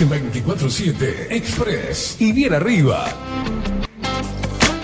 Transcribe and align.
En 0.00 0.08
24-7 0.08 1.26
Express 1.30 2.16
y 2.20 2.30
bien 2.30 2.54
arriba. 2.54 3.06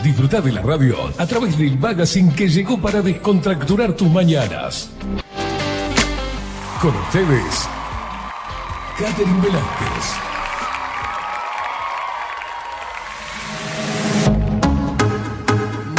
Disfruta 0.03 0.41
de 0.41 0.51
la 0.51 0.61
radio 0.61 0.97
a 1.17 1.25
través 1.25 1.57
del 1.57 1.79
magazine 1.79 2.35
que 2.35 2.49
llegó 2.49 2.81
para 2.81 3.01
descontracturar 3.01 3.95
tus 3.95 4.11
mañanas. 4.11 4.91
Con 6.83 6.97
ustedes, 6.97 7.69
Catherine 8.99 9.41
Velázquez. 9.41 10.05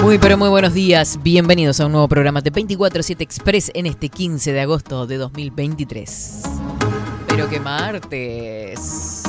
Muy 0.03 0.17
pero 0.17 0.37
muy 0.37 0.49
buenos 0.49 0.73
días, 0.73 1.19
bienvenidos 1.23 1.79
a 1.79 1.85
un 1.85 1.93
nuevo 1.93 2.09
programa 2.09 2.41
de 2.41 2.51
24-7 2.51 3.21
Express 3.21 3.71
en 3.75 3.85
este 3.85 4.09
15 4.09 4.51
de 4.51 4.59
agosto 4.59 5.07
de 5.07 5.17
2023. 5.17 6.64
Pero 7.35 7.49
qué 7.49 7.59
martes. 7.59 9.23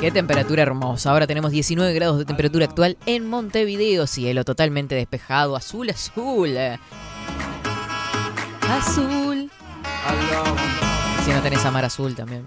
Qué 0.00 0.10
temperatura 0.10 0.62
hermosa. 0.62 1.10
Ahora 1.10 1.26
tenemos 1.26 1.50
19 1.50 1.92
grados 1.92 2.16
de 2.16 2.24
temperatura 2.24 2.64
actual 2.64 2.96
en 3.04 3.28
Montevideo. 3.28 4.06
Cielo 4.06 4.46
totalmente 4.46 4.94
despejado. 4.94 5.56
Azul, 5.56 5.90
azul. 5.90 6.56
Azul. 8.66 9.50
Si 11.22 11.30
no 11.32 11.42
tenés 11.42 11.62
amar 11.66 11.84
azul 11.84 12.14
también. 12.14 12.46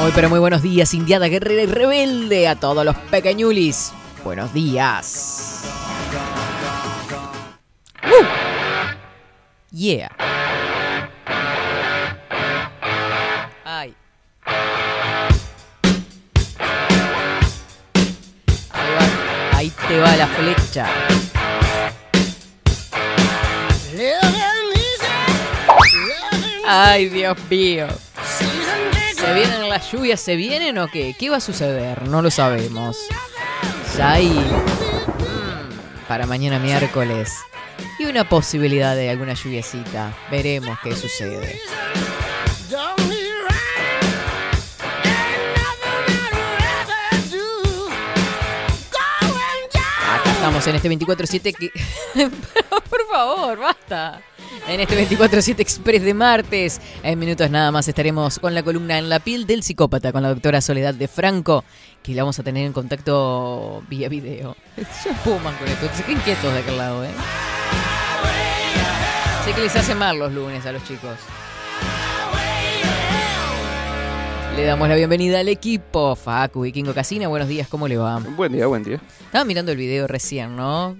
Muy 0.00 0.10
pero 0.12 0.28
muy 0.28 0.40
buenos 0.40 0.60
días, 0.60 0.92
Indiada 0.92 1.28
Guerrera 1.28 1.62
y 1.62 1.66
Rebelde. 1.66 2.48
A 2.48 2.56
todos 2.56 2.84
los 2.84 2.96
pequeñulis. 2.96 3.92
Buenos 4.24 4.52
días. 4.52 5.62
¡Uh! 8.02 8.24
Yeah. 9.70 10.10
Te 19.88 19.98
va 19.98 20.16
la 20.16 20.26
flecha. 20.26 20.86
Ay, 26.66 27.08
Dios 27.08 27.36
mío. 27.50 27.88
¿Se 29.14 29.34
vienen 29.34 29.68
las 29.68 29.90
lluvias? 29.92 30.20
¿Se 30.20 30.36
vienen 30.36 30.78
o 30.78 30.88
qué? 30.88 31.14
¿Qué 31.18 31.30
va 31.30 31.36
a 31.36 31.40
suceder? 31.40 32.08
No 32.08 32.22
lo 32.22 32.30
sabemos. 32.30 32.96
Ya 33.96 34.12
hay 34.12 34.28
mm, 34.28 36.06
para 36.08 36.26
mañana 36.26 36.58
miércoles 36.58 37.34
y 37.98 38.06
una 38.06 38.28
posibilidad 38.28 38.96
de 38.96 39.10
alguna 39.10 39.34
lluviecita. 39.34 40.12
Veremos 40.30 40.78
qué 40.82 40.96
sucede. 40.96 41.60
Estamos 50.44 50.66
en 50.66 50.74
este 50.74 50.90
24-7 50.90 51.54
que... 51.56 51.72
Por 52.90 53.06
favor, 53.10 53.58
basta. 53.58 54.20
En 54.68 54.78
este 54.78 55.08
24-7 55.08 55.58
Express 55.60 56.02
de 56.02 56.12
martes, 56.12 56.82
en 57.02 57.18
minutos 57.18 57.50
nada 57.50 57.70
más 57.70 57.88
estaremos 57.88 58.38
con 58.38 58.54
la 58.54 58.62
columna 58.62 58.98
En 58.98 59.08
la 59.08 59.20
piel 59.20 59.46
del 59.46 59.62
psicópata 59.62 60.12
con 60.12 60.22
la 60.22 60.28
doctora 60.28 60.60
Soledad 60.60 60.92
de 60.92 61.08
Franco, 61.08 61.64
que 62.02 62.14
la 62.14 62.24
vamos 62.24 62.38
a 62.38 62.42
tener 62.42 62.66
en 62.66 62.74
contacto 62.74 63.82
vía 63.88 64.10
video. 64.10 64.54
Se 65.02 65.10
espuman 65.10 65.56
con 65.56 65.66
esto, 65.66 65.88
se 65.94 66.02
queden 66.02 66.20
quietos 66.20 66.52
de 66.52 66.58
aquel 66.58 66.76
lado, 66.76 67.04
¿eh? 67.04 67.10
Sé 69.46 69.52
que 69.52 69.62
les 69.62 69.74
hace 69.74 69.94
mal 69.94 70.18
los 70.18 70.30
lunes 70.30 70.66
a 70.66 70.72
los 70.72 70.84
chicos. 70.84 71.16
Le 74.56 74.64
damos 74.64 74.88
la 74.88 74.94
bienvenida 74.94 75.40
al 75.40 75.48
equipo. 75.48 76.14
Facu, 76.14 76.62
Vikingo 76.62 76.94
Casina, 76.94 77.28
buenos 77.28 77.48
días, 77.48 77.66
¿cómo 77.68 77.88
le 77.88 77.96
va? 77.96 78.18
Buen 78.20 78.52
día, 78.52 78.66
buen 78.66 78.84
día. 78.84 79.00
Estaba 79.26 79.44
mirando 79.44 79.72
el 79.72 79.78
video 79.78 80.06
recién, 80.06 80.56
¿no? 80.56 80.96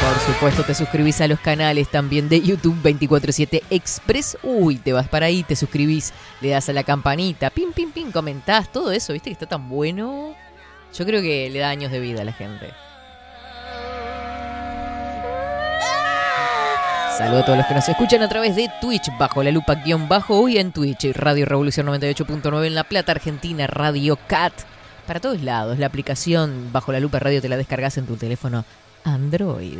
Por 0.00 0.34
supuesto, 0.34 0.64
te 0.64 0.74
suscribís 0.74 1.20
a 1.20 1.28
los 1.28 1.38
canales 1.38 1.88
también 1.92 2.28
de 2.28 2.40
YouTube 2.40 2.74
247 2.82 3.62
Express. 3.70 4.36
Uy, 4.42 4.78
te 4.78 4.92
vas 4.92 5.08
para 5.08 5.26
ahí, 5.26 5.44
te 5.44 5.54
suscribís, 5.54 6.12
le 6.40 6.48
das 6.48 6.68
a 6.68 6.72
la 6.72 6.82
campanita, 6.82 7.50
pim, 7.50 7.72
pim, 7.72 7.92
pim, 7.92 8.10
comentás, 8.10 8.72
todo 8.72 8.90
eso, 8.90 9.12
¿viste 9.12 9.30
que 9.30 9.34
está 9.34 9.46
tan 9.46 9.68
bueno? 9.68 10.34
Yo 10.94 11.04
creo 11.04 11.22
que 11.22 11.50
le 11.50 11.58
da 11.58 11.68
años 11.68 11.92
de 11.92 12.00
vida 12.00 12.22
a 12.22 12.24
la 12.24 12.32
gente. 12.32 12.72
Saludos 17.16 17.44
a 17.44 17.46
todos 17.46 17.58
los 17.58 17.66
que 17.66 17.74
nos 17.74 17.88
escuchan 17.88 18.22
a 18.22 18.28
través 18.28 18.54
de 18.56 18.70
Twitch, 18.78 19.10
bajo 19.18 19.42
la 19.42 19.50
lupa 19.50 19.76
guion 19.76 20.06
bajo, 20.06 20.38
hoy 20.38 20.58
en 20.58 20.70
Twitch, 20.70 21.12
Radio 21.14 21.46
Revolución 21.46 21.86
98.9 21.86 22.66
en 22.66 22.74
La 22.74 22.84
Plata, 22.84 23.12
Argentina, 23.12 23.66
Radio 23.66 24.18
Cat, 24.26 24.52
para 25.06 25.18
todos 25.18 25.40
lados. 25.40 25.78
La 25.78 25.86
aplicación 25.86 26.70
bajo 26.72 26.92
la 26.92 27.00
lupa 27.00 27.18
radio 27.18 27.40
te 27.40 27.48
la 27.48 27.56
descargas 27.56 27.96
en 27.96 28.06
tu 28.06 28.16
teléfono 28.16 28.66
Android. 29.04 29.78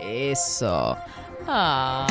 Eso. 0.00 0.96
Ah. 1.46 2.06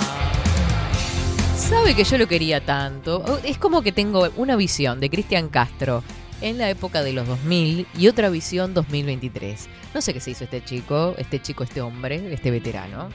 Sabe 1.62 1.96
que 1.96 2.04
yo 2.04 2.18
lo 2.18 2.28
quería 2.28 2.66
tanto. 2.66 3.40
Es 3.44 3.58
como 3.58 3.82
que 3.82 3.92
tengo 3.92 4.30
una 4.36 4.56
visión 4.56 5.00
de 5.00 5.10
Cristian 5.10 5.48
Castro 5.48 6.04
en 6.42 6.58
la 6.58 6.70
época 6.70 7.04
de 7.04 7.14
los 7.14 7.28
2000 7.28 7.88
y 7.98 8.08
otra 8.08 8.30
visión 8.30 8.74
2023. 8.74 9.70
No 9.94 10.02
sé 10.02 10.14
qué 10.14 10.20
se 10.20 10.32
hizo 10.32 10.44
este 10.44 10.64
chico, 10.64 11.16
este 11.18 11.42
chico, 11.42 11.64
este 11.64 11.82
hombre, 11.82 12.34
este 12.34 12.52
veterano. 12.52 13.10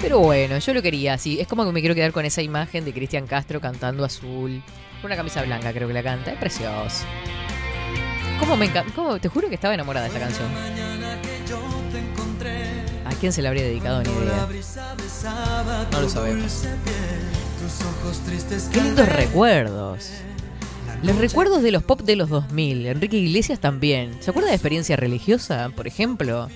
Pero 0.00 0.18
bueno, 0.18 0.58
yo 0.58 0.74
lo 0.74 0.82
quería 0.82 1.14
así. 1.14 1.40
Es 1.40 1.46
como 1.46 1.64
que 1.64 1.72
me 1.72 1.80
quiero 1.80 1.94
quedar 1.94 2.12
con 2.12 2.24
esa 2.24 2.42
imagen 2.42 2.84
de 2.84 2.92
Cristian 2.92 3.26
Castro 3.26 3.60
cantando 3.60 4.04
azul. 4.04 4.62
Una 5.02 5.16
camisa 5.16 5.42
blanca 5.42 5.72
creo 5.72 5.88
que 5.88 5.94
la 5.94 6.02
canta. 6.02 6.32
Es 6.32 6.38
precioso. 6.38 7.04
¿Cómo 8.40 8.56
me 8.56 8.66
encanta? 8.66 9.18
Te 9.20 9.28
juro 9.28 9.48
que 9.48 9.54
estaba 9.54 9.74
enamorada 9.74 10.08
de 10.08 10.14
esta 10.14 10.26
canción. 10.26 10.48
¿A 13.04 13.14
quién 13.20 13.32
se 13.32 13.40
la 13.42 13.48
habría 13.48 13.64
dedicado? 13.64 14.02
Ni 14.02 14.10
idea. 14.10 14.48
No 15.92 16.00
lo 16.00 16.08
sabemos. 16.08 16.66
Qué 18.72 18.80
lindos 18.80 19.08
recuerdos. 19.08 20.10
Los 21.02 21.16
recuerdos 21.16 21.62
de 21.62 21.70
los 21.70 21.82
pop 21.82 22.00
de 22.00 22.16
los 22.16 22.28
2000. 22.28 22.86
Enrique 22.86 23.16
Iglesias 23.16 23.60
también. 23.60 24.16
¿Se 24.20 24.30
acuerda 24.30 24.48
de 24.48 24.54
experiencia 24.54 24.96
religiosa, 24.96 25.70
por 25.74 25.86
ejemplo? 25.86 26.48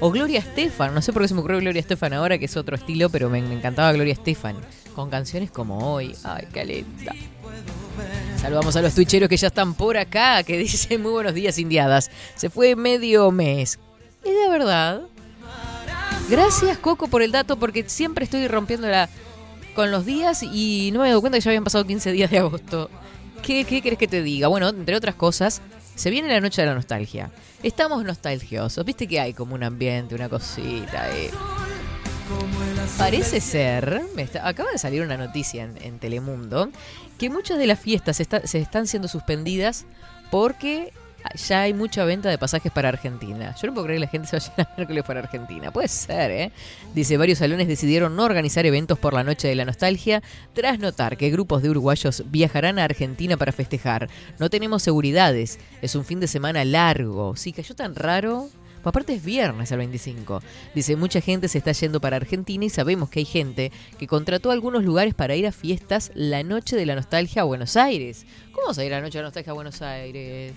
O 0.00 0.10
Gloria 0.10 0.38
Estefan. 0.38 0.94
No 0.94 1.02
sé 1.02 1.12
por 1.12 1.22
qué 1.22 1.28
se 1.28 1.34
me 1.34 1.40
ocurrió 1.40 1.58
Gloria 1.58 1.80
Estefan 1.80 2.12
ahora, 2.12 2.38
que 2.38 2.44
es 2.44 2.56
otro 2.56 2.76
estilo, 2.76 3.10
pero 3.10 3.28
me, 3.28 3.42
me 3.42 3.54
encantaba 3.54 3.92
Gloria 3.92 4.12
Estefan. 4.12 4.56
Con 4.94 5.10
canciones 5.10 5.50
como 5.50 5.92
hoy. 5.92 6.14
Ay, 6.24 6.46
qué 6.52 6.64
linda. 6.64 7.14
Saludamos 8.40 8.76
a 8.76 8.82
los 8.82 8.94
twitcheros 8.94 9.28
que 9.28 9.36
ya 9.36 9.48
están 9.48 9.74
por 9.74 9.96
acá, 9.96 10.42
que 10.42 10.58
dicen 10.58 11.02
muy 11.02 11.12
buenos 11.12 11.34
días, 11.34 11.58
indiadas. 11.58 12.10
Se 12.36 12.50
fue 12.50 12.76
medio 12.76 13.30
mes. 13.30 13.78
Es 14.24 14.32
de 14.32 14.48
verdad. 14.48 15.02
Gracias, 16.28 16.78
Coco, 16.78 17.08
por 17.08 17.22
el 17.22 17.32
dato, 17.32 17.58
porque 17.58 17.88
siempre 17.88 18.24
estoy 18.24 18.46
rompiéndola 18.48 19.08
con 19.74 19.90
los 19.90 20.04
días 20.06 20.42
y 20.42 20.90
no 20.92 21.00
me 21.00 21.06
he 21.06 21.08
dado 21.08 21.20
cuenta 21.20 21.38
que 21.38 21.44
ya 21.44 21.50
habían 21.50 21.64
pasado 21.64 21.86
15 21.86 22.12
días 22.12 22.30
de 22.30 22.38
agosto. 22.38 22.90
¿Qué, 23.42 23.64
qué 23.64 23.82
querés 23.82 23.98
que 23.98 24.08
te 24.08 24.22
diga? 24.22 24.48
Bueno, 24.48 24.68
entre 24.68 24.96
otras 24.96 25.14
cosas, 25.14 25.62
se 25.94 26.10
viene 26.10 26.28
la 26.28 26.40
noche 26.40 26.62
de 26.62 26.68
la 26.68 26.74
nostalgia. 26.74 27.30
Estamos 27.62 28.04
nostalgiosos. 28.04 28.84
Viste 28.84 29.06
que 29.06 29.20
hay 29.20 29.34
como 29.34 29.54
un 29.54 29.62
ambiente, 29.62 30.14
una 30.14 30.28
cosita. 30.28 31.04
ahí. 31.04 31.30
Parece 32.98 33.40
ser, 33.40 34.02
acaba 34.42 34.70
de 34.70 34.78
salir 34.78 35.02
una 35.02 35.16
noticia 35.16 35.64
en, 35.64 35.98
Telemundo, 35.98 36.70
que 37.18 37.30
muchas 37.30 37.58
de 37.58 37.66
las 37.66 37.78
fiestas 37.78 38.16
se 38.16 38.58
están 38.58 38.86
siendo 38.86 39.08
suspendidas 39.08 39.84
porque 40.30 40.92
ya 41.34 41.62
hay 41.62 41.74
mucha 41.74 42.04
venta 42.04 42.28
de 42.28 42.38
pasajes 42.38 42.72
para 42.72 42.88
Argentina. 42.88 43.54
Yo 43.60 43.68
no 43.68 43.74
puedo 43.74 43.86
creer 43.86 44.00
que 44.00 44.06
la 44.06 44.10
gente 44.10 44.28
se 44.28 44.36
vaya 44.36 44.52
a 44.56 44.74
miércoles 44.76 45.04
para 45.04 45.20
Argentina. 45.20 45.70
Puede 45.70 45.88
ser, 45.88 46.30
¿eh? 46.30 46.52
Dice, 46.94 47.16
varios 47.16 47.38
salones 47.38 47.68
decidieron 47.68 48.16
no 48.16 48.24
organizar 48.24 48.66
eventos 48.66 48.98
por 48.98 49.14
la 49.14 49.24
noche 49.24 49.48
de 49.48 49.54
la 49.54 49.64
nostalgia 49.64 50.22
tras 50.54 50.78
notar 50.78 51.16
que 51.16 51.30
grupos 51.30 51.62
de 51.62 51.70
uruguayos 51.70 52.24
viajarán 52.26 52.78
a 52.78 52.84
Argentina 52.84 53.36
para 53.36 53.52
festejar. 53.52 54.08
No 54.38 54.50
tenemos 54.50 54.82
seguridades. 54.82 55.58
Es 55.80 55.94
un 55.94 56.04
fin 56.04 56.20
de 56.20 56.28
semana 56.28 56.64
largo. 56.64 57.36
Sí, 57.36 57.52
cayó 57.52 57.74
tan 57.74 57.94
raro. 57.94 58.48
Pues 58.82 58.90
Aparte 58.90 59.14
es 59.14 59.24
viernes 59.24 59.70
el 59.70 59.78
25. 59.78 60.42
Dice, 60.74 60.96
mucha 60.96 61.20
gente 61.20 61.46
se 61.46 61.58
está 61.58 61.70
yendo 61.70 62.00
para 62.00 62.16
Argentina 62.16 62.64
y 62.64 62.68
sabemos 62.68 63.10
que 63.10 63.20
hay 63.20 63.24
gente 63.24 63.70
que 63.96 64.08
contrató 64.08 64.50
algunos 64.50 64.82
lugares 64.82 65.14
para 65.14 65.36
ir 65.36 65.46
a 65.46 65.52
fiestas 65.52 66.10
la 66.14 66.42
noche 66.42 66.74
de 66.74 66.84
la 66.84 66.96
nostalgia 66.96 67.42
a 67.42 67.44
Buenos 67.44 67.76
Aires. 67.76 68.26
¿Cómo 68.50 68.66
vas 68.66 68.78
a 68.78 68.84
ir 68.84 68.90
la 68.90 69.00
noche 69.00 69.18
de 69.18 69.22
la 69.22 69.28
nostalgia 69.28 69.52
a 69.52 69.54
Buenos 69.54 69.82
Aires? 69.82 70.52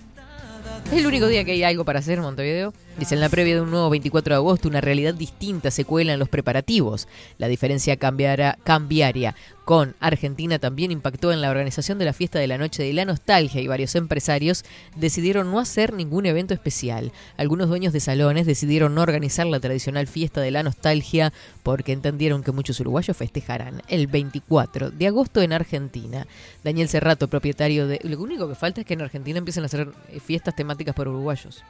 Es 0.86 0.92
el 0.92 1.06
único 1.06 1.26
día 1.26 1.44
que 1.44 1.52
hay 1.52 1.62
algo 1.64 1.84
para 1.84 1.98
hacer 1.98 2.18
en 2.18 2.22
Montevideo. 2.22 2.72
Dice, 2.98 3.14
en 3.14 3.20
la 3.20 3.28
previa 3.28 3.56
de 3.56 3.60
un 3.60 3.70
nuevo 3.70 3.90
24 3.90 4.34
de 4.34 4.36
agosto, 4.36 4.68
una 4.68 4.80
realidad 4.80 5.12
distinta 5.12 5.70
se 5.70 5.84
cuela 5.84 6.14
en 6.14 6.18
los 6.18 6.30
preparativos. 6.30 7.08
La 7.36 7.46
diferencia 7.46 7.96
cambiará, 7.98 8.58
cambiaria 8.64 9.34
con 9.66 9.96
Argentina 9.98 10.60
también 10.60 10.92
impactó 10.92 11.32
en 11.32 11.40
la 11.40 11.50
organización 11.50 11.98
de 11.98 12.04
la 12.04 12.12
fiesta 12.12 12.38
de 12.38 12.46
la 12.46 12.56
noche 12.56 12.84
de 12.84 12.92
la 12.92 13.04
nostalgia 13.04 13.60
y 13.60 13.66
varios 13.66 13.96
empresarios 13.96 14.64
decidieron 14.94 15.50
no 15.50 15.58
hacer 15.58 15.92
ningún 15.92 16.24
evento 16.24 16.54
especial. 16.54 17.10
Algunos 17.36 17.68
dueños 17.68 17.92
de 17.92 17.98
salones 17.98 18.46
decidieron 18.46 18.94
no 18.94 19.02
organizar 19.02 19.44
la 19.44 19.58
tradicional 19.58 20.06
fiesta 20.06 20.40
de 20.40 20.52
la 20.52 20.62
nostalgia 20.62 21.32
porque 21.64 21.92
entendieron 21.92 22.44
que 22.44 22.52
muchos 22.52 22.78
uruguayos 22.78 23.16
festejarán 23.16 23.82
el 23.88 24.06
24 24.06 24.92
de 24.92 25.06
agosto 25.08 25.42
en 25.42 25.52
Argentina. 25.52 26.28
Daniel 26.62 26.88
Cerrato, 26.88 27.26
propietario 27.26 27.88
de... 27.88 27.98
Lo 28.04 28.20
único 28.20 28.48
que 28.48 28.54
falta 28.54 28.82
es 28.82 28.86
que 28.86 28.94
en 28.94 29.02
Argentina 29.02 29.38
empiecen 29.38 29.64
a 29.64 29.66
hacer 29.66 29.88
eh, 30.10 30.20
fiestas 30.20 30.54
temáticas 30.54 30.94
por 30.94 31.08
uruguayos. 31.08 31.64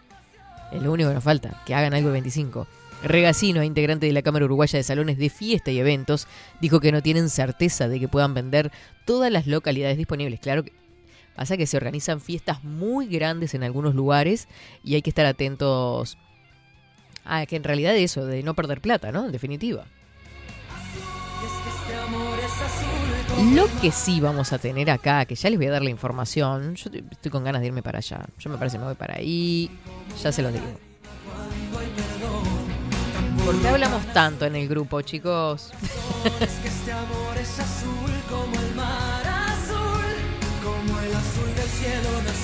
Es 0.73 0.83
lo 0.83 0.93
único 0.93 1.09
que 1.09 1.15
nos 1.15 1.25
falta, 1.25 1.63
que 1.65 1.75
hagan 1.75 1.95
algo 1.95 2.09
el 2.09 2.15
25. 2.15 2.67
Regacino, 3.03 3.63
integrante 3.63 4.07
de 4.07 4.13
la 4.13 4.23
Cámara 4.23 4.47
Uruguaya 4.47 4.79
de 4.79 4.83
Salones 4.83 5.19
de 5.19 5.31
Fiesta 5.31 5.71
y 5.71 5.79
Eventos, 5.79 6.27
dijo 6.61 6.81
que 6.81 6.93
no 6.93 7.03
tienen 7.03 7.31
certeza 7.31 7.89
de 7.89 8.01
que 8.01 8.09
puedan 8.09 8.35
vender 8.35 8.73
todas 9.05 9.31
las 9.31 9.47
localidades 9.47 9.97
disponibles. 9.97 10.41
Claro 10.41 10.65
que 10.65 10.73
pasa 11.35 11.57
que 11.57 11.67
se 11.67 11.77
organizan 11.77 12.21
fiestas 12.21 12.65
muy 12.65 13.07
grandes 13.07 13.55
en 13.55 13.63
algunos 13.63 13.95
lugares 13.95 14.49
y 14.83 14.95
hay 14.95 15.03
que 15.03 15.11
estar 15.11 15.27
atentos 15.27 16.17
a 17.25 17.45
que 17.47 17.57
en 17.57 17.65
realidad 17.65 17.95
eso, 17.97 18.25
de 18.25 18.43
no 18.43 18.55
perder 18.55 18.81
plata, 18.81 19.13
¿no? 19.13 19.27
En 19.27 19.33
definitiva. 19.33 19.85
Lo 23.43 23.67
que 23.81 23.93
sí 23.93 24.21
vamos 24.21 24.53
a 24.53 24.59
tener 24.59 24.91
acá, 24.91 25.27
que 25.27 25.35
ya 25.35 25.51
les 25.51 25.59
voy 25.59 25.67
a 25.67 25.73
dar 25.73 25.83
la 25.83 25.91
información, 25.91 26.75
yo 26.75 26.91
estoy 27.11 27.31
con 27.31 27.45
ganas 27.45 27.61
de 27.61 27.67
irme 27.67 27.83
para 27.83 27.99
allá. 27.99 28.25
Yo 28.39 28.49
me 28.49 28.57
parece 28.57 28.77
que 28.77 28.81
me 28.81 28.87
voy 28.87 28.95
para 28.95 29.17
ahí, 29.17 29.71
ya 30.23 30.33
se 30.33 30.43
los 30.43 30.53
digo. 30.53 30.65
¿Por 33.45 33.61
qué 33.61 33.69
hablamos 33.69 34.05
tanto 34.13 34.47
en 34.47 34.57
el 34.57 34.67
grupo, 34.67 35.03
chicos? 35.03 35.71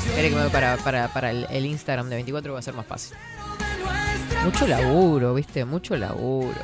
Espere 0.08 0.28
que 0.28 0.34
me 0.36 0.42
voy 0.42 0.50
para, 0.50 0.76
para, 0.76 1.08
para 1.08 1.30
el, 1.30 1.46
el 1.50 1.66
Instagram 1.66 2.08
de 2.10 2.16
24 2.16 2.52
va 2.52 2.58
a 2.58 2.62
ser 2.62 2.74
más 2.74 2.86
fácil. 2.86 3.16
Mucho 4.44 4.66
laburo, 4.66 5.34
¿viste? 5.34 5.64
Mucho 5.64 5.96
laburo. 5.96 6.54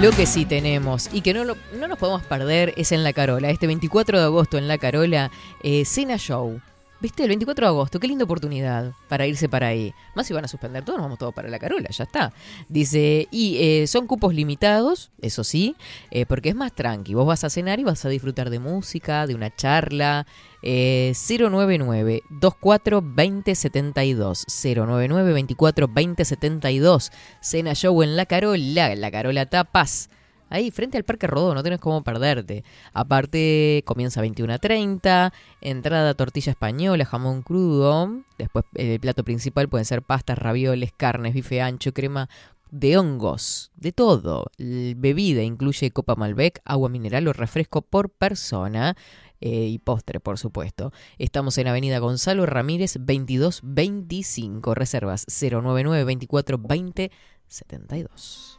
Lo 0.00 0.10
que 0.10 0.26
sí 0.26 0.44
tenemos 0.44 1.08
y 1.10 1.22
que 1.22 1.32
no, 1.32 1.44
no 1.44 1.88
nos 1.88 1.98
podemos 1.98 2.22
perder 2.22 2.74
es 2.76 2.92
en 2.92 3.02
La 3.02 3.14
Carola. 3.14 3.48
Este 3.48 3.66
24 3.66 4.18
de 4.18 4.24
agosto 4.24 4.58
en 4.58 4.68
La 4.68 4.76
Carola, 4.76 5.30
eh, 5.62 5.86
Cena 5.86 6.18
Show. 6.18 6.60
¿Viste? 6.98 7.24
El 7.24 7.28
24 7.28 7.66
de 7.66 7.68
agosto, 7.68 8.00
qué 8.00 8.08
linda 8.08 8.24
oportunidad 8.24 8.92
para 9.08 9.26
irse 9.26 9.50
para 9.50 9.68
ahí. 9.68 9.92
Más 10.14 10.26
si 10.26 10.32
van 10.32 10.46
a 10.46 10.48
suspender 10.48 10.82
todos, 10.82 10.98
nos 10.98 11.04
vamos 11.04 11.18
todos 11.18 11.34
para 11.34 11.48
La 11.48 11.58
Carola, 11.58 11.90
ya 11.90 12.04
está. 12.04 12.32
Dice, 12.70 13.28
y 13.30 13.58
eh, 13.58 13.86
son 13.86 14.06
cupos 14.06 14.34
limitados, 14.34 15.10
eso 15.20 15.44
sí, 15.44 15.76
eh, 16.10 16.24
porque 16.24 16.48
es 16.48 16.54
más 16.54 16.74
tranqui. 16.74 17.12
Vos 17.12 17.26
vas 17.26 17.44
a 17.44 17.50
cenar 17.50 17.80
y 17.80 17.84
vas 17.84 18.02
a 18.06 18.08
disfrutar 18.08 18.48
de 18.48 18.60
música, 18.60 19.26
de 19.26 19.34
una 19.34 19.54
charla. 19.54 20.26
Eh, 20.62 21.12
099 21.14 22.22
24 22.30 23.02
20 23.04 23.54
72 23.54 24.46
099 24.48 25.32
24 25.32 25.88
20 25.88 26.24
72 26.24 27.12
Cena 27.40 27.74
Show 27.74 28.02
en 28.02 28.16
La 28.16 28.24
Carola, 28.24 28.94
La 28.94 29.10
Carola 29.10 29.46
Tapas. 29.46 30.08
Ahí, 30.48 30.70
frente 30.70 30.96
al 30.96 31.04
Parque 31.04 31.26
Rodó, 31.26 31.54
no 31.54 31.62
tienes 31.62 31.80
cómo 31.80 32.02
perderte. 32.04 32.64
Aparte, 32.92 33.82
comienza 33.84 34.20
a 34.20 34.24
21.30, 34.24 35.32
entrada 35.60 36.14
tortilla 36.14 36.52
española, 36.52 37.04
jamón 37.04 37.42
crudo. 37.42 38.22
Después, 38.38 38.64
eh, 38.76 38.94
el 38.94 39.00
plato 39.00 39.24
principal 39.24 39.68
pueden 39.68 39.84
ser 39.84 40.02
pastas, 40.02 40.38
ravioles, 40.38 40.92
carnes, 40.96 41.34
bife 41.34 41.60
ancho, 41.60 41.92
crema 41.92 42.28
de 42.70 42.98
hongos, 42.98 43.70
de 43.76 43.92
todo. 43.92 44.46
Bebida 44.58 45.42
incluye 45.42 45.90
copa 45.90 46.14
Malbec, 46.14 46.60
agua 46.64 46.88
mineral 46.88 47.26
o 47.28 47.32
refresco 47.32 47.82
por 47.82 48.10
persona. 48.10 48.96
eh, 49.40 49.66
y 49.66 49.78
postre, 49.78 50.18
por 50.18 50.38
supuesto. 50.38 50.92
Estamos 51.18 51.58
en 51.58 51.68
Avenida 51.68 51.98
Gonzalo 51.98 52.46
Ramírez 52.46 52.94
2225. 52.98 54.74
Reservas 54.74 55.26
099 55.28 56.04
24 56.04 56.56
20 56.58 57.10
72. 57.46 58.55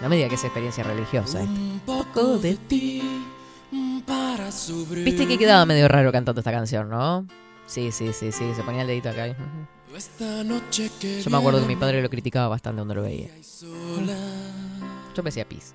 No 0.00 0.08
me 0.08 0.16
diga 0.16 0.28
que 0.28 0.34
es 0.34 0.44
experiencia 0.44 0.84
religiosa. 0.84 1.42
esto. 1.42 1.52
Un 1.52 1.80
poco 1.84 2.38
de 2.38 2.56
ti 2.56 3.02
para 4.06 4.52
sobrevivir. 4.52 5.04
Viste 5.04 5.26
que 5.26 5.38
quedaba 5.38 5.64
medio 5.66 5.88
raro 5.88 6.12
cantando 6.12 6.40
esta 6.40 6.52
canción, 6.52 6.88
¿no? 6.88 7.26
Sí, 7.66 7.90
sí, 7.92 8.12
sí, 8.12 8.30
sí. 8.30 8.52
Se 8.54 8.62
ponía 8.62 8.82
el 8.82 8.88
dedito 8.88 9.08
acá. 9.08 9.26
Yo 9.28 11.30
me 11.30 11.36
acuerdo 11.36 11.60
que 11.60 11.66
mi 11.66 11.76
padre 11.76 12.02
lo 12.02 12.10
criticaba 12.10 12.48
bastante 12.48 12.80
cuando 12.80 12.94
lo 12.94 13.02
veía. 13.02 13.30
Yo 15.16 15.22
me 15.22 15.28
decía 15.28 15.48
pis. 15.48 15.74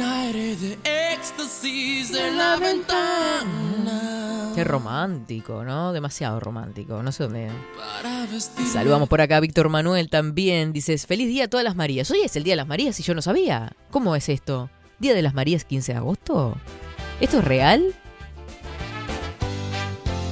Aire 0.00 0.56
de 0.56 0.78
éxtasis 1.12 2.14
en 2.14 2.36
la 2.36 2.56
ventana. 2.56 4.52
Qué 4.54 4.64
romántico, 4.64 5.64
¿no? 5.64 5.92
Demasiado 5.92 6.40
romántico. 6.40 7.02
No 7.02 7.12
sé 7.12 7.24
dónde. 7.24 7.48
Saludamos 8.72 9.08
por 9.08 9.20
acá 9.20 9.36
a 9.36 9.40
Víctor 9.40 9.68
Manuel 9.68 10.10
también. 10.10 10.72
Dices, 10.72 11.06
feliz 11.06 11.28
día 11.28 11.44
a 11.44 11.48
todas 11.48 11.64
las 11.64 11.76
Marías. 11.76 12.10
Hoy 12.10 12.22
es 12.24 12.34
el 12.34 12.42
Día 12.42 12.52
de 12.52 12.56
las 12.56 12.66
Marías 12.66 12.98
y 12.98 13.02
yo 13.02 13.14
no 13.14 13.22
sabía. 13.22 13.72
¿Cómo 13.90 14.16
es 14.16 14.28
esto? 14.28 14.68
¿Día 14.98 15.14
de 15.14 15.22
las 15.22 15.34
Marías 15.34 15.64
15 15.64 15.92
de 15.92 15.98
agosto? 15.98 16.56
¿Esto 17.20 17.38
es 17.38 17.44
real? 17.44 17.94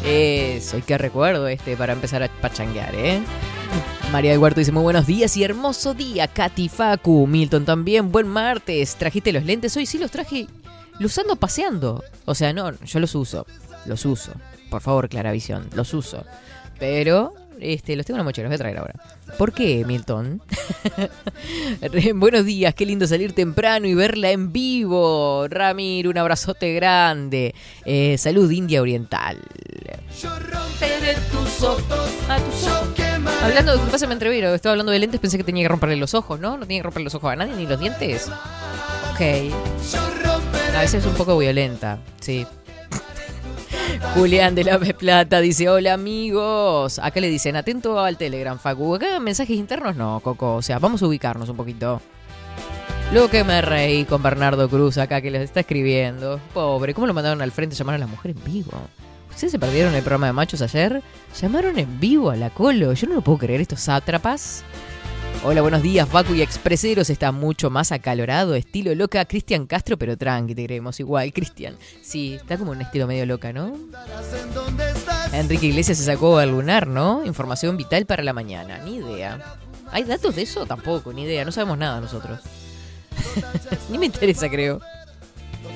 Eso, 0.05 0.79
y 0.79 0.83
qué 0.83 0.99
recuerdo 0.99 1.49
este 1.49 1.77
para 1.77 1.93
empezar 1.93 2.23
a 2.23 2.29
pachanguear, 2.29 2.95
¿eh? 2.95 3.21
María 4.13 4.31
del 4.31 4.41
Huerto 4.41 4.61
dice 4.61 4.73
muy 4.73 4.83
buenos 4.83 5.07
días 5.07 5.37
y 5.37 5.45
hermoso 5.45 5.93
día, 5.95 6.29
Katy 6.29 6.69
Facu. 6.69 7.27
Milton 7.27 7.65
también, 7.65 8.13
buen 8.13 8.29
martes. 8.29 8.97
¿Trajiste 8.97 9.33
los 9.33 9.45
lentes? 9.45 9.77
Hoy 9.77 9.87
sí 9.87 9.99
los 9.99 10.11
traje, 10.11 10.47
los 10.99 11.19
ando 11.19 11.37
paseando. 11.37 12.03
O 12.25 12.35
sea, 12.35 12.53
no, 12.53 12.73
yo 12.85 13.01
los 13.01 13.15
uso, 13.15 13.47
los 13.85 14.05
uso. 14.05 14.33
Por 14.71 14.81
favor, 14.81 15.09
Claravisión, 15.09 15.69
los 15.75 15.93
uso. 15.93 16.25
Pero 16.79 17.35
Este, 17.59 17.97
los 17.97 18.05
tengo 18.05 18.17
en 18.17 18.19
la 18.19 18.25
mochila, 18.25 18.45
los 18.45 18.51
voy 18.51 18.55
a 18.55 18.59
traer 18.59 18.79
ahora. 18.79 18.95
¿Por 19.39 19.53
qué, 19.53 19.85
Milton? 19.87 20.43
Buenos 22.15 22.45
días, 22.45 22.75
qué 22.75 22.85
lindo 22.85 23.07
salir 23.07 23.33
temprano 23.33 23.87
y 23.87 23.95
verla 23.95 24.31
en 24.31 24.53
vivo. 24.53 25.47
Ramir, 25.49 26.09
un 26.09 26.19
abrazote 26.19 26.75
grande. 26.75 27.55
Eh, 27.85 28.19
salud 28.19 28.51
India 28.51 28.83
Oriental. 28.83 29.41
tus 31.31 31.63
ojos. 31.63 32.11
Ah, 32.29 32.39
tus 32.39 32.67
ojos. 32.69 33.16
Hablando 33.43 33.79
pasa 33.91 34.07
me 34.07 34.15
entrevero, 34.15 34.55
estaba 34.55 34.73
hablando 34.73 34.93
de 34.93 34.99
lentes, 34.99 35.21
pensé 35.21 35.37
que 35.37 35.45
tenía 35.45 35.65
que 35.65 35.69
romperle 35.69 35.97
los 35.97 36.15
ojos, 36.15 36.41
¿no? 36.41 36.57
No 36.57 36.67
tenía 36.67 36.81
que 36.81 36.85
romperle 36.85 37.05
los 37.05 37.15
ojos 37.15 37.33
a 37.33 37.37
nadie, 37.37 37.55
ni 37.55 37.67
los 37.67 37.79
dientes. 37.79 38.29
Ok. 39.13 39.21
A 40.75 40.81
veces 40.81 41.05
es 41.05 41.07
un 41.07 41.15
poco 41.15 41.39
violenta, 41.39 41.99
sí. 42.21 42.47
Julián 44.15 44.55
de 44.55 44.65
la 44.65 44.79
Plata 44.79 45.41
dice, 45.41 45.69
hola 45.69 45.95
amigos. 45.95 46.99
Acá 46.99 47.21
le 47.21 47.29
dicen, 47.29 47.57
atento 47.57 47.99
al 48.01 48.17
Telegram, 48.17 48.59
Facu. 48.59 48.95
Acá 48.95 49.21
mensajes 49.21 49.57
internos 49.57 49.97
no, 49.97 50.21
Coco. 50.21 50.57
O 50.57 50.63
sea, 50.63 50.79
vamos 50.79 51.03
a 51.03 51.07
ubicarnos 51.07 51.49
un 51.49 51.57
poquito. 51.57 52.01
Lo 53.13 53.31
que 53.31 53.45
me 53.45 53.63
reí 53.63 54.05
con 54.05 54.23
Bernardo 54.23 54.69
Cruz 54.69 54.99
acá 54.99 55.21
que 55.21 55.31
les 55.31 55.43
está 55.43 55.61
escribiendo. 55.61 56.41
Pobre, 56.53 56.93
¿cómo 56.93 57.07
lo 57.07 57.15
mandaron 57.15 57.41
al 57.41 57.53
frente 57.53 57.75
a 57.75 57.79
llamar 57.79 57.95
a 57.95 57.99
la 57.99 58.07
mujer 58.07 58.33
en 58.33 58.45
vivo? 58.45 58.73
¿Ustedes 59.37 59.53
se 59.53 59.59
perdieron 59.59 59.95
el 59.95 60.01
programa 60.01 60.29
de 60.29 60.33
machos 60.33 60.63
ayer? 60.63 61.03
Llamaron 61.39 61.79
en 61.79 62.01
vivo 62.01 62.31
a 62.31 62.37
la 62.37 62.49
Colo. 62.49 62.95
Yo 62.95 63.07
no 63.07 63.17
lo 63.17 63.21
puedo 63.21 63.37
creer, 63.37 63.61
estos 63.61 63.81
sátrapas. 63.81 64.65
Hola, 65.45 65.61
buenos 65.61 65.83
días, 65.83 66.09
Facu 66.09 66.33
y 66.33 66.41
Expreseros. 66.41 67.11
Está 67.11 67.33
mucho 67.33 67.69
más 67.69 67.93
acalorado, 67.93 68.55
estilo 68.55 68.95
loca. 68.95 69.23
Cristian 69.27 69.67
Castro, 69.67 69.99
pero 69.99 70.17
tranqui, 70.17 70.55
te 70.55 70.65
creemos 70.65 71.01
igual. 71.01 71.35
Cristian, 71.35 71.77
sí, 72.01 72.33
está 72.37 72.57
como 72.57 72.71
un 72.71 72.81
estilo 72.81 73.07
medio 73.07 73.27
loca, 73.27 73.53
¿no? 73.53 73.75
Enrique 75.35 75.67
Iglesias 75.67 75.99
se 75.99 76.05
sacó 76.05 76.39
al 76.39 76.53
lunar, 76.53 76.87
¿no? 76.87 77.23
Información 77.27 77.77
vital 77.77 78.07
para 78.07 78.23
la 78.23 78.33
mañana. 78.33 78.79
Ni 78.87 78.97
idea. 78.97 79.59
¿Hay 79.93 80.05
datos 80.05 80.35
de 80.35 80.43
eso? 80.45 80.65
Tampoco, 80.65 81.13
ni 81.13 81.25
idea. 81.25 81.45
No 81.45 81.53
sabemos 81.53 81.77
nada 81.77 82.01
nosotros. 82.01 82.41
Ni 83.91 83.99
me 83.99 84.07
interesa, 84.07 84.49
creo. 84.49 84.81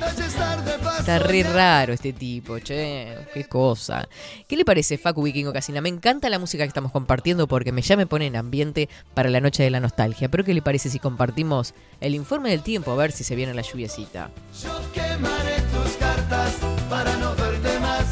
Está 0.00 1.19
re 1.19 1.42
raro 1.42 1.92
este 1.92 2.12
tipo, 2.12 2.59
che, 2.59 3.16
qué 3.33 3.45
cosa. 3.49 4.09
¿Qué 4.47 4.57
le 4.57 4.64
parece 4.64 4.99
Facu 4.99 5.23
Vikingo 5.23 5.52
Casina? 5.52 5.80
Me 5.80 5.88
encanta 5.88 6.28
la 6.28 6.38
música 6.38 6.64
que 6.64 6.69
estamos 6.69 6.92
compartiendo 6.92 7.49
porque 7.49 7.73
me 7.73 7.83
ya 7.83 7.97
me 7.97 8.07
pone 8.07 8.26
en 8.26 8.37
ambiente 8.37 8.88
para 9.14 9.30
la 9.30 9.40
noche 9.40 9.62
de 9.62 9.71
la 9.71 9.80
nostalgia. 9.80 10.28
Pero 10.28 10.45
¿qué 10.45 10.54
le 10.54 10.62
parece 10.62 10.90
si 10.90 10.99
compartimos 10.99 11.75
el 12.00 12.14
informe 12.14 12.50
del 12.50 12.62
tiempo 12.62 12.92
a 12.92 12.97
ver 12.97 13.12
si 13.12 13.25
se 13.25 13.35
viene 13.35 13.54
la 13.54 13.62
lluviecita? 13.62 14.30
Yo 14.62 14.78
quemaré 14.92 15.57
tus 15.73 15.92
cartas 15.97 16.54
para 16.88 17.16
no 17.16 17.35
verte 17.35 17.80
más, 17.80 18.04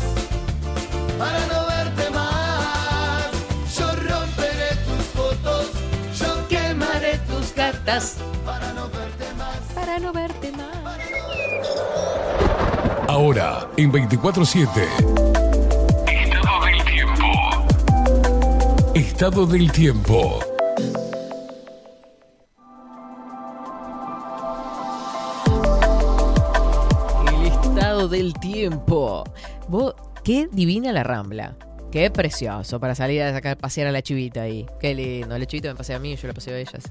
para 1.19 1.47
no 1.47 1.67
verte 1.67 2.11
más. 2.11 3.31
Yo 3.79 3.93
romperé 3.93 4.75
tus 4.87 5.05
fotos, 5.15 5.71
yo 6.19 6.49
quemaré 6.49 7.19
tus 7.29 7.49
cartas 7.53 8.17
Ahora, 13.19 13.69
en 13.77 13.91
24-7. 13.91 14.69
Estado 16.07 16.65
del 16.65 16.85
tiempo. 16.85 17.25
Estado 18.95 19.45
del 19.45 19.73
tiempo. 19.73 20.39
El 27.27 27.47
estado 27.47 28.07
del 28.07 28.35
tiempo. 28.35 29.25
Vos, 29.67 29.97
qué 30.23 30.49
divina 30.53 30.93
la 30.93 31.03
rambla. 31.03 31.57
Qué 31.91 32.13
precioso 32.13 32.79
para 32.79 32.95
salir 32.95 33.23
a 33.23 33.33
sacar 33.33 33.57
pasear 33.57 33.89
a 33.89 33.93
la 33.93 34.01
chivita 34.01 34.43
ahí. 34.43 34.65
Qué 34.79 34.95
lindo. 34.95 35.37
La 35.37 35.45
chivita 35.45 35.67
me 35.71 35.75
pasea 35.75 35.97
a 35.97 35.99
mí 35.99 36.13
y 36.13 36.17
yo 36.17 36.29
la 36.29 36.35
paseo 36.35 36.55
a 36.55 36.59
ellas. 36.61 36.85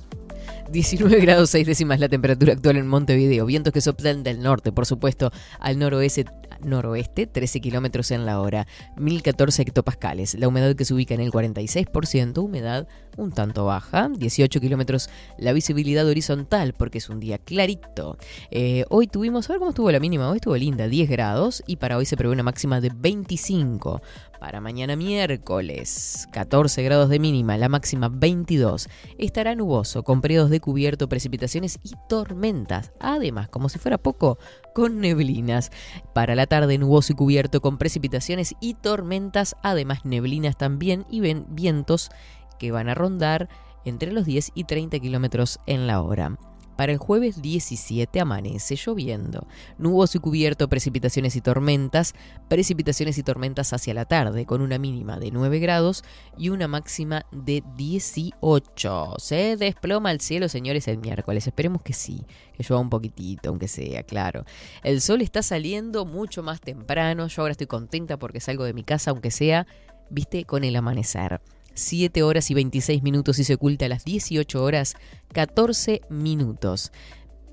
19 0.71 1.19
grados 1.21 1.49
6 1.51 1.65
décimas 1.65 1.99
la 1.99 2.09
temperatura 2.09 2.53
actual 2.53 2.77
en 2.77 2.87
Montevideo. 2.87 3.45
Vientos 3.45 3.73
que 3.73 3.81
soplan 3.81 4.23
del 4.23 4.41
norte, 4.41 4.71
por 4.71 4.85
supuesto, 4.85 5.31
al 5.59 5.79
noroeste, 5.79 6.25
noroeste 6.63 7.27
13 7.27 7.61
kilómetros 7.61 8.11
en 8.11 8.25
la 8.25 8.39
hora. 8.39 8.67
1014 8.97 9.61
hectopascales. 9.63 10.35
La 10.35 10.47
humedad 10.47 10.75
que 10.75 10.85
se 10.85 10.93
ubica 10.93 11.13
en 11.13 11.21
el 11.21 11.31
46%, 11.31 12.37
humedad 12.39 12.87
un 13.17 13.31
tanto 13.31 13.65
baja. 13.65 14.09
18 14.09 14.61
kilómetros 14.61 15.09
la 15.37 15.51
visibilidad 15.51 16.07
horizontal, 16.07 16.73
porque 16.73 16.99
es 16.99 17.09
un 17.09 17.19
día 17.19 17.37
clarito. 17.37 18.17
Eh, 18.51 18.85
hoy 18.89 19.07
tuvimos, 19.07 19.49
a 19.49 19.53
ver 19.53 19.59
cómo 19.59 19.71
estuvo 19.71 19.91
la 19.91 19.99
mínima. 19.99 20.29
Hoy 20.29 20.37
estuvo 20.37 20.55
linda, 20.55 20.87
10 20.87 21.09
grados. 21.09 21.63
Y 21.67 21.77
para 21.77 21.97
hoy 21.97 22.05
se 22.05 22.15
prevé 22.15 22.33
una 22.33 22.43
máxima 22.43 22.79
de 22.79 22.91
25. 22.95 24.01
Para 24.39 24.61
mañana 24.61 24.95
miércoles, 24.95 26.27
14 26.31 26.83
grados 26.83 27.09
de 27.09 27.17
mínima, 27.17 27.57
la 27.57 27.69
máxima 27.69 28.07
22. 28.07 28.87
Estará 29.17 29.55
nuboso, 29.55 30.03
con 30.03 30.21
periodos 30.21 30.51
de 30.51 30.59
cubierto, 30.59 31.09
precipitaciones 31.09 31.79
y 31.81 31.93
tormentas. 32.07 32.91
Además, 32.99 33.49
como 33.49 33.67
si 33.67 33.79
fuera 33.79 33.97
poco, 33.97 34.37
con 34.75 34.99
neblinas. 34.99 35.71
Para 36.13 36.35
la 36.35 36.45
tarde, 36.45 36.77
nuboso 36.77 37.13
y 37.13 37.15
cubierto, 37.15 37.61
con 37.61 37.79
precipitaciones 37.79 38.53
y 38.61 38.75
tormentas. 38.75 39.55
Además, 39.63 40.05
neblinas 40.05 40.55
también 40.55 41.07
y 41.09 41.21
vientos 41.49 42.11
que 42.57 42.71
van 42.71 42.89
a 42.89 42.95
rondar 42.95 43.49
entre 43.85 44.11
los 44.11 44.25
10 44.25 44.51
y 44.53 44.65
30 44.65 44.99
kilómetros 44.99 45.59
en 45.65 45.87
la 45.87 46.01
hora. 46.01 46.37
Para 46.77 46.91
el 46.91 46.99
jueves 46.99 47.41
17 47.41 48.19
amanece 48.19 48.75
lloviendo, 48.75 49.47
nuboso 49.79 50.19
y 50.19 50.21
cubierto, 50.21 50.69
precipitaciones 50.69 51.35
y 51.35 51.41
tormentas, 51.41 52.13
precipitaciones 52.49 53.17
y 53.17 53.23
tormentas 53.23 53.73
hacia 53.73 53.95
la 53.95 54.05
tarde, 54.05 54.45
con 54.45 54.61
una 54.61 54.77
mínima 54.77 55.17
de 55.17 55.31
9 55.31 55.57
grados 55.57 56.03
y 56.37 56.49
una 56.49 56.67
máxima 56.67 57.25
de 57.31 57.63
18. 57.77 59.15
Se 59.17 59.57
desploma 59.57 60.11
el 60.11 60.21
cielo, 60.21 60.49
señores, 60.49 60.87
el 60.87 60.99
miércoles. 60.99 61.47
Esperemos 61.47 61.81
que 61.81 61.93
sí, 61.93 62.23
que 62.53 62.61
llueva 62.61 62.81
un 62.81 62.91
poquitito, 62.91 63.49
aunque 63.49 63.67
sea, 63.67 64.03
claro. 64.03 64.45
El 64.83 65.01
sol 65.01 65.23
está 65.23 65.41
saliendo 65.41 66.05
mucho 66.05 66.43
más 66.43 66.61
temprano. 66.61 67.25
Yo 67.25 67.41
ahora 67.41 67.53
estoy 67.53 67.65
contenta 67.65 68.17
porque 68.17 68.39
salgo 68.39 68.65
de 68.65 68.75
mi 68.75 68.83
casa, 68.83 69.09
aunque 69.09 69.31
sea, 69.31 69.65
viste, 70.11 70.45
con 70.45 70.63
el 70.63 70.75
amanecer. 70.75 71.41
7 71.77 72.23
horas 72.23 72.49
y 72.51 72.53
26 72.53 73.03
minutos 73.03 73.39
y 73.39 73.43
se 73.43 73.53
oculta 73.53 73.85
a 73.85 73.89
las 73.89 74.03
18 74.03 74.63
horas 74.63 74.95
14 75.33 76.01
minutos. 76.09 76.91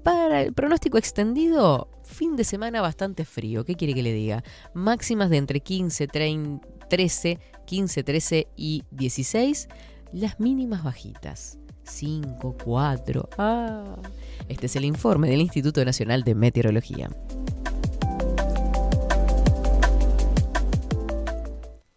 Para 0.03 0.43
el 0.43 0.53
pronóstico 0.53 0.99
extendido, 0.99 1.89
fin 2.03 2.37
de 2.37 2.45
semana 2.45 2.83
bastante 2.83 3.25
frío. 3.25 3.65
¿Qué 3.65 3.75
quiere 3.75 3.95
que 3.95 4.03
le 4.03 4.13
diga? 4.13 4.45
Máximas 4.75 5.31
de 5.31 5.39
entre 5.39 5.61
15, 5.61 6.09
13, 6.09 7.39
15, 7.65 8.05
13 8.05 8.49
y 8.57 8.83
16. 8.91 9.69
Las 10.13 10.41
mínimas 10.41 10.85
bajitas. 10.85 11.59
5, 11.85 12.57
4. 12.65 13.29
Ah. 13.39 13.97
Este 14.49 14.67
es 14.67 14.77
el 14.77 14.85
informe 14.85 15.29
del 15.29 15.41
Instituto 15.41 15.85
Nacional 15.85 16.23
de 16.23 16.35
Meteorología. 16.35 17.09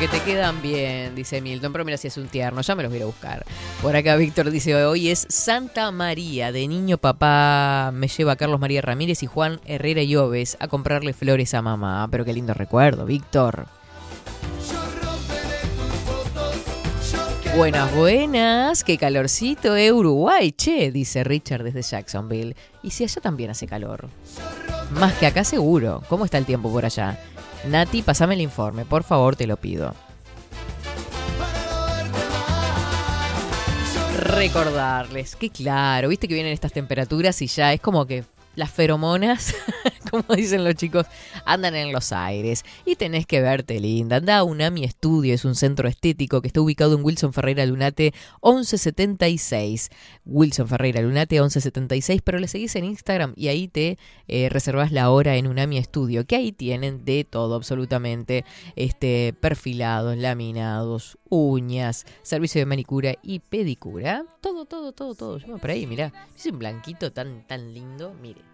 Porque 0.00 0.18
te 0.18 0.24
quedan 0.24 0.62
bien, 0.62 1.14
dice 1.14 1.42
Milton. 1.42 1.72
Pero 1.72 1.84
mira 1.84 1.98
si 1.98 2.08
es 2.08 2.16
un 2.16 2.26
tierno, 2.28 2.62
ya 2.62 2.74
me 2.74 2.82
los 2.82 2.90
voy 2.90 3.02
a 3.02 3.04
buscar. 3.04 3.44
Por 3.82 3.94
acá 3.94 4.16
Víctor 4.16 4.50
dice, 4.50 4.74
hoy 4.86 5.10
es 5.10 5.26
Santa 5.28 5.90
María. 5.90 6.52
De 6.52 6.66
niño 6.66 6.96
papá 6.96 7.90
me 7.92 8.08
lleva 8.08 8.36
Carlos 8.36 8.58
María 8.58 8.80
Ramírez 8.80 9.22
y 9.22 9.26
Juan 9.26 9.60
Herrera 9.66 10.02
Lloves 10.02 10.56
a 10.58 10.68
comprarle 10.68 11.12
flores 11.12 11.52
a 11.52 11.60
mamá. 11.60 12.08
Pero 12.10 12.24
qué 12.24 12.32
lindo 12.32 12.54
recuerdo, 12.54 13.04
Víctor. 13.04 13.66
Buenas, 17.54 17.94
buenas. 17.94 18.84
Qué 18.84 18.96
calorcito, 18.96 19.76
eh, 19.76 19.92
Uruguay, 19.92 20.52
che, 20.52 20.92
dice 20.92 21.24
Richard 21.24 21.62
desde 21.62 21.82
Jacksonville. 21.82 22.56
¿Y 22.82 22.92
si 22.92 23.04
allá 23.04 23.20
también 23.20 23.50
hace 23.50 23.66
calor? 23.66 24.08
Más 24.92 25.12
que 25.18 25.26
acá 25.26 25.44
seguro. 25.44 26.02
¿Cómo 26.08 26.24
está 26.24 26.38
el 26.38 26.46
tiempo 26.46 26.72
por 26.72 26.86
allá? 26.86 27.18
Nati, 27.66 28.02
pasame 28.02 28.34
el 28.34 28.40
informe, 28.40 28.84
por 28.84 29.04
favor, 29.04 29.36
te 29.36 29.46
lo 29.46 29.56
pido. 29.56 29.94
Recordarles 34.16 35.36
que 35.36 35.50
claro, 35.50 36.08
viste 36.08 36.28
que 36.28 36.34
vienen 36.34 36.52
estas 36.52 36.72
temperaturas 36.72 37.40
y 37.42 37.46
ya 37.46 37.72
es 37.72 37.80
como 37.80 38.06
que 38.06 38.24
las 38.60 38.70
feromonas, 38.70 39.54
como 40.10 40.36
dicen 40.36 40.64
los 40.64 40.74
chicos, 40.74 41.06
andan 41.46 41.74
en 41.74 41.92
los 41.92 42.12
aires. 42.12 42.62
Y 42.84 42.94
tenés 42.94 43.26
que 43.26 43.40
verte 43.40 43.80
linda. 43.80 44.16
Anda 44.16 44.38
a 44.38 44.44
Unami 44.44 44.84
Estudio, 44.84 45.34
es 45.34 45.46
un 45.46 45.54
centro 45.54 45.88
estético 45.88 46.42
que 46.42 46.48
está 46.48 46.60
ubicado 46.60 46.94
en 46.94 47.02
Wilson 47.02 47.32
Ferreira 47.32 47.64
Lunate 47.64 48.12
1176. 48.44 49.88
Wilson 50.26 50.68
Ferreira 50.68 51.00
Lunate 51.00 51.36
1176, 51.36 52.20
pero 52.22 52.38
le 52.38 52.48
seguís 52.48 52.76
en 52.76 52.84
Instagram 52.84 53.32
y 53.34 53.48
ahí 53.48 53.66
te 53.66 53.98
eh, 54.28 54.48
reservas 54.50 54.92
la 54.92 55.10
hora 55.10 55.36
en 55.36 55.46
Unami 55.46 55.78
Estudio, 55.78 56.26
que 56.26 56.36
ahí 56.36 56.52
tienen 56.52 57.06
de 57.06 57.24
todo 57.24 57.54
absolutamente, 57.54 58.44
este 58.76 59.34
perfilados, 59.40 60.18
laminados, 60.18 61.18
uñas, 61.30 62.04
servicio 62.22 62.60
de 62.60 62.66
manicura 62.66 63.14
y 63.22 63.38
pedicura. 63.38 64.26
Todo, 64.42 64.66
todo, 64.66 64.92
todo, 64.92 65.14
todo. 65.14 65.38
Yo 65.38 65.56
por 65.56 65.70
ahí, 65.70 65.86
mirá, 65.86 66.12
es 66.36 66.44
un 66.44 66.58
blanquito 66.58 67.10
tan, 67.10 67.46
tan 67.46 67.72
lindo, 67.72 68.14
mire. 68.20 68.49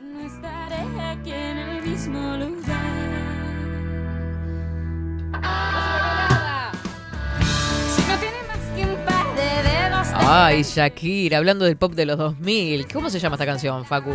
No 0.00 0.26
estaré 0.26 1.00
aquí 1.00 1.32
en 1.32 1.58
el 1.58 1.82
mismo 1.82 2.36
lugar. 2.36 2.76
Si 7.94 8.02
no 8.02 8.18
tiene 8.18 8.36
más 8.46 8.58
que 8.74 8.82
un 8.84 9.04
par 9.04 9.34
de 9.34 9.62
dedos 9.62 10.08
de 10.08 10.14
Ay, 10.18 10.62
Shakira, 10.62 11.38
hablando 11.38 11.64
del 11.64 11.76
pop 11.76 11.94
de 11.94 12.04
los 12.04 12.18
2000. 12.18 12.86
¿Cómo 12.92 13.08
se 13.08 13.18
llama 13.18 13.36
esta 13.36 13.46
canción, 13.46 13.84
Facu? 13.84 14.12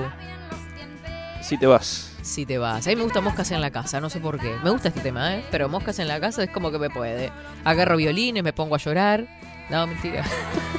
Si 1.41 1.57
te 1.57 1.65
vas. 1.65 2.15
Si 2.21 2.45
te 2.45 2.57
vas. 2.59 2.85
A 2.85 2.89
mí 2.91 2.95
me 2.95 3.03
gusta 3.03 3.21
Moscas 3.21 3.49
en 3.51 3.61
la 3.61 3.71
casa, 3.71 3.99
no 3.99 4.09
sé 4.09 4.19
por 4.19 4.39
qué. 4.39 4.55
Me 4.63 4.69
gusta 4.69 4.89
este 4.89 5.01
tema, 5.01 5.35
¿eh? 5.35 5.45
Pero 5.49 5.67
Moscas 5.67 5.97
en 5.99 6.07
la 6.07 6.19
casa 6.19 6.43
es 6.43 6.51
como 6.51 6.71
que 6.71 6.77
me 6.77 6.89
puede. 6.89 7.31
Agarro 7.63 7.97
violines, 7.97 8.43
me 8.43 8.53
pongo 8.53 8.75
a 8.75 8.77
llorar. 8.77 9.27
No, 9.69 9.87
mentira. 9.87 10.23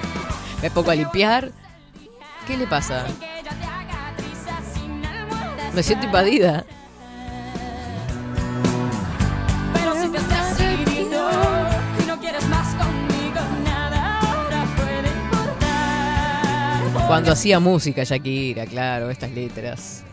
me 0.62 0.70
pongo 0.70 0.92
a 0.92 0.94
limpiar. 0.94 1.50
¿Qué 2.46 2.56
le 2.56 2.66
pasa? 2.66 3.06
Me 5.74 5.82
siento 5.82 6.06
invadida. 6.06 6.64
Pero 9.74 9.94
si 10.02 10.08
te 10.10 10.18
has 10.18 10.58
decidido 10.58 11.20
y 12.02 12.06
no 12.06 12.18
quieres 12.20 12.46
más 12.48 12.74
conmigo, 12.74 13.40
nada 13.64 14.20
ahora 14.20 14.64
puede 14.76 15.08
importar. 15.08 17.06
Cuando 17.08 17.32
hacía 17.32 17.58
música, 17.58 18.04
Shakira, 18.04 18.66
claro, 18.66 19.10
estas 19.10 19.30
letras. 19.32 20.04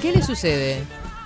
¿Qué 0.00 0.12
le 0.12 0.22
sucede? 0.22 0.78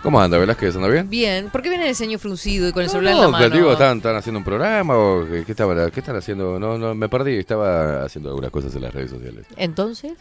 ¿Cómo 0.03 0.21
anda, 0.21 0.37
Velázquez? 0.37 0.75
¿Anda 0.75 0.89
bien? 0.89 1.09
Bien, 1.09 1.49
¿por 1.51 1.63
qué 1.63 1.69
viene 1.69 1.89
el 1.89 1.95
ceño 1.95 2.19
fruncido 2.19 2.69
y 2.69 2.73
con 2.73 2.83
el 2.83 2.89
No, 2.89 2.93
celular 2.93 3.13
no, 3.15 3.25
en 3.27 3.33
la 3.33 3.39
mano? 3.39 3.55
digo, 3.55 3.71
¿están, 3.73 3.99
están 3.99 4.17
haciendo 4.17 4.39
un 4.39 4.45
programa 4.45 4.97
o 4.97 5.25
qué, 5.31 5.45
qué 5.45 5.53
estaban, 5.53 5.91
qué 5.93 6.01
están 6.01 6.17
haciendo? 6.17 6.59
No, 6.59 6.77
no, 6.77 6.93
me 6.97 7.09
perdí, 7.09 7.37
estaba 7.39 8.03
haciendo 8.03 8.31
algunas 8.31 8.51
cosas 8.51 8.75
en 8.75 8.83
las 8.83 8.93
redes 8.93 9.13
sociales. 9.13 9.47
Entonces, 9.57 10.15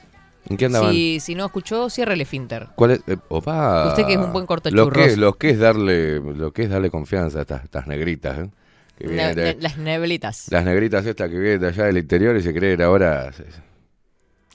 ¿En 0.50 0.58
qué 0.58 0.66
andaban? 0.66 0.92
si, 0.92 1.20
si 1.20 1.36
no 1.36 1.46
escuchó, 1.46 1.90
ciérrele 1.90 2.26
finter. 2.26 2.70
¿Cuál 2.76 2.92
es? 2.92 3.02
Eh, 3.08 3.18
opa. 3.30 3.88
Usted 3.90 4.06
que 4.06 4.14
es 4.14 4.18
un 4.18 4.32
buen 4.34 4.44
lo 4.44 4.48
cortachurros. 4.48 5.08
que, 5.08 5.18
lo 5.18 5.34
que 5.38 5.50
es 5.52 5.60
darle, 5.60 6.20
lo 6.20 6.52
que 6.52 6.64
es 6.64 6.70
darle 6.70 6.90
confianza 6.90 7.40
a 7.40 7.42
estas, 7.42 7.64
estas 7.64 7.88
negritas, 7.88 8.40
¿eh? 8.40 8.50
Que 8.98 9.06
Ne- 9.08 9.14
vienen 9.14 9.36
de- 9.36 9.44
ne- 9.56 9.62
las 9.62 9.78
neblitas. 9.78 10.48
las 10.52 10.66
negritas 10.66 11.06
estas 11.06 11.30
que 11.30 11.38
vienen 11.38 11.62
de 11.62 11.68
allá 11.68 11.86
del 11.86 11.98
interior 12.00 12.36
y 12.38 12.42
se 12.42 12.54
creen 12.54 12.82
ahora 12.82 13.32
se- 13.34 13.46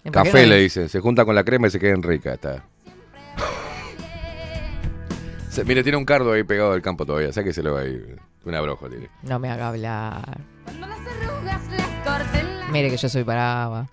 ¿En 0.05 0.13
café 0.13 0.43
no? 0.43 0.51
le 0.51 0.57
dicen, 0.59 0.89
se 0.89 1.01
junta 1.01 1.25
con 1.25 1.35
la 1.35 1.43
crema 1.45 1.67
y 1.67 1.71
se 1.71 1.79
quedan 1.81 2.03
ricas. 2.03 2.35
Está. 2.35 2.65
Se- 5.51 5.65
mire, 5.65 5.83
tiene 5.83 5.97
un 5.99 6.05
cardo 6.05 6.33
ahí 6.33 6.43
pegado 6.45 6.73
del 6.73 6.83
campo 6.83 7.07
todavía, 7.07 7.33
sáqueselo 7.33 7.77
ahí. 7.79 8.01
Un 8.45 8.55
abrojo 8.55 8.89
tiene. 8.89 9.09
No 9.23 9.39
me 9.39 9.51
haga 9.51 9.69
hablar. 9.69 10.39
Cuando 10.65 10.87
las 10.87 10.99
arrugas 11.01 11.63
le 11.71 11.77
corten 12.05 12.59
la 12.61 12.69
Mire 12.69 12.91
que 12.91 12.97
yo 12.97 13.09
soy 13.09 13.23
brava. 13.23 13.89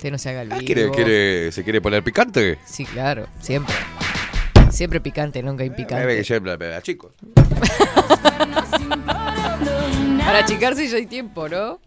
Usted 0.00 0.12
no 0.12 0.16
se 0.16 0.30
haga 0.30 0.40
el 0.40 0.50
Ah, 0.52 0.54
vivo. 0.54 0.64
¿quiere, 0.66 0.90
quiere, 0.92 1.52
¿Se 1.52 1.62
quiere 1.62 1.82
poner 1.82 2.02
picante? 2.02 2.56
Sí, 2.64 2.86
claro, 2.86 3.26
siempre. 3.38 3.74
Siempre 4.70 4.98
picante, 4.98 5.42
nunca 5.42 5.62
Me 5.62 5.68
ve 5.68 5.74
que 5.76 5.82
impicante. 5.82 6.22
ya 6.22 6.40
la- 6.40 6.56
la- 6.56 6.80
chicos. 6.80 7.12
Para 10.24 10.38
achicarse 10.38 10.88
ya 10.88 10.96
hay 10.96 11.04
tiempo, 11.04 11.50
¿no? 11.50 11.80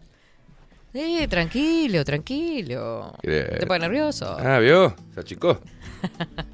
Eh, 0.92 1.26
tranquilo, 1.26 2.04
tranquilo. 2.04 3.14
¿Te 3.20 3.66
pone 3.66 3.80
nervioso? 3.80 4.36
Ah, 4.38 4.60
¿vio? 4.60 4.94
Se 5.12 5.18
achicó. 5.18 5.58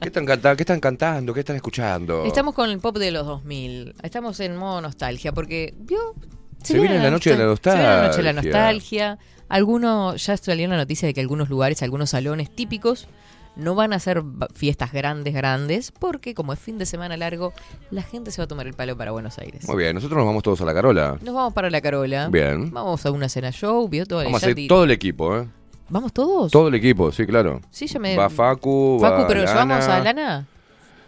¿Qué 0.01 0.09
están, 0.09 0.25
canta- 0.25 0.57
¿Qué 0.57 0.63
están 0.63 0.81
cantando? 0.81 1.35
¿Qué 1.35 1.41
están 1.41 1.57
escuchando? 1.57 2.25
Estamos 2.25 2.55
con 2.55 2.71
el 2.71 2.79
pop 2.79 2.97
de 2.97 3.11
los 3.11 3.27
2000. 3.27 3.97
Estamos 4.03 4.41
en 4.41 4.57
modo 4.57 4.81
nostalgia 4.81 5.33
porque, 5.33 5.75
¿vio? 5.77 6.15
Se 6.63 6.79
viene 6.79 6.99
la 7.03 7.11
noche 7.11 7.37
de 7.37 7.45
la 7.45 7.55
Se 7.55 7.71
viene 7.71 7.83
la 7.85 8.03
noche 8.07 8.17
de 8.17 8.23
la 8.23 8.33
nostalgia. 8.33 9.19
Algunos, 9.51 10.25
ya 10.25 10.37
salió 10.37 10.67
la 10.69 10.77
noticia 10.77 11.07
de 11.07 11.13
que 11.13 11.21
algunos 11.21 11.51
lugares, 11.51 11.83
algunos 11.83 12.11
salones 12.11 12.51
típicos, 12.51 13.09
no 13.57 13.75
van 13.75 13.93
a 13.93 13.97
hacer 13.97 14.23
fiestas 14.55 14.93
grandes, 14.93 15.35
grandes, 15.35 15.93
porque 15.93 16.35
como 16.35 16.53
es 16.53 16.59
fin 16.59 16.79
de 16.79 16.87
semana 16.87 17.17
largo, 17.17 17.53
la 17.91 18.03
gente 18.03 18.31
se 18.31 18.41
va 18.41 18.45
a 18.45 18.49
tomar 18.49 18.67
el 18.67 18.75
palo 18.75 18.97
para 18.97 19.11
Buenos 19.11 19.39
Aires. 19.39 19.69
Muy 19.69 19.77
bien, 19.77 19.95
nosotros 19.95 20.17
nos 20.17 20.27
vamos 20.27 20.43
todos 20.43 20.61
a 20.61 20.65
la 20.65 20.73
Carola. 20.73 21.19
Nos 21.21 21.35
vamos 21.35 21.53
para 21.53 21.69
la 21.69 21.81
Carola. 21.81 22.29
Bien. 22.29 22.71
Vamos 22.71 23.05
a 23.05 23.11
una 23.11 23.29
cena 23.29 23.51
show, 23.51 23.89
¿vio? 23.89 24.07
Todo 24.07 24.23
Vamos 24.23 24.43
a 24.43 24.47
hacer 24.47 24.57
todo 24.69 24.85
el 24.85 24.93
equipo, 24.93 25.37
¿eh? 25.37 25.47
¿Vamos 25.89 26.13
todos? 26.13 26.53
Todo 26.53 26.69
el 26.69 26.75
equipo, 26.77 27.11
sí, 27.11 27.27
claro. 27.27 27.61
Sí, 27.71 27.89
ya 27.89 27.99
me... 27.99 28.17
Va 28.17 28.31
Facu, 28.31 28.99
Facu, 29.01 29.23
va 29.23 29.27
pero 29.27 29.43
Lana. 29.43 29.53
¿llevamos 29.53 29.85
a 29.89 30.01
Lana? 30.01 30.47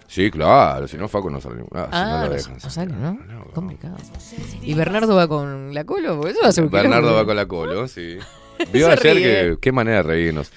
Sí, 0.06 0.30
claro, 0.30 0.86
si 0.88 0.96
no 0.96 1.08
Facu 1.08 1.30
no 1.30 1.40
sale. 1.40 1.62
Ah, 1.74 1.84
si 1.84 1.88
Ah, 1.92 2.04
no 2.04 2.18
lo 2.22 2.28
no, 2.28 2.34
dejan. 2.34 2.54
no 2.62 2.70
sale, 2.70 2.92
¿no? 2.92 3.12
No, 3.12 3.44
Complicado. 3.54 3.96
¿Y 4.62 4.74
Bernardo 4.74 5.14
va 5.16 5.26
con 5.28 5.72
la 5.74 5.84
colo? 5.84 6.16
Porque 6.16 6.32
eso 6.32 6.40
va 6.42 6.48
a 6.48 6.52
ser 6.52 6.68
Bernardo 6.68 7.14
va 7.14 7.24
con 7.24 7.36
la 7.36 7.46
colo, 7.46 7.88
sí. 7.88 8.18
Vio 8.72 8.88
ayer 8.90 9.16
que 9.16 9.56
qué 9.60 9.72
manera 9.72 9.98
de 9.98 10.02
reírnos. 10.04 10.52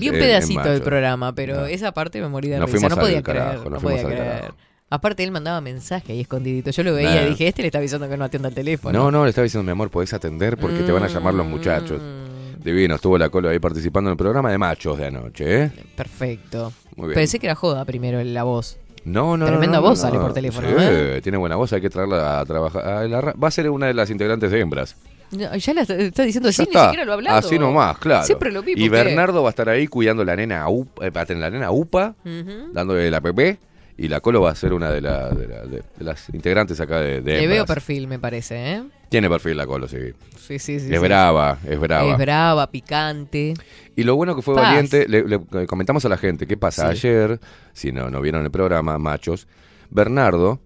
Vi 0.00 0.08
un 0.10 0.14
pedacito 0.16 0.62
del 0.70 0.82
programa, 0.82 1.34
pero 1.34 1.66
esa 1.66 1.92
parte 1.92 2.20
me 2.20 2.28
morí 2.28 2.48
de 2.48 2.58
Nos 2.58 2.70
risa. 2.70 2.88
No 2.88 2.96
podía 2.96 3.22
creer. 3.22 3.68
No 3.70 3.78
podía 3.80 4.04
creer. 4.04 4.54
Aparte, 4.90 5.24
él 5.24 5.30
mandaba 5.32 5.60
mensaje 5.62 6.12
ahí 6.12 6.20
escondidito. 6.20 6.70
Yo 6.70 6.82
lo 6.82 6.92
veía 6.94 7.26
y 7.26 7.30
dije, 7.30 7.48
este 7.48 7.62
le 7.62 7.68
está 7.68 7.78
avisando 7.78 8.08
que 8.10 8.16
no 8.18 8.24
atienda 8.24 8.50
el 8.50 8.54
teléfono. 8.54 8.96
No, 8.96 9.10
no, 9.10 9.24
le 9.24 9.30
estaba 9.30 9.44
diciendo, 9.44 9.64
mi 9.64 9.72
amor, 9.72 9.88
podés 9.90 10.12
atender 10.12 10.58
porque 10.58 10.80
te 10.80 10.92
van 10.92 11.02
a 11.02 11.08
llamar 11.08 11.32
los 11.32 11.46
muchachos. 11.46 11.98
Mm, 12.00 12.62
Divino, 12.62 12.96
estuvo 12.96 13.16
la 13.16 13.30
colo 13.30 13.48
ahí 13.48 13.58
participando 13.58 14.10
en 14.10 14.12
el 14.12 14.18
programa 14.18 14.50
de 14.50 14.58
machos 14.58 14.98
de 14.98 15.06
anoche, 15.06 15.62
¿eh? 15.64 15.72
Perfecto. 15.96 16.72
Muy 16.96 17.08
bien. 17.08 17.14
Pensé 17.14 17.38
que 17.38 17.46
era 17.46 17.54
joda 17.54 17.84
primero 17.84 18.22
la 18.22 18.42
voz. 18.44 18.78
No, 19.04 19.36
no, 19.36 19.46
Tremenda 19.46 19.78
no, 19.78 19.82
no, 19.82 19.88
voz 19.90 19.98
no. 19.98 20.08
sale 20.08 20.18
por 20.18 20.32
teléfono, 20.32 20.68
Sí, 20.68 20.74
¿eh? 20.78 21.20
tiene 21.22 21.36
buena 21.38 21.56
voz, 21.56 21.72
hay 21.72 21.80
que 21.80 21.90
traerla 21.90 22.38
a 22.40 22.44
trabajar. 22.46 22.84
a 22.86 23.08
la 23.08 23.20
ra- 23.20 23.32
va 23.42 23.48
a 23.48 23.50
ser 23.50 23.68
una 23.70 23.86
de 23.86 23.94
las 23.94 24.10
integrantes 24.10 24.50
de 24.50 24.60
hembras. 24.60 24.94
Ya 25.32 25.72
la 25.74 25.80
está, 25.80 25.94
diciendo 26.24 26.50
así, 26.50 26.60
ni 26.62 26.78
siquiera 26.78 27.04
lo 27.06 27.12
ha 27.12 27.14
hablado. 27.14 27.38
Así 27.38 27.58
nomás, 27.58 27.96
claro. 27.98 28.24
Siempre 28.26 28.52
lo 28.52 28.62
vi. 28.62 28.74
Y. 28.76 28.88
Bernardo 28.90 29.42
va 29.42 29.48
a 29.48 29.50
estar 29.50 29.68
ahí 29.70 29.86
cuidando 29.88 30.24
la 30.26 30.36
nena 30.36 30.68
UPA, 30.68 31.06
eh, 31.06 31.34
la 31.34 31.48
nena 31.50 31.70
UPA, 31.70 32.14
Ujú. 32.24 32.72
dándole 32.74 33.10
la 33.10 33.20
PP. 33.22 33.58
Y 33.98 34.08
la 34.08 34.20
Colo 34.20 34.40
va 34.40 34.50
a 34.50 34.54
ser 34.54 34.72
una 34.72 34.90
de, 34.90 35.00
la- 35.00 35.28
de 35.30 35.46
la- 35.46 35.62
de- 35.62 35.82
de 35.96 36.04
las 36.04 36.28
integrantes 36.30 36.80
acá 36.80 37.00
de, 37.00 37.20
de 37.20 37.40
Le 37.40 37.46
veo 37.46 37.66
perfil, 37.66 38.06
me 38.08 38.18
parece, 38.18 38.72
¿eh? 38.74 38.82
Tiene 39.10 39.28
perfil 39.28 39.56
la 39.56 39.66
Colo, 39.66 39.86
sí. 39.86 39.98
Sí, 40.38 40.58
sí, 40.58 40.80
sí. 40.80 40.86
es 40.92 40.98
sí. 41.00 41.06
brava, 41.06 41.58
es 41.68 41.78
brava. 41.78 42.10
Es 42.12 42.18
brava, 42.18 42.70
picante. 42.70 43.54
Y 43.94 44.02
lo 44.04 44.16
bueno 44.16 44.34
que 44.34 44.40
fue 44.42 44.54
Paz. 44.54 44.64
valiente, 44.64 45.06
le, 45.08 45.24
le 45.24 45.66
comentamos 45.66 46.04
a 46.06 46.08
la 46.08 46.16
gente 46.16 46.46
qué 46.46 46.56
pasa. 46.56 46.86
Sí. 46.94 47.06
Ayer, 47.08 47.38
si 47.74 47.92
no, 47.92 48.10
no 48.10 48.20
vieron 48.22 48.42
el 48.44 48.50
programa, 48.50 48.96
machos, 48.98 49.46
Bernardo, 49.90 50.58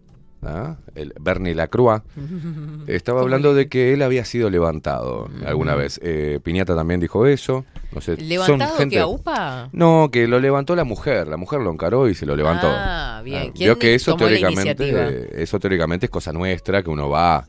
¿ah? 0.46 0.76
el 0.94 1.12
Bernie 1.20 1.54
Lacroix, 1.54 2.02
estaba 2.87 3.20
hablando 3.20 3.54
de 3.54 3.68
que 3.68 3.92
él 3.92 4.02
había 4.02 4.24
sido 4.24 4.50
levantado 4.50 5.28
alguna 5.44 5.74
vez. 5.74 6.00
Eh, 6.02 6.40
Piñata 6.42 6.74
también 6.74 7.00
dijo 7.00 7.26
eso. 7.26 7.64
No 7.92 8.00
sé, 8.00 8.16
son 8.16 8.28
¿Levantado 8.28 8.76
gente- 8.76 8.96
que 8.96 9.00
a 9.00 9.06
UPA? 9.06 9.68
No, 9.72 10.11
que 10.12 10.26
lo 10.26 10.40
levantó 10.40 10.76
la 10.76 10.85
mujer. 10.85 11.28
La 11.28 11.37
mujer 11.37 11.61
lo 11.61 11.70
encaró 11.70 12.09
y 12.09 12.14
se 12.14 12.26
lo 12.26 12.37
levantó. 12.37 12.68
Ah, 12.70 13.22
bien. 13.24 13.38
Ah, 13.48 13.52
¿Quién 13.54 13.66
Vio 13.68 13.78
que 13.78 13.94
eso 13.94 14.16
teóricamente, 14.16 14.76
eh, 14.78 15.30
eso 15.37 15.59
teóricamente 15.61 16.06
es 16.06 16.11
cosa 16.11 16.32
nuestra, 16.32 16.82
que 16.82 16.90
uno 16.90 17.09
va, 17.09 17.46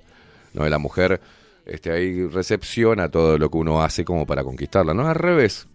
¿no? 0.54 0.68
La 0.70 0.78
mujer 0.78 1.20
este, 1.66 1.92
ahí 1.92 2.26
recepciona 2.28 3.10
todo 3.10 3.38
lo 3.38 3.52
que 3.52 3.58
uno 3.58 3.82
hace 3.84 4.06
como 4.06 4.26
para 4.26 4.44
conquistarla, 4.44 4.94
¿no? 4.94 5.08
Al 5.08 5.16
revés 5.16 5.68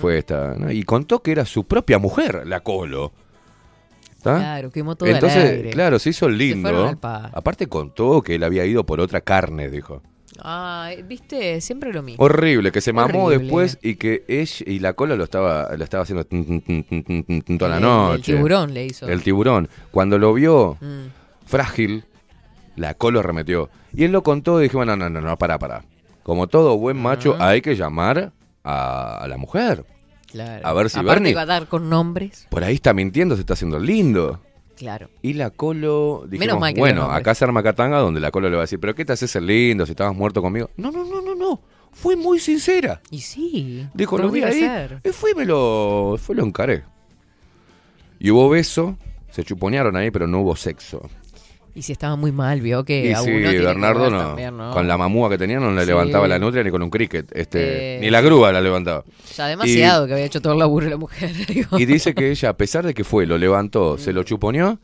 fue 0.00 0.18
esta, 0.18 0.54
¿no? 0.56 0.70
Y 0.70 0.82
contó 0.84 1.22
que 1.22 1.32
era 1.32 1.44
su 1.44 1.64
propia 1.64 1.98
mujer, 1.98 2.46
la 2.46 2.60
Colo. 2.60 3.12
Claro, 4.22 4.70
quemó 4.70 4.96
todo 4.96 5.08
Entonces, 5.08 5.44
aire. 5.50 5.70
claro, 5.70 5.98
se 5.98 6.10
hizo 6.10 6.26
el 6.26 6.36
lindo. 6.38 6.96
pa. 7.00 7.30
Aparte 7.32 7.66
contó 7.68 8.20
que 8.22 8.34
él 8.34 8.42
había 8.44 8.64
ido 8.66 8.84
por 8.84 9.00
otra 9.00 9.20
carne, 9.20 9.70
dijo. 9.70 10.02
Ah, 10.40 10.90
viste, 11.04 11.60
siempre 11.60 11.92
lo 11.92 12.02
mismo. 12.02 12.22
Horrible, 12.24 12.70
que 12.70 12.80
se 12.80 12.92
mamó 12.92 13.24
Horrible. 13.24 13.44
después 13.44 13.78
y 13.82 13.96
que 13.96 14.24
ella 14.28 14.64
y 14.66 14.78
la 14.78 14.92
cola 14.92 15.16
lo 15.16 15.24
estaba, 15.24 15.74
lo 15.76 15.82
estaba 15.82 16.02
haciendo 16.04 16.24
toda 16.24 17.70
la 17.70 17.76
El- 17.76 17.82
noche. 17.82 18.32
El 18.32 18.36
tiburón 18.38 18.74
le 18.74 18.86
hizo. 18.86 19.08
El 19.08 19.22
tiburón. 19.22 19.68
Cuando 19.90 20.18
lo 20.18 20.32
vio 20.34 20.76
Mm. 20.80 21.06
frágil, 21.46 22.04
la 22.76 22.94
cola 22.94 23.20
arremetió. 23.20 23.70
Y 23.92 24.04
él 24.04 24.12
lo 24.12 24.22
contó 24.22 24.60
y 24.60 24.64
dije, 24.64 24.76
bueno, 24.76 24.96
no, 24.96 25.08
no, 25.08 25.20
no, 25.20 25.36
para, 25.38 25.58
para. 25.58 25.84
Como 26.22 26.46
todo 26.46 26.76
buen 26.76 26.96
macho, 26.98 27.36
hay 27.40 27.60
que 27.62 27.74
llamar 27.74 28.32
a, 28.62 29.18
a 29.24 29.28
la 29.28 29.38
mujer. 29.38 29.84
Claro. 30.30 30.66
A 30.66 30.72
ver 30.74 30.90
si 30.90 30.98
Aparte 30.98 31.20
Bernie- 31.22 31.34
va 31.34 31.42
a 31.42 31.46
dar 31.46 31.66
con 31.68 31.88
nombres. 31.88 32.46
Por 32.50 32.62
ahí 32.64 32.74
está 32.74 32.92
mintiendo, 32.92 33.34
se 33.34 33.40
está 33.40 33.54
haciendo 33.54 33.78
lindo. 33.78 34.40
Claro. 34.76 35.08
Y 35.22 35.32
la 35.32 35.50
colo, 35.50 36.22
dijimos, 36.26 36.38
Menos 36.46 36.60
mal 36.60 36.74
que 36.74 36.80
bueno, 36.80 37.10
acá 37.10 37.34
se 37.34 37.44
arma 37.44 37.62
Catanga 37.64 37.98
donde 37.98 38.20
la 38.20 38.30
colo 38.30 38.48
le 38.48 38.56
va 38.56 38.62
a 38.62 38.64
decir, 38.64 38.78
pero 38.78 38.94
¿qué 38.94 39.04
te 39.04 39.12
haces 39.12 39.34
el 39.36 39.46
lindo 39.46 39.84
si 39.86 39.92
estabas 39.92 40.14
muerto 40.14 40.40
conmigo? 40.40 40.70
No, 40.76 40.90
no, 40.92 41.04
no, 41.04 41.20
no, 41.20 41.34
no. 41.34 41.60
Fue 41.90 42.14
muy 42.14 42.38
sincera. 42.38 43.00
Y 43.10 43.20
sí. 43.22 43.88
Dijo, 43.94 44.18
lo 44.18 44.30
vi 44.30 44.42
ahí. 44.44 44.60
ser. 44.60 45.00
Y 45.04 45.08
fui 45.08 45.32
y 45.32 45.34
me 45.34 45.44
lo, 45.46 46.16
fue 46.22 46.36
lo 46.36 46.44
encaré. 46.44 46.84
Y 48.20 48.30
hubo 48.30 48.48
beso, 48.50 48.96
se 49.30 49.42
chuponearon 49.42 49.96
ahí, 49.96 50.10
pero 50.12 50.26
no 50.28 50.40
hubo 50.42 50.54
sexo. 50.54 51.08
Y 51.78 51.82
si 51.82 51.92
estaba 51.92 52.16
muy 52.16 52.32
mal, 52.32 52.60
vio 52.60 52.82
que 52.82 53.06
Y 53.06 53.12
a 53.12 53.18
sí, 53.18 53.30
uno 53.30 53.38
tiene 53.50 53.52
que 53.58 53.64
Bernardo 53.64 54.10
no, 54.10 54.18
también, 54.18 54.56
¿no? 54.56 54.72
Con 54.72 54.88
la 54.88 54.98
mamúa 54.98 55.30
que 55.30 55.38
tenía 55.38 55.60
no 55.60 55.70
le 55.70 55.82
Sí. 55.82 55.86
levantaba 55.86 56.26
la 56.26 56.36
nutria 56.36 56.64
ni 56.64 56.70
con 56.72 56.82
un 56.82 56.90
cricket. 56.90 57.30
Este, 57.36 57.98
Eh, 57.98 58.00
ni 58.00 58.10
la 58.10 58.20
grúa 58.20 58.50
la 58.50 58.60
levantaba. 58.60 59.04
Ya 59.36 59.46
demasiado 59.46 60.08
que 60.08 60.14
había 60.14 60.24
hecho 60.24 60.40
todo 60.40 60.54
el 60.54 60.58
laburo 60.58 60.88
la 60.90 60.96
mujer. 60.96 61.30
digo. 61.46 61.78
Y 61.78 61.86
dice 61.86 62.14
que 62.16 62.32
ella, 62.32 62.48
a 62.48 62.56
pesar 62.56 62.84
de 62.84 62.94
que 62.94 63.04
fue, 63.04 63.26
lo 63.26 63.38
levantó, 63.38 63.96
se 63.96 64.12
lo 64.12 64.24
chuponeó, 64.24 64.80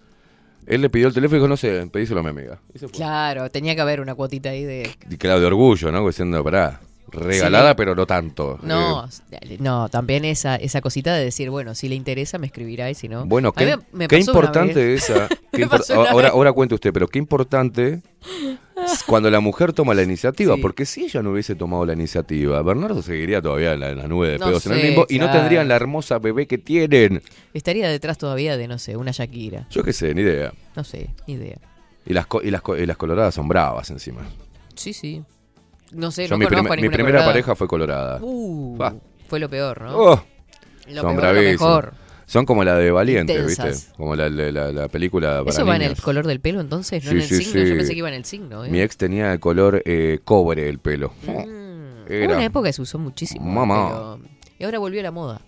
él 0.66 0.83
le 0.83 0.88
pidió 0.88 1.09
el 1.09 1.14
teléfono 1.14 1.37
y 1.37 1.40
dijo, 1.40 1.48
no 1.48 1.57
sé, 1.57 1.85
pedíselo 1.92 2.20
a 2.20 2.22
mi 2.22 2.28
amiga. 2.28 2.61
Claro, 2.92 3.50
tenía 3.50 3.74
que 3.74 3.80
haber 3.80 4.00
una 4.00 4.14
cuotita 4.14 4.50
ahí 4.50 4.62
de... 4.62 4.88
Y 5.11 5.16
claro, 5.16 5.40
de 5.40 5.46
orgullo, 5.46 5.90
¿no? 5.90 6.07
Diciendo, 6.07 6.44
pará, 6.44 6.80
regalada, 7.14 7.77
pero 7.77 7.94
no 7.94 8.07
tanto. 8.07 8.59
No, 8.62 9.09
Eh, 9.31 9.57
no, 9.61 9.88
también 9.88 10.24
esa, 10.24 10.57
esa 10.57 10.81
cosita 10.81 11.14
de 11.14 11.24
decir, 11.24 11.50
bueno, 11.50 11.74
si 11.74 11.88
le 11.88 11.94
interesa 11.94 12.38
me 12.38 12.46
escribirá 12.46 12.90
y 12.90 12.94
si 12.94 13.09
no... 13.09 13.24
bueno, 13.27 13.53
qué, 13.53 13.77
me- 13.77 13.83
me 13.92 14.09
qué 14.09 14.18
importante 14.18 14.94
esa. 14.94 15.29
qué 15.53 15.66
impor- 15.66 16.09
ahora, 16.11 16.29
ahora 16.29 16.53
cuente 16.53 16.74
usted, 16.74 16.92
pero 16.92 17.09
qué 17.09 17.18
importante 17.18 18.03
cuando 19.07 19.31
la 19.31 19.40
mujer 19.40 19.72
toma 19.72 19.94
la 19.94 20.03
iniciativa, 20.03 20.57
Sí. 20.57 20.61
porque 20.62 20.85
si 20.85 21.05
ella 21.05 21.22
no 21.22 21.31
hubiese 21.31 21.55
tomado 21.55 21.87
la 21.87 21.92
iniciativa, 21.94 22.61
Bernardo 22.62 23.03
seguiría 23.03 23.40
todavía 23.40 23.72
en 23.74 23.81
la, 23.81 23.90
en 23.90 23.98
la 23.98 24.07
nube 24.09 24.29
de 24.31 24.38
No 24.38 24.46
pedos 24.46 24.66
en 24.66 24.72
el 24.72 24.83
limbo 24.83 25.07
y 25.09 25.18
no 25.18 25.31
tendrían 25.31 25.68
la 25.68 25.77
hermosa 25.77 26.18
bebé 26.18 26.46
que 26.46 26.59
tienen. 26.59 27.22
Estaría 27.55 27.88
detrás 27.88 28.18
todavía 28.18 28.57
de, 28.57 28.68
no 28.68 28.79
sé, 28.79 28.96
una 28.96 29.12
Shakira. 29.12 29.66
Yo 29.70 29.83
qué 29.83 29.92
sé, 29.92 30.14
ni 30.14 30.22
idea. 30.22 30.53
No 30.77 30.85
sé, 30.85 31.11
ni 31.27 31.35
idea. 31.35 31.57
Y 32.07 32.12
las, 32.12 32.27
co- 32.27 32.42
y 32.42 32.50
las, 32.50 32.61
co- 32.62 32.77
y 32.77 32.85
las 32.85 32.96
coloradas 32.96 33.35
son 33.35 33.48
bravas 33.48 33.90
encima. 33.90 34.20
Sí, 34.74 34.92
sí. 34.92 35.22
No 35.94 36.11
sé, 36.11 36.24
Yo 36.26 36.35
no 36.35 36.38
mi, 36.38 36.46
conozco 36.46 36.72
a 36.72 36.76
mi 36.76 36.83
primera 36.83 37.02
colorada. 37.04 37.26
pareja 37.26 37.54
fue 37.54 37.68
colorada. 37.68 38.18
Uh, 38.20 38.78
fue 39.28 39.38
lo 39.40 39.48
peor, 39.48 39.80
¿no? 39.83 39.96
Oh, 39.98 40.24
lo 40.88 41.00
son 41.02 41.16
peor, 41.16 41.35
lo 41.35 41.40
mejor. 41.42 41.94
Son 42.26 42.46
como 42.46 42.64
la 42.64 42.76
de 42.76 42.90
Valiente, 42.90 43.35
Intensas. 43.35 43.66
¿viste? 43.66 43.92
Como 43.96 44.16
la, 44.16 44.28
la, 44.30 44.50
la- 44.50 44.72
la 44.72 44.88
película 44.88 45.38
para 45.40 45.50
¿Eso 45.50 45.66
va 45.66 45.76
en 45.76 45.83
el 45.83 45.96
color 46.00 46.26
del 46.26 46.40
pelo 46.40 46.61
entonces? 46.62 47.04
¿No 47.04 47.11
Sí, 47.11 47.16
en 47.16 47.22
el 47.22 47.28
sí, 47.28 47.37
signo? 47.44 47.62
sí. 47.62 47.68
Yo 47.70 47.76
pensé 47.76 47.92
que 47.92 47.98
iba 47.98 48.09
en 48.09 48.14
el 48.14 48.24
signo. 48.24 48.64
¿eh? 48.64 48.70
Mi 48.70 48.80
ex 48.80 48.96
tenía 48.96 49.33
el 49.33 49.40
color 49.40 49.83
eh, 49.85 50.20
cobre 50.24 50.68
el 50.70 50.78
pelo. 50.78 51.12
Mm. 51.26 52.11
Era- 52.11 52.26
Hubo 52.26 52.35
una 52.37 52.44
época 52.44 52.68
que 52.68 52.72
se 52.72 52.83
usó 52.83 52.98
muchísimo. 52.98 53.44
Mamá. 53.44 53.88
pero- 53.88 54.18
Y 54.59 54.64
ahora 54.64 54.78
volvió 54.78 55.00
a 55.00 55.02
la 55.02 55.11
moda. 55.11 55.40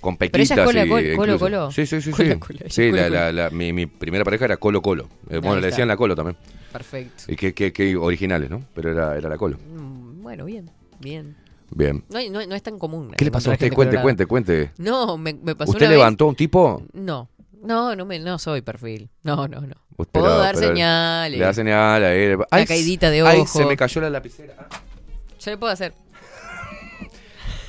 Con 0.00 0.16
Pero 0.16 0.32
pequitas 0.32 0.50
ella 0.52 0.62
es 0.62 0.66
cola, 0.66 0.84
y 0.84 0.88
col- 0.88 1.02
colo, 1.16 1.32
incluso- 1.34 1.38
colo. 1.44 1.70
Sí, 1.70 1.86
sí, 1.86 2.00
sí. 2.02 2.10
Cola, 2.10 2.38
sí. 2.68 2.82
ella 2.82 2.96
la, 2.96 3.02
colo, 3.04 3.14
la- 3.20 3.32
la- 3.32 3.50
mi, 3.50 3.72
mi 3.72 3.86
primera 3.86 4.24
pareja 4.24 4.46
era 4.46 4.56
Colo 4.56 4.82
Colo. 4.82 5.08
Eh, 5.30 5.38
bueno, 5.38 5.60
le 5.60 5.66
decían 5.68 5.86
la 5.88 5.96
Colo 5.96 6.16
también. 6.16 6.36
Perfecto. 6.72 7.24
Y 7.28 7.36
qué, 7.36 7.52
qué, 7.52 7.72
qué 7.72 7.96
originales, 7.96 8.48
¿no? 8.50 8.62
Pero 8.74 8.92
era, 8.92 9.16
era 9.16 9.28
la 9.28 9.36
Colo. 9.36 9.58
Mm, 9.58 10.22
Bueno, 10.22 10.44
bien, 10.44 10.70
bien. 11.00 11.36
Bien. 11.72 12.04
No, 12.08 12.18
hay- 12.18 12.30
no, 12.30 12.44
no 12.44 12.54
es 12.54 12.62
tan 12.62 12.78
común. 12.78 13.12
¿Qué 13.16 13.24
le 13.24 13.30
pasó 13.30 13.50
a 13.50 13.54
usted? 13.54 13.72
Cuente, 13.72 14.00
cuente, 14.00 14.26
cuente. 14.26 14.70
No, 14.78 15.16
me, 15.16 15.32
me 15.34 15.54
pasó 15.54 15.70
¿Usted 15.70 15.82
una 15.86 15.90
vez- 15.90 15.98
levantó 15.98 16.26
un 16.26 16.34
tipo? 16.34 16.82
No, 16.92 17.28
no, 17.62 17.94
no, 17.94 18.04
me, 18.04 18.18
no 18.18 18.38
soy 18.38 18.60
perfil. 18.62 19.08
No, 19.22 19.46
no, 19.48 19.60
no. 19.60 19.74
Usted 19.96 20.20
Puedo 20.20 20.34
no, 20.34 20.38
dar 20.40 20.54
pero 20.54 20.68
señales. 20.68 21.38
Le 21.38 21.44
da 21.44 21.52
señal 21.52 22.02
a 22.02 22.14
él. 22.14 22.38
Ay, 22.50 22.64
caidita 22.66 23.10
de 23.10 23.20
Ay, 23.22 23.40
ojo. 23.40 23.58
se 23.58 23.66
me 23.66 23.76
cayó 23.76 24.00
la 24.00 24.10
lapicera. 24.10 24.54
Yo 25.38 25.50
le 25.50 25.56
puedo 25.58 25.72
hacer. 25.72 25.92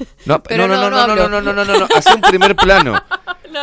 No, 0.25 0.41
no, 0.49 0.67
no, 0.67 0.67
no, 0.67 0.89
no, 0.89 1.07
no 1.07 1.15
no, 1.15 1.15
no, 1.15 1.41
no, 1.41 1.53
no, 1.53 1.65
no, 1.65 1.79
no, 1.79 1.87
Hace 1.95 2.13
un 2.13 2.21
primer 2.21 2.55
plano. 2.55 3.01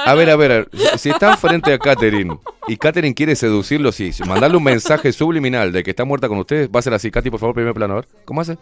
A 0.05 0.12
ver, 0.12 0.29
a 0.29 0.37
ver, 0.37 0.68
si 0.98 1.09
están 1.09 1.38
frente 1.38 1.72
a 1.72 1.79
Katherine 1.79 2.38
y 2.66 2.77
Katherine 2.77 3.14
quiere 3.14 3.35
seducirlo, 3.35 3.90
sí, 3.90 4.11
mandarle 4.27 4.59
un 4.59 4.62
mensaje 4.62 5.12
subliminal 5.12 5.72
de 5.72 5.83
que 5.83 5.90
está 5.92 6.05
muerta 6.05 6.29
con 6.29 6.37
ustedes, 6.37 6.68
va 6.68 6.81
a 6.81 6.83
ser 6.83 6.92
así, 6.92 7.11
Katy, 7.11 7.31
por 7.31 7.40
favor, 7.40 7.55
primer 7.55 7.72
plano, 7.72 7.94
a 7.94 7.96
ver. 7.96 8.09
¿Cómo 8.27 8.42
hace? 8.42 8.59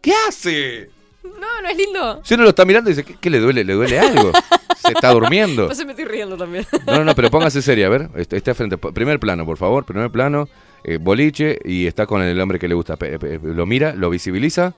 ¿Qué 0.00 0.12
hace? 0.28 0.90
No, 1.22 1.62
no 1.62 1.68
es 1.68 1.76
lindo. 1.76 2.20
Si 2.24 2.34
uno 2.34 2.42
lo 2.42 2.48
está 2.48 2.64
mirando 2.64 2.90
y 2.90 2.94
dice, 2.94 3.04
¿qué, 3.04 3.16
qué 3.20 3.30
le 3.30 3.38
duele? 3.38 3.62
¿Le 3.62 3.74
duele 3.74 4.00
algo? 4.00 4.32
Se 4.78 4.92
está 4.92 5.10
durmiendo. 5.10 5.66
Pues 5.66 5.78
se 5.78 5.84
me 5.84 5.92
estoy 5.92 6.06
riendo 6.06 6.36
también. 6.36 6.66
No, 6.86 6.96
no, 6.98 7.04
no, 7.04 7.14
pero 7.14 7.30
póngase 7.30 7.62
seria, 7.62 7.86
a 7.86 7.90
ver. 7.90 8.08
Está, 8.16 8.36
está 8.36 8.52
frente. 8.54 8.76
Primer 8.78 9.20
plano, 9.20 9.46
por 9.46 9.58
favor. 9.58 9.84
Primer 9.84 10.10
plano. 10.10 10.48
eh, 10.82 10.98
boliche 11.00 11.58
y 11.64 11.86
está 11.86 12.06
con 12.06 12.20
el 12.22 12.40
hombre 12.40 12.58
que 12.58 12.66
le 12.66 12.74
gusta. 12.74 12.96
Lo 13.42 13.64
mira, 13.66 13.94
lo 13.94 14.10
visibiliza. 14.10 14.74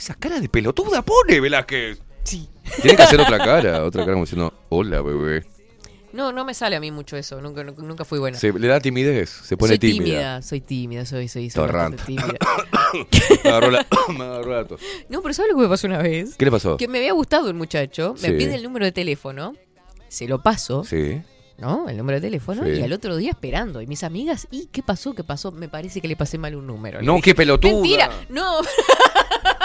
Esa 0.00 0.14
cara 0.14 0.40
de 0.40 0.48
pelotuda 0.48 1.02
pone, 1.02 1.40
Velázquez. 1.40 2.00
Sí. 2.24 2.48
Tiene 2.80 2.96
que 2.96 3.02
hacer 3.02 3.20
otra 3.20 3.36
cara. 3.36 3.84
Otra 3.84 4.00
cara 4.00 4.14
como 4.14 4.24
diciendo, 4.24 4.54
hola, 4.70 5.02
bebé. 5.02 5.44
No, 6.14 6.32
no 6.32 6.46
me 6.46 6.54
sale 6.54 6.74
a 6.76 6.80
mí 6.80 6.90
mucho 6.90 7.18
eso. 7.18 7.38
Nunca, 7.42 7.62
nunca, 7.62 8.06
fui 8.06 8.18
buena. 8.18 8.38
Se, 8.38 8.50
le 8.50 8.66
da 8.66 8.80
timidez. 8.80 9.28
Se 9.28 9.58
pone 9.58 9.72
soy 9.72 9.78
tímida. 9.78 10.04
tímida. 10.04 10.42
soy 10.42 10.60
tímida, 10.62 11.04
soy, 11.04 11.28
soy, 11.28 11.50
soy 11.50 11.64
bastante 11.68 12.02
tímida. 12.04 12.32
Me 13.44 13.50
agarró 13.50 13.70
la, 13.70 13.86
me 14.08 14.24
agarró 14.24 14.56
la 14.56 14.66
tos. 14.66 14.80
No, 15.10 15.20
pero 15.20 15.34
¿sabes 15.34 15.52
lo 15.52 15.58
que 15.58 15.64
me 15.64 15.68
pasó 15.68 15.86
una 15.86 15.98
vez? 15.98 16.34
¿Qué 16.38 16.46
le 16.46 16.50
pasó? 16.50 16.78
Que 16.78 16.88
me 16.88 16.96
había 16.96 17.12
gustado 17.12 17.50
un 17.50 17.56
muchacho, 17.58 18.14
me 18.22 18.28
Sí. 18.28 18.32
pide 18.38 18.54
el 18.54 18.62
número 18.62 18.86
de 18.86 18.92
teléfono, 18.92 19.52
se 20.08 20.26
lo 20.26 20.42
paso, 20.42 20.82
Sí. 20.82 21.20
¿no? 21.58 21.90
El 21.90 21.98
número 21.98 22.18
de 22.20 22.26
teléfono, 22.26 22.64
Sí. 22.64 22.70
y 22.70 22.82
al 22.82 22.92
otro 22.94 23.16
día 23.16 23.30
esperando. 23.32 23.82
Y 23.82 23.86
mis 23.86 24.02
amigas, 24.02 24.48
¿y 24.50 24.66
qué 24.72 24.82
pasó? 24.82 25.14
¿Qué 25.14 25.24
pasó? 25.24 25.52
Me 25.52 25.68
parece 25.68 26.00
que 26.00 26.08
le 26.08 26.16
pasé 26.16 26.38
mal 26.38 26.56
un 26.56 26.66
número. 26.66 27.00
Le 27.00 27.06
No, 27.06 27.16
dije, 27.16 27.26
qué 27.26 27.34
pelotuda. 27.34 27.72
Mentira, 27.74 28.10
no. 28.30 28.60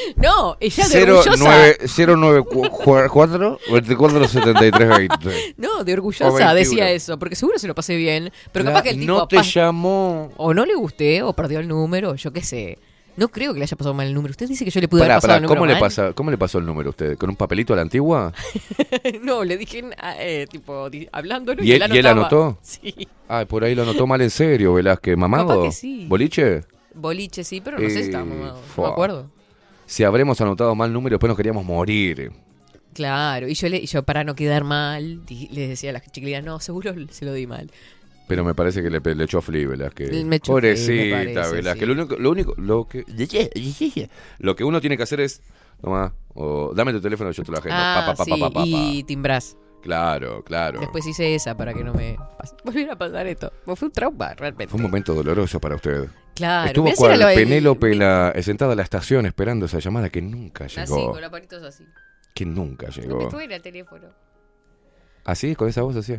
no, 0.16 0.56
ella 0.60 0.88
de 0.88 1.02
orgullosa. 1.02 1.72
094 1.96 3.58
247320. 3.68 5.54
No, 5.56 5.84
de 5.84 5.92
O 5.92 5.96
orgullosa 5.96 6.24
21. 6.52 6.54
decía 6.54 6.90
eso, 6.90 7.18
porque 7.18 7.36
seguro 7.36 7.58
se 7.58 7.66
lo 7.68 7.74
pasé 7.74 7.96
bien. 7.96 8.30
Pero 8.52 8.64
capaz 8.66 8.82
que 8.82 8.90
el 8.90 9.00
tipo 9.00 9.12
no 9.12 9.26
te 9.28 9.36
pas- 9.38 9.52
llamó. 9.54 10.30
o 10.36 10.54
no 10.54 10.64
le 10.66 10.74
gusté, 10.74 11.22
o 11.22 11.32
perdió 11.32 11.60
el 11.60 11.68
número, 11.68 12.14
yo 12.14 12.32
qué 12.32 12.42
sé. 12.42 12.78
No 13.16 13.28
creo 13.28 13.52
que 13.52 13.58
le 13.58 13.64
haya 13.64 13.76
pasado 13.76 13.92
mal 13.92 14.06
el 14.06 14.14
número. 14.14 14.30
Usted 14.30 14.48
dice 14.48 14.64
que 14.64 14.70
yo 14.70 14.80
le 14.80 14.88
pude 14.88 15.00
Pará, 15.00 15.14
haber 15.14 15.20
pasado 15.22 15.28
pará, 15.32 15.36
el 15.38 15.42
número 15.42 15.58
¿cómo 15.58 15.66
le, 15.66 15.72
mal? 15.74 15.80
pasa, 15.80 16.12
¿Cómo 16.14 16.30
le 16.30 16.38
pasó 16.38 16.58
el 16.58 16.64
número 16.64 16.88
a 16.88 16.90
usted? 16.90 17.18
¿Con 17.18 17.28
un 17.28 17.36
papelito 17.36 17.72
a 17.72 17.76
la 17.76 17.82
antigua? 17.82 18.32
no, 19.22 19.44
le 19.44 19.58
dije, 19.58 19.84
ah, 19.98 20.14
eh, 20.18 20.46
tipo, 20.48 20.88
di- 20.88 21.08
hablándolo. 21.12 21.62
¿Y 21.62 21.72
él- 21.72 21.82
y 21.92 21.98
él 21.98 22.06
anotaba. 22.06 22.46
anotó? 22.46 22.58
Sí. 22.62 23.08
Ay, 23.28 23.44
por 23.46 23.64
ahí 23.64 23.74
lo 23.74 23.82
anotó 23.82 24.06
mal 24.06 24.20
en 24.22 24.30
serio, 24.30 24.72
Velázquez. 24.74 25.16
¿Mamado? 25.16 25.48
Capaz 25.48 25.62
que 25.64 25.72
sí. 25.72 26.06
¿Boliche? 26.08 26.62
Boliche, 26.94 27.44
sí, 27.44 27.60
pero 27.60 27.78
no 27.78 27.88
sé 27.88 27.94
si 27.96 28.00
estaba 28.02 28.24
Eh, 28.24 28.28
mamado. 28.28 28.54
No 28.56 28.62
fua. 28.74 28.86
me 28.86 28.92
acuerdo. 28.92 29.26
Si 29.90 30.04
habremos 30.04 30.40
anotado 30.40 30.72
mal 30.76 30.92
número, 30.92 31.14
después 31.14 31.26
nos 31.28 31.36
queríamos 31.36 31.64
morir. 31.64 32.30
Claro, 32.94 33.48
y 33.48 33.54
yo, 33.54 33.68
le, 33.68 33.84
yo 33.86 34.04
para 34.04 34.22
no 34.22 34.36
quedar 34.36 34.62
mal, 34.62 35.26
di- 35.26 35.48
le 35.48 35.66
decía 35.66 35.90
a 35.90 35.94
las 35.94 36.04
chiquilinas, 36.12 36.44
no, 36.44 36.60
seguro 36.60 36.94
se 37.10 37.24
lo 37.24 37.32
di 37.32 37.48
mal. 37.48 37.72
Pero 38.28 38.44
me 38.44 38.54
parece 38.54 38.84
que 38.84 38.88
le, 38.90 39.00
le 39.00 39.24
echó 39.24 39.40
fli, 39.40 39.66
Velázquez. 39.66 40.24
Me 40.24 40.38
Pobrecita, 40.38 41.16
parece, 41.16 41.52
Velázquez. 41.56 41.80
sí. 41.80 41.86
Lo 41.86 41.92
único, 41.94 42.16
lo 42.18 42.30
único, 42.30 42.54
lo 42.56 42.86
que, 42.86 43.04
lo 44.38 44.54
que 44.54 44.62
uno 44.62 44.80
tiene 44.80 44.96
que 44.96 45.02
hacer 45.02 45.20
es, 45.22 45.42
toma, 45.80 46.14
o 46.34 46.72
dame 46.72 46.92
tu 46.92 47.00
teléfono 47.00 47.30
y 47.30 47.32
yo 47.32 47.42
te 47.42 47.50
lo 47.50 47.58
agendo. 47.58 47.76
Ah, 47.76 48.04
Pa, 48.06 48.14
pa, 48.14 48.24
sí, 48.24 48.30
pa, 48.54 48.62
y 48.64 49.02
timbrás. 49.02 49.56
Claro, 49.82 50.44
claro. 50.44 50.78
Después 50.78 51.04
hice 51.04 51.34
esa 51.34 51.56
para 51.56 51.74
que 51.74 51.82
no 51.82 51.92
me 51.94 52.16
volviera 52.64 52.92
a 52.92 52.96
pasar 52.96 53.26
esto. 53.26 53.52
Fue 53.64 53.74
un 53.88 53.90
trauma, 53.92 54.34
realmente. 54.34 54.68
Fue 54.68 54.76
un 54.76 54.82
momento 54.84 55.14
doloroso 55.14 55.58
para 55.58 55.74
usted. 55.74 56.08
Claro. 56.40 56.66
Estuvo 56.68 56.92
cual 56.94 57.20
lo- 57.20 57.26
Penélope 57.26 57.88
mi- 57.90 57.96
la, 57.96 58.32
sentada 58.42 58.72
en 58.72 58.76
la 58.78 58.82
estación 58.82 59.26
esperando 59.26 59.66
esa 59.66 59.78
llamada 59.78 60.08
que 60.10 60.20
nunca 60.22 60.64
Así, 60.64 60.76
llegó. 60.80 61.12
con 61.12 61.20
la 61.20 61.30
palitos 61.30 61.62
así. 61.62 61.84
Que 62.34 62.44
nunca 62.44 62.88
llegó. 62.88 63.30
suena 63.30 63.56
el 63.56 63.62
teléfono. 63.62 64.08
¿Así? 65.24 65.54
¿Con 65.54 65.68
esa 65.68 65.82
voz 65.82 65.96
así? 65.96 66.16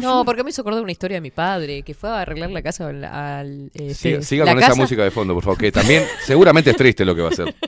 No, 0.00 0.24
porque 0.24 0.42
me 0.42 0.50
hizo 0.50 0.62
acordar 0.62 0.82
una 0.82 0.90
historia 0.92 1.16
de 1.16 1.20
mi 1.20 1.30
padre 1.30 1.82
que 1.82 1.94
fue 1.94 2.10
a 2.10 2.20
arreglar 2.22 2.50
la 2.50 2.62
casa 2.62 2.88
al. 2.88 3.04
al, 3.04 3.70
este, 3.74 3.94
Siga, 3.94 4.22
siga 4.22 4.44
la 4.44 4.54
con 4.54 4.62
esa 4.64 4.74
música 4.74 5.04
de 5.04 5.10
fondo, 5.12 5.34
por 5.34 5.44
favor, 5.44 5.58
que 5.58 5.70
también 5.70 6.04
seguramente 6.24 6.70
es 6.70 6.76
triste 6.76 7.04
lo 7.04 7.14
que 7.14 7.20
va 7.22 7.28
a 7.28 7.32
hacer. 7.32 7.54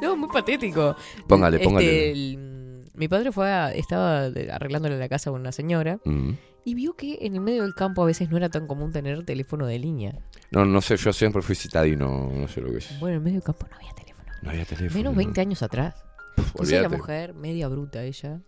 No, 0.00 0.16
muy 0.16 0.28
patético. 0.28 0.96
Póngale, 1.26 1.56
Este, 1.56 1.66
póngale. 1.66 2.10
el- 2.12 2.84
mi 2.94 3.08
padre 3.08 3.32
fue 3.32 3.50
a- 3.50 3.72
estaba 3.72 4.30
de- 4.30 4.50
arreglándole 4.50 4.96
la 4.98 5.08
casa 5.08 5.30
a 5.30 5.32
una 5.32 5.52
señora 5.52 5.98
Mm. 6.04 6.30
Y 6.64 6.74
vio 6.74 6.94
que 6.94 7.18
en 7.22 7.34
el 7.34 7.40
medio 7.40 7.62
del 7.62 7.74
campo 7.74 8.02
a 8.02 8.06
veces 8.06 8.30
no 8.30 8.36
era 8.36 8.48
tan 8.48 8.66
común 8.66 8.92
tener 8.92 9.24
teléfono 9.24 9.66
de 9.66 9.78
línea. 9.78 10.18
No, 10.50 10.64
no 10.64 10.80
sé, 10.80 10.96
yo 10.96 11.12
siempre 11.12 11.42
fui 11.42 11.54
citadino, 11.54 12.30
no 12.32 12.48
sé 12.48 12.60
lo 12.60 12.70
que 12.70 12.78
es. 12.78 12.98
Bueno, 13.00 13.14
en 13.16 13.18
el 13.18 13.20
medio 13.24 13.34
del 13.36 13.44
campo 13.44 13.66
no 13.70 13.76
había 13.76 13.92
teléfono. 13.92 14.28
No 14.42 14.50
había 14.50 14.64
teléfono. 14.64 14.94
Menos 14.98 15.12
no. 15.12 15.16
20 15.18 15.40
años 15.40 15.62
atrás. 15.62 15.94
Puf, 16.36 16.46
Entonces 16.48 16.82
la 16.82 16.88
mujer, 16.88 17.34
media 17.34 17.68
bruta 17.68 18.02
ella, 18.04 18.40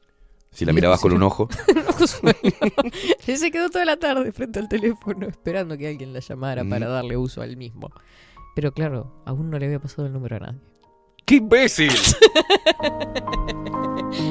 Si 0.52 0.64
la 0.64 0.72
mirabas 0.72 1.00
con 1.00 1.12
un 1.12 1.22
ojo. 1.22 1.48
Ella 3.26 3.36
se 3.38 3.50
quedó 3.50 3.70
toda 3.70 3.84
la 3.84 3.96
tarde 3.96 4.32
frente 4.32 4.58
al 4.58 4.68
teléfono 4.68 5.26
esperando 5.28 5.76
que 5.78 5.88
alguien 5.88 6.12
la 6.12 6.20
llamara 6.20 6.64
para 6.64 6.86
Mm. 6.86 6.90
darle 6.90 7.16
uso 7.16 7.42
al 7.42 7.56
mismo. 7.56 7.90
Pero 8.56 8.72
claro, 8.72 9.22
aún 9.26 9.48
no 9.50 9.58
le 9.58 9.66
había 9.66 9.78
pasado 9.80 10.06
el 10.06 10.12
número 10.12 10.36
a 10.36 10.40
nadie. 10.40 10.60
¡Qué 11.24 11.36
imbécil! 11.36 11.90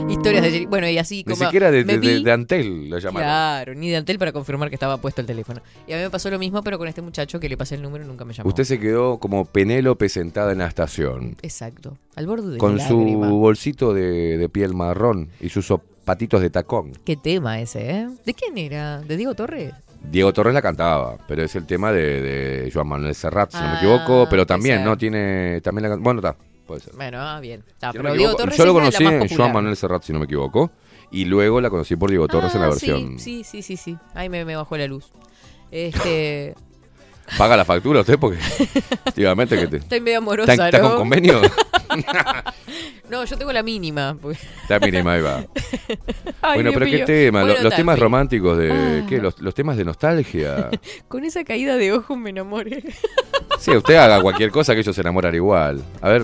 Historias 0.09 0.43
de... 0.43 0.65
Bueno, 0.67 0.89
y 0.89 0.97
así 0.97 1.17
Ni 1.25 1.33
como... 1.33 1.45
siquiera 1.45 1.71
de, 1.71 1.83
de, 1.83 1.97
de- 1.97 2.15
vi- 2.17 2.23
de 2.23 2.31
Antel 2.31 2.89
la 2.89 2.99
llamaron. 2.99 3.25
Claro, 3.27 3.75
ni 3.75 3.89
de 3.89 3.95
Antel 3.97 4.19
para 4.19 4.31
confirmar 4.33 4.69
que 4.69 4.75
estaba 4.75 4.97
puesto 4.97 5.21
el 5.21 5.27
teléfono. 5.27 5.61
Y 5.87 5.93
a 5.93 5.97
mí 5.97 6.03
me 6.03 6.09
pasó 6.09 6.29
lo 6.29 6.37
mismo, 6.39 6.61
pero 6.63 6.77
con 6.77 6.87
este 6.87 7.01
muchacho 7.01 7.39
que 7.39 7.47
le 7.47 7.55
pasé 7.57 7.75
el 7.75 7.81
número 7.81 8.03
y 8.03 8.07
nunca 8.07 8.25
me 8.25 8.33
llamó. 8.33 8.49
Usted 8.49 8.63
se 8.65 8.79
quedó 8.79 9.17
como 9.19 9.45
Penélope 9.45 10.09
sentada 10.09 10.51
en 10.51 10.57
la 10.57 10.67
estación. 10.67 11.37
Exacto. 11.41 11.97
Al 12.15 12.27
borde 12.27 12.49
de 12.53 12.57
Con 12.57 12.77
la 12.77 12.87
su 12.87 12.97
lágrima. 12.99 13.29
bolsito 13.29 13.93
de, 13.93 14.37
de 14.37 14.49
piel 14.49 14.73
marrón 14.73 15.29
y 15.39 15.49
sus 15.49 15.67
zapatitos 15.67 16.41
de 16.41 16.49
tacón. 16.49 16.91
Qué 17.05 17.15
tema 17.15 17.59
ese, 17.61 17.89
¿eh? 17.89 18.07
¿De 18.25 18.33
quién 18.33 18.57
era? 18.57 18.99
¿De 19.01 19.15
Diego 19.15 19.35
Torres? 19.35 19.73
Diego 20.11 20.31
Torres 20.33 20.53
la 20.53 20.61
cantaba, 20.61 21.17
pero 21.27 21.43
es 21.43 21.55
el 21.55 21.65
tema 21.65 21.91
de, 21.91 22.21
de 22.21 22.71
Joan 22.71 22.87
Manuel 22.87 23.13
Serrat, 23.15 23.51
si 23.51 23.57
no 23.57 23.63
me 23.63 23.69
Ah, 23.69 23.77
equivoco, 23.77 24.27
pero 24.29 24.43
puede 24.43 24.45
también. 24.45 24.83
¿no? 24.83 24.97
Tiene, 24.97 25.59
también 25.61 25.89
la 25.89 25.95
Bueno, 25.97 26.19
está, 26.21 26.37
puede 26.69 26.81
ser. 26.81 26.93
Bueno, 26.95 27.17
ah, 27.19 27.39
bien. 27.41 27.63
Está, 27.67 27.91
Si 27.91 27.97
no 27.97 28.03
pero 28.03 28.03
me 28.13 28.17
Diego 28.17 28.31
equivoco, 28.31 28.37
Torres 28.43 28.57
yo 28.57 28.65
lo 28.65 28.71
es 28.71 28.75
la- 28.75 28.79
conocí 28.81 29.03
más 29.03 29.13
en 29.13 29.19
popular. 29.19 29.37
Joan 29.37 29.53
Manuel 29.53 29.75
Serrat, 29.75 30.03
si 30.03 30.13
no 30.13 30.19
me 30.19 30.25
equivoco, 30.25 30.71
y 31.11 31.25
luego 31.25 31.59
la 31.61 31.69
conocí 31.69 31.95
por 31.97 32.09
Diego 32.09 32.27
Torres 32.27 32.53
en 32.55 32.61
la 32.61 32.67
Ah, 32.67 32.69
versión. 32.69 33.19
Sí, 33.19 33.43
sí, 33.43 33.61
sí, 33.61 33.61
sí, 33.61 33.77
sí. 33.77 33.97
Ahí 34.13 34.29
me, 34.29 34.45
me 34.45 34.55
bajó 34.55 34.77
la 34.77 34.87
luz. 34.87 35.11
Este. 35.71 36.55
Paga 37.37 37.55
la 37.57 37.65
factura 37.65 38.01
usted 38.01 38.17
porque, 38.19 38.37
efectivamente, 38.39 39.57
que 39.57 39.67
te, 39.67 39.77
Estoy 39.77 40.01
medio 40.01 40.17
amorosa, 40.19 40.53
¿Está, 40.53 40.79
con 40.81 40.95
convenio? 40.95 41.41
No, 43.09 43.25
yo 43.25 43.37
tengo 43.37 43.51
la 43.51 43.63
mínima. 43.63 44.15
porque- 44.21 44.37
Está 44.61 44.79
mínima, 44.79 45.13
ahí 45.13 45.21
va. 45.21 45.43
Ay, 46.43 46.61
bueno, 46.61 46.71
pero 46.73 46.85
¿qué 46.85 46.99
tema? 46.99 47.41
Bueno, 47.43 47.63
los 47.63 47.73
temas 47.75 47.97
románticos 47.97 48.55
de... 48.57 48.71
Ah. 48.71 49.05
¿Qué? 49.09 49.17
Los, 49.17 49.39
los 49.41 49.55
temas 49.55 49.77
de 49.77 49.83
nostalgia. 49.85 50.69
Con 51.07 51.23
esa 51.25 51.43
caída 51.43 51.75
de 51.75 51.91
ojos 51.91 52.15
me 52.17 52.29
enamoré. 52.29 52.83
Sí, 53.57 53.71
usted 53.71 53.95
haga 53.95 54.21
cualquier 54.21 54.51
cosa 54.51 54.73
que 54.75 54.81
ellos 54.81 54.95
se 54.95 55.01
enamoran 55.01 55.33
igual. 55.33 55.83
A 56.01 56.09
ver, 56.09 56.23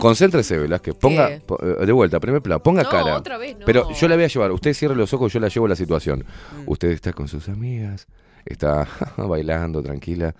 concéntrese, 0.00 0.58
Velázquez. 0.58 0.94
Ponga, 0.96 1.30
eh, 1.30 1.40
de 1.86 1.92
vuelta, 1.92 2.18
primer 2.18 2.42
plano, 2.42 2.62
ponga 2.62 2.82
No, 2.82 2.90
cara. 2.90 3.16
otra 3.16 3.38
vez 3.38 3.56
no. 3.58 3.64
Pero 3.64 3.90
yo 3.92 4.08
la 4.08 4.16
voy 4.16 4.24
a 4.24 4.28
llevar. 4.28 4.50
Usted 4.50 4.74
cierre 4.74 4.96
los 4.96 5.12
ojos, 5.14 5.32
yo 5.32 5.38
la 5.40 5.46
llevo 5.48 5.66
a 5.66 5.68
la 5.68 5.76
situación. 5.76 6.20
Mm. 6.58 6.62
Usted 6.66 6.88
está 6.90 7.12
con 7.12 7.28
sus 7.28 7.48
amigas, 7.48 8.08
está 8.44 8.86
bailando 9.16 9.82
tranquila 9.82 10.34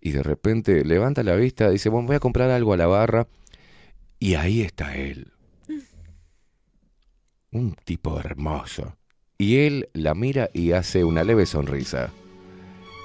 y 0.00 0.10
de 0.12 0.22
repente 0.22 0.84
levanta 0.84 1.22
la 1.22 1.34
vista, 1.36 1.70
dice, 1.70 1.88
bueno, 1.88 2.06
voy 2.06 2.16
a 2.16 2.20
comprar 2.20 2.50
algo 2.50 2.72
a 2.72 2.76
la 2.76 2.86
barra 2.86 3.26
y 4.18 4.34
ahí 4.34 4.62
está 4.62 4.96
él. 4.96 5.32
Un 7.50 7.74
tipo 7.84 8.18
hermoso. 8.20 8.96
Y 9.38 9.58
él 9.58 9.88
la 9.92 10.14
mira 10.14 10.50
y 10.52 10.72
hace 10.72 11.04
una 11.04 11.24
leve 11.24 11.46
sonrisa. 11.46 12.10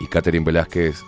Y 0.01 0.07
Catherine 0.07 0.43
Velázquez, 0.45 1.01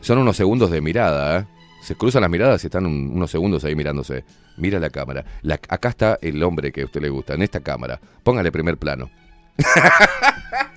son 0.00 0.18
unos 0.18 0.36
segundos 0.36 0.70
de 0.70 0.80
mirada, 0.80 1.38
¿eh? 1.40 1.46
Se 1.82 1.94
cruzan 1.94 2.22
las 2.22 2.30
miradas 2.30 2.62
y 2.64 2.66
están 2.66 2.86
un- 2.86 3.12
unos 3.14 3.30
segundos 3.30 3.64
ahí 3.64 3.74
mirándose. 3.76 4.24
Mira 4.56 4.78
la 4.80 4.90
cámara. 4.90 5.24
La- 5.42 5.60
acá 5.68 5.90
está 5.90 6.18
el 6.20 6.42
hombre 6.42 6.72
que 6.72 6.82
a 6.82 6.84
usted 6.86 7.00
le 7.02 7.08
gusta, 7.10 7.34
en 7.34 7.42
esta 7.42 7.60
cámara. 7.60 8.00
Póngale 8.22 8.50
primer 8.50 8.76
plano. 8.78 9.10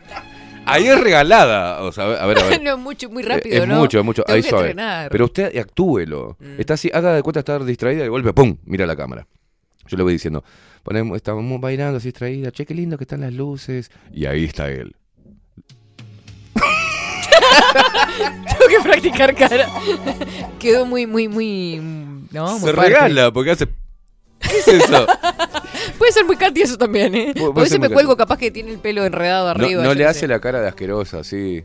ahí 0.67 0.87
es 0.87 0.99
regalada. 0.99 1.81
O 1.83 1.91
sea, 1.91 2.05
a 2.05 2.25
ver, 2.25 2.39
a 2.39 2.43
ver. 2.43 2.61
no, 2.63 2.71
es 2.73 2.77
mucho, 2.79 3.09
muy 3.09 3.23
rápido, 3.23 3.63
es 3.63 3.67
¿no? 3.67 3.79
mucho, 3.79 3.99
es 3.99 4.05
mucho. 4.05 4.23
Tengo 4.23 4.35
Ahí 4.35 4.43
que 4.43 4.49
suave. 4.49 4.69
entrenar. 4.71 5.09
Pero 5.09 5.25
usted 5.25 5.57
actúelo. 5.57 6.37
Mm. 6.39 6.59
Está 6.59 6.73
así, 6.75 6.89
haga 6.93 7.13
de 7.13 7.23
cuenta 7.23 7.39
estar 7.39 7.63
distraída 7.63 8.01
y 8.01 8.03
de 8.03 8.09
golpe, 8.09 8.33
¡pum! 8.33 8.57
Mira 8.65 8.85
la 8.85 8.95
cámara. 8.95 9.25
Yo 9.87 9.97
le 9.97 10.03
voy 10.03 10.13
diciendo, 10.13 10.43
ponemos, 10.83 11.15
estamos 11.15 11.61
bailando 11.61 11.97
así 11.97 12.09
distraída, 12.09 12.51
che, 12.51 12.65
qué 12.65 12.73
lindo 12.73 12.97
que 12.97 13.05
están 13.05 13.21
las 13.21 13.33
luces. 13.33 13.89
Y 14.11 14.25
ahí 14.25 14.43
está 14.45 14.69
él. 14.69 14.95
Tengo 18.57 18.67
que 18.69 18.79
practicar 18.83 19.35
cara. 19.35 19.67
Quedó 20.59 20.85
muy, 20.85 21.05
muy, 21.05 21.27
muy. 21.27 21.77
No, 22.31 22.51
muy 22.59 22.59
Se 22.69 22.73
fuerte. 22.73 22.81
regala 22.93 23.31
porque 23.31 23.51
hace. 23.51 23.67
¿Qué 24.39 24.57
es 24.59 24.67
eso? 24.67 25.07
Puede 25.97 26.11
ser 26.11 26.25
muy 26.25 26.35
Katy 26.37 26.61
eso 26.61 26.77
también, 26.77 27.13
¿eh? 27.15 27.33
Puede 27.35 27.53
Por 27.53 27.63
ser 27.63 27.73
eso 27.73 27.79
me 27.81 27.87
muy 27.87 27.93
cuelgo, 27.95 28.11
Katy. 28.15 28.27
capaz 28.27 28.37
que 28.39 28.51
tiene 28.51 28.71
el 28.71 28.79
pelo 28.79 29.05
enredado 29.05 29.45
No, 29.45 29.49
arriba. 29.51 29.81
no 29.83 29.89
yo 29.89 29.93
le 29.95 29.99
qué 30.01 30.05
hace 30.07 30.19
sé. 30.21 30.27
la 30.27 30.39
cara 30.39 30.59
de 30.61 30.67
asquerosa 30.67 31.19
así. 31.19 31.63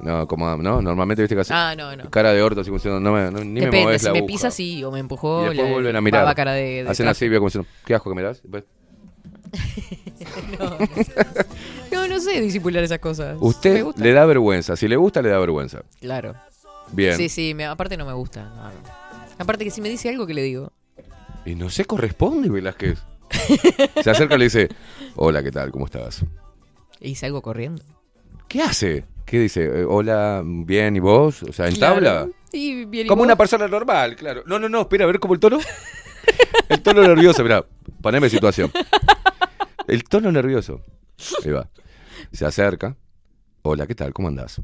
No, 0.00 0.26
como, 0.28 0.56
no, 0.56 0.80
normalmente 0.80 1.22
viste 1.22 1.34
que 1.34 1.40
hace 1.40 1.52
Ah, 1.52 1.74
no, 1.76 1.96
no. 1.96 2.08
cara 2.10 2.32
de 2.32 2.40
orto 2.40 2.60
así 2.60 2.70
como 2.70 2.78
diciendo, 2.78 3.00
no 3.00 3.12
me, 3.12 3.30
no- 3.32 3.40
ni 3.44 3.60
me 3.60 3.66
Depende, 3.66 3.98
si 3.98 4.04
la 4.06 4.12
me 4.12 4.18
aguja. 4.18 4.32
pisa 4.32 4.50
sí 4.52 4.84
o 4.84 4.92
me 4.92 5.00
empujó. 5.00 5.42
Y 5.46 5.48
después 5.48 5.66
le- 5.66 5.72
vuelven 5.72 5.96
a 5.96 6.00
mirar. 6.00 6.24
va 6.24 6.34
cara 6.36 6.52
de, 6.52 6.84
de 6.84 6.88
Hacen 6.88 7.08
así, 7.08 7.28
veo 7.28 7.40
como 7.40 7.48
diciendo, 7.48 7.68
qué 7.84 7.94
asco 7.96 8.08
que 8.10 8.14
me 8.16 8.22
das. 8.22 8.40
Después, 8.42 8.64
No, 11.90 12.06
no 12.06 12.20
sé 12.20 12.40
disimular 12.40 12.82
esas 12.84 12.98
cosas. 12.98 13.40
Me 13.40 13.46
Usted 13.46 13.82
gusta. 13.84 14.02
le 14.02 14.12
da 14.12 14.24
vergüenza. 14.26 14.76
Si 14.76 14.86
le 14.88 14.96
gusta, 14.96 15.22
le 15.22 15.30
da 15.30 15.38
vergüenza. 15.38 15.82
Claro. 16.00 16.34
Bien. 16.92 17.16
Sí, 17.16 17.28
sí, 17.28 17.54
me- 17.54 17.66
aparte 17.66 17.96
no 17.96 18.06
me 18.06 18.12
gusta. 18.12 18.42
no, 18.44 18.64
no. 18.64 18.70
Aparte 19.38 19.64
que 19.64 19.70
si 19.70 19.80
me 19.80 19.88
dice 19.88 20.08
algo 20.08 20.26
que 20.26 20.34
le 20.34 20.42
digo. 20.42 20.72
Y 21.44 21.54
no 21.54 21.70
se 21.70 21.84
corresponde, 21.84 22.48
Velázquez. 22.50 22.98
Se 24.02 24.10
acerca 24.10 24.34
y 24.34 24.38
le 24.38 24.44
dice, 24.44 24.68
hola, 25.16 25.42
¿qué 25.42 25.50
tal? 25.50 25.70
¿Cómo 25.70 25.86
estás? 25.86 26.24
Y 27.00 27.14
salgo 27.14 27.42
corriendo. 27.42 27.82
¿Qué 28.48 28.62
hace? 28.62 29.04
¿Qué 29.24 29.40
dice? 29.40 29.64
Eh, 29.64 29.84
hola, 29.84 30.42
bien, 30.44 30.96
¿y 30.96 31.00
vos? 31.00 31.42
O 31.42 31.52
sea, 31.52 31.68
¿en 31.68 31.78
tabla? 31.78 32.28
Y 32.52 32.86
bien, 32.86 33.06
¿y 33.06 33.08
Como 33.08 33.20
vos? 33.20 33.26
una 33.26 33.36
persona 33.36 33.68
normal, 33.68 34.16
claro. 34.16 34.42
No, 34.46 34.58
no, 34.58 34.68
no, 34.68 34.82
espera, 34.82 35.04
a 35.04 35.06
ver 35.06 35.20
cómo 35.20 35.34
el 35.34 35.40
tono. 35.40 35.58
El 36.68 36.82
tono 36.82 37.02
nervioso, 37.02 37.42
mira, 37.42 37.64
poneme 38.02 38.28
situación. 38.28 38.70
El 39.86 40.04
tono 40.04 40.30
nervioso. 40.30 40.82
Ahí 41.42 41.50
va. 41.50 41.66
Se 42.30 42.44
acerca. 42.44 42.94
Hola, 43.62 43.86
¿qué 43.86 43.94
tal? 43.94 44.12
¿Cómo 44.12 44.28
andás? 44.28 44.60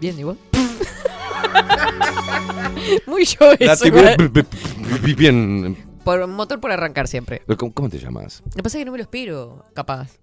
Bien, 0.00 0.18
¿y 0.18 0.24
vos? 0.24 0.36
Muy 3.06 3.24
yo 3.24 3.38
La 3.58 3.72
eso. 3.72 3.86
Bien. 5.16 5.76
Por 6.18 6.26
motor 6.26 6.60
por 6.60 6.72
arrancar 6.72 7.06
siempre. 7.08 7.42
¿Cómo, 7.56 7.72
cómo 7.72 7.88
te 7.88 7.98
llamas? 7.98 8.42
Lo 8.46 8.50
que 8.52 8.62
pasa 8.62 8.78
es 8.78 8.80
que 8.80 8.84
no 8.86 8.92
me 8.92 8.98
lo 8.98 9.02
espero, 9.02 9.64
capaz. 9.74 10.18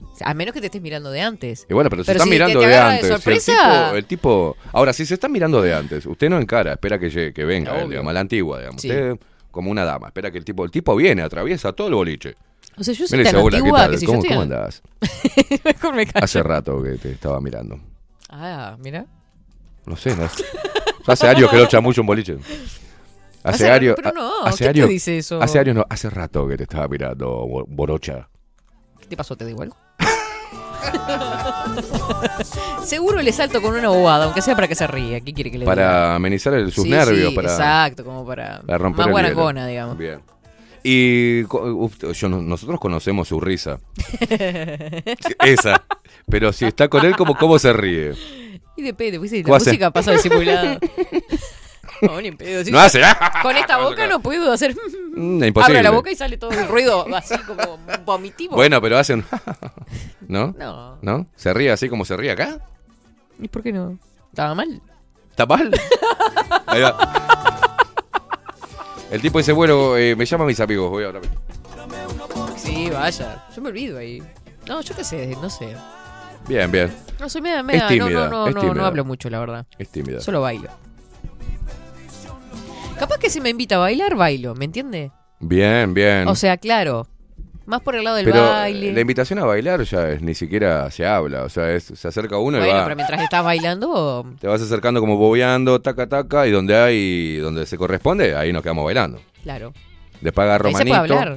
O 0.00 0.14
sea, 0.14 0.28
a 0.28 0.34
menos 0.34 0.54
que 0.54 0.60
te 0.60 0.66
estés 0.66 0.80
mirando 0.80 1.10
de 1.10 1.20
antes. 1.20 1.66
Y 1.68 1.74
bueno, 1.74 1.90
pero 1.90 2.04
se 2.04 2.06
Pero 2.12 2.18
están 2.18 2.28
si 2.28 2.30
mirando 2.34 2.60
te 2.60 2.66
de 2.68 2.74
agarra 2.74 2.88
de 2.90 2.94
antes. 2.94 3.06
Si 3.08 3.12
el, 3.14 3.20
sorpresa. 3.20 3.52
tipo, 3.86 3.96
el 3.96 4.04
tipo. 4.04 4.56
Ahora, 4.72 4.92
si 4.92 5.04
se 5.04 5.14
están 5.14 5.32
mirando 5.32 5.60
de 5.60 5.74
antes, 5.74 6.06
usted 6.06 6.30
no 6.30 6.38
encara, 6.38 6.74
espera 6.74 6.98
que, 7.00 7.10
llegue- 7.10 7.32
que 7.32 7.44
venga, 7.44 7.72
Obvio. 7.72 7.82
él, 7.82 7.90
digamos, 7.90 8.10
a 8.10 8.14
la 8.14 8.20
antigua, 8.20 8.58
digamos. 8.60 8.80
Sí. 8.80 8.88
Usted 8.88 9.18
como 9.50 9.70
una 9.72 9.84
dama, 9.84 10.06
espera 10.08 10.30
que 10.30 10.38
el 10.38 10.44
tipo. 10.44 10.64
El 10.64 10.70
tipo 10.70 10.94
viene, 10.94 11.22
atraviesa 11.22 11.72
todo 11.72 11.88
el 11.88 11.94
boliche. 11.94 12.36
O 12.76 12.84
sea, 12.84 12.94
yo 12.94 13.08
soy 13.08 13.18
tan 13.24 13.24
dice, 13.24 13.36
hola, 13.36 13.50
¿qué 13.50 13.56
antigua 13.56 13.78
tal? 13.80 13.90
que 13.90 13.98
si 13.98 14.06
¿Cómo, 14.06 14.22
yo 14.22 14.28
cómo? 14.28 14.46
Mejor 15.64 15.94
me 15.96 16.06
callo. 16.06 16.24
Hace 16.24 16.42
rato 16.44 16.80
que 16.80 16.90
te 16.92 17.10
estaba 17.10 17.40
mirando. 17.40 17.80
Ah, 18.28 18.76
mira. 18.78 19.04
No 19.84 19.96
sé, 19.96 20.14
no. 20.14 20.28
Hace 21.08 21.26
años 21.26 21.50
que 21.50 21.56
no 21.56 21.66
chamucho 21.66 22.02
un 22.02 22.06
boliche. 22.06 22.36
Hace, 23.44 23.64
Hace- 23.64 23.70
años. 23.70 23.94
pero 23.96 24.12
no, 24.12 24.42
hace 24.44 24.64
¿quién 24.64 24.72
te 24.72 24.78
años. 24.80 24.90
dice 24.90 25.18
eso? 25.18 25.40
Hace 25.42 25.58
años 25.58 25.76
no, 25.76 25.84
hace 25.88 26.10
rato 26.10 26.46
que 26.48 26.56
te 26.56 26.64
estaba 26.64 26.88
mirando, 26.88 27.28
bo- 27.46 27.64
borocha. 27.68 28.28
¿Qué 29.00 29.06
te 29.06 29.16
pasó? 29.16 29.36
¿Te 29.36 29.44
digo 29.46 29.62
algo? 29.62 29.76
Seguro 32.84 33.20
le 33.22 33.32
salto 33.32 33.60
con 33.62 33.74
una 33.74 33.88
bobada, 33.88 34.24
aunque 34.24 34.42
sea 34.42 34.54
para 34.54 34.68
que 34.68 34.74
se 34.74 34.86
ríe. 34.86 35.20
¿Qué 35.22 35.32
quiere 35.32 35.50
que 35.50 35.58
le 35.58 35.64
diga? 35.64 35.74
Para 35.74 36.14
amenizar 36.14 36.54
el- 36.54 36.72
sus 36.72 36.84
Sí, 36.84 36.90
nervios, 36.90 37.30
sí, 37.30 37.34
para. 37.36 37.50
Exacto, 37.52 38.04
como 38.04 38.26
para, 38.26 38.60
para 38.62 38.78
romper 38.78 39.06
más 39.06 39.12
guarangona, 39.12 39.66
digamos. 39.66 39.96
Bien. 39.98 40.20
Y 40.82 41.42
yo, 41.42 42.28
no- 42.28 42.42
nosotros 42.42 42.80
conocemos 42.80 43.28
su 43.28 43.40
risa. 43.40 43.78
Esa. 45.44 45.84
Pero 46.30 46.52
si 46.52 46.66
está 46.66 46.88
con 46.88 47.04
él, 47.04 47.16
¿cómo, 47.16 47.34
cómo 47.36 47.58
se 47.58 47.72
ríe? 47.72 48.12
Y 48.76 48.82
depende, 48.82 49.18
pues 49.18 49.32
la 49.32 49.42
música 49.42 49.90
pasa 49.90 50.12
disimulada. 50.12 50.78
no, 52.02 52.20
ni 52.20 52.32
pedo. 52.32 52.62
No 52.70 52.78
hace. 52.78 53.02
Con 53.42 53.56
esta 53.56 53.78
boca 53.82 54.06
no 54.06 54.20
puedo 54.20 54.52
hacer. 54.52 54.74
Mm, 55.18 55.42
imposible. 55.42 55.78
Abro 55.78 55.90
la 55.90 55.96
boca 55.96 56.12
y 56.12 56.14
sale 56.14 56.36
todo 56.36 56.52
el 56.52 56.68
ruido 56.68 57.04
así 57.16 57.36
como 57.38 57.76
vomitivo. 58.04 58.54
Bueno, 58.54 58.80
pero 58.80 58.98
hacen. 58.98 59.24
¿No? 60.28 60.54
No. 60.56 60.96
¿No? 61.02 61.26
¿Se 61.34 61.52
ríe 61.52 61.72
así 61.72 61.88
como 61.88 62.04
se 62.04 62.16
ríe 62.16 62.30
acá? 62.30 62.60
¿Y 63.40 63.48
por 63.48 63.64
qué 63.64 63.72
no? 63.72 63.98
¿Estaba 64.30 64.54
mal? 64.54 64.80
¿Está 65.30 65.44
mal? 65.44 65.72
Ahí 66.66 66.82
va. 66.82 67.58
El 69.10 69.20
tipo 69.20 69.38
dice, 69.38 69.50
bueno, 69.50 69.96
eh, 69.96 70.14
me 70.14 70.24
llaman 70.24 70.46
mis 70.46 70.60
amigos, 70.60 70.88
voy 70.88 71.02
ahora. 71.02 71.20
Sí, 72.56 72.88
vaya. 72.90 73.44
Yo 73.56 73.60
me 73.62 73.70
olvido 73.70 73.98
ahí. 73.98 74.22
No, 74.68 74.80
yo 74.80 74.94
qué 74.94 75.02
sé, 75.02 75.36
no 75.42 75.50
sé. 75.50 75.74
Bien, 76.46 76.70
bien. 76.70 76.94
No 77.18 77.28
soy 77.28 77.40
media, 77.42 77.62
media. 77.62 77.88
tímida, 77.88 78.08
no, 78.08 78.28
no, 78.28 78.30
no, 78.30 78.46
es 78.48 78.54
tímida. 78.54 78.74
no 78.74 78.84
hablo 78.86 79.04
mucho, 79.04 79.28
la 79.30 79.40
verdad. 79.40 79.66
Es 79.78 79.88
tímida. 79.88 80.20
Solo 80.20 80.40
bailo. 80.42 80.68
Capaz 82.98 83.18
que 83.18 83.30
si 83.30 83.40
me 83.40 83.50
invita 83.50 83.76
a 83.76 83.78
bailar, 83.78 84.14
bailo, 84.16 84.54
¿me 84.54 84.64
entiende? 84.64 85.12
Bien, 85.40 85.94
bien. 85.94 86.26
O 86.28 86.34
sea, 86.34 86.56
claro. 86.56 87.06
Más 87.66 87.82
por 87.82 87.94
el 87.96 88.02
lado 88.04 88.16
del 88.16 88.24
pero 88.24 88.40
baile. 88.42 88.92
la 88.94 89.00
invitación 89.00 89.38
a 89.40 89.44
bailar 89.44 89.82
ya 89.82 90.08
es, 90.08 90.22
ni 90.22 90.34
siquiera 90.34 90.90
se 90.90 91.06
habla. 91.06 91.42
O 91.44 91.48
sea, 91.50 91.70
es, 91.72 91.84
se 91.84 92.08
acerca 92.08 92.38
uno 92.38 92.56
y 92.64 92.68
va. 92.68 92.84
pero 92.84 92.96
mientras 92.96 93.20
estás 93.22 93.44
bailando, 93.44 94.24
Te 94.40 94.46
vas 94.48 94.62
acercando 94.62 95.00
como 95.00 95.16
bobeando, 95.18 95.78
taca, 95.80 96.08
taca, 96.08 96.46
y 96.46 96.50
donde 96.50 96.74
hay, 96.76 97.36
donde 97.36 97.66
se 97.66 97.76
corresponde, 97.76 98.34
ahí 98.34 98.52
nos 98.52 98.62
quedamos 98.62 98.84
bailando. 98.84 99.20
claro. 99.42 99.72
Después 100.20 100.46
agarro 100.46 100.72
manito, 100.72 100.94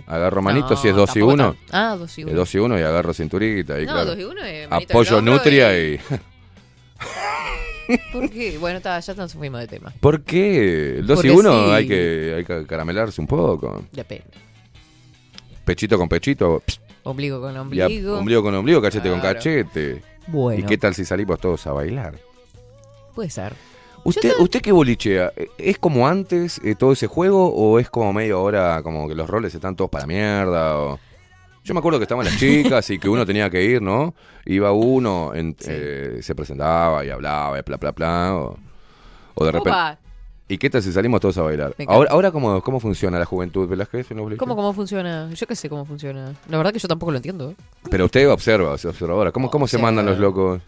agarro 0.07 0.41
manito 0.41 0.69
No, 0.71 0.75
si 0.75 0.87
es 0.87 0.95
2 0.95 1.03
y 1.11 1.19
tampoco 1.19 1.33
1. 1.33 1.53
tan- 1.69 1.91
Ah, 1.91 1.95
dos 1.99 2.17
y 2.17 2.21
Es 2.21 2.27
uno. 2.27 2.35
2 2.35 2.55
y 2.55 2.57
1 2.57 2.79
y 2.79 2.81
agarro 2.81 3.13
cinturita 3.13 3.79
y 3.79 3.85
no, 3.85 3.91
claro. 3.91 4.05
dos 4.07 4.17
y 4.17 4.23
uno 4.23 4.41
es 4.43 4.67
Apoyo 4.71 5.21
nutria 5.21 5.77
y... 5.79 5.99
¿Por 8.13 8.29
qué? 8.29 8.57
Bueno, 8.57 8.79
ya 8.79 9.13
nos 9.15 9.33
fuimos 9.33 9.59
de 9.61 9.67
tema. 9.67 9.93
¿Por 9.99 10.21
qué? 10.21 10.97
El 10.99 11.07
2 11.07 11.25
y 11.25 11.27
Porque 11.29 11.31
1 11.47 11.65
sí. 11.65 11.71
hay, 11.71 11.87
que, 11.87 12.33
hay 12.37 12.45
que 12.45 12.65
caramelarse 12.67 13.19
un 13.21 13.27
poco. 13.27 13.83
Depende. 13.91 14.25
Pechito 15.65 15.97
con 15.97 16.09
pechito, 16.09 16.61
pss, 16.65 16.79
Ombligo 17.03 17.39
con 17.41 17.53
y 17.53 17.57
a- 17.57 17.61
ombligo. 17.61 18.17
ombligo 18.19 18.43
con 18.43 18.55
ombligo, 18.55 18.81
cachete 18.81 19.09
con 19.09 19.19
Claro. 19.19 19.35
cachete. 19.35 20.01
Bueno, 20.27 20.63
¿Y 20.63 20.67
qué 20.67 20.77
tal 20.77 20.93
si 20.93 21.05
salimos 21.05 21.39
todos 21.39 21.65
a 21.67 21.71
bailar? 21.73 22.15
puede 23.15 23.29
ser. 23.29 23.53
¿Usted, 24.03 24.33
¿Usted 24.39 24.61
qué 24.61 24.71
bolichea? 24.71 25.31
¿Es 25.59 25.77
como 25.77 26.07
antes 26.07 26.59
eh, 26.63 26.73
todo 26.75 26.93
ese 26.93 27.05
juego 27.07 27.53
o 27.53 27.77
es 27.77 27.87
como 27.89 28.11
medio 28.13 28.37
ahora 28.37 28.81
como 28.81 29.07
que 29.07 29.13
los 29.13 29.29
roles 29.29 29.53
están 29.53 29.75
todos 29.75 29.91
para 29.91 30.07
mierda? 30.07 30.77
O... 30.77 30.99
Yo 31.63 31.73
me 31.75 31.79
acuerdo 31.79 31.99
que 31.99 32.03
estaban 32.03 32.25
las 32.25 32.37
chicas 32.37 32.89
y 32.89 32.97
que 32.97 33.07
uno 33.07 33.25
tenía 33.25 33.49
que 33.49 33.63
ir, 33.63 33.81
¿no? 33.81 34.15
Iba 34.45 34.71
uno, 34.71 35.33
en- 35.35 35.55
eh, 35.67 36.19
se 36.21 36.33
presentaba 36.33 37.05
y 37.05 37.09
hablaba, 37.09 37.59
y 37.59 37.61
bla, 37.61 37.77
bla, 37.77 37.91
bla. 37.91 38.35
O, 38.35 38.57
o 39.35 39.45
de 39.45 39.51
repente. 39.51 39.69
Opa, 39.69 39.97
¿Y 40.47 40.57
qué 40.57 40.69
tal 40.69 40.81
si 40.83 40.91
salimos 40.91 41.21
todos 41.21 41.37
a 41.37 41.43
bailar? 41.43 41.73
Ahora, 41.87 42.11
ahora 42.11 42.31
¿cómo, 42.31 42.61
¿cómo 42.61 42.79
funciona 42.81 43.17
la 43.17 43.25
juventud, 43.25 43.69
Velázquez? 43.69 44.09
boliches? 44.09 44.37
¿Cómo, 44.37 44.55
¿Cómo 44.57 44.73
funciona? 44.73 45.29
Yo 45.33 45.47
qué 45.47 45.55
sé 45.55 45.69
cómo 45.69 45.85
funciona. 45.85 46.33
La 46.49 46.57
verdad 46.57 46.73
que 46.73 46.79
yo 46.79 46.89
tampoco 46.89 47.11
lo 47.11 47.17
entiendo. 47.17 47.51
¿eh? 47.51 47.55
Pero 47.89 48.03
usted 48.05 48.29
observa, 48.29 48.73
usted 48.73 48.89
observa 48.89 49.13
ahora. 49.13 49.31
¿Cómo, 49.31 49.49
cómo 49.49 49.65
se 49.67 49.77
mandan 49.77 50.05
los 50.07 50.17
locos? 50.19 50.61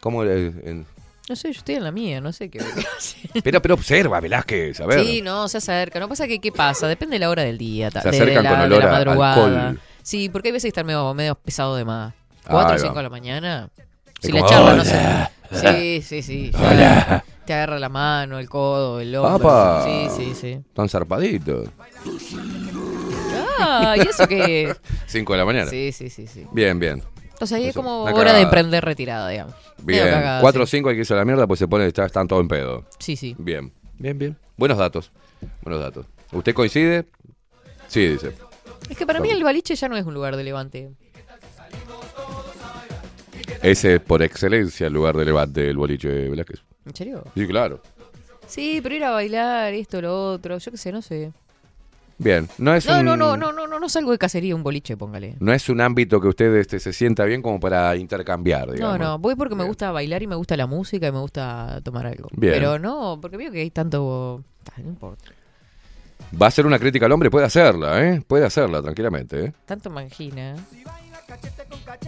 ¿Cómo 0.00 0.24
en- 0.24 0.86
No 1.28 1.36
sé, 1.36 1.52
yo 1.52 1.58
estoy 1.58 1.74
en 1.74 1.84
la 1.84 1.92
mía, 1.92 2.20
no 2.20 2.32
sé 2.32 2.48
qué. 2.48 2.58
Pero, 3.44 3.60
pero 3.62 3.74
observa, 3.74 4.20
Velázquez, 4.20 4.80
a 4.80 4.86
ver. 4.86 5.04
Sí, 5.04 5.20
no, 5.22 5.46
se 5.48 5.58
acerca. 5.58 6.00
No 6.00 6.08
pasa 6.08 6.26
que, 6.26 6.38
¿qué 6.40 6.50
pasa? 6.52 6.88
Depende 6.88 7.14
de 7.16 7.20
la 7.20 7.30
hora 7.30 7.42
del 7.42 7.58
día. 7.58 7.90
Se 7.90 8.00
de 8.00 8.08
acercan 8.08 8.44
la, 8.44 8.50
con 8.50 8.58
de 8.60 8.64
olor 8.66 8.84
la 8.84 8.90
madrugada. 8.90 9.34
alcohol. 9.68 9.80
Sí, 10.02 10.28
porque 10.30 10.48
hay 10.48 10.52
veces 10.52 10.64
que 10.64 10.68
están 10.68 10.86
medio, 10.86 11.12
medio 11.14 11.34
pesado 11.34 11.76
de 11.76 11.84
más. 11.84 12.14
Ahí 12.44 12.50
4 12.50 12.68
o 12.68 12.72
va. 12.72 12.78
5 12.78 12.94
de 12.94 13.02
la 13.02 13.08
mañana. 13.10 13.70
Si 14.20 14.32
la 14.32 14.44
charla 14.46 14.74
no 14.74 14.82
"Hola". 14.82 15.30
sé. 15.52 16.02
Sí, 16.02 16.02
sí, 16.02 16.22
sí. 16.22 16.50
ya 16.52 17.24
Te 17.46 17.52
agarra 17.54 17.78
la 17.78 17.88
mano, 17.88 18.38
el 18.38 18.48
codo, 18.48 19.00
el 19.00 19.14
hombro. 19.14 19.48
¡Apa! 19.50 19.84
Sí, 19.84 20.08
sí, 20.16 20.34
sí. 20.34 20.60
Tan 20.74 20.88
zarpaditos. 20.88 21.68
Ah, 23.60 23.94
¿y 23.96 24.00
eso 24.08 24.26
qué? 24.26 24.74
5 25.06 25.32
de 25.34 25.38
la 25.38 25.44
mañana. 25.44 25.70
Sí, 25.70 25.92
sí, 25.92 26.10
sí, 26.10 26.26
sí. 26.26 26.46
Bien, 26.52 26.78
bien. 26.78 27.02
Entonces 27.38 27.56
ahí 27.56 27.66
es 27.68 27.74
como 27.74 28.02
hora 28.02 28.32
de 28.32 28.40
emprender 28.42 28.84
retirada, 28.84 29.28
digamos. 29.28 29.54
Bien. 29.84 30.08
cagada, 30.08 30.40
4 30.40 30.62
o 30.64 30.66
sí. 30.66 30.78
5 30.78 30.88
hay 30.88 30.96
que 30.96 31.00
irse 31.02 31.14
a 31.14 31.18
la 31.18 31.24
mierda, 31.24 31.46
pues 31.46 31.58
se 31.60 31.68
pone, 31.68 31.86
está- 31.86 32.04
están 32.04 32.26
todos 32.26 32.42
en 32.42 32.48
pedo. 32.48 32.84
Sí, 32.98 33.14
sí. 33.14 33.36
Bien, 33.38 33.72
bien, 33.96 34.18
bien. 34.18 34.36
Buenos 34.56 34.76
datos. 34.76 35.12
Buenos 35.62 35.80
datos. 35.80 36.06
¿Usted 36.32 36.52
coincide? 36.52 37.06
Sí, 37.86 38.08
dice. 38.08 38.32
Es 38.90 38.96
que 38.98 39.06
para 39.06 39.20
mí 39.20 39.30
el 39.30 39.44
baliche 39.44 39.76
ya 39.76 39.88
no 39.88 39.96
es 39.96 40.04
un 40.04 40.14
lugar 40.14 40.36
de 40.36 40.42
levante. 40.42 40.90
Ese 43.62 43.94
es 43.96 44.00
por 44.00 44.22
excelencia 44.22 44.86
el 44.88 44.92
lugar 44.92 45.16
de 45.16 45.24
levante, 45.24 45.68
el 45.68 45.76
boliche 45.76 46.08
Velázquez. 46.28 46.60
¿En 46.86 46.94
serio? 46.94 47.24
Sí, 47.34 47.46
claro. 47.46 47.80
Sí, 48.46 48.80
pero 48.82 48.94
ir 48.94 49.04
a 49.04 49.10
bailar, 49.10 49.74
esto, 49.74 50.00
lo 50.00 50.32
otro, 50.32 50.58
yo 50.58 50.70
qué 50.70 50.76
sé, 50.76 50.90
no 50.92 51.02
sé. 51.02 51.32
Bien. 52.18 52.48
No 52.58 52.74
es 52.74 52.84
No, 52.86 52.98
un... 52.98 53.04
no, 53.04 53.16
no, 53.16 53.36
no, 53.36 53.52
no, 53.52 53.66
no, 53.66 53.78
no 53.78 53.88
salgo 53.88 54.10
de 54.10 54.18
cacería 54.18 54.54
un 54.54 54.62
boliche, 54.64 54.96
póngale. 54.96 55.36
No 55.38 55.52
es 55.52 55.68
un 55.68 55.80
ámbito 55.80 56.20
que 56.20 56.28
usted 56.28 56.54
este, 56.56 56.80
se 56.80 56.92
sienta 56.92 57.24
bien 57.24 57.42
como 57.42 57.60
para 57.60 57.94
intercambiar, 57.96 58.66
No, 58.66 58.72
digamos. 58.74 58.98
no, 58.98 59.18
voy 59.18 59.36
porque 59.36 59.54
me 59.54 59.64
gusta 59.64 59.92
bailar 59.92 60.22
y 60.22 60.26
me 60.26 60.34
gusta 60.34 60.56
la 60.56 60.66
música 60.66 61.06
y 61.06 61.12
me 61.12 61.20
gusta 61.20 61.80
tomar 61.84 62.06
algo. 62.06 62.28
Bien. 62.32 62.52
Pero 62.54 62.78
no, 62.78 63.18
porque 63.22 63.36
veo 63.36 63.52
que 63.52 63.60
hay 63.60 63.70
tanto... 63.70 64.42
Ah, 64.70 64.80
No 64.82 64.88
importa. 64.88 65.24
Va 66.42 66.48
a 66.48 66.50
ser 66.50 66.66
una 66.66 66.78
crítica 66.78 67.06
al 67.06 67.12
hombre, 67.12 67.30
puede 67.30 67.46
hacerla, 67.46 68.02
¿eh? 68.04 68.20
Puede 68.26 68.44
hacerla, 68.44 68.82
tranquilamente, 68.82 69.44
¿eh? 69.46 69.52
Tanto 69.64 69.88
mangina. 69.88 70.56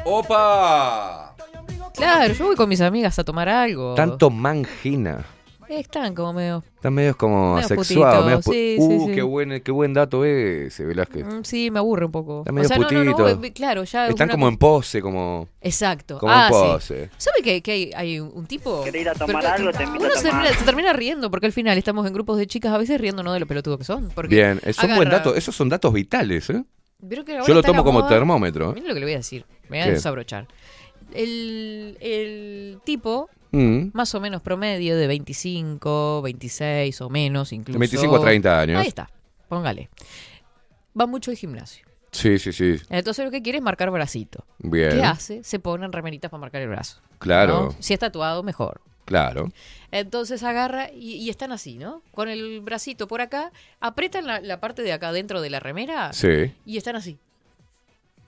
¡Opa! 0.05 1.35
Claro, 1.95 2.35
yo 2.35 2.47
voy 2.47 2.57
con 2.57 2.69
mis 2.69 2.81
amigas 2.81 3.19
a 3.19 3.25
tomar 3.25 3.49
algo. 3.49 3.95
Tanto 3.95 4.31
mangina. 4.31 5.25
Están 5.71 6.15
como 6.17 6.33
medio... 6.33 6.65
Están 6.75 6.95
medios 6.95 7.15
como 7.17 7.55
Medio 7.55 7.65
asexuados. 7.65 8.45
pu- 8.47 8.53
sí, 8.53 8.77
uh, 8.79 8.91
sí, 8.91 9.07
sí. 9.07 9.15
Qué, 9.15 9.23
buen, 9.23 9.61
qué 9.61 9.71
buen 9.71 9.93
dato 9.95 10.25
ese, 10.25 10.85
Velázquez. 10.85 11.25
Mm, 11.25 11.43
Sí, 11.45 11.71
me 11.71 11.79
aburre 11.79 12.07
un 12.07 12.11
poco. 12.13 12.41
Están 12.41 12.55
medio 12.57 12.69
no, 12.69 12.75
no, 12.77 13.05
no, 13.05 13.17
putitos. 13.17 13.45
eh, 13.45 13.53
claro, 13.53 13.85
ya... 13.85 14.05
es 14.07 14.11
Están 14.11 14.27
una 14.27 14.33
como 14.33 14.45
co- 14.47 14.49
en 14.49 14.57
pose, 14.59 15.01
como, 15.01 15.49
Exacto. 15.61 16.19
como 16.19 16.33
ah, 16.33 16.49
en 16.49 16.53
sí. 16.55 16.61
pose. 16.61 17.11
¿Sabe 17.19 17.43
que, 17.43 17.63
que 17.63 17.71
hay, 17.71 17.91
hay 17.95 18.19
un 18.21 18.47
tipo? 18.47 18.83
¿Querés 18.83 19.03
ir 19.03 19.09
a 19.11 19.15
tomar 19.15 19.43
Pero- 19.43 19.55
algo? 19.55 19.71
Te 19.73 19.85
invito 19.85 20.05
Uno 20.07 20.15
a 20.15 20.17
se 20.17 20.23
termina, 20.29 20.49
se 20.53 20.65
termina 20.65 20.93
riendo 20.93 21.31
porque 21.31 21.47
al 21.47 21.53
final 21.53 21.79
estamos 21.79 22.07
en 22.07 22.13
grupos 22.15 22.37
de 22.39 22.47
chicas 22.49 22.73
a 22.73 22.79
veces 22.79 23.01
riéndonos 23.01 23.33
de 23.35 23.41
lo 23.41 23.47
pelotudos 23.47 23.79
que 23.79 23.85
son. 23.85 24.11
Porque 24.15 24.35
Bien, 24.35 24.61
es 24.65 24.77
un 24.83 24.89
buen 24.97 25.09
agarra- 25.09 25.19
dato. 25.19 25.35
Esos 25.37 25.55
son 25.55 25.69
datos 25.69 25.93
vitales, 25.93 26.51
¿eh? 26.51 26.65
Yo 27.47 27.55
lo 27.55 27.63
tomo 27.63 27.85
como 27.85 28.01
moda- 28.01 28.09
termómetro. 28.09 28.71
¿eh? 28.71 28.75
Miren 28.75 28.89
lo 28.89 28.95
que 28.95 29.01
le 29.01 29.07
voy 29.07 29.15
a 29.15 29.19
decir. 29.19 29.45
Me 29.69 29.79
voy 29.81 29.89
a 29.89 29.93
desabrochar. 29.93 30.49
El, 31.15 31.97
el 32.01 32.79
tipo, 32.85 33.29
Mm. 33.53 33.91
más 33.93 34.15
o 34.15 34.21
menos 34.21 34.43
promedio 34.43 34.97
de 34.97 35.07
25, 35.07 36.23
26 36.23 37.01
o 37.01 37.11
menos 37.11 37.53
incluso. 37.53 37.79
25 37.79 38.17
a 38.17 38.21
30 38.21 38.61
años. 38.61 38.81
Ahí 38.81 38.89
está, 38.89 39.11
póngale. 39.49 39.89
Va 40.99 41.07
mucho 41.07 41.31
al 41.31 41.37
gimnasio. 41.37 41.87
Sí, 42.13 42.39
sí, 42.39 42.53
sí. 42.53 42.77
Entonces 42.91 43.25
lo 43.25 43.31
que 43.31 43.41
quiere 43.43 43.59
es 43.59 43.65
marcar 43.65 43.91
bracito. 43.91 44.45
Bien. 44.59 44.91
¿Qué 44.91 45.03
hace? 45.05 45.45
Se 45.45 45.61
ponen 45.61 45.93
remeritas 45.93 46.31
para 46.31 46.41
marcar 46.41 46.61
el 46.63 46.69
brazo. 46.69 47.01
Claro, 47.19 47.67
¿no? 47.67 47.77
Si 47.79 47.93
es 47.95 48.01
tatuado, 48.01 48.43
mejor. 48.43 48.81
claro. 49.05 49.51
Entonces 49.93 50.43
agarra 50.45 50.91
y, 50.93 51.15
y 51.15 51.31
están 51.31 51.51
así, 51.53 51.77
¿no? 51.79 52.03
Con 52.13 52.29
el 52.29 52.61
bracito 52.61 53.09
por 53.09 53.21
acá, 53.21 53.53
apretan 53.81 54.27
la, 54.27 54.41
la 54.41 54.61
parte 54.61 54.83
de 54.83 54.93
acá 54.93 55.13
dentro 55.13 55.41
de 55.41 55.51
la 55.51 55.59
remera 55.61 56.13
Sí. 56.13 56.53
y 56.65 56.77
están 56.77 56.95
así. 56.97 57.19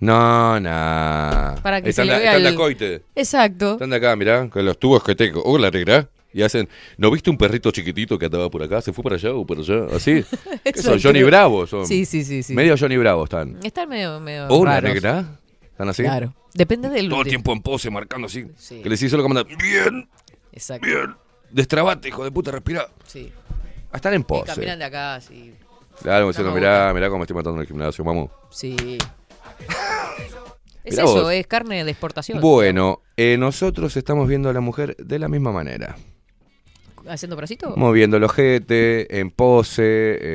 No, 0.03 0.59
no. 0.59 0.69
Para 1.62 1.81
que 1.81 1.91
están 1.91 2.07
se 2.07 2.12
le 2.12 2.19
vea 2.19 2.37
están 2.37 2.47
el- 2.53 2.57
coite. 2.57 3.03
Exacto. 3.15 3.75
Están 3.75 3.91
de 3.91 3.97
acá, 3.97 4.17
mirá, 4.17 4.49
con 4.51 4.65
los 4.65 4.77
tubos 4.77 5.05
que 5.05 5.15
tengo. 5.15 5.41
Hola, 5.45 5.71
negra. 5.71 6.09
Y 6.35 6.43
hacen, 6.43 6.69
¿no 6.97 7.09
viste 7.11 7.31
un 7.31 7.37
perrito 7.38 7.71
chiquitito 7.71 8.19
que 8.19 8.27
andaba 8.27 8.51
por 8.51 8.62
acá? 8.65 8.81
¿Se 8.81 8.93
fue 8.93 9.05
para 9.05 9.15
allá 9.15 9.33
o 9.33 9.47
por 9.47 9.59
allá? 9.59 9.87
Así. 9.95 10.25
¿Qué 10.65 10.83
son? 10.83 11.01
Johnny 11.01 11.23
Bravo 11.23 11.69
son. 11.69 11.87
Sí, 11.87 12.05
sí, 12.05 12.25
sí, 12.25 12.43
sí. 12.43 12.53
Medio 12.53 12.75
Johnny 12.77 12.97
Bravo 12.97 13.23
están. 13.25 13.59
Están 13.62 13.88
medio, 13.88 14.19
medio 14.19 14.49
Hola, 14.49 14.81
raros. 14.81 14.95
negra. 14.95 15.38
¿Están 15.62 15.88
así? 15.88 16.03
Claro. 16.03 16.35
Depende 16.55 16.88
del... 16.88 17.09
Todo 17.09 17.23
el 17.23 17.29
tiempo 17.29 17.53
en 17.53 17.62
pose, 17.62 17.88
marcando 17.91 18.27
así. 18.27 18.47
Sí. 18.57 18.81
Que 18.83 18.88
les 18.88 19.01
hizo 19.03 19.17
lo 19.17 19.23
que 19.23 19.29
mandan. 19.29 19.47
Bien, 19.57 20.09
Exacto. 20.53 20.85
bien. 20.87 21.15
Destrabate, 21.51 22.09
hijo 22.09 22.25
de 22.25 22.33
puta, 22.33 22.51
respira. 22.51 22.88
Sí. 23.07 23.31
Ah, 23.93 23.97
Están 23.97 24.15
en 24.15 24.23
Y 24.23 24.25
pose. 24.25 24.47
caminan 24.53 24.79
de 24.81 24.85
acá, 24.85 25.15
así. 25.17 25.55
Claro, 26.03 26.23
No 26.23 26.29
diciendo, 26.29 26.51
me 26.53 26.59
mirá, 26.61 26.93
mirá 26.93 27.09
cómo 27.09 27.23
estoy 27.23 27.37
matando 27.37 27.57
en 27.59 27.61
el 27.62 27.67
gimnasio, 27.69 28.03
vamos. 28.03 28.31
Sí. 28.51 28.99
es 30.85 30.92
Mirá 30.94 31.05
eso, 31.05 31.22
vos. 31.22 31.33
es 31.33 31.46
carne 31.46 31.85
de 31.85 31.90
exportación. 31.90 32.40
Bueno, 32.40 33.01
eh, 33.16 33.37
nosotros 33.38 33.96
estamos 33.96 34.29
viendo 34.29 34.48
a 34.48 34.53
la 34.53 34.61
mujer 34.61 34.96
de 34.98 35.18
la 35.18 35.29
misma 35.29 35.53
manera. 35.53 35.96
¿Haciendo 37.09 37.35
bracito? 37.35 37.75
Moviendo 37.77 38.16
el 38.16 38.22
ojete, 38.22 39.18
en 39.18 39.33
pose, 39.33 39.83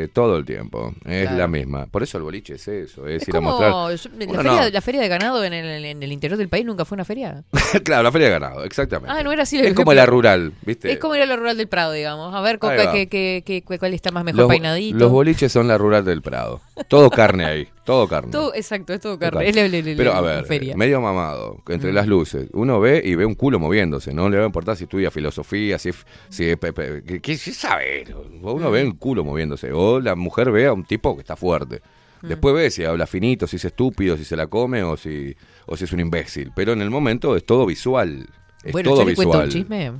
eh, 0.03 0.09
todo 0.11 0.35
el 0.35 0.43
tiempo. 0.43 0.93
Es 1.05 1.21
Claro. 1.23 1.37
la 1.37 1.47
misma. 1.47 1.85
Por 1.85 2.03
eso 2.03 2.17
el 2.17 2.25
boliche 2.25 2.55
es 2.55 2.67
eso, 2.67 3.07
es, 3.07 3.21
Es 3.21 3.27
ir 3.29 3.33
como 3.35 3.51
a 3.51 3.69
mostrar. 3.69 3.71
yo- 3.71 4.09
la, 4.33 4.35
feria, 4.43 4.51
no. 4.65 4.69
la 4.69 4.81
feria 4.81 4.99
de 5.01 5.07
ganado 5.07 5.45
en 5.45 5.53
el, 5.53 5.85
en 5.85 6.03
el 6.03 6.11
interior 6.11 6.37
del 6.37 6.49
país 6.49 6.65
nunca 6.65 6.83
fue 6.83 6.97
una 6.97 7.05
feria. 7.05 7.45
claro, 7.85 8.03
la 8.03 8.11
feria 8.11 8.27
de 8.27 8.33
ganado, 8.33 8.65
exactamente. 8.65 9.15
Ah, 9.17 9.23
no 9.23 9.31
era 9.31 9.43
así. 9.43 9.57
es 9.57 9.73
como 9.73 9.93
la 9.93 10.05
rural, 10.05 10.51
¿viste? 10.65 10.91
Es 10.91 10.99
como 10.99 11.15
ir 11.15 11.21
a 11.21 11.25
la 11.25 11.37
rural 11.37 11.55
del 11.55 11.69
Prado, 11.69 11.93
digamos. 11.93 12.35
A 12.35 12.41
ver 12.41 12.59
Ahí 12.61 12.77
va. 12.85 13.79
cuál 13.79 13.93
está 13.93 14.11
más 14.11 14.25
mejor 14.25 14.41
los, 14.41 14.49
peinadito. 14.49 14.97
los 14.97 15.09
boliches 15.09 15.49
son 15.49 15.69
la 15.69 15.77
rural 15.77 16.03
del 16.03 16.21
Prado. 16.21 16.59
Todo 16.89 17.09
carne 17.09 17.45
ahí, 17.45 17.67
todo 17.87 18.07
carne. 18.07 18.31
Todo, 18.31 18.53
exacto, 18.53 18.93
es 18.93 18.99
todo 18.99 19.13
Todo 19.17 19.19
carne. 19.31 19.45
carne. 19.51 19.69
La- 19.69 19.81
la- 19.91 19.97
Pero 19.97 20.13
a 20.13 20.21
ver, 20.21 20.45
feria. 20.45 20.75
medio 20.77 21.01
mamado, 21.01 21.63
entre 21.69 21.91
Mm. 21.91 21.95
las 21.95 22.05
luces. 22.07 22.49
Uno 22.53 22.79
ve 22.79 23.01
y 23.03 23.15
ve 23.15 23.25
un 23.25 23.33
culo 23.33 23.59
moviéndose, 23.59 24.13
no 24.13 24.29
le 24.29 24.37
va 24.37 24.43
a 24.43 24.45
importar 24.45 24.75
si 24.77 24.83
estudia 24.83 25.09
filosofía, 25.09 25.79
si 25.79 25.89
es... 25.89 26.05
Si 26.29 26.43
¿qué, 26.45 27.19
qué- 27.21 27.37
sabe? 27.37 28.05
Uno 28.43 28.69
Mm. 28.69 28.71
ve 28.73 28.83
un 28.85 28.91
culo 28.97 29.23
moviéndose, 29.23 29.71
o 29.73 29.99
la 29.99 30.15
mujer 30.15 30.51
ve 30.51 30.67
a 30.67 30.73
un 30.73 30.83
tipo 30.83 31.15
que 31.15 31.21
está 31.21 31.35
fuerte. 31.35 31.81
Mm. 32.21 32.27
Después 32.27 32.53
ve 32.55 32.69
si 32.69 32.83
habla 32.83 33.07
finito, 33.07 33.47
si 33.47 33.55
es 33.55 33.65
estúpido, 33.65 34.17
si 34.17 34.25
se 34.25 34.35
la 34.35 34.47
come 34.47 34.83
o 34.83 34.97
si, 34.97 35.33
o 35.65 35.77
si 35.77 35.85
es 35.85 35.91
un 35.93 36.01
imbécil. 36.01 36.51
Pero 36.55 36.73
en 36.73 36.81
el 36.81 36.89
momento 36.89 37.35
es 37.35 37.45
todo 37.45 37.65
visual. 37.65 38.27
Es 38.63 38.71
bueno, 38.73 38.89
todo 38.91 39.03
yo 39.03 39.09
le 39.09 39.15
cuento 39.15 39.31
visual. 39.41 39.45
un 39.47 39.51
chisme. 39.53 39.91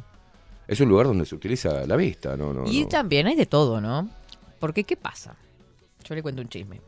Es 0.67 0.81
un 0.81 0.89
lugar 0.89 1.05
donde 1.07 1.25
se 1.25 1.33
utiliza 1.35 1.85
la 1.87 1.95
vista, 1.95 2.35
¿no? 2.35 2.51
no, 2.51 2.69
y 2.69 2.81
no. 2.81 2.87
también 2.89 3.27
hay 3.27 3.35
de 3.35 3.45
todo, 3.45 3.79
¿no? 3.79 4.09
Porque, 4.59 4.83
¿qué 4.83 4.97
pasa? 4.97 5.35
Yo 6.03 6.13
le 6.15 6.21
cuento 6.21 6.41
un 6.41 6.49
chisme. 6.49 6.81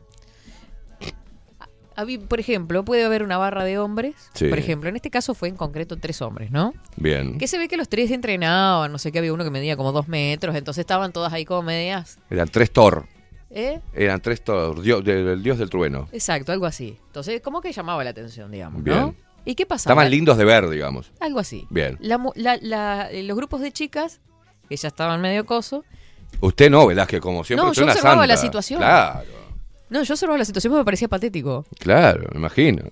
Por 2.28 2.40
ejemplo, 2.40 2.84
puede 2.84 3.04
haber 3.04 3.22
una 3.22 3.38
barra 3.38 3.64
de 3.64 3.78
hombres. 3.78 4.14
Sí. 4.34 4.48
Por 4.48 4.58
ejemplo, 4.58 4.88
en 4.88 4.96
este 4.96 5.10
caso 5.10 5.34
fue 5.34 5.48
en 5.48 5.56
concreto 5.56 5.96
tres 5.96 6.20
hombres, 6.22 6.50
¿no? 6.50 6.72
Bien. 6.96 7.38
Que 7.38 7.46
se 7.48 7.58
ve 7.58 7.68
que 7.68 7.76
los 7.76 7.88
tres 7.88 8.10
entrenaban, 8.10 8.90
no 8.92 8.98
sé 8.98 9.12
qué, 9.12 9.18
había 9.18 9.32
uno 9.32 9.44
que 9.44 9.50
medía 9.50 9.76
como 9.76 9.92
dos 9.92 10.08
metros, 10.08 10.54
entonces 10.56 10.80
estaban 10.82 11.12
todas 11.12 11.32
ahí 11.32 11.44
como 11.44 11.62
medias. 11.62 12.18
Eran 12.30 12.48
tres 12.48 12.70
Thor. 12.72 13.06
¿Eh? 13.50 13.80
Eran 13.94 14.20
tres 14.20 14.42
Thor, 14.42 14.80
dios, 14.80 15.04
del 15.04 15.42
dios 15.42 15.58
del 15.58 15.68
trueno. 15.70 16.08
Exacto, 16.12 16.52
algo 16.52 16.66
así. 16.66 16.96
Entonces, 17.06 17.40
como 17.40 17.60
que 17.60 17.72
llamaba 17.72 18.04
la 18.04 18.10
atención, 18.10 18.50
digamos, 18.50 18.84
Bien. 18.84 18.98
¿no? 19.00 19.14
¿Y 19.44 19.54
qué 19.54 19.66
pasaba? 19.66 19.94
Estaban 19.94 20.10
lindos 20.10 20.36
de 20.38 20.44
ver, 20.44 20.68
digamos. 20.68 21.10
Algo 21.18 21.40
así. 21.40 21.66
Bien. 21.70 21.96
La 22.00 22.20
la- 22.36 22.58
la- 22.60 23.08
los 23.12 23.36
grupos 23.36 23.60
de 23.60 23.72
chicas, 23.72 24.20
que 24.68 24.76
ya 24.76 24.88
estaban 24.88 25.20
medio 25.20 25.46
coso. 25.46 25.84
Usted 26.40 26.70
no, 26.70 26.86
Velázquez, 26.86 27.20
como 27.20 27.42
siempre. 27.42 27.64
No, 27.64 27.70
usted 27.70 27.80
yo 27.80 27.84
una 27.86 27.92
observaba 27.94 28.26
la 28.26 28.36
santa. 28.36 28.46
situación. 28.46 28.78
Claro, 28.78 29.24
No, 29.90 30.02
yo 30.02 30.14
observaba 30.14 30.38
la 30.38 30.44
situación 30.44 30.72
y 30.72 30.76
me 30.76 30.84
parecía 30.84 31.08
patético. 31.08 31.66
claro, 31.78 32.28
me 32.32 32.38
imagino. 32.38 32.84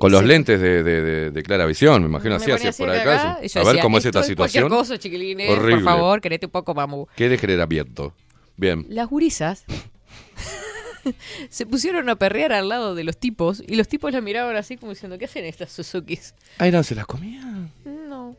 Con 0.00 0.10
los 0.10 0.24
lentes 0.24 0.60
de, 0.60 0.82
de, 0.82 1.00
de, 1.02 1.30
de 1.30 1.42
clara 1.44 1.64
visión, 1.64 2.02
me 2.02 2.08
imagino 2.08 2.30
me 2.38 2.52
así, 2.52 2.66
así 2.66 2.82
por 2.82 2.90
acá. 2.90 3.38
a 3.54 3.64
ver 3.64 3.78
cómo 3.80 3.98
es 3.98 4.04
"Esto 4.04 4.18
esta 4.18 4.28
situación. 4.28 4.68
cosa, 4.68 4.98
chiquilines, 4.98 5.48
Horrible. 5.50 5.76
por 5.76 5.84
favor, 5.84 6.20
querete 6.20 6.46
un 6.46 6.52
poco, 6.52 6.74
vamos. 6.74 7.08
¿Qué 7.14 7.28
de 7.28 7.38
querer 7.38 7.60
abierto? 7.60 8.14
Bien. 8.56 8.84
Las 8.88 9.08
gurisas 9.08 9.64
se 11.50 11.66
pusieron 11.66 12.08
a 12.08 12.16
perrear 12.16 12.52
al 12.52 12.68
lado 12.68 12.94
de 12.94 13.04
los 13.04 13.16
tipos 13.16 13.62
y 13.66 13.76
los 13.76 13.86
tipos 13.88 14.12
la 14.12 14.20
miraban 14.20 14.56
así 14.56 14.76
como 14.76 14.92
diciendo, 14.92 15.18
¿qué 15.18 15.26
hacen 15.26 15.44
estas 15.44 15.70
Suzukis? 15.72 16.34
Ay, 16.58 16.70
no, 16.72 16.82
se 16.82 16.94
las 16.94 17.06
comían. 17.06 17.70
No. 17.84 18.36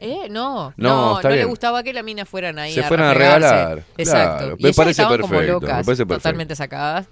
¿Eh? 0.00 0.28
No, 0.30 0.72
No, 0.76 1.20
no, 1.20 1.28
le 1.28 1.44
gustaba 1.44 1.82
que 1.82 1.92
las 1.92 2.04
minas 2.04 2.28
fueran 2.28 2.58
ahí 2.58 2.72
Se 2.74 2.80
a 2.84 2.88
fueran 2.88 3.08
a 3.08 3.14
regalar, 3.14 3.84
Exacto. 3.96 4.38
claro. 4.38 4.56
Y 4.58 4.62
Me 4.62 4.72
parece 4.72 5.02
perfecto, 5.06 5.28
me 5.28 5.60
parece 5.60 5.84
perfecto. 5.84 6.14
totalmente 6.14 6.56
sacadas. 6.56 7.06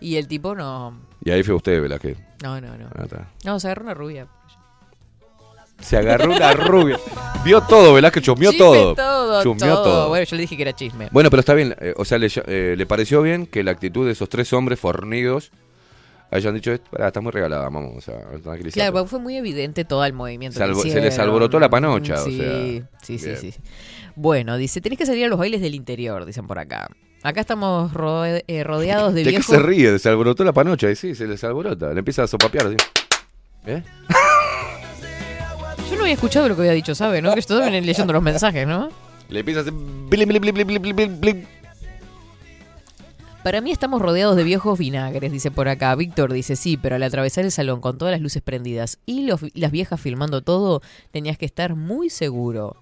Y 0.00 0.16
el 0.16 0.28
tipo 0.28 0.54
no. 0.54 1.00
Y 1.24 1.30
ahí 1.30 1.42
fue 1.42 1.54
usted, 1.54 1.80
Velázquez. 1.80 2.18
No, 2.42 2.60
no, 2.60 2.76
no. 2.76 2.88
Ah. 2.94 3.26
No, 3.44 3.58
se 3.58 3.68
agarró 3.68 3.84
una 3.84 3.94
rubia. 3.94 4.26
Se 5.80 5.96
agarró 5.96 6.34
una 6.34 6.52
rubia. 6.52 6.98
Vio 7.44 7.60
todo, 7.62 7.94
Velázquez, 7.94 8.22
Chisme 8.24 8.52
todo. 8.56 8.94
todo. 8.94 9.54
todo. 9.56 10.08
Bueno, 10.08 10.24
yo 10.24 10.36
le 10.36 10.42
dije 10.42 10.56
que 10.56 10.62
era 10.62 10.72
chisme. 10.74 11.08
Bueno, 11.12 11.28
pero 11.30 11.40
está 11.40 11.54
bien. 11.54 11.74
eh, 11.80 11.94
o 11.96 12.04
sea, 12.04 12.18
le, 12.18 12.28
eh, 12.46 12.74
le 12.76 12.86
pareció 12.86 13.22
bien 13.22 13.46
que 13.46 13.62
la 13.62 13.72
actitud 13.72 14.06
de 14.06 14.12
esos 14.12 14.28
tres 14.28 14.52
hombres 14.52 14.80
fornidos 14.80 15.50
hayan 16.30 16.54
dicho, 16.54 16.72
"Pará, 16.90 17.08
está 17.08 17.20
muy 17.20 17.32
regalada, 17.32 17.64
vamos, 17.64 18.08
a 18.08 18.12
tranquilizar. 18.42 18.74
Claro, 18.74 18.92
porque 18.92 19.08
fue 19.08 19.18
muy 19.20 19.36
evidente 19.36 19.84
todo 19.84 20.04
el 20.04 20.12
movimiento. 20.12 20.58
que 20.58 20.90
se 20.90 21.00
les 21.00 21.18
alborotó 21.18 21.58
la 21.60 21.68
panocha, 21.70 22.14
o 22.22 22.24
sí, 22.24 22.38
sea, 22.38 22.88
Sí, 23.02 23.18
sí. 23.18 23.54
Bueno, 24.14 24.56
dice, 24.56 24.80
tenés 24.80 24.98
que 24.98 25.06
salir 25.06 25.24
a 25.26 25.28
los 25.28 25.38
bailes 25.38 25.60
del 25.60 25.74
interior, 25.74 26.24
dicen 26.24 26.46
por 26.46 26.58
acá. 26.58 26.88
Acá 27.22 27.40
estamos 27.40 27.92
rode- 27.92 28.44
eh, 28.46 28.62
rodeados 28.64 29.12
de 29.14 29.20
¿De 29.24 29.24
qué 29.24 29.30
viejos. 29.38 29.46
se 29.56 29.58
ríe? 29.62 29.98
Se 29.98 30.08
alborotó 30.08 30.44
la 30.44 30.52
panocha. 30.52 30.90
Y 30.90 30.96
sí, 30.96 31.14
se 31.14 31.26
les 31.26 31.42
alborota. 31.44 31.92
Le 31.92 31.98
empieza 31.98 32.22
a 32.22 32.26
sopapear 32.26 32.66
así. 32.68 32.76
¿Eh? 33.66 33.82
Yo 35.90 35.96
no 35.96 36.02
había 36.02 36.14
escuchado 36.14 36.48
lo 36.48 36.54
que 36.56 36.62
había 36.62 36.72
dicho, 36.72 36.94
¿sabe? 36.94 37.20
¿No? 37.22 37.32
Que 37.34 37.40
estoy 37.40 37.60
también 37.60 37.84
leyendo 37.84 38.12
los 38.12 38.22
mensajes, 38.22 38.66
¿no? 38.66 38.88
Le 39.28 39.40
empieza 39.40 39.60
a 39.60 39.62
hacer... 39.62 39.74
Para 43.46 43.60
mí 43.60 43.70
estamos 43.70 44.02
rodeados 44.02 44.34
de 44.34 44.42
viejos 44.42 44.76
vinagres, 44.76 45.30
dice 45.30 45.52
por 45.52 45.68
acá. 45.68 45.94
Víctor 45.94 46.32
dice, 46.32 46.56
sí, 46.56 46.76
pero 46.76 46.96
al 46.96 47.02
atravesar 47.04 47.44
el 47.44 47.52
salón 47.52 47.80
con 47.80 47.96
todas 47.96 48.10
las 48.10 48.20
luces 48.20 48.42
prendidas 48.42 48.98
y 49.06 49.22
los- 49.24 49.38
las 49.54 49.70
viejas 49.70 50.00
filmando 50.00 50.42
todo, 50.42 50.82
tenías 51.12 51.38
que 51.38 51.46
estar 51.46 51.76
muy 51.76 52.10
seguro. 52.10 52.74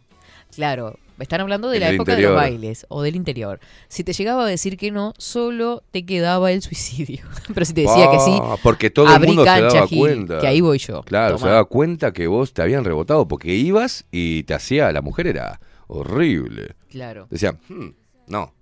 Claro, 0.55 0.99
están 1.19 1.43
hablando 1.43 1.69
de 1.69 1.77
En 1.77 1.83
la 1.83 1.91
época 1.91 2.17
de 2.17 2.23
los 2.23 2.35
bailes 2.35 2.87
o 2.89 3.03
del 3.03 3.15
interior. 3.15 3.61
Si 3.89 4.05
te 4.05 4.15
llegaba 4.15 4.45
a 4.45 4.47
decir 4.49 4.79
que 4.79 4.91
no, 4.91 5.13
solo 5.19 5.83
te 5.91 6.07
quedaba 6.07 6.51
el 6.51 6.63
suicidio. 6.63 7.27
Pero 7.53 7.67
si 7.67 7.75
te 7.75 7.83
decía 7.83 8.11
que 8.11 8.21
sí, 8.21 8.39
Ah, 8.41 8.57
Porque 8.63 8.89
todo 8.89 9.15
el 9.15 9.21
mundo 9.27 9.45
se 9.45 9.61
daba 9.61 9.87
Gil, 9.87 9.99
cuenta. 9.99 10.39
que 10.39 10.47
ahí 10.47 10.63
voy 10.63 10.79
yo. 10.79 11.03
Claro, 11.03 11.35
Tomá. 11.37 11.47
se 11.47 11.53
daba 11.53 11.65
cuenta 11.67 12.15
que 12.15 12.27
vos 12.27 12.55
te 12.55 12.63
habían 12.63 12.85
rebotado 12.87 13.29
porque 13.29 13.55
ibas 13.55 14.07
y 14.11 14.45
te 14.45 14.55
hacía, 14.55 14.91
la 14.93 15.03
mujer 15.03 15.27
era 15.27 15.61
horrible. 15.89 16.75
Claro. 16.89 17.27
Decía, 17.29 17.55
"Hmm, 17.69 17.91
no. 18.29 18.55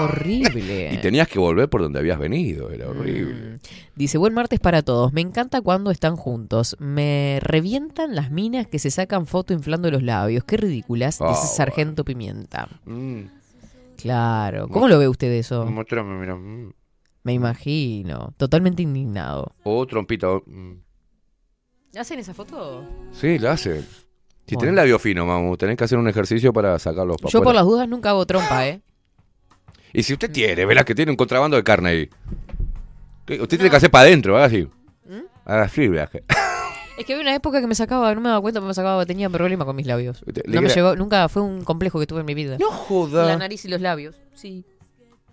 Horrible. 0.00 0.92
Y 0.94 0.98
tenías 0.98 1.28
que 1.28 1.38
volver 1.38 1.68
por 1.68 1.82
donde 1.82 1.98
habías 1.98 2.18
venido, 2.18 2.70
era 2.70 2.88
horrible. 2.88 3.34
Mm. 3.56 3.58
Dice, 3.96 4.18
buen 4.18 4.34
martes 4.34 4.58
para 4.60 4.82
todos. 4.82 5.12
Me 5.12 5.20
encanta 5.20 5.60
cuando 5.60 5.90
están 5.90 6.16
juntos. 6.16 6.76
Me 6.78 7.38
revientan 7.42 8.14
las 8.14 8.30
minas 8.30 8.66
que 8.66 8.78
se 8.78 8.90
sacan 8.90 9.26
foto 9.26 9.52
inflando 9.52 9.90
los 9.90 10.02
labios. 10.02 10.44
Qué 10.44 10.56
ridículas, 10.56 11.20
Ah, 11.20 11.28
dice 11.28 11.46
Sargento 11.46 12.04
Pimienta. 12.04 12.68
Mm, 12.86 13.22
Claro. 13.96 14.68
¿Cómo 14.68 14.88
lo 14.88 14.98
ve 14.98 15.06
usted 15.08 15.30
eso? 15.32 15.64
mira. 15.66 16.34
mm. 16.34 16.72
Me 17.24 17.32
imagino. 17.34 18.32
Totalmente 18.36 18.82
indignado. 18.82 19.54
O 19.62 19.86
trompita. 19.86 20.26
mm. 20.44 20.72
¿Hacen 21.98 22.18
esa 22.18 22.34
foto? 22.34 22.84
Sí, 23.12 23.38
la 23.38 23.52
hace. 23.52 23.82
Si 23.82 24.56
Bueno. 24.56 24.60
tenés 24.60 24.74
labio 24.74 24.98
fino, 24.98 25.24
mamu, 25.26 25.56
tenés 25.56 25.76
que 25.76 25.84
hacer 25.84 25.98
un 25.98 26.08
ejercicio 26.08 26.52
para 26.52 26.78
sacarlos 26.78 27.16
para 27.18 27.30
Yo 27.30 27.42
por 27.42 27.54
las 27.54 27.64
dudas 27.64 27.88
nunca 27.88 28.10
hago 28.10 28.26
trompa, 28.26 28.66
¿eh? 28.66 28.80
Y 29.92 30.02
si 30.02 30.12
usted 30.14 30.30
tiene, 30.30 30.64
verás 30.64 30.84
que 30.84 30.94
tiene 30.94 31.10
un 31.10 31.16
contrabando 31.16 31.56
de 31.56 31.62
carne 31.64 31.88
ahí. 31.90 32.10
¿Qué? 33.26 33.34
Usted 33.40 33.56
tiene 33.58 33.70
que 33.70 33.76
hacer 33.76 33.90
para 33.90 34.06
adentro, 34.06 34.36
haga 34.36 34.46
así. 34.46 34.68
¿Mm? 35.06 35.20
Haga 35.44 35.62
así, 35.62 35.88
viaje. 35.88 36.24
Es 36.98 37.06
que 37.06 37.14
había 37.14 37.22
una 37.22 37.34
época 37.34 37.60
que 37.62 37.66
me 37.66 37.74
sacaba, 37.74 38.14
no 38.14 38.20
me 38.20 38.28
daba 38.28 38.42
cuenta, 38.42 38.60
pero 38.60 38.68
me 38.68 38.74
sacaba, 38.74 39.06
tenía 39.06 39.30
problema 39.30 39.64
con 39.64 39.74
mis 39.74 39.86
labios. 39.86 40.22
Le 40.26 40.42
No 40.54 40.60
me 40.60 40.68
llegó, 40.68 40.94
nunca 40.94 41.26
fue 41.30 41.40
un 41.40 41.64
complejo 41.64 41.98
que 41.98 42.06
tuve 42.06 42.20
en 42.20 42.26
mi 42.26 42.34
vida. 42.34 42.58
No 42.60 42.68
La 42.68 42.76
joda. 42.76 43.36
nariz 43.38 43.64
y 43.64 43.68
los 43.68 43.80
labios, 43.80 44.14
sí, 44.34 44.62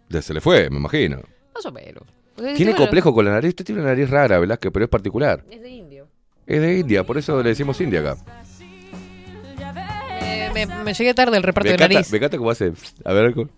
Ya 0.08 0.22
Se 0.22 0.34
le 0.34 0.40
fue, 0.40 0.70
me 0.70 0.78
imagino. 0.78 1.20
más 1.54 1.66
o 1.66 1.72
menos. 1.74 2.04
Tiene 2.38 2.58
tengo- 2.72 2.78
complejo 2.78 3.14
con 3.14 3.26
la 3.26 3.32
nariz. 3.32 3.50
Usted 3.50 3.66
tiene 3.66 3.82
una 3.82 3.90
nariz 3.90 4.10
rara, 4.10 4.40
Velázquez, 4.40 4.72
pero 4.72 4.86
es 4.86 4.90
particular. 4.90 5.44
Es 5.52 5.62
de 5.62 5.70
indio. 5.70 6.08
Es 6.48 6.62
de 6.62 6.80
India, 6.80 7.04
por 7.04 7.18
eso 7.18 7.44
le 7.44 7.50
decimos 7.50 7.80
India 7.82 8.00
acá. 8.00 8.18
Eh, 10.22 10.50
me, 10.54 10.66
me 10.66 10.94
llegué 10.94 11.14
tarde 11.14 11.38
al 11.38 11.44
reparto 11.44 11.68
de 11.68 11.74
Becata, 11.74 11.94
nariz. 11.94 12.10
Becata 12.10 12.38
cómo 12.38 12.50
hace. 12.52 12.72
A 13.04 13.14
ver. 13.14 13.26
algo. 13.26 13.50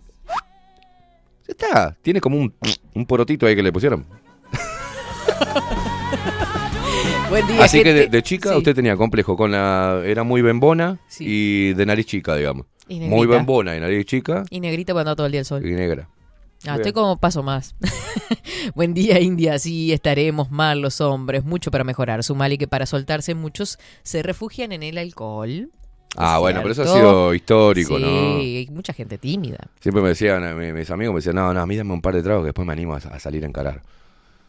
Ya 1.46 1.52
está. 1.52 1.96
Tiene 2.02 2.20
como 2.20 2.36
un, 2.38 2.52
un 2.94 3.06
porotito 3.06 3.46
ahí 3.46 3.54
que 3.56 3.62
le 3.62 3.72
pusieron. 3.72 4.04
Buen 7.30 7.46
día, 7.46 7.64
Así 7.64 7.82
que 7.82 8.08
de, 8.08 8.22
chica 8.22 8.50
Sí. 8.50 8.56
usted 8.58 8.74
tenía 8.74 8.96
complejo 8.96 9.36
con 9.36 9.52
la. 9.52 10.02
Era 10.04 10.22
muy 10.22 10.42
bembona 10.42 10.98
Sí. 11.08 11.24
y 11.26 11.72
de 11.74 11.86
nariz 11.86 12.06
chica, 12.06 12.36
digamos. 12.36 12.66
Y 12.88 12.98
negrita. 12.98 13.16
Muy 13.16 13.26
bembona 13.26 13.76
y 13.76 13.80
nariz 13.80 14.04
chica 14.06 14.44
Y 14.50 14.60
negrita 14.60 14.92
cuando 14.92 15.16
todo 15.16 15.26
el 15.26 15.32
día 15.32 15.40
al 15.40 15.46
sol. 15.46 15.66
y 15.66 15.72
negra. 15.72 16.08
Ah, 16.66 16.76
estoy 16.76 16.92
como 16.92 17.16
paso 17.18 17.42
más. 17.42 17.74
Buen 18.76 18.94
día, 18.94 19.18
India. 19.18 19.58
Sí, 19.58 19.92
estaremos 19.92 20.50
mal 20.50 20.80
los 20.80 21.00
hombres. 21.00 21.44
Mucho 21.44 21.70
para 21.72 21.82
mejorar. 21.84 22.22
Su 22.22 22.34
mal 22.36 22.52
y 22.52 22.58
que 22.58 22.68
para 22.68 22.86
soltarse 22.86 23.34
muchos 23.34 23.78
se 24.04 24.22
refugian 24.22 24.70
en 24.72 24.82
el 24.84 24.98
alcohol. 24.98 25.70
Ah, 26.16 26.38
bueno, 26.38 26.60
pero 26.60 26.72
eso 26.72 26.82
ha 26.82 26.86
sido 26.86 27.34
histórico, 27.34 27.96
sí, 27.96 28.02
¿no? 28.02 28.36
hay 28.36 28.68
mucha 28.70 28.92
gente 28.92 29.16
tímida. 29.18 29.58
Siempre 29.80 30.02
me 30.02 30.10
decían, 30.10 30.56
mi- 30.58 30.72
mis 30.72 30.90
amigos 30.90 31.14
me 31.14 31.18
decían, 31.18 31.36
no, 31.36 31.52
no, 31.54 31.60
a 31.60 31.66
mí 31.66 31.76
dame 31.76 31.92
un 31.94 32.02
par 32.02 32.14
de 32.14 32.22
tragos 32.22 32.42
que 32.42 32.46
después 32.48 32.66
me 32.66 32.72
animo 32.74 32.94
a, 32.94 32.98
a 32.98 33.18
salir 33.18 33.44
a 33.44 33.46
encarar. 33.48 33.82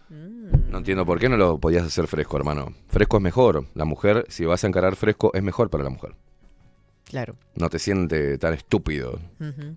Mm. 0.09 0.69
No 0.71 0.77
entiendo 0.79 1.05
por 1.05 1.19
qué 1.19 1.29
no 1.29 1.37
lo 1.37 1.57
podías 1.59 1.83
hacer 1.85 2.07
fresco, 2.07 2.35
hermano. 2.37 2.73
Fresco 2.87 3.17
es 3.17 3.23
mejor. 3.23 3.65
La 3.75 3.85
mujer, 3.85 4.25
si 4.27 4.43
vas 4.45 4.63
a 4.63 4.67
encarar 4.67 4.95
fresco, 4.95 5.31
es 5.33 5.41
mejor 5.41 5.69
para 5.69 5.83
la 5.85 5.89
mujer. 5.89 6.15
Claro. 7.05 7.35
No 7.55 7.69
te 7.69 7.79
siente 7.79 8.37
tan 8.39 8.53
estúpido. 8.53 9.19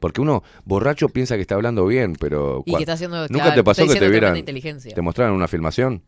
Porque 0.01 0.21
uno 0.21 0.43
borracho 0.65 1.09
piensa 1.09 1.37
que 1.37 1.43
está 1.43 1.55
hablando 1.55 1.85
bien, 1.87 2.15
pero 2.19 2.63
Y 2.65 2.73
que 2.75 2.83
está 2.83 2.95
haciendo. 2.95 3.19
¿Nunca 3.29 3.45
claro, 3.45 3.55
te 3.55 3.65
pasó 3.65 3.87
que 3.87 3.95
te 3.99 4.09
vieran- 4.09 4.43
te 4.95 5.03
mostraron 5.03 5.35
una 5.37 5.47
filmación. 5.49 6.03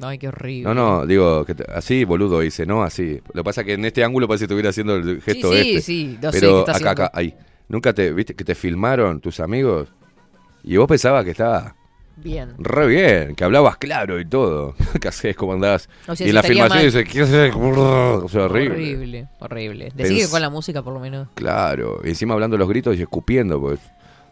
Ay, 0.00 0.18
qué 0.18 0.28
horrible. 0.28 0.64
No, 0.64 0.74
no, 0.74 1.06
digo, 1.06 1.44
que 1.44 1.54
te- 1.54 1.70
así, 1.72 2.04
boludo, 2.04 2.40
dice, 2.40 2.66
no, 2.66 2.82
así. 2.82 3.20
Lo 3.32 3.42
que 3.42 3.44
pasa 3.44 3.60
es 3.62 3.66
que 3.66 3.72
en 3.74 3.84
este 3.84 4.02
ángulo 4.04 4.26
parece 4.26 4.42
que 4.42 4.46
estuviera 4.46 4.70
haciendo 4.70 4.96
el 4.96 5.16
Sí, 5.16 5.20
gesto 5.20 5.52
sí, 5.52 5.58
este. 5.58 5.80
sí. 5.82 6.18
No 6.22 6.30
pero 6.30 6.60
acá, 6.62 6.72
haciendo. 6.72 6.90
acá, 6.90 7.10
ahí. 7.14 7.34
Nunca 7.68 7.92
te, 7.92 8.12
viste, 8.12 8.34
que 8.34 8.44
te 8.44 8.54
filmaron 8.54 9.20
tus 9.20 9.40
amigos 9.40 9.88
y 10.62 10.76
vos 10.76 10.86
pensabas 10.88 11.24
que 11.24 11.30
estaba 11.30 11.74
Bien. 12.16 12.54
re 12.58 12.86
bien, 12.86 13.34
que 13.34 13.44
hablabas 13.44 13.76
claro 13.78 14.20
y 14.20 14.24
todo. 14.26 14.74
¿Qué 15.00 15.08
haces? 15.08 15.34
¿Cómo 15.36 15.52
andás? 15.54 15.88
O 16.06 16.14
sea, 16.16 16.26
y 16.26 16.30
en 16.30 16.34
la 16.34 16.42
filmación 16.42 16.78
mal. 16.78 16.84
dice, 16.86 17.04
¿qué 17.04 17.22
haces? 17.22 17.54
O 17.56 18.28
sea, 18.28 18.42
horrible. 18.44 18.74
Horrible, 18.74 19.28
horrible. 19.40 19.92
Decí 19.94 20.16
que 20.18 20.28
con 20.28 20.40
la 20.42 20.50
música, 20.50 20.82
por 20.82 20.92
lo 20.92 21.00
menos. 21.00 21.28
Claro, 21.34 22.00
y 22.04 22.08
encima 22.10 22.34
hablando 22.34 22.56
los 22.58 22.68
gritos 22.68 22.96
y 22.96 23.02
escupiendo, 23.02 23.60
pues. 23.60 23.80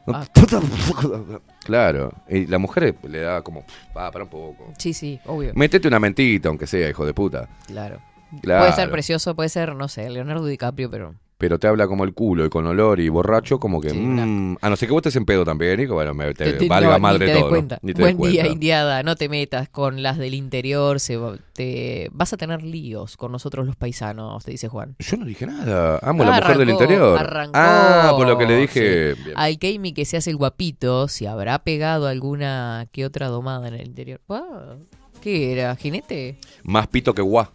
Ah. 0.09 0.25
Claro, 1.65 2.13
y 2.29 2.47
la 2.47 2.59
mujer 2.59 2.95
le 3.09 3.21
da 3.21 3.43
como, 3.43 3.65
va, 3.97 4.11
para 4.11 4.25
un 4.25 4.31
poco. 4.31 4.73
Sí, 4.79 4.93
sí, 4.93 5.21
obvio. 5.27 5.53
Métete 5.55 5.89
una 5.89 6.01
mentita, 6.01 6.49
aunque 6.49 6.67
sea, 6.67 6.89
hijo 6.89 7.07
de 7.07 7.15
puta. 7.15 7.49
Claro. 7.67 8.01
Claro. 8.41 8.63
Puede 8.63 8.73
ser 8.73 8.91
precioso, 8.91 9.37
puede 9.37 9.51
ser, 9.51 9.75
no 9.75 9.89
sé, 9.89 10.09
Leonardo 10.09 10.47
DiCaprio, 10.47 10.91
pero. 10.91 11.15
Pero 11.43 11.59
te 11.59 11.67
habla 11.67 11.89
como 11.89 12.05
el 12.05 12.15
culo 12.15 12.45
y 12.47 12.49
con 12.51 12.65
olor 12.69 13.01
y 13.01 13.09
borracho, 13.09 13.59
como 13.59 13.81
que. 13.81 13.91
Sí, 13.91 13.99
mm, 13.99 14.59
a 14.61 14.71
no 14.71 14.77
ser 14.77 14.87
que 14.87 14.93
vos 14.93 15.01
estés 15.01 15.17
en 15.17 15.25
pedo 15.25 15.45
también, 15.45 15.81
y 15.81 15.87
que 15.87 15.93
bueno, 15.93 16.15
me, 16.15 16.33
te, 16.35 16.53
Te- 16.53 16.69
valga 16.69 16.93
no, 16.93 16.99
madre 17.01 17.27
ni 17.27 17.33
te 17.33 17.39
todo. 17.39 17.43
¿no? 17.47 17.49
cuenta. 17.51 17.79
Ni 17.83 17.95
te 17.95 18.01
Buen 18.01 18.17
día, 18.17 18.43
cuenta. 18.43 18.47
Indiada. 18.53 19.03
No 19.03 19.17
te 19.17 19.29
metas 19.29 19.69
con 19.69 20.05
las 20.05 20.19
del 20.19 20.35
interior. 20.35 21.01
Se, 21.01 21.19
te, 21.53 22.09
vas 22.13 22.33
a 22.33 22.37
tener 22.37 22.63
líos 22.63 23.17
con 23.17 23.33
nosotros 23.33 23.67
los 23.67 23.75
paisanos, 23.75 24.45
te 24.45 24.53
dice 24.53 24.69
Juan. 24.69 24.95
Yo 25.01 25.17
no 25.17 25.25
dije 25.25 25.45
nada. 25.49 25.99
Amo 26.01 26.23
a 26.23 26.27
la 26.27 26.37
Ah, 26.37 26.41
mujer 26.43 26.59
del 26.59 26.71
interior. 26.71 27.19
arrancó, 27.19 27.53
ah, 27.57 28.13
por 28.17 28.29
lo 28.29 28.39
que 28.39 28.47
le 28.47 28.57
dije. 28.59 29.15
Bien. 29.15 29.33
Al 29.35 29.59
Keimi 29.59 29.93
que 29.95 30.05
se 30.05 30.17
hace 30.19 30.31
el 30.31 30.37
guapito, 30.37 31.09
si 31.09 31.27
habrá 31.27 31.59
pegado 31.65 32.07
alguna 32.07 32.87
que 32.93 33.05
otra 33.05 33.27
domada 33.27 33.67
en 33.67 33.75
el 33.75 33.85
interior. 33.89 34.21
Ah, 34.29 34.77
¿Qué 35.21 35.51
era? 35.51 35.75
¿Jinete? 35.75 36.39
Más 36.63 36.87
pito 36.87 37.13
que 37.13 37.23
guá. 37.23 37.51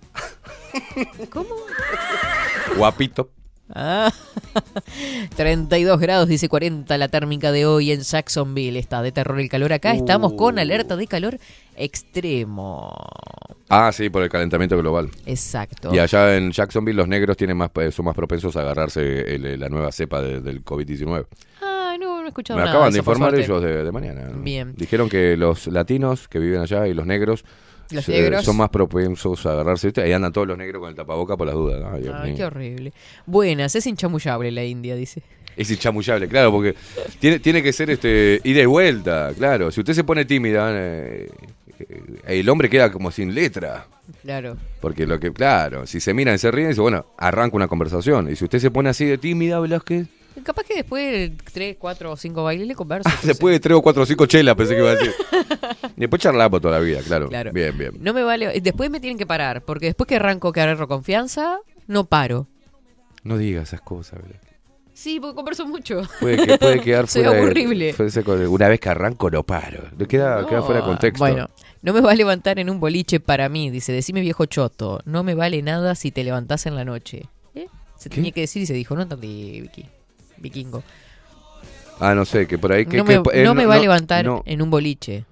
¿Cómo? 1.29 1.55
Guapito. 2.77 3.29
Ah, 3.73 4.11
32 5.35 5.99
grados, 5.99 6.27
dice 6.27 6.47
40 6.49 6.97
la 6.97 7.07
térmica 7.09 7.51
de 7.51 7.65
hoy 7.65 7.91
en 7.91 8.01
Jacksonville. 8.01 8.79
Está 8.79 9.01
de 9.01 9.11
terror 9.11 9.39
el 9.39 9.49
calor 9.49 9.73
acá. 9.73 9.93
Estamos 9.93 10.33
con 10.33 10.55
Uh. 10.55 10.59
alerta 10.61 10.95
de 10.95 11.07
calor 11.07 11.37
extremo. 11.75 12.93
Ah, 13.69 13.91
sí, 13.91 14.09
por 14.09 14.23
el 14.23 14.29
calentamiento 14.29 14.77
global. 14.77 15.09
Exacto. 15.25 15.93
Y 15.93 15.99
allá 15.99 16.37
en 16.37 16.51
Jacksonville 16.51 16.95
los 16.97 17.07
negros 17.07 17.35
tienen 17.35 17.57
más, 17.57 17.69
eh, 17.75 17.91
son 17.91 18.05
más 18.05 18.15
propensos 18.15 18.55
a 18.55 18.61
agarrarse 18.61 19.35
el- 19.35 19.59
la 19.59 19.67
nueva 19.69 19.91
cepa 19.91 20.21
de- 20.21 20.39
del 20.41 20.63
COVID-19. 20.63 21.25
Ah, 21.61 21.95
no, 21.99 22.19
no 22.21 22.25
he 22.25 22.27
escuchado 22.29 22.57
Me 22.57 22.63
nada. 22.65 22.75
acaban 22.77 22.93
de 22.93 22.99
informar 22.99 23.35
ellos 23.35 23.61
de, 23.61 23.83
de 23.83 23.91
mañana. 23.91 24.29
Bien. 24.37 24.73
Dijeron 24.77 25.09
que 25.09 25.35
los 25.35 25.67
latinos 25.67 26.27
que 26.29 26.39
viven 26.39 26.61
allá 26.61 26.87
y 26.87 26.93
los 26.93 27.05
negros, 27.05 27.43
Los 27.91 28.05
se- 28.05 28.11
negros. 28.11 28.43
son 28.43 28.57
más 28.57 28.69
propensos 28.69 29.45
a 29.45 29.51
agarrarse. 29.51 29.91
Ahí 29.97 30.11
andan 30.11 30.31
todos 30.33 30.47
los 30.47 30.57
negros 30.57 30.79
con 30.81 30.89
el 30.89 30.95
tapaboca 30.95 31.35
por 31.37 31.47
las 31.47 31.55
dudas. 31.55 31.83
Ay, 31.93 32.01
Dios 32.03 32.15
Ay, 32.17 32.27
mío. 32.29 32.37
qué 32.37 32.45
horrible. 32.45 32.93
Buenas, 33.25 33.75
es 33.75 33.85
inchamullable 33.87 34.51
la 34.51 34.63
India, 34.63 34.95
dice. 34.95 35.21
Es 35.55 35.71
inchamullable, 35.71 36.27
claro, 36.27 36.51
porque 36.51 36.75
tiene, 37.19 37.39
tiene 37.39 37.63
que 37.63 37.73
ser 37.73 37.89
este 37.89 38.39
ida 38.43 38.61
y 38.61 38.65
vuelta, 38.67 39.31
claro. 39.35 39.71
Si 39.71 39.79
usted 39.79 39.93
se 39.93 40.03
pone 40.03 40.23
tímida, 40.25 40.69
eh, 40.71 41.29
el 42.27 42.47
hombre 42.49 42.69
queda 42.69 42.91
como 42.91 43.09
sin 43.11 43.33
letra. 43.33 43.87
Claro. 44.21 44.55
Porque 44.79 45.05
lo 45.07 45.19
que, 45.19 45.33
claro, 45.33 45.85
si 45.87 45.99
se 45.99 46.13
miran 46.13 46.35
y 46.35 46.37
se 46.37 46.51
ríen, 46.51 46.69
dice, 46.69 46.81
bueno, 46.81 47.07
arranca 47.17 47.55
una 47.55 47.67
conversación. 47.67 48.29
Y 48.31 48.35
si 48.35 48.43
usted 48.45 48.59
se 48.59 48.71
pone 48.71 48.89
así 48.89 49.05
de 49.05 49.17
tímida, 49.17 49.59
Velázquez, 49.59 50.07
Capaz 50.43 50.63
que 50.63 50.75
después 50.75 51.11
de 51.11 51.43
tres, 51.51 51.77
cuatro 51.79 52.11
o 52.11 52.17
cinco 52.17 52.43
bailes 52.43 52.67
le 52.67 52.75
converso. 52.75 53.09
sé. 53.21 53.27
Después 53.27 53.53
de 53.53 53.59
tres 53.59 53.77
o 53.77 53.81
cuatro 53.81 54.03
o 54.03 54.05
cinco 54.05 54.25
chelas 54.25 54.55
pensé 54.55 54.73
que 54.75 54.79
iba 54.81 54.91
a 54.91 54.95
decir. 54.95 55.13
Después 55.95 56.21
charlamos 56.21 56.61
toda 56.61 56.77
la 56.77 56.83
vida, 56.83 56.99
claro. 57.05 57.27
Claro. 57.27 57.51
Bien, 57.51 57.75
bien. 57.77 57.91
No 57.99 58.13
me 58.13 58.21
vale. 58.23 58.59
Después 58.61 58.89
me 58.91 58.99
tienen 58.99 59.17
que 59.17 59.25
parar, 59.25 59.63
porque 59.63 59.87
después 59.87 60.07
que 60.07 60.15
arranco 60.17 60.51
que 60.51 60.61
agarro 60.61 60.87
confianza, 60.87 61.59
no 61.87 62.05
paro. 62.05 62.47
No 63.23 63.37
digas 63.37 63.69
esas 63.69 63.81
cosas, 63.81 64.21
Belén. 64.21 64.39
Sí, 64.93 65.19
porque 65.19 65.35
converso 65.35 65.67
mucho. 65.67 66.01
Puede, 66.19 66.43
que, 66.45 66.57
puede 66.57 66.81
quedar 66.81 67.07
Soy 67.07 67.23
fuera 67.23 67.39
fuera 67.93 68.35
de- 68.39 68.47
Una 68.47 68.67
vez 68.67 68.79
que 68.79 68.89
arranco 68.89 69.29
no 69.29 69.43
paro. 69.43 69.83
Queda, 70.07 70.43
fuera 70.63 70.81
de 70.81 70.87
contexto. 70.87 71.19
Bueno, 71.19 71.49
no 71.83 71.93
me 71.93 72.01
va 72.01 72.13
a 72.13 72.15
levantar 72.15 72.57
en 72.57 72.69
un 72.69 72.79
boliche 72.79 73.19
para 73.19 73.47
mí, 73.47 73.69
dice, 73.69 73.91
decime 73.91 74.21
viejo 74.21 74.45
choto, 74.45 75.01
no 75.05 75.23
me 75.23 75.35
vale 75.35 75.61
nada 75.61 75.93
si 75.93 76.11
te 76.11 76.23
levantás 76.23 76.65
en 76.65 76.75
la 76.75 76.83
noche. 76.83 77.29
¿Eh? 77.53 77.67
Se 77.95 78.09
¿Qué? 78.09 78.15
tenía 78.15 78.31
que 78.31 78.41
decir 78.41 78.63
y 78.63 78.65
se 78.65 78.73
dijo, 78.73 78.95
no 78.95 79.03
entendí, 79.03 79.61
Vicky. 79.61 79.85
Vikingo. 80.39 80.83
Ah, 81.99 82.13
no 82.13 82.25
sé, 82.25 82.47
que 82.47 82.57
por 82.57 82.71
ahí... 82.71 82.85
Que, 82.85 82.97
no 82.97 83.05
que- 83.05 83.19
me, 83.19 83.39
eh, 83.39 83.43
no 83.43 83.55
me 83.55 83.65
va 83.65 83.75
a 83.75 83.79
levantar 83.79 84.25
en 84.45 84.61
un 84.61 84.69
boliche. 84.69 85.25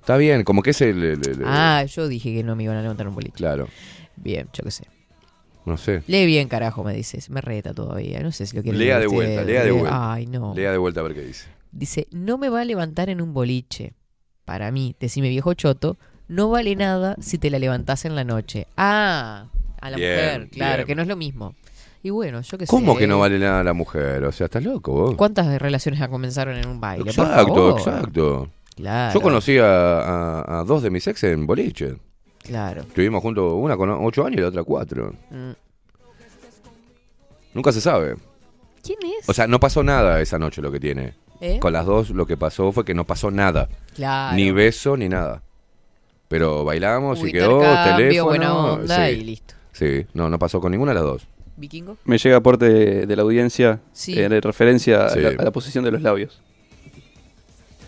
Está 0.00 0.16
bien, 0.16 0.44
como 0.44 0.62
que 0.62 0.70
es 0.70 0.80
el... 0.82 1.02
el- 1.02 1.28
el- 1.28 1.42
Ah, 1.44 1.84
yo 1.84 2.06
dije 2.08 2.32
que 2.34 2.42
no 2.44 2.54
me 2.56 2.64
iban 2.64 2.76
a 2.76 2.82
levantar 2.82 3.04
en 3.04 3.08
un 3.08 3.14
boliche. 3.14 3.34
Claro, 3.36 3.68
Bien, 4.16 4.48
yo 4.52 4.62
qué 4.62 4.70
sé. 4.70 4.84
no 5.64 5.76
sé. 5.76 6.02
Lee 6.06 6.26
bien, 6.26 6.46
carajo, 6.48 6.84
me 6.84 6.94
dices. 6.94 7.28
Me 7.30 7.40
reta 7.40 7.74
todavía. 7.74 8.20
No 8.20 8.30
sé 8.30 8.46
si 8.46 8.54
lo 8.56 8.62
quiere 8.62 8.78
Lea 8.78 8.98
de 9.00 9.06
vuelta, 9.08 9.42
lea 9.42 9.64
de 9.64 9.72
vuelta. 9.72 10.12
Ay, 10.12 10.26
no. 10.26 10.54
Lea 10.54 10.70
de 10.70 10.78
vuelta 10.78 11.00
a 11.00 11.02
ver 11.02 11.14
qué 11.14 11.22
dice. 11.22 11.48
Dice, 11.72 12.06
no 12.12 12.38
me 12.38 12.48
va 12.50 12.60
a 12.60 12.64
levantar 12.64 13.08
en 13.10 13.20
un 13.20 13.34
boliche. 13.34 13.94
Para 14.44 14.70
mí, 14.70 14.94
decime 15.00 15.28
viejo 15.30 15.54
choto, 15.54 15.96
no 16.28 16.50
vale 16.50 16.76
nada 16.76 17.16
si 17.20 17.38
te 17.38 17.50
la 17.50 17.58
levantás 17.58 18.04
en 18.04 18.14
la 18.14 18.22
noche. 18.22 18.68
Ah, 18.76 19.46
a 19.80 19.90
la 19.90 19.96
Bien, 19.96 20.10
mujer, 20.12 20.48
claro, 20.50 20.76
bien. 20.76 20.86
que 20.86 20.94
no 20.94 21.02
es 21.02 21.08
lo 21.08 21.16
mismo. 21.16 21.56
Y 22.04 22.10
bueno, 22.10 22.42
yo 22.42 22.58
sé. 22.58 22.66
¿Cómo 22.66 22.96
que 22.96 23.06
no 23.06 23.18
vale 23.18 23.38
nada 23.38 23.64
la 23.64 23.72
mujer? 23.72 24.22
O 24.24 24.30
sea, 24.30 24.44
estás 24.44 24.62
loco 24.62 24.92
vos. 24.92 25.14
¿Cuántas 25.16 25.60
relaciones 25.60 25.98
ya 25.98 26.06
comenzaron 26.08 26.54
en 26.56 26.68
un 26.68 26.78
baile? 26.78 27.08
Exacto, 27.10 27.70
exacto. 27.78 28.48
Claro. 28.76 29.14
Yo 29.14 29.20
conocí 29.22 29.56
a, 29.58 30.00
a- 30.00 30.60
a 30.60 30.64
dos 30.64 30.82
de 30.82 30.90
mis 30.90 31.06
ex 31.06 31.24
en 31.24 31.46
boliche. 31.46 31.96
Claro. 32.42 32.82
Estuvimos 32.82 33.22
juntos, 33.22 33.54
una 33.56 33.76
con 33.78 33.88
ocho 33.90 34.24
años 34.26 34.36
y 34.38 34.42
la 34.42 34.48
otra 34.48 34.62
cuatro. 34.64 35.14
Mm. 35.30 35.52
Nunca 37.54 37.72
se 37.72 37.80
sabe. 37.80 38.16
¿Quién 38.82 38.98
es? 39.18 39.26
O 39.28 39.32
sea, 39.32 39.46
no 39.46 39.58
pasó 39.58 39.82
nada 39.82 40.20
esa 40.20 40.38
noche 40.38 40.60
lo 40.60 40.70
que 40.70 40.80
tiene. 40.80 41.14
¿Eh? 41.40 41.58
Con 41.58 41.72
las 41.72 41.86
dos 41.86 42.10
lo 42.10 42.26
que 42.26 42.36
pasó 42.36 42.70
fue 42.72 42.84
que 42.84 42.94
no 42.94 43.04
pasó 43.04 43.30
nada. 43.30 43.68
Claro. 43.94 44.36
Ni 44.36 44.50
beso 44.50 44.96
ni 44.96 45.08
nada. 45.08 45.42
Pero 46.28 46.64
bailamos 46.64 47.22
y 47.24 47.32
quedó 47.32 47.60
teléfono. 47.96 48.24
buena 48.28 48.54
onda 48.56 49.06
sí, 49.06 49.12
y 49.12 49.24
listo. 49.24 49.54
sí, 49.72 50.06
no, 50.14 50.28
no 50.28 50.38
pasó 50.38 50.60
con 50.60 50.72
ninguna 50.72 50.90
de 50.92 50.94
las 50.96 51.04
dos. 51.04 51.26
¿Vikingo? 51.56 51.96
Me 52.04 52.18
llega 52.18 52.36
aporte 52.36 52.66
de, 52.68 53.06
de 53.06 53.16
la 53.16 53.22
audiencia 53.22 53.80
Sí. 53.92 54.18
eh, 54.18 54.28
de 54.28 54.40
referencia 54.40 55.08
Sí. 55.10 55.18
a, 55.20 55.22
la, 55.22 55.28
a 55.38 55.44
la 55.44 55.50
posición 55.52 55.84
de 55.84 55.90
los 55.92 56.02
labios. 56.02 56.40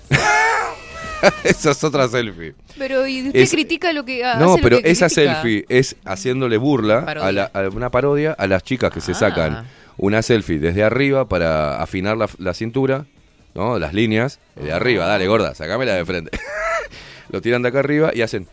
Esa 1.45 1.71
es 1.71 1.83
otra 1.85 2.07
selfie. 2.09 2.55
Pero 2.79 3.07
¿y 3.07 3.27
usted 3.27 3.41
Es- 3.41 3.51
critica 3.51 3.93
lo 3.93 4.05
que 4.05 4.25
hace 4.25 4.39
No, 4.39 4.57
lo 4.57 4.63
pero 4.63 4.81
que 4.81 4.91
esa 4.91 5.07
critica? 5.07 5.35
selfie 5.43 5.65
es 5.69 5.97
haciéndole 6.05 6.57
burla 6.59 6.99
a, 7.01 7.33
la- 7.33 7.51
a 7.53 7.69
una 7.69 7.91
parodia 7.91 8.33
a 8.33 8.47
las 8.47 8.63
chicas 8.63 8.93
que 8.93 9.01
se 9.01 9.13
Ah. 9.13 9.17
sacan 9.17 9.67
una 9.97 10.23
selfie 10.23 10.59
desde 10.59 10.83
arriba 10.85 11.27
para 11.27 11.83
afinar 11.83 12.17
la, 12.17 12.29
la 12.39 12.53
cintura, 12.55 13.07
¿no? 13.55 13.79
Las 13.79 13.95
líneas. 13.95 14.39
De 14.55 14.73
arriba, 14.73 15.07
dale, 15.07 15.27
gorda, 15.27 15.55
sacámela 15.55 15.95
de 15.95 16.05
frente. 16.05 16.39
Lo 17.31 17.41
tiran 17.41 17.63
de 17.63 17.69
acá 17.71 17.81
arriba 17.81 18.13
y 18.15 18.21
hacen. 18.23 18.47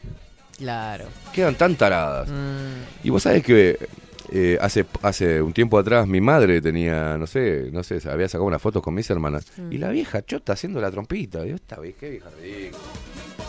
Claro. 0.57 1.05
Quedan 1.33 1.55
tan 1.55 1.75
taradas. 1.75 2.29
Mm, 2.29 3.03
Y 3.05 3.09
vos 3.09 3.23
sabés 3.23 3.43
que 3.43 3.77
eh, 4.35 4.57
hace, 4.59 4.85
hace 5.03 5.41
un 5.41 5.53
tiempo 5.53 5.77
atrás 5.77 6.07
mi 6.07 6.19
madre 6.19 6.59
tenía, 6.59 7.17
no 7.19 7.27
sé, 7.27 7.69
no 7.71 7.83
sé, 7.83 7.99
había 8.09 8.27
sacado 8.27 8.45
unas 8.45 8.61
fotos 8.61 8.81
con 8.81 8.93
mis 8.95 9.09
hermanas. 9.09 9.45
Mm. 9.57 9.71
Y 9.71 9.77
la 9.77 9.89
vieja 9.89 10.25
chota 10.25 10.53
haciendo 10.53 10.81
la 10.81 10.89
trompita. 10.89 11.43
Digo, 11.43 11.55
esta 11.55 11.79
vieja, 11.79 11.99
qué 11.99 12.09
vieja 12.09 12.29
ridícula. 12.41 12.83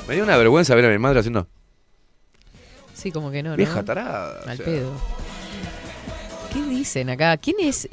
Me 0.07 0.14
dio 0.14 0.24
una 0.24 0.37
vergüenza 0.37 0.74
ver 0.74 0.85
a 0.85 0.91
mi 0.91 0.99
madre 0.99 1.20
haciendo 1.20 1.49
sí, 2.93 3.11
como 3.11 3.30
que 3.30 3.43
no, 3.43 3.51
¿no? 3.51 3.57
vieja 3.57 3.82
tarada. 3.82 4.41
o 4.45 4.49
Al 4.49 4.57
sea, 4.57 4.66
pedo. 4.66 4.93
¿Qué 6.53 6.62
dicen 6.62 7.11
acá? 7.11 7.37
¿Quién 7.37 7.57
es 7.61 7.89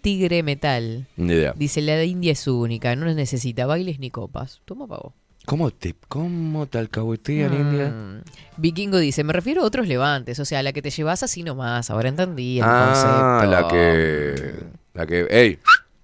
Tigre 0.00 0.42
Metal? 0.42 1.06
Ni 1.16 1.32
idea. 1.32 1.52
Dice, 1.56 1.80
la 1.82 1.96
de 1.96 2.06
India 2.06 2.32
es 2.32 2.46
única, 2.46 2.94
no 2.96 3.06
necesita 3.12 3.66
bailes 3.66 3.98
ni 3.98 4.10
copas. 4.10 4.60
Toma 4.64 4.86
pavo. 4.86 5.14
¿Cómo 5.46 5.70
te, 5.70 5.94
cómo 6.08 6.66
te 6.66 6.78
alcahuetean, 6.78 7.52
India? 7.52 7.88
Mm. 7.90 8.22
Vikingo 8.56 8.98
dice, 8.98 9.24
me 9.24 9.32
refiero 9.34 9.62
a 9.62 9.66
otros 9.66 9.86
levantes, 9.86 10.38
o 10.40 10.44
sea, 10.44 10.62
la 10.62 10.72
que 10.72 10.80
te 10.80 10.90
llevas 10.90 11.22
así 11.22 11.42
nomás, 11.42 11.90
ahora 11.90 12.08
entendí 12.08 12.58
el 12.58 12.64
Ah, 12.66 13.40
concepto. 13.42 13.50
la 13.50 13.68
que. 13.68 14.54
La 14.94 15.06
que. 15.06 15.26
¡Ey! 15.30 15.58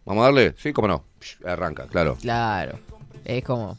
¿Vamos 0.04 0.22
a 0.22 0.24
darle? 0.26 0.54
Sí, 0.58 0.72
cómo 0.72 0.88
no. 0.88 1.04
Arranca, 1.46 1.86
claro. 1.86 2.16
Claro, 2.20 2.78
es 3.24 3.42
como... 3.44 3.78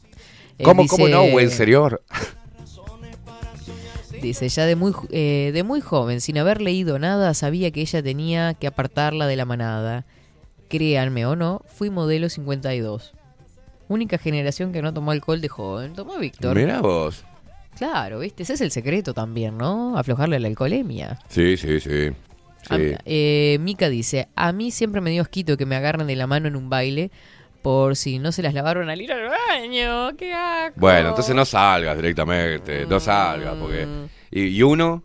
¿Cómo, 0.64 0.86
cómo 0.88 1.08
no, 1.08 1.26
buen 1.28 1.50
señor? 1.50 2.02
Dice, 4.22 4.48
ya 4.50 4.66
de 4.68 4.76
muy, 4.76 4.94
eh, 5.10 5.50
de 5.54 5.64
muy 5.64 5.82
joven, 5.82 6.22
sin 6.22 6.38
haber 6.38 6.62
leído 6.62 7.00
nada, 7.00 7.34
sabía 7.34 7.72
que 7.72 7.82
ella 7.82 8.04
tenía 8.04 8.54
que 8.54 8.68
apartarla 8.68 9.26
de 9.26 9.36
la 9.36 9.46
manada. 9.46 10.06
Créanme 10.70 11.26
o 11.26 11.36
no, 11.36 11.64
fui 11.66 11.90
modelo 11.90 12.30
52. 12.30 13.14
Única 13.92 14.18
generación 14.18 14.72
que 14.72 14.82
no 14.82 14.94
tomó 14.94 15.12
alcohol 15.12 15.42
de 15.42 15.50
joven. 15.50 15.94
Tomó 15.94 16.18
Víctor. 16.18 16.56
Mira 16.56 16.80
vos. 16.80 17.26
Claro, 17.78 18.20
¿viste? 18.20 18.44
Ese 18.44 18.54
es 18.54 18.62
el 18.62 18.72
secreto 18.72 19.14
también, 19.14 19.58
¿no? 19.58 19.98
Aflojarle 19.98 20.40
la 20.40 20.48
alcoholemia. 20.48 21.20
Sí, 21.28 21.58
sí, 21.58 21.80
sí. 21.82 22.10
A- 22.70 22.78
Sí. 22.78 22.94
eh, 23.06 23.58
Mika 23.60 23.90
dice, 23.90 24.30
a 24.36 24.54
mí 24.54 24.72
siempre 24.72 25.02
me 25.02 25.10
dio 25.12 25.22
asquito 25.24 25.58
que 25.58 25.66
me 25.66 25.76
agarren 25.76 26.08
de 26.08 26.16
la 26.16 26.26
mano 26.28 26.48
en 26.48 26.56
un 26.56 26.70
baile 26.70 27.12
por 27.62 27.96
si 27.98 28.18
no 28.18 28.32
se 28.32 28.42
las 28.44 28.54
lavaron 28.54 28.90
al 28.90 29.02
ir 29.02 29.12
al 29.12 29.30
baño. 29.30 30.16
¡Qué 30.16 30.34
asco! 30.34 30.80
Bueno, 30.80 31.10
entonces 31.10 31.36
no 31.36 31.44
salgas 31.44 31.96
directamente. 31.98 32.86
No 32.86 33.00
salgas, 33.00 33.56
porque. 33.56 33.86
Mm. 33.86 34.06
Y, 34.32 34.42
y 34.48 34.64
uno, 34.64 35.04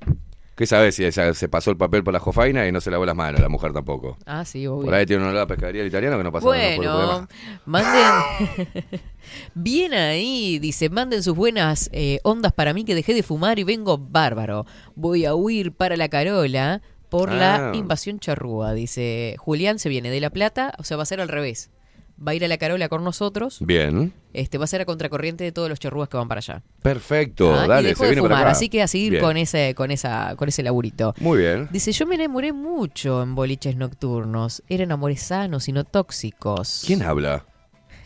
¿qué 0.56 0.66
sabe 0.66 0.90
si 0.90 1.04
ella 1.04 1.32
se 1.34 1.48
pasó 1.48 1.70
el 1.70 1.76
papel 1.76 2.02
por 2.02 2.12
la 2.12 2.18
jofaina 2.18 2.66
y 2.66 2.72
no 2.72 2.80
se 2.80 2.90
lavó 2.90 3.06
las 3.06 3.14
manos, 3.14 3.40
la 3.40 3.48
mujer 3.48 3.72
tampoco? 3.72 4.16
Ah, 4.26 4.44
sí, 4.44 4.66
obvio. 4.66 4.86
Por 4.86 4.94
ahí 4.94 5.06
tiene 5.06 5.22
una 5.22 5.32
la 5.32 5.46
pescadería 5.46 5.82
del 5.82 5.88
italiano 5.90 6.16
que 6.18 6.24
no 6.24 6.32
pasa 6.32 6.46
nada. 6.48 6.58
no 6.58 6.76
puede 6.76 6.88
poder 6.88 7.06
Bueno, 7.06 7.28
manden. 7.66 8.68
Bien 9.54 9.92
ahí, 9.94 10.58
dice, 10.58 10.88
manden 10.88 11.22
sus 11.22 11.34
buenas 11.36 11.88
eh, 11.92 12.20
ondas 12.22 12.52
para 12.52 12.72
mí 12.72 12.84
que 12.84 12.94
dejé 12.94 13.14
de 13.14 13.22
fumar 13.22 13.58
y 13.58 13.64
vengo 13.64 13.98
bárbaro. 13.98 14.66
Voy 14.94 15.24
a 15.24 15.34
huir 15.34 15.72
para 15.72 15.96
la 15.96 16.08
Carola 16.08 16.82
por 17.08 17.30
la 17.32 17.70
Ah. 17.70 17.72
invasión 17.76 18.18
charrúa. 18.18 18.72
Dice, 18.74 19.36
Julián 19.38 19.78
se 19.78 19.88
viene 19.88 20.10
de 20.10 20.20
La 20.20 20.30
Plata, 20.30 20.72
o 20.78 20.84
sea, 20.84 20.96
va 20.96 21.04
a 21.04 21.06
ser 21.06 21.20
al 21.20 21.28
revés. 21.28 21.70
Va 22.18 22.32
a 22.32 22.34
ir 22.34 22.42
a 22.44 22.48
la 22.48 22.56
Carola 22.56 22.88
con 22.88 23.04
nosotros, 23.04 23.58
Bien. 23.60 24.12
este 24.32 24.56
va 24.56 24.64
a 24.64 24.66
ser 24.66 24.80
a 24.80 24.84
contracorriente 24.86 25.44
de 25.44 25.52
todos 25.52 25.68
los 25.68 25.78
charrúas 25.78 26.08
que 26.08 26.16
van 26.16 26.28
para 26.28 26.38
allá. 26.38 26.62
Perfecto. 26.82 27.54
Ah, 27.54 27.64
y 27.66 27.68
Dale, 27.68 27.88
dejó 27.88 27.98
se 27.98 28.04
de 28.04 28.10
viene 28.12 28.22
fumar, 28.22 28.38
para 28.38 28.50
acá. 28.50 28.56
así 28.56 28.68
que 28.70 28.82
a 28.82 28.88
seguir 28.88 29.10
Bien. 29.12 29.22
con 29.22 29.36
ese, 29.36 29.74
con 29.74 29.90
esa, 29.90 30.34
con 30.36 30.48
ese 30.48 30.62
laburito. 30.62 31.14
Muy 31.20 31.38
bien. 31.40 31.68
Dice, 31.70 31.92
yo 31.92 32.06
me 32.06 32.14
enamoré 32.14 32.54
mucho 32.54 33.22
en 33.22 33.34
boliches 33.34 33.76
nocturnos. 33.76 34.62
Eran 34.68 34.92
amores 34.92 35.20
sanos 35.20 35.68
y 35.68 35.72
no 35.72 35.84
tóxicos. 35.84 36.84
¿Quién 36.86 37.02
habla? 37.02 37.44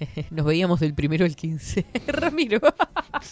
Nos 0.30 0.44
veíamos 0.46 0.80
del 0.80 0.94
primero 0.94 1.24
al 1.24 1.36
15. 1.36 1.86
Ramiro. 2.08 2.58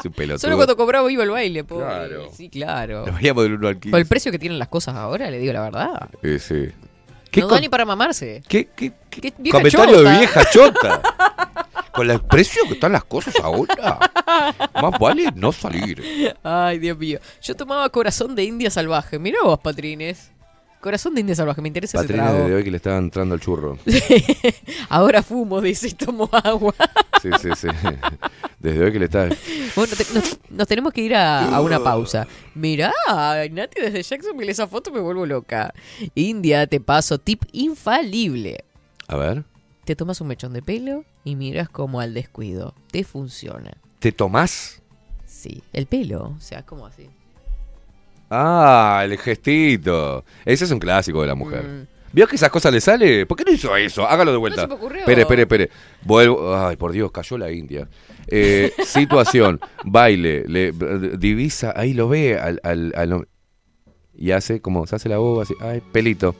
Su 0.03 0.13
pelotudo. 0.13 0.39
Solo 0.39 0.57
cuando 0.57 0.77
cobraba 0.77 1.11
iba 1.11 1.23
al 1.25 1.31
baile, 1.31 1.65
pobre. 1.65 1.87
Claro. 1.87 2.29
Sí, 2.33 2.51
claro. 2.51 3.05
Nos 3.07 3.17
veíamos 3.17 3.43
del 3.43 3.55
1 3.55 3.69
al 3.69 3.75
15. 3.81 3.91
Con 3.91 4.01
el 4.01 4.07
precio 4.07 4.31
que 4.31 4.39
tienen 4.39 4.59
las 4.59 4.69
cosas 4.69 4.95
ahora, 4.95 5.29
le 5.31 5.39
digo 5.39 5.53
la 5.55 5.63
verdad. 5.63 6.11
Eh, 6.23 6.39
sí. 6.39 6.69
No 7.37 7.49
da 7.49 7.61
ni 7.61 7.69
para 7.69 7.85
mamarse. 7.85 8.43
¿Qué, 8.49 8.69
qué, 8.75 8.93
qué 9.11 9.21
Qué 9.21 9.35
vieja 9.39 9.59
comentario 9.59 9.97
chota. 9.97 10.11
de 10.11 10.19
vieja 10.19 10.51
chota? 10.51 11.03
Con 11.93 12.11
el 12.11 12.21
precio 12.21 12.63
que 12.69 12.75
están 12.75 12.93
las 12.93 13.03
cosas 13.05 13.35
ahora, 13.43 13.99
más 14.81 14.99
vale 15.01 15.33
no 15.35 15.51
salir. 15.51 16.37
Ay, 16.45 16.79
Dios 16.79 16.97
mío. 16.97 17.19
Yo 17.43 17.57
tomaba 17.57 17.89
corazón 17.89 18.37
de 18.37 18.45
India 18.45 18.71
salvaje. 18.71 19.19
Mirá 19.19 19.39
vos, 19.43 19.59
Patrines. 19.59 20.31
Corazón 20.81 21.15
de 21.15 21.21
India 21.23 21.35
salvaje, 21.35 21.61
me 21.61 21.69
interesa 21.69 21.99
ese 21.99 22.07
Patrina 22.07 22.31
trago. 22.31 22.49
de 22.49 22.55
hoy 22.55 22.65
que 22.65 22.71
le 22.71 22.77
estaba 22.77 22.97
entrando 22.99 23.35
el 23.35 23.41
churro. 23.41 23.79
Ahora 24.89 25.23
fumo, 25.23 25.61
dice, 25.61 25.89
y 25.89 25.93
tomo 25.93 26.29
agua. 26.33 26.75
Sí, 27.21 27.31
sí, 27.43 27.49
sí. 27.57 27.67
Desde 28.61 28.85
hoy 28.85 28.93
que 28.93 28.99
le 29.01 29.07
está. 29.07 29.29
Bueno, 29.75 29.93
te- 29.97 30.15
nos, 30.15 30.39
nos 30.51 30.69
tenemos 30.69 30.93
que 30.93 31.01
ir 31.01 31.17
a, 31.17 31.49
a 31.57 31.61
una 31.61 31.83
pausa. 31.83 32.29
Mirá, 32.55 32.93
Nati 33.51 33.81
desde 33.81 34.05
Jacksonville, 34.05 34.53
esa 34.53 34.69
foto 34.69 34.93
me 34.93 35.01
vuelvo 35.01 35.27
loca. 35.27 35.75
India, 36.15 36.65
te 36.69 36.79
paso 36.79 37.19
tip 37.19 37.43
infalible. 37.51 38.65
A 39.09 39.17
ver. 39.17 39.43
Te 39.85 39.97
tomas 39.97 40.21
un 40.21 40.29
mechón 40.29 40.53
de 40.53 40.63
pelo 40.63 41.05
y 41.25 41.35
miras 41.35 41.69
como 41.69 41.99
al 42.01 42.15
descuido. 42.15 42.73
Te 42.93 43.03
funciona. 43.03 43.73
¿Te 43.99 44.13
tomás? 44.13 44.81
Sí, 45.27 45.65
el 45.73 45.87
pelo, 45.87 46.35
o 46.37 46.41
sea, 46.41 46.63
como 46.65 46.87
así. 46.87 47.09
Ah, 48.31 49.03
el 49.05 49.17
gestito. 49.19 50.25
Ese 50.45 50.65
es 50.65 50.71
un 50.71 50.79
clásico 50.79 51.23
de 51.23 51.27
la 51.27 51.35
mujer. 51.35 51.65
Mm. 51.65 51.87
¿Vio 52.13 52.27
que 52.27 52.37
esas 52.37 52.51
cosas 52.51 52.73
le 52.73 52.81
sale? 52.81 53.27
¿Por 53.27 53.37
qué 53.37 53.45
no 53.45 53.53
hizo 53.53 53.77
eso? 53.77 54.07
Hágalo 54.07 54.33
de 54.33 54.39
vuelta. 54.39 54.63
se 54.63 54.67
me 54.67 54.75
ocurrió. 54.75 55.01
Espere, 55.01 55.23
espere, 55.23 55.43
espere. 55.43 55.71
Vuelvo. 56.03 56.57
Ay, 56.57 56.77
por 56.77 56.93
Dios, 56.93 57.13
cayó 57.13 57.37
la 57.37 57.51
India. 57.51 57.89
Eh, 58.27 58.73
situación, 58.85 59.61
baile, 59.85 60.45
le, 60.47 60.73
divisa, 61.19 61.73
ahí 61.77 61.95
lo 61.95 62.09
ve 62.09 62.39
al, 62.39 62.61
al, 62.63 63.29
Y 64.15 64.31
hace 64.33 64.61
como, 64.61 64.87
se 64.87 64.97
hace 64.97 65.09
la 65.09 65.19
boba 65.19 65.43
así. 65.43 65.55
Ay, 65.61 65.83
pelito. 65.93 66.35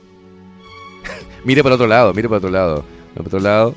mire 1.45 1.63
para 1.63 1.75
otro 1.75 1.87
lado, 1.87 2.13
mire 2.13 2.27
para 2.27 2.37
otro 2.37 2.49
lado. 2.49 2.85
Al 3.15 3.25
otro 3.25 3.39
lado. 3.39 3.75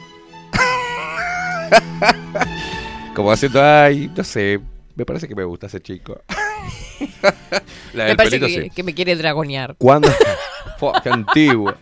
Como 3.15 3.31
haciendo, 3.31 3.63
ay, 3.63 4.11
no 4.17 4.25
sé, 4.25 4.59
me 4.95 5.05
parece 5.05 5.29
que 5.29 5.35
me 5.35 5.45
gusta 5.45 5.67
ese 5.67 5.81
chico. 5.81 6.23
La 7.95 8.05
Me 8.05 8.09
del 8.09 8.17
parece 8.17 8.39
pelito, 8.41 8.47
que, 8.61 8.65
sí. 8.69 8.71
que 8.71 8.83
me 8.83 8.95
quiere 8.95 9.17
dragonear. 9.17 9.75
¿Cuándo? 9.79 10.09
Fua, 10.79 11.01
qué 11.03 11.09
antigua. 11.11 11.77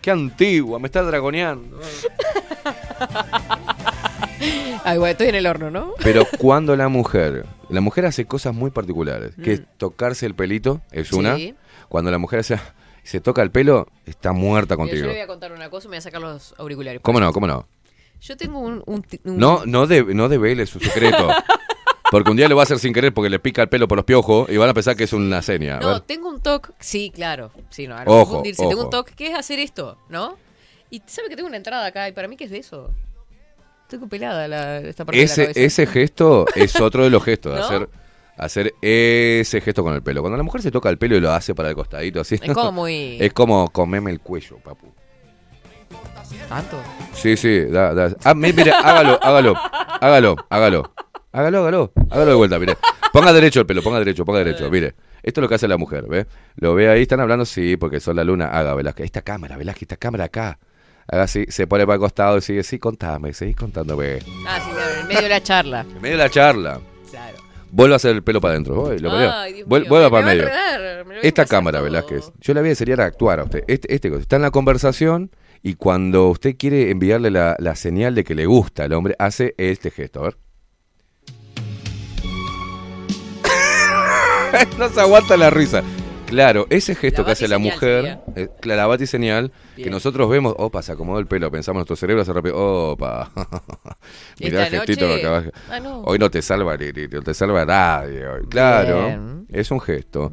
Qué 0.00 0.10
antigua, 0.10 0.78
me 0.78 0.86
está 0.86 1.02
dragoneando. 1.02 1.78
Ay, 4.84 4.98
bueno, 4.98 5.12
estoy 5.12 5.28
en 5.28 5.34
el 5.36 5.46
horno, 5.46 5.70
¿no? 5.70 5.92
Pero 6.02 6.26
cuando 6.38 6.76
la 6.76 6.88
mujer, 6.88 7.46
la 7.70 7.80
mujer 7.80 8.04
hace 8.06 8.26
cosas 8.26 8.54
muy 8.54 8.70
particulares, 8.70 9.32
que 9.42 9.52
es 9.54 9.62
tocarse 9.78 10.26
el 10.26 10.34
pelito, 10.34 10.82
es 10.92 11.12
una. 11.12 11.34
Mm. 11.34 11.38
Sí. 11.38 11.54
Cuando 11.88 12.10
la 12.10 12.18
mujer 12.18 12.40
hace, 12.40 12.58
se 13.02 13.20
toca 13.20 13.40
el 13.42 13.50
pelo, 13.50 13.86
está 14.04 14.32
muerta 14.32 14.74
Mira, 14.76 14.84
yo 14.86 14.90
contigo. 14.90 15.06
le 15.06 15.12
voy 15.14 15.22
a 15.22 15.26
contar 15.26 15.52
una 15.52 15.70
cosa, 15.70 15.88
me 15.88 15.92
voy 15.92 15.98
a 15.98 16.02
sacar 16.02 16.20
los 16.20 16.54
auriculares. 16.58 17.00
¿Cómo 17.02 17.20
no? 17.20 17.32
¿Cómo 17.32 17.46
no? 17.46 17.66
Yo 18.20 18.36
tengo 18.36 18.58
un... 18.60 18.82
un 18.86 19.02
ti- 19.02 19.20
un- 19.24 19.38
No, 19.38 19.62
no, 19.66 19.86
de, 19.86 20.02
no 20.14 20.28
devele 20.28 20.66
su 20.66 20.80
secreto. 20.80 21.28
Porque 22.10 22.30
un 22.30 22.36
día 22.36 22.48
lo 22.48 22.56
va 22.56 22.62
a 22.62 22.64
hacer 22.64 22.78
sin 22.78 22.92
querer 22.92 23.12
porque 23.14 23.30
le 23.30 23.38
pica 23.38 23.62
el 23.62 23.68
pelo 23.68 23.88
por 23.88 23.96
los 23.96 24.04
piojos 24.04 24.48
y 24.50 24.56
van 24.56 24.68
a 24.68 24.74
pensar 24.74 24.94
que 24.96 25.04
es 25.04 25.12
una 25.12 25.40
seña. 25.42 25.78
No, 25.80 26.02
tengo 26.02 26.28
un 26.28 26.40
toque, 26.40 26.70
sí, 26.78 27.10
claro, 27.14 27.50
sí, 27.70 27.86
no, 27.88 27.96
Ojo, 28.06 28.24
confundirse. 28.26 28.66
Tengo 28.68 28.84
un 28.84 28.90
toque 28.90 29.14
que 29.14 29.28
es 29.28 29.34
hacer 29.34 29.58
esto, 29.58 29.96
¿no? 30.08 30.36
Y 30.90 31.02
sabe 31.06 31.28
que 31.28 31.36
tengo 31.36 31.48
una 31.48 31.56
entrada 31.56 31.86
acá 31.86 32.08
y 32.08 32.12
para 32.12 32.28
mí 32.28 32.36
qué 32.36 32.44
es 32.44 32.50
de 32.50 32.58
eso. 32.58 32.90
Tengo 33.88 34.06
pelada 34.08 34.46
la, 34.48 34.78
esta 34.78 35.04
parte 35.04 35.18
de 35.18 35.26
la 35.26 35.32
Ese, 35.32 35.42
cabeza. 35.44 35.60
ese 35.60 35.86
gesto 35.86 36.46
es 36.54 36.76
otro 36.80 37.04
de 37.04 37.10
los 37.10 37.22
gestos, 37.24 37.58
¿No? 37.58 37.64
hacer, 37.64 37.88
hacer 38.36 38.74
ese 38.82 39.60
gesto 39.60 39.82
con 39.82 39.94
el 39.94 40.02
pelo. 40.02 40.20
Cuando 40.20 40.36
la 40.36 40.42
mujer 40.44 40.62
se 40.62 40.70
toca 40.70 40.90
el 40.90 40.98
pelo 40.98 41.16
y 41.16 41.20
lo 41.20 41.32
hace 41.32 41.54
para 41.54 41.70
el 41.70 41.74
costadito 41.74 42.20
así. 42.20 42.36
Es 42.40 42.52
como 42.52 42.70
muy 42.82 43.16
Es 43.20 43.32
como 43.32 43.68
comeme 43.70 44.10
el 44.10 44.20
cuello, 44.20 44.58
papu. 44.58 44.92
tanto. 46.48 46.76
Sí, 47.14 47.36
sí, 47.36 47.60
da, 47.64 47.92
da. 47.94 48.14
Ah, 48.24 48.34
mi- 48.34 48.52
mire, 48.52 48.72
hágalo, 48.72 49.18
hágalo, 49.22 49.54
hágalo, 50.00 50.36
hágalo. 50.50 50.92
Hágalo, 51.34 51.58
hágalo, 51.60 51.92
hágalo 52.10 52.30
de 52.30 52.36
vuelta, 52.36 52.58
mire. 52.60 52.76
Ponga 53.12 53.32
derecho 53.32 53.60
el 53.60 53.66
pelo, 53.66 53.82
ponga 53.82 53.98
derecho, 53.98 54.24
ponga 54.24 54.38
derecho, 54.38 54.70
mire. 54.70 54.94
Esto 55.22 55.40
es 55.40 55.42
lo 55.42 55.48
que 55.48 55.56
hace 55.56 55.66
la 55.66 55.76
mujer, 55.76 56.04
¿ve? 56.08 56.26
Lo 56.56 56.74
ve 56.74 56.88
ahí, 56.88 57.02
están 57.02 57.18
hablando, 57.20 57.44
sí, 57.44 57.76
porque 57.76 57.98
son 57.98 58.14
la 58.16 58.22
luna. 58.24 58.46
Haga, 58.48 58.74
Velázquez, 58.74 59.06
esta 59.06 59.22
cámara, 59.22 59.56
Velázquez, 59.56 59.82
esta 59.82 59.96
cámara 59.96 60.24
acá. 60.24 60.58
Haga 61.08 61.24
así, 61.24 61.44
se 61.48 61.66
pone 61.66 61.84
para 61.86 61.94
el 61.94 62.00
costado 62.00 62.38
y 62.38 62.40
sigue, 62.40 62.62
sí, 62.62 62.78
contame, 62.78 63.32
seguís 63.34 63.56
contándome. 63.56 64.20
Ah, 64.46 64.60
sí, 64.64 64.70
claro, 64.70 65.00
en 65.00 65.06
medio 65.08 65.22
de 65.22 65.28
la 65.28 65.42
charla. 65.42 65.80
En 65.80 66.00
medio 66.00 66.16
de 66.16 66.22
la 66.22 66.30
charla, 66.30 66.80
Claro. 67.10 67.36
vuelve 67.70 67.94
a 67.94 67.96
hacer 67.96 68.14
el 68.14 68.22
pelo 68.22 68.40
para 68.40 68.52
adentro. 68.52 68.74
Lo. 68.96 69.10
Ay, 69.12 69.62
Vuel- 69.64 69.80
mío, 69.82 69.88
vuelva 69.88 70.10
para 70.10 70.20
el 70.32 70.38
medio. 70.38 70.48
enredar, 70.48 71.04
me 71.04 71.14
voy 71.16 71.20
Esta 71.26 71.46
cámara, 71.46 71.78
todo. 71.78 71.84
Velázquez, 71.86 72.30
yo 72.40 72.54
le 72.54 72.60
voy 72.60 72.68
a 72.68 72.72
enseñar 72.72 73.00
a 73.00 73.06
actuar 73.06 73.40
a 73.40 73.44
usted. 73.44 73.64
Este, 73.66 73.92
este 73.92 74.08
cosa, 74.08 74.22
está 74.22 74.36
en 74.36 74.42
la 74.42 74.50
conversación 74.52 75.30
y 75.62 75.74
cuando 75.74 76.28
usted 76.28 76.56
quiere 76.56 76.90
enviarle 76.90 77.30
la, 77.32 77.56
la 77.58 77.74
señal 77.74 78.14
de 78.14 78.22
que 78.22 78.36
le 78.36 78.46
gusta 78.46 78.84
al 78.84 78.92
hombre, 78.92 79.16
hace 79.18 79.54
este 79.58 79.90
gesto. 79.90 80.20
A 80.20 80.22
ver. 80.24 80.36
no 84.78 84.88
se 84.88 85.00
aguanta 85.00 85.36
la 85.36 85.50
risa. 85.50 85.82
Claro, 86.26 86.66
ese 86.70 86.94
gesto 86.94 87.20
La 87.22 87.26
que 87.26 87.32
hace 87.32 87.48
la 87.48 87.58
mujer, 87.58 88.18
eh, 88.34 88.48
la, 88.62 88.86
batiseñal, 88.86 89.52
que 89.76 89.90
nosotros 89.90 90.28
vemos, 90.28 90.54
opa, 90.56 90.82
se 90.82 90.90
acomodó 90.90 91.18
el 91.20 91.26
pelo, 91.26 91.50
pensamos 91.50 91.80
nuestro 91.80 91.96
cerebro 91.96 92.22
hace 92.22 92.32
rápido, 92.32 92.56
opa. 92.92 93.30
Mirá 94.40 94.66
el 94.66 94.70
gestito 94.72 95.06
noche- 95.06 95.20
que 95.20 95.26
abajo. 95.26 95.50
Ah, 95.70 95.80
no. 95.80 96.00
Hoy 96.00 96.18
no 96.18 96.30
te 96.30 96.40
salva 96.42 96.76
no 96.76 97.22
te 97.22 97.34
salva 97.34 97.64
nadie. 97.66 98.26
hoy. 98.26 98.46
Claro, 98.48 99.06
Bien. 99.06 99.46
es 99.50 99.70
un 99.70 99.80
gesto. 99.80 100.32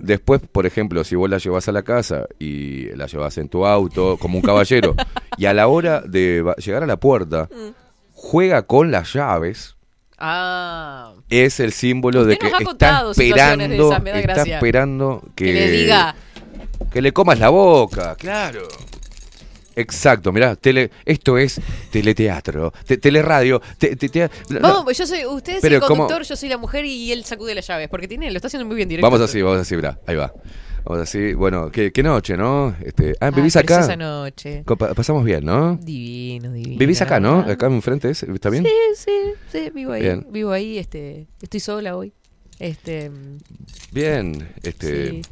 Después, 0.00 0.40
por 0.52 0.66
ejemplo, 0.66 1.04
si 1.04 1.14
vos 1.16 1.30
la 1.30 1.38
llevas 1.38 1.68
a 1.68 1.72
la 1.72 1.82
casa 1.82 2.26
y 2.38 2.88
la 2.96 3.06
llevas 3.06 3.38
en 3.38 3.48
tu 3.48 3.64
auto 3.64 4.16
como 4.18 4.36
un 4.38 4.42
caballero 4.42 4.94
y 5.38 5.46
a 5.46 5.54
la 5.54 5.68
hora 5.68 6.00
de 6.02 6.44
llegar 6.58 6.82
a 6.82 6.86
la 6.86 6.98
puerta 6.98 7.48
Mm. 7.50 7.70
juega 8.12 8.62
con 8.62 8.90
las 8.90 9.12
llaves, 9.14 9.76
Ah, 10.18 11.12
es 11.30 11.60
el 11.60 11.72
símbolo 11.72 12.24
de 12.24 12.36
que 12.38 12.46
está 12.48 12.58
esperando, 13.10 13.12
esas, 13.92 14.06
está 14.18 14.42
esperando 14.42 15.22
que, 15.36 15.44
que 15.44 15.52
le 15.52 15.70
diga. 15.70 16.14
que 16.92 17.00
le 17.02 17.12
comas 17.12 17.38
la 17.38 17.50
boca, 17.50 18.16
claro. 18.16 18.66
Exacto, 19.76 20.32
mirá, 20.32 20.56
tele, 20.56 20.90
esto 21.04 21.38
es 21.38 21.60
teleteatro, 21.92 22.72
te, 22.84 22.96
teleradio, 22.96 23.62
te, 23.78 23.94
te- 23.94 24.08
te- 24.08 24.28
Vamos, 24.60 24.82
pues 24.82 24.98
yo 24.98 25.06
soy, 25.06 25.24
usted 25.24 25.54
es 25.56 25.60
Pero 25.60 25.76
el 25.76 25.80
conductor, 25.82 26.22
yo 26.24 26.34
soy 26.34 26.48
la 26.48 26.58
mujer 26.58 26.84
y 26.84 27.12
él 27.12 27.24
sacude 27.24 27.54
las 27.54 27.64
llaves, 27.64 27.88
porque 27.88 28.08
tiene, 28.08 28.28
lo 28.32 28.36
está 28.38 28.48
haciendo 28.48 28.66
muy 28.66 28.74
bien 28.74 28.88
directo. 28.88 29.08
Vamos 29.08 29.20
así, 29.20 29.40
vamos 29.40 29.60
así, 29.60 29.76
mirá, 29.76 29.96
ahí 30.08 30.16
va. 30.16 30.32
Vamos 30.84 31.02
así, 31.02 31.34
bueno, 31.34 31.70
qué, 31.70 31.92
qué 31.92 32.02
noche, 32.02 32.36
¿no? 32.36 32.74
Este, 32.82 33.12
ah, 33.20 33.26
Ah, 33.26 33.30
¿vivís 33.30 33.56
acá? 33.56 33.94
noche. 33.96 34.62
Co- 34.64 34.76
pa- 34.76 34.94
Pasamos 34.94 35.24
bien, 35.24 35.44
¿no? 35.44 35.76
Divino, 35.76 36.50
divino. 36.52 36.78
¿Vivís 36.78 37.02
acá, 37.02 37.20
no? 37.20 37.40
Acá 37.40 37.66
enfrente, 37.66 38.08
¿es? 38.10 38.22
¿está 38.22 38.48
bien? 38.50 38.64
Sí, 38.64 38.70
sí, 38.94 39.32
sí, 39.52 39.70
vivo 39.74 39.92
ahí. 39.92 40.02
Bien. 40.02 40.26
Vivo 40.30 40.52
ahí, 40.52 40.78
este, 40.78 41.26
estoy 41.42 41.60
sola 41.60 41.96
hoy. 41.96 42.12
Este, 42.58 43.10
Bien, 43.92 44.48
este... 44.62 45.10
sí, 45.10 45.22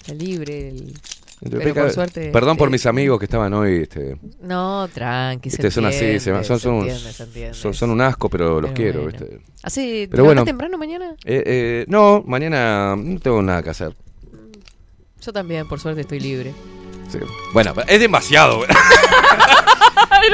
está 0.00 0.14
libre. 0.14 0.68
el- 0.68 0.94
entre- 1.42 1.60
pero 1.60 1.74
por 1.74 1.90
suerte, 1.90 2.30
Perdón 2.30 2.56
por 2.56 2.68
este, 2.68 2.72
mis 2.72 2.86
amigos 2.86 3.18
que 3.18 3.24
estaban 3.26 3.52
hoy, 3.54 3.82
este, 3.82 4.16
No, 4.40 4.88
tranqui, 4.88 5.50
se 5.50 5.56
este, 5.56 5.70
son 5.70 5.84
así, 5.86 6.18
se, 6.20 6.44
son, 6.44 6.58
son, 6.60 6.74
entiende, 6.86 7.10
entiende. 7.18 7.54
son, 7.54 7.74
son 7.74 7.90
un 7.90 8.00
asco, 8.00 8.30
pero 8.30 8.60
los 8.60 8.70
Pero 8.70 8.74
quiero, 8.74 9.02
bueno. 9.02 9.18
¿viste? 9.18 9.38
¿Hace, 9.62 10.08
Pero 10.10 10.22
¿te 10.22 10.26
bueno. 10.26 10.44
temprano 10.44 10.78
mañana? 10.78 11.14
Eh, 11.24 11.42
eh, 11.46 11.84
no, 11.88 12.22
mañana 12.26 12.96
no 12.96 13.18
tengo 13.20 13.42
nada 13.42 13.62
que 13.62 13.70
hacer. 13.70 13.94
Yo 15.26 15.32
también, 15.32 15.66
por 15.66 15.80
suerte, 15.80 16.02
estoy 16.02 16.20
libre. 16.20 16.54
Sí. 17.10 17.18
Bueno, 17.52 17.74
es 17.88 17.98
demasiado. 17.98 18.62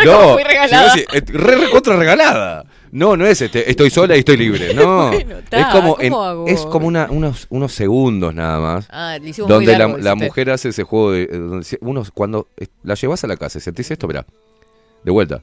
No, 0.04 0.36
regalada. 0.38 0.94
eh, 0.96 1.22
re 1.26 1.56
recontra 1.56 1.96
regalada. 1.96 2.64
No, 2.92 3.16
no 3.16 3.26
es 3.26 3.40
este, 3.42 3.70
estoy 3.70 3.90
sola 3.90 4.16
y 4.16 4.20
estoy 4.20 4.36
libre. 4.36 4.74
No, 4.74 5.08
Bueno, 5.10 5.38
es 5.50 5.66
como, 5.66 5.96
¿cómo 5.96 6.00
en- 6.00 6.12
hago? 6.14 6.46
es 6.46 6.60
como 6.66 6.86
una- 6.86 7.06
unos, 7.10 7.46
unos 7.50 7.72
segundos 7.72 8.34
nada 8.34 8.58
más. 8.58 8.86
Ah, 8.90 9.18
donde 9.46 9.72
la, 9.72 9.78
largo, 9.78 9.98
la 9.98 10.10
hiciste. 10.10 10.26
mujer 10.26 10.50
hace 10.50 10.68
ese 10.70 10.82
juego 10.82 11.12
de, 11.12 11.22
eh, 11.22 11.28
donde 11.38 11.78
unos 11.80 12.10
cuando 12.10 12.48
eh, 12.56 12.66
la 12.82 12.94
llevas 12.94 13.22
a 13.24 13.26
la 13.26 13.36
casa 13.36 13.58
y 13.58 13.60
sentís 13.60 13.90
esto, 13.90 14.06
mirá, 14.08 14.26
de 15.04 15.10
vuelta. 15.10 15.42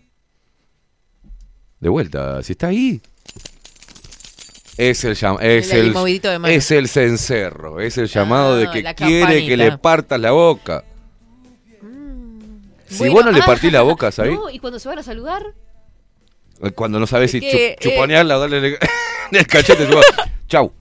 De 1.80 1.90
vuelta, 1.90 2.42
si 2.44 2.54
está 2.54 2.68
ahí. 2.68 3.02
Es 4.80 5.04
el 5.04 5.16
llam- 5.16 5.40
es 5.42 5.74
El 5.74 5.92
de 5.94 6.56
es 6.56 6.72
el 6.72 6.88
cencerro, 6.88 7.82
es 7.82 7.98
el 7.98 8.08
llamado 8.08 8.56
de 8.56 8.68
Ah, 8.68 8.72
que 8.72 8.96
quiere 8.96 9.46
que 9.46 9.58
le 9.58 9.78
partas 9.78 10.18
la 10.22 10.32
boca. 10.32 10.86
Si 12.88 12.98
Bueno, 13.00 13.14
vos 13.14 13.26
no 13.26 13.32
le 13.32 13.42
ah, 13.42 13.46
partís 13.46 13.74
la 13.74 13.82
boca, 13.82 14.10
¿sabés? 14.10 14.36
No, 14.36 14.50
y 14.50 14.58
cuando 14.60 14.80
se 14.80 14.88
van 14.88 15.00
a 15.00 15.04
saludar, 15.04 15.44
Eh, 16.64 16.72
Cuando 16.72 16.98
no 16.98 17.08
sabes 17.08 17.32
si 17.32 17.42
que, 17.42 17.72
eh, 17.72 17.76
chuponearla 17.78 18.38
o 18.38 18.40
darle 18.40 18.58
el, 18.60 18.78
el 19.38 19.48
cachete, 19.48 19.86
chau. 20.48 20.72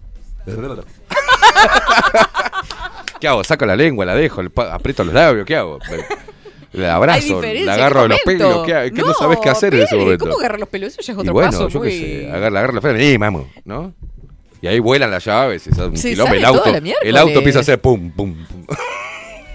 ¿Qué 3.20 3.26
hago? 3.26 3.42
Saco 3.42 3.66
la 3.66 3.74
lengua, 3.74 4.06
la 4.06 4.14
dejo, 4.14 4.42
aprieto 4.70 5.02
los 5.02 5.12
labios, 5.12 5.44
¿qué 5.44 5.56
hago? 5.56 5.80
La 6.72 6.96
abrazo, 6.96 7.40
la 7.40 7.50
¿qué 7.50 7.70
agarro 7.70 8.02
de 8.02 8.08
los 8.08 8.20
pelos, 8.24 8.66
¿qué? 8.66 8.92
¿Qué 8.94 9.02
no, 9.02 9.14
sabes 9.14 9.38
qué 9.42 9.48
hacer 9.48 9.74
en 9.74 9.80
ese 9.80 9.90
Pere, 9.90 10.02
momento? 10.02 10.24
¿Cómo 10.26 10.38
agarrar 10.38 10.60
los 10.60 10.68
pelos? 10.68 10.92
Eso 10.92 11.00
ya 11.02 11.12
es 11.12 11.16
y 11.16 11.20
otro 11.20 11.32
bueno, 11.32 11.50
paso 11.50 11.68
yo 11.68 11.78
muy... 11.78 11.88
qué 11.90 11.98
sé, 11.98 12.26
agarra, 12.30 12.46
agarra 12.58 12.72
los 12.74 12.82
pelos, 12.82 13.02
y 13.02 13.16
vamos, 13.16 13.46
¿no? 13.64 13.94
Y 14.60 14.66
ahí 14.66 14.78
vuelan 14.78 15.10
las 15.10 15.24
llaves, 15.24 15.66
y 15.66 15.70
es 15.70 15.78
un 15.78 15.96
Se 15.96 16.10
quilombo, 16.10 16.34
el 16.34 16.44
auto, 16.44 16.64
el 17.02 17.16
auto 17.16 17.38
empieza 17.38 17.60
a 17.60 17.62
hacer 17.62 17.80
pum, 17.80 18.10
pum, 18.10 18.34
pum. 18.46 18.66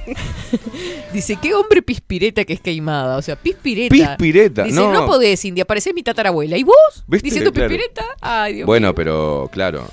Dice, 1.14 1.38
qué 1.42 1.54
hombre 1.54 1.82
pispireta 1.82 2.44
que 2.44 2.54
es 2.54 2.60
queimada. 2.62 3.18
O 3.18 3.22
sea, 3.22 3.36
pispireta. 3.36 3.94
Pispireta, 3.94 4.64
Dice, 4.64 4.76
no. 4.76 4.92
no, 4.92 5.06
podés, 5.06 5.44
India, 5.46 5.66
parecés 5.66 5.94
mi 5.94 6.04
tatarabuela. 6.04 6.58
¿Y 6.58 6.64
vos? 6.64 7.04
¿Viste? 7.08 7.26
Diciendo 7.28 7.52
Claro. 7.54 7.70
pispireta. 7.70 8.06
Ay, 8.22 8.56
Dios 8.56 8.66
Bueno, 8.66 8.88
mío. 8.88 8.96
pero 8.96 9.50
claro, 9.52 9.88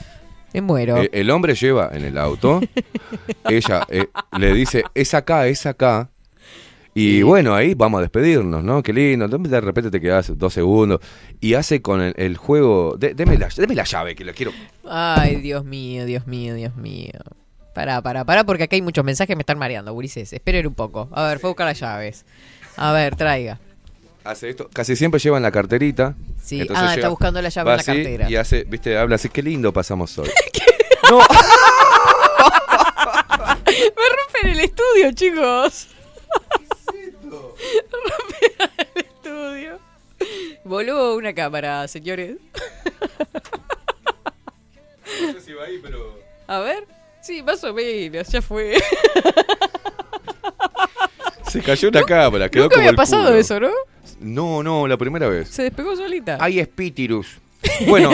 Me 0.52 0.60
muero. 0.60 0.96
Eh, 0.96 1.10
el 1.12 1.30
hombre 1.30 1.54
lleva 1.54 1.90
en 1.92 2.04
el 2.04 2.18
auto, 2.18 2.60
ella 3.48 3.86
eh, 3.88 4.06
le 4.38 4.52
dice, 4.54 4.82
es 4.94 5.14
acá, 5.14 5.46
es 5.46 5.66
acá. 5.66 6.08
Y 6.92 7.22
bueno, 7.22 7.54
ahí 7.54 7.74
vamos 7.74 7.98
a 7.98 8.02
despedirnos, 8.02 8.64
¿no? 8.64 8.82
Qué 8.82 8.92
lindo. 8.92 9.28
De 9.28 9.60
repente 9.60 9.90
te 9.90 10.00
quedas 10.00 10.36
dos 10.36 10.52
segundos 10.52 11.00
y 11.40 11.54
hace 11.54 11.80
con 11.80 12.00
el, 12.02 12.14
el 12.16 12.36
juego. 12.36 12.96
de- 12.98 13.14
deme, 13.14 13.38
la, 13.38 13.48
deme 13.56 13.74
la 13.74 13.84
llave 13.84 14.14
que 14.16 14.24
la 14.24 14.32
quiero. 14.32 14.52
Ay, 14.88 15.36
Dios 15.36 15.64
mío, 15.64 16.04
Dios 16.04 16.26
mío, 16.26 16.54
Dios 16.54 16.74
mío. 16.76 17.12
Pará, 17.74 18.02
pará, 18.02 18.24
pará, 18.24 18.42
porque 18.44 18.64
acá 18.64 18.74
hay 18.74 18.82
muchos 18.82 19.04
mensajes 19.04 19.28
que 19.28 19.36
me 19.36 19.42
están 19.42 19.58
mareando, 19.58 19.94
Ulises. 19.94 20.32
Esperen 20.32 20.66
un 20.66 20.74
poco. 20.74 21.08
A 21.12 21.28
ver, 21.28 21.38
fue 21.38 21.48
a 21.48 21.52
buscar 21.52 21.66
las 21.66 21.78
llaves. 21.78 22.24
A 22.76 22.92
ver, 22.92 23.14
traiga. 23.14 23.60
Hace 24.24 24.50
esto. 24.50 24.68
Casi 24.72 24.96
siempre 24.96 25.20
lleva 25.20 25.36
en 25.36 25.44
la 25.44 25.52
carterita. 25.52 26.16
Sí. 26.42 26.66
Ah, 26.74 26.94
está 26.94 27.08
buscando 27.08 27.40
la 27.40 27.48
llave 27.50 27.70
en 27.70 27.76
la 27.76 27.82
cartera. 27.84 28.28
Y 28.30 28.36
hace, 28.36 28.64
viste, 28.64 28.98
habla 28.98 29.14
así, 29.14 29.28
qué 29.28 29.42
lindo 29.42 29.72
pasamos 29.72 30.18
hoy. 30.18 30.28
Me 33.66 34.04
rompen 34.16 34.48
el 34.52 34.60
estudio, 34.60 35.12
chicos. 35.14 35.88
rompen 37.92 38.70
el 38.94 39.02
estudio. 39.02 39.78
Voló 40.64 41.16
una 41.16 41.32
cámara, 41.34 41.86
señores. 41.88 42.36
No 45.22 45.32
sé 45.32 45.40
si 45.40 45.52
va 45.52 45.64
ahí, 45.64 45.78
pero. 45.82 46.18
A 46.46 46.60
ver. 46.60 46.86
Sí, 47.22 47.42
más 47.42 47.62
o 47.64 47.74
menos, 47.74 48.28
ya 48.28 48.40
fue. 48.40 48.76
Se 51.48 51.60
cayó 51.60 51.88
una 51.88 52.02
cámara, 52.02 52.48
quedó 52.48 52.64
Nunca 52.64 52.74
como 52.74 52.80
había 52.82 52.90
el 52.90 52.96
pasado 52.96 53.24
culo. 53.26 53.36
eso, 53.36 53.60
¿no? 53.60 53.70
No, 54.20 54.62
no, 54.62 54.86
la 54.86 54.96
primera 54.96 55.28
vez. 55.28 55.48
Se 55.48 55.64
despegó 55.64 55.96
solita. 55.96 56.38
Hay 56.40 56.60
espíritus. 56.60 57.38
Bueno, 57.86 58.10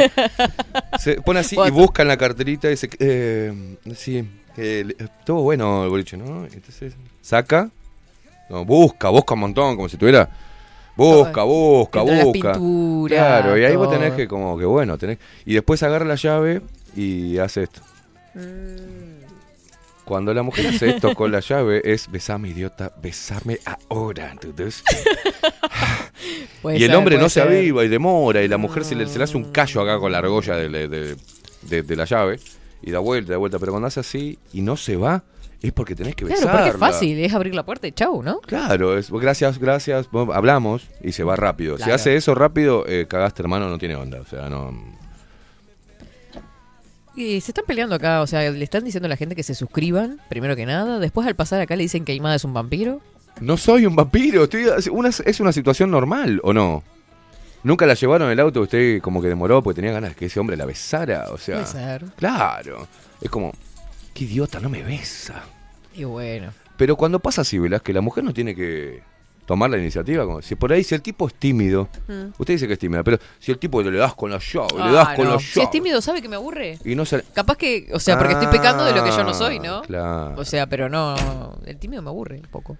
se 0.98 1.20
pone 1.20 1.40
así 1.40 1.56
y 1.66 1.70
busca 1.70 2.02
en 2.02 2.08
la 2.08 2.16
carterita 2.16 2.66
y 2.66 2.70
dice, 2.70 2.90
eh, 2.98 3.76
sí, 3.94 4.24
eh, 4.56 4.86
estuvo 4.98 5.42
bueno 5.42 5.84
el 5.84 5.90
boliche, 5.90 6.16
¿no? 6.16 6.46
Entonces 6.46 6.94
saca, 7.20 7.70
no, 8.48 8.64
busca, 8.64 9.08
busca 9.08 9.34
un 9.34 9.40
montón, 9.40 9.76
como 9.76 9.88
si 9.88 9.96
tuviera, 9.96 10.28
busca, 10.96 11.42
busca, 11.44 12.00
busca. 12.02 12.52
Claro, 13.16 13.58
y 13.58 13.64
ahí 13.64 13.76
vos 13.76 13.90
tenés 13.90 14.12
que 14.14 14.28
como 14.28 14.56
que 14.58 14.64
bueno, 14.64 14.96
tenés, 14.98 15.18
y 15.44 15.54
después 15.54 15.82
agarra 15.82 16.04
la 16.04 16.14
llave 16.16 16.62
y 16.94 17.38
hace 17.38 17.64
esto. 17.64 17.80
Mm. 18.34 19.06
Cuando 20.04 20.32
la 20.32 20.42
mujer 20.44 20.68
hace 20.68 20.90
esto 20.90 21.14
con 21.16 21.32
la 21.32 21.40
llave 21.40 21.82
es 21.84 22.08
besame 22.08 22.50
idiota, 22.50 22.92
besame 23.02 23.58
ahora, 23.88 24.36
y 26.78 26.84
el 26.84 26.94
hombre 26.94 27.18
no 27.18 27.28
se 27.28 27.40
aviva 27.40 27.84
y 27.84 27.88
demora 27.88 28.42
y 28.42 28.48
la 28.48 28.56
mujer 28.56 28.84
se 28.84 28.94
le, 28.94 29.06
se 29.08 29.18
le 29.18 29.24
hace 29.24 29.36
un 29.36 29.50
callo 29.50 29.80
acá 29.82 29.98
con 29.98 30.12
la 30.12 30.18
argolla 30.18 30.54
de, 30.56 30.68
de- 30.68 30.88
de- 30.88 31.16
de- 31.62 31.82
de 31.82 31.96
la 31.96 32.04
llave 32.04 32.38
y 32.82 32.90
da 32.92 33.00
vuelta, 33.00 33.32
da 33.32 33.38
vuelta, 33.38 33.58
pero 33.58 33.72
cuando 33.72 33.88
hace 33.88 33.98
así 34.00 34.38
y 34.52 34.62
no 34.62 34.76
se 34.76 34.96
va 34.96 35.24
es 35.68 35.72
porque 35.72 35.94
tenés 35.94 36.14
que 36.14 36.24
Claro, 36.24 36.40
besarla. 36.40 36.60
porque 36.60 36.70
es 36.74 36.76
fácil, 36.80 37.18
es 37.18 37.32
abrir 37.34 37.54
la 37.54 37.64
puerta 37.64 37.86
y 37.86 37.92
chau, 37.92 38.22
¿no? 38.22 38.40
Claro, 38.40 38.96
es 38.98 39.10
gracias, 39.10 39.58
gracias, 39.58 40.10
bueno, 40.10 40.32
hablamos 40.32 40.88
y 41.02 41.12
se 41.12 41.24
va 41.24 41.36
rápido. 41.36 41.76
Si 41.76 41.84
Claro. 41.84 41.94
hace 41.96 42.16
eso 42.16 42.34
rápido, 42.34 42.84
eh, 42.86 43.06
cagaste 43.08 43.42
hermano, 43.42 43.68
no 43.68 43.78
tiene 43.78 43.96
onda, 43.96 44.20
o 44.20 44.24
sea, 44.26 44.48
no... 44.48 44.72
Y 47.14 47.40
se 47.40 47.50
están 47.50 47.64
peleando 47.66 47.94
acá, 47.94 48.20
o 48.20 48.26
sea, 48.26 48.50
le 48.50 48.62
están 48.62 48.84
diciendo 48.84 49.06
a 49.06 49.08
la 49.08 49.16
gente 49.16 49.34
que 49.34 49.42
se 49.42 49.54
suscriban, 49.54 50.20
primero 50.28 50.54
que 50.54 50.66
nada. 50.66 50.98
Después 50.98 51.26
al 51.26 51.34
pasar 51.34 51.62
acá 51.62 51.74
le 51.74 51.82
dicen 51.84 52.04
que 52.04 52.12
Aymada 52.12 52.34
es 52.34 52.44
un 52.44 52.52
vampiro. 52.52 53.00
No 53.40 53.56
soy 53.56 53.86
un 53.86 53.96
vampiro, 53.96 54.44
estoy, 54.44 54.66
una, 54.90 55.08
es 55.08 55.40
una 55.40 55.52
situación 55.52 55.90
normal, 55.90 56.40
¿o 56.42 56.52
no? 56.52 56.82
Nunca 57.62 57.86
la 57.86 57.94
llevaron 57.94 58.26
en 58.28 58.32
el 58.32 58.40
auto, 58.40 58.60
usted 58.60 59.00
como 59.00 59.22
que 59.22 59.28
demoró 59.28 59.62
porque 59.62 59.76
tenía 59.76 59.92
ganas 59.92 60.10
de 60.10 60.16
que 60.16 60.26
ese 60.26 60.38
hombre 60.40 60.56
la 60.58 60.66
besara, 60.66 61.26
o 61.30 61.38
sea... 61.38 61.56
Puede 61.56 61.66
ser. 61.68 62.04
Claro, 62.16 62.86
es 63.20 63.30
como, 63.30 63.52
qué 64.12 64.24
idiota, 64.24 64.60
no 64.60 64.68
me 64.68 64.82
besa. 64.82 65.42
Y 65.96 66.04
bueno. 66.04 66.50
Pero 66.76 66.96
cuando 66.96 67.18
pasa 67.20 67.40
así, 67.42 67.58
¿verdad? 67.58 67.80
Que 67.82 67.92
la 67.92 68.00
mujer 68.02 68.22
no 68.22 68.32
tiene 68.34 68.54
que 68.54 69.02
tomar 69.46 69.70
la 69.70 69.78
iniciativa. 69.78 70.24
Como, 70.24 70.42
si 70.42 70.54
por 70.56 70.72
ahí, 70.72 70.84
si 70.84 70.94
el 70.94 71.00
tipo 71.02 71.26
es 71.26 71.34
tímido, 71.34 71.88
Mm. 72.08 72.32
usted 72.38 72.54
dice 72.54 72.66
que 72.66 72.74
es 72.74 72.78
tímida, 72.78 73.02
pero 73.02 73.18
si 73.38 73.52
el 73.52 73.58
tipo 73.58 73.80
le 73.82 73.96
das 73.96 74.14
con 74.14 74.30
la 74.30 74.38
llave, 74.38 74.68
Ah, 74.78 74.86
le 74.88 74.92
das 74.92 75.08
con 75.16 75.24
no. 75.26 75.32
la 75.34 75.38
Si 75.38 75.46
es 75.46 75.54
llave. 75.56 75.68
tímido, 75.72 76.02
¿sabe 76.02 76.20
que 76.20 76.28
me 76.28 76.36
aburre? 76.36 76.78
Y 76.84 76.94
no. 76.94 77.04
Capaz 77.32 77.56
que, 77.56 77.88
o 77.92 77.98
sea, 78.00 78.18
porque 78.18 78.34
estoy 78.34 78.48
pecando 78.48 78.84
de 78.84 78.92
lo 78.92 79.02
que 79.04 79.10
yo 79.10 79.24
no 79.24 79.32
soy, 79.34 79.58
¿no? 79.58 79.76
Ah, 79.78 79.82
Claro. 79.86 80.34
O 80.40 80.44
sea, 80.44 80.66
pero 80.66 80.88
no, 80.88 81.56
el 81.64 81.76
tímido 81.78 82.02
me 82.02 82.08
aburre 82.10 82.36
un 82.36 82.50
poco. 82.50 82.76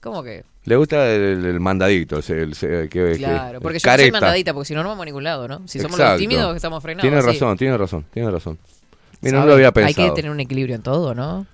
¿Cómo 0.00 0.22
que? 0.22 0.44
le 0.64 0.76
gusta 0.76 1.10
el, 1.10 1.44
el 1.46 1.60
mandadito, 1.60 2.18
el, 2.18 2.24
el- 2.28 2.70
el- 2.70 2.88
que, 2.88 3.14
Claro, 3.18 3.58
que- 3.58 3.62
porque 3.62 3.78
yo 3.78 3.90
no 3.90 3.96
soy 3.96 4.10
mandadita, 4.12 4.52
porque 4.54 4.66
si 4.68 4.74
no, 4.74 4.82
no 4.82 4.90
vamos 4.90 5.02
a 5.02 5.06
ningún 5.06 5.24
lado, 5.24 5.48
¿no? 5.48 5.66
Si 5.66 5.78
somos 5.80 5.92
Exacto. 5.98 6.12
los 6.12 6.20
tímidos, 6.20 6.54
estamos 6.56 6.82
frenados. 6.82 7.02
Tiene 7.10 7.20
razón, 7.22 7.56
tiene 7.56 7.76
razón, 7.78 8.04
tiene 8.12 8.30
razón. 8.30 8.58
Mira, 9.22 9.40
no 9.40 9.46
lo 9.46 9.54
había 9.54 9.68
Hay 9.68 9.72
pensado. 9.72 10.08
que 10.10 10.14
tener 10.14 10.30
un 10.30 10.38
equilibrio 10.40 10.76
en 10.76 10.82
todo, 10.82 11.14
¿no? 11.14 11.46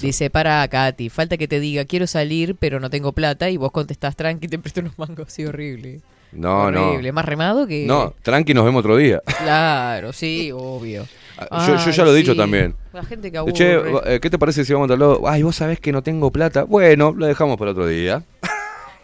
Dice, 0.00 0.30
para 0.30 0.66
Katy, 0.66 1.08
falta 1.08 1.36
que 1.36 1.48
te 1.48 1.60
diga, 1.60 1.84
quiero 1.84 2.06
salir, 2.06 2.56
pero 2.56 2.80
no 2.80 2.90
tengo 2.90 3.12
plata, 3.12 3.50
y 3.50 3.56
vos 3.56 3.72
contestás, 3.72 4.16
tranqui, 4.16 4.48
te 4.48 4.58
presto 4.58 4.80
unos 4.80 4.98
mangos, 4.98 5.32
sí, 5.32 5.44
horrible. 5.44 6.00
no, 6.32 6.62
horrible, 6.62 7.12
más 7.12 7.24
remado 7.24 7.66
que... 7.66 7.86
no. 7.86 8.14
Tranqui, 8.22 8.54
nos 8.54 8.64
vemos 8.64 8.80
otro 8.80 8.96
día. 8.96 9.22
Claro, 9.38 10.12
sí, 10.12 10.50
obvio. 10.52 11.06
Ah, 11.38 11.66
yo, 11.66 11.76
yo 11.76 11.90
ya 11.90 12.04
lo 12.04 12.14
he 12.14 12.16
dicho 12.16 12.34
también. 12.34 12.74
La 12.92 13.04
gente 13.04 13.30
que 13.30 13.38
aburre. 13.38 13.52
Che, 13.52 13.76
eh, 14.06 14.20
¿qué 14.20 14.30
te 14.30 14.38
parece 14.38 14.64
si 14.64 14.72
vamos 14.72 14.90
a 14.90 14.96
lado? 14.96 15.20
Ay, 15.28 15.42
vos 15.42 15.56
sabés 15.56 15.78
que 15.78 15.92
no 15.92 16.02
tengo 16.02 16.30
plata. 16.30 16.64
Bueno, 16.64 17.12
lo 17.16 17.26
dejamos 17.26 17.58
para 17.58 17.72
otro 17.72 17.86
día. 17.86 18.22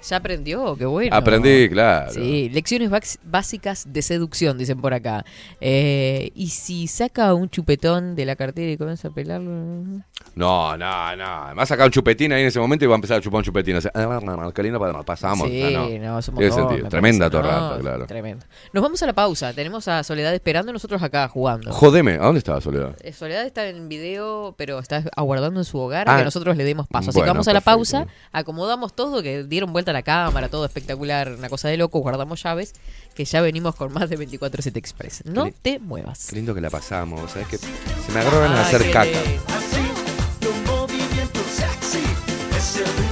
Ya 0.09 0.17
aprendió, 0.17 0.75
qué 0.77 0.85
bueno. 0.87 1.15
Aprendí, 1.15 1.69
claro. 1.69 2.11
Sí, 2.13 2.49
lecciones 2.51 2.91
básicas 3.25 3.85
de 3.93 4.03
seducción, 4.03 4.59
dicen 4.59 4.81
por 4.81 4.93
acá. 4.95 5.25
Eh, 5.61 6.31
y 6.35 6.49
si 6.49 6.87
saca 6.89 7.33
un 7.35 7.49
chupetón 7.49 8.17
de 8.17 8.25
la 8.25 8.35
cartera 8.37 8.73
y 8.73 8.77
comienza 8.77 9.09
a 9.09 9.11
pelarlo. 9.13 9.51
No, 10.35 10.77
no, 10.77 11.17
no. 11.17 11.49
Me 11.49 11.55
va 11.55 11.63
a 11.63 11.67
sacar 11.67 11.87
un 11.87 11.93
chupetín 11.93 12.33
ahí 12.33 12.43
en 12.43 12.49
ese 12.49 12.59
momento 12.59 12.85
y 12.85 12.89
va 12.89 12.95
a 12.95 12.97
empezar 12.97 13.19
a 13.19 13.21
chupar 13.21 13.39
un 13.39 13.45
chupetín. 13.45 13.77
O 13.77 13.81
sea, 13.81 13.91
ah, 13.95 14.51
qué 14.55 14.63
lindo, 14.63 14.81
pa- 14.81 15.03
pasamos. 15.05 15.49
Sí, 15.49 15.63
Ah, 15.63 15.71
no. 15.71 15.85
un 15.85 15.91
Tiene 15.91 16.53
sentido. 16.53 16.83
me 16.85 16.89
Tremenda 16.91 17.31
torrata, 17.31 17.77
No, 17.77 17.81
claro. 17.81 18.07
Tremendo. 18.07 18.45
Nos 18.73 18.83
vamos 18.83 19.03
a 19.03 19.07
la 19.07 19.13
pausa. 19.13 19.53
Tenemos 19.53 19.87
a 19.89 20.03
Soledad 20.03 20.35
esperando 20.35 20.73
nosotros 20.73 21.03
acá 21.03 21.29
jugando. 21.29 21.73
Jodeme, 21.73 22.15
¿a 22.15 22.19
dónde 22.25 22.39
estaba 22.39 22.61
Soledad? 22.61 22.97
Eh, 23.03 23.13
Soledad 23.13 23.45
está 23.47 23.69
en 23.69 23.89
video, 23.89 24.55
pero 24.57 24.79
está 24.79 25.05
aguardando 25.17 25.61
en 25.61 25.65
su 25.65 25.79
hogar 25.79 26.09
Ah. 26.09 26.19
que 26.19 26.25
nosotros 26.25 26.57
le 26.57 26.65
demos 26.65 26.87
paso. 26.89 27.11
Así 27.11 27.19
Bueno, 27.19 27.25
que 27.27 27.31
vamos 27.35 27.49
a 27.49 27.53
la 27.53 27.61
perfecto. 27.61 27.77
pausa, 27.77 28.07
acomodamos 28.33 28.95
todo, 28.95 29.23
que 29.23 29.45
dieron 29.45 29.73
vuelta 29.73 29.92
a 29.93 29.95
la 29.95 30.03
cámara, 30.03 30.49
todo 30.49 30.65
espectacular, 30.65 31.33
una 31.39 31.49
cosa 31.49 31.69
de 31.69 31.77
loco, 31.77 32.01
guardamos 32.01 32.43
llaves, 32.43 32.73
que 33.15 33.25
ya 33.25 33.41
venimos 33.41 33.75
con 33.77 33.93
más 33.93 34.11
de 34.11 34.19
24-7 34.19 34.77
Express. 34.77 35.25
No 35.25 35.45
Qué- 35.45 35.53
te 35.63 35.79
muevas. 35.79 36.27
Qué 36.29 36.37
lindo 36.37 36.55
que 36.55 36.61
la 36.61 36.71
pasamos. 36.71 37.31
¿Sabes 37.31 37.49
qué? 37.49 37.59
Se 37.59 38.13
me 38.13 38.21
de 38.55 38.59
Ay, 38.59 38.65
hacer 38.65 38.91
caca. 38.91 39.09
Así, 39.49 40.49
un 40.49 40.65
movimiento 40.65 41.41
sexy, 41.45 42.03
es 42.57 42.77
el 42.77 43.12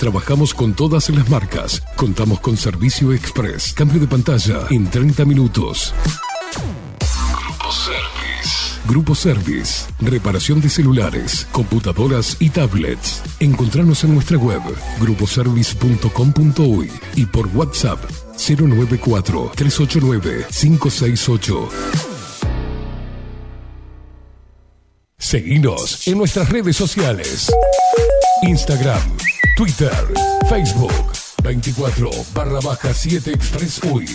Trabajamos 0.00 0.54
con 0.54 0.72
todas 0.72 1.10
las 1.10 1.28
marcas. 1.28 1.82
Contamos 1.94 2.40
con 2.40 2.56
servicio 2.56 3.12
express. 3.12 3.74
Cambio 3.74 4.00
de 4.00 4.06
pantalla 4.06 4.66
en 4.70 4.88
30 4.90 5.26
minutos. 5.26 5.92
Grupo 7.36 7.70
Service. 7.70 8.80
Grupo 8.88 9.14
Service. 9.14 9.84
Reparación 10.00 10.62
de 10.62 10.70
celulares, 10.70 11.46
computadoras 11.52 12.38
y 12.40 12.48
tablets. 12.48 13.22
Encontranos 13.40 14.02
en 14.04 14.14
nuestra 14.14 14.38
web 14.38 14.62
gruposervice.com.uy 15.00 16.90
y 17.16 17.26
por 17.26 17.48
WhatsApp 17.48 18.02
094 18.38 19.52
389 19.54 20.46
568. 20.50 21.68
Seguinos 25.18 26.08
en 26.08 26.16
nuestras 26.16 26.48
redes 26.48 26.74
sociales. 26.74 27.52
Instagram, 28.42 28.98
Twitter, 29.60 29.92
Facebook, 30.48 31.12
24 31.42 32.10
barra 32.32 32.60
baja 32.60 32.94
7 32.94 33.30
Express 33.30 33.84
UI. 33.84 34.06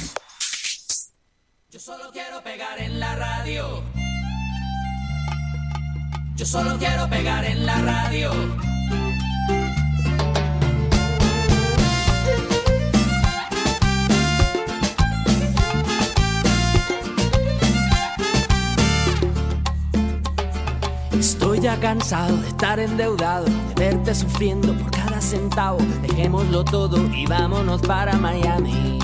Yo 1.70 1.80
solo 1.80 2.10
quiero 2.12 2.42
pegar 2.42 2.80
en 2.80 3.00
la 3.00 3.16
radio. 3.16 3.84
Yo 6.36 6.46
solo 6.48 6.80
quiero 6.80 7.08
pegar 7.12 7.46
en 7.46 7.64
la 7.64 7.80
radio. 7.80 8.32
Estoy 21.20 21.60
ya 21.60 21.80
cansado 21.80 22.36
de 22.36 22.48
estar 22.48 22.80
endeudado, 22.80 23.46
de 23.46 23.76
verte 23.76 24.16
sufriendo 24.16 24.74
por 24.74 24.90
cada 24.90 25.05
centavo. 25.22 25.78
Dejémoslo 26.02 26.64
todo 26.64 26.98
y 27.14 27.26
vámonos 27.26 27.82
para 27.82 28.18
Miami. 28.18 29.00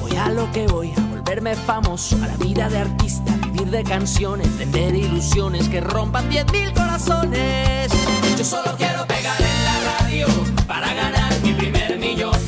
Voy 0.00 0.16
a 0.16 0.28
lo 0.30 0.50
que 0.52 0.66
voy, 0.66 0.92
a 0.96 1.00
volverme 1.00 1.54
famoso, 1.54 2.16
a 2.22 2.26
la 2.26 2.36
vida 2.36 2.68
de 2.68 2.78
artista, 2.78 3.32
vivir 3.44 3.70
de 3.70 3.84
canciones, 3.84 4.56
vender 4.58 4.94
ilusiones 4.94 5.68
que 5.68 5.80
rompan 5.80 6.30
10.000 6.30 6.72
corazones. 6.74 7.92
Yo 8.36 8.44
solo 8.44 8.76
quiero 8.76 9.06
pegar 9.06 9.40
en 9.40 9.64
la 9.64 9.98
radio 9.98 10.26
para 10.66 10.92
ganar 10.94 11.32
mi 11.42 11.52
primer 11.52 11.98
millón, 11.98 12.38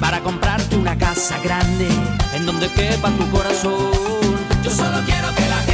para 0.00 0.20
comprarte 0.20 0.76
una 0.76 0.96
casa 0.96 1.38
grande 1.42 1.88
en 2.34 2.46
donde 2.46 2.68
quepa 2.68 3.10
tu 3.10 3.30
corazón. 3.30 3.92
Yo 4.62 4.70
solo 4.70 4.98
quiero 5.04 5.28
que 5.34 5.48
la 5.48 5.56
gente 5.56 5.73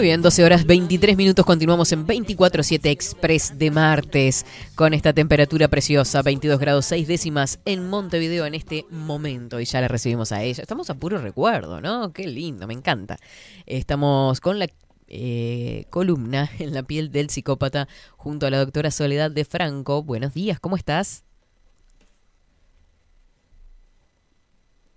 Muy 0.00 0.06
bien, 0.06 0.22
12 0.22 0.44
horas 0.44 0.64
23 0.64 1.14
minutos. 1.14 1.44
Continuamos 1.44 1.92
en 1.92 2.06
24-7 2.06 2.86
Express 2.86 3.58
de 3.58 3.70
martes 3.70 4.46
con 4.74 4.94
esta 4.94 5.12
temperatura 5.12 5.68
preciosa, 5.68 6.22
22 6.22 6.58
grados 6.58 6.86
6 6.86 7.06
décimas 7.06 7.58
en 7.66 7.86
Montevideo 7.86 8.46
en 8.46 8.54
este 8.54 8.86
momento. 8.88 9.60
Y 9.60 9.66
ya 9.66 9.82
la 9.82 9.88
recibimos 9.88 10.32
a 10.32 10.42
ella. 10.42 10.62
Estamos 10.62 10.88
a 10.88 10.94
puro 10.94 11.18
recuerdo, 11.18 11.82
¿no? 11.82 12.14
Qué 12.14 12.26
lindo, 12.26 12.66
me 12.66 12.72
encanta. 12.72 13.18
Estamos 13.66 14.40
con 14.40 14.58
la 14.58 14.68
eh, 15.08 15.84
columna 15.90 16.50
en 16.58 16.72
la 16.72 16.82
piel 16.82 17.12
del 17.12 17.28
psicópata 17.28 17.86
junto 18.16 18.46
a 18.46 18.50
la 18.50 18.58
doctora 18.58 18.90
Soledad 18.90 19.30
de 19.30 19.44
Franco. 19.44 20.02
Buenos 20.02 20.32
días, 20.32 20.60
¿cómo 20.60 20.76
estás? 20.76 21.24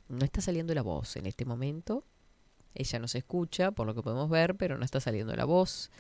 No 0.08 0.24
está 0.24 0.40
saliendo 0.40 0.74
la 0.74 0.82
voz 0.82 1.18
en 1.18 1.26
este 1.26 1.44
momento. 1.44 2.06
Ella 2.76 3.00
nos 3.00 3.16
escucha, 3.16 3.72
por 3.72 3.86
lo 3.88 3.94
que 3.94 4.02
podemos 4.02 4.30
ver, 4.30 4.56
pero 4.56 4.78
no 4.78 4.86
está 4.86 5.00
saliendo 5.00 5.36
la 5.36 5.46
voz. 5.46 5.92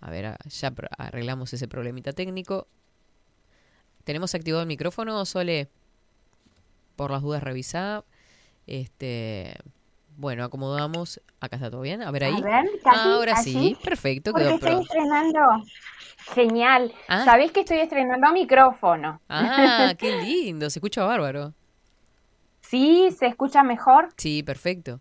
A 0.00 0.10
ver, 0.10 0.36
ya 0.48 0.72
arreglamos 0.98 1.52
ese 1.52 1.68
problemita 1.68 2.12
técnico. 2.12 2.66
¿Tenemos 4.04 4.34
activado 4.34 4.62
el 4.62 4.68
micrófono, 4.68 5.24
Sole? 5.24 5.68
Por 6.96 7.10
las 7.10 7.22
dudas, 7.22 7.42
revisá. 7.42 8.04
Este, 8.66 9.54
bueno, 10.16 10.44
acomodamos. 10.44 11.20
Acá 11.40 11.56
está 11.56 11.70
todo 11.70 11.80
bien. 11.80 12.02
A 12.02 12.10
ver 12.10 12.24
ahí. 12.24 12.34
A 12.34 12.40
ver, 12.40 12.64
casi, 12.82 13.08
Ahora 13.08 13.32
así. 13.34 13.52
sí, 13.52 13.76
perfecto. 13.82 14.32
Porque 14.32 14.46
Quedó 14.46 14.54
estoy 14.56 14.70
pro. 14.70 14.80
estrenando. 14.82 15.40
Genial. 16.34 16.92
Ah. 17.08 17.24
Sabés 17.24 17.52
que 17.52 17.60
estoy 17.60 17.78
estrenando 17.78 18.30
micrófono. 18.32 19.20
Ah, 19.28 19.94
qué 19.98 20.16
lindo. 20.22 20.68
Se 20.70 20.78
escucha 20.78 21.04
bárbaro. 21.04 21.54
Sí, 22.60 23.08
se 23.18 23.26
escucha 23.26 23.62
mejor. 23.62 24.10
Sí, 24.16 24.42
perfecto. 24.42 25.00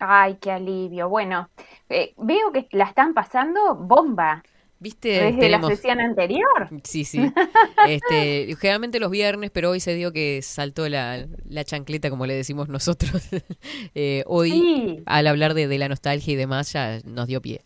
Ay, 0.00 0.36
qué 0.40 0.50
alivio. 0.52 1.08
Bueno, 1.08 1.48
eh, 1.88 2.14
veo 2.18 2.52
que 2.52 2.66
la 2.72 2.84
están 2.84 3.14
pasando 3.14 3.74
bomba. 3.76 4.42
¿Viste? 4.80 5.08
Desde 5.08 5.38
Tenemos- 5.40 5.70
la 5.70 5.76
sesión 5.76 6.00
anterior. 6.00 6.68
Sí, 6.84 7.04
sí. 7.04 7.18
Este, 7.88 8.54
generalmente 8.60 9.00
los 9.00 9.10
viernes, 9.10 9.50
pero 9.50 9.70
hoy 9.70 9.80
se 9.80 9.94
dio 9.94 10.12
que 10.12 10.40
saltó 10.42 10.88
la, 10.88 11.26
la 11.48 11.64
chancleta, 11.64 12.10
como 12.10 12.26
le 12.26 12.34
decimos 12.34 12.68
nosotros. 12.68 13.28
Eh, 13.94 14.22
hoy, 14.26 14.50
Sí. 14.52 15.02
al 15.06 15.26
hablar 15.26 15.54
de, 15.54 15.66
de 15.66 15.78
la 15.78 15.88
nostalgia 15.88 16.32
y 16.32 16.36
demás, 16.36 16.72
ya 16.72 17.00
nos 17.04 17.26
dio 17.26 17.40
pie. 17.42 17.62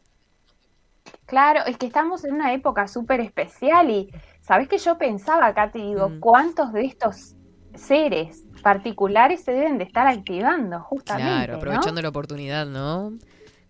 Claro, 1.27 1.61
es 1.67 1.77
que 1.77 1.87
estamos 1.87 2.25
en 2.25 2.35
una 2.35 2.53
época 2.55 2.89
súper 2.89 3.21
especial 3.21 3.91
y 3.91 4.11
sabés 4.41 4.69
que 4.69 4.79
yo 4.79 4.99
pensaba 4.99 5.47
acá, 5.47 5.71
te 5.71 5.79
digo, 5.79 6.09
Mm. 6.09 6.21
cuántos 6.21 6.73
de 6.73 6.85
estos 6.87 7.35
seres 7.75 8.45
particulares 8.63 9.43
se 9.43 9.53
deben 9.53 9.79
de 9.79 9.85
estar 9.85 10.07
activando, 10.07 10.81
justamente. 10.81 11.31
Claro, 11.31 11.53
¿no? 11.55 11.59
aprovechando 11.59 12.03
la 12.03 12.09
oportunidad, 12.09 12.67
¿no? 12.67 13.13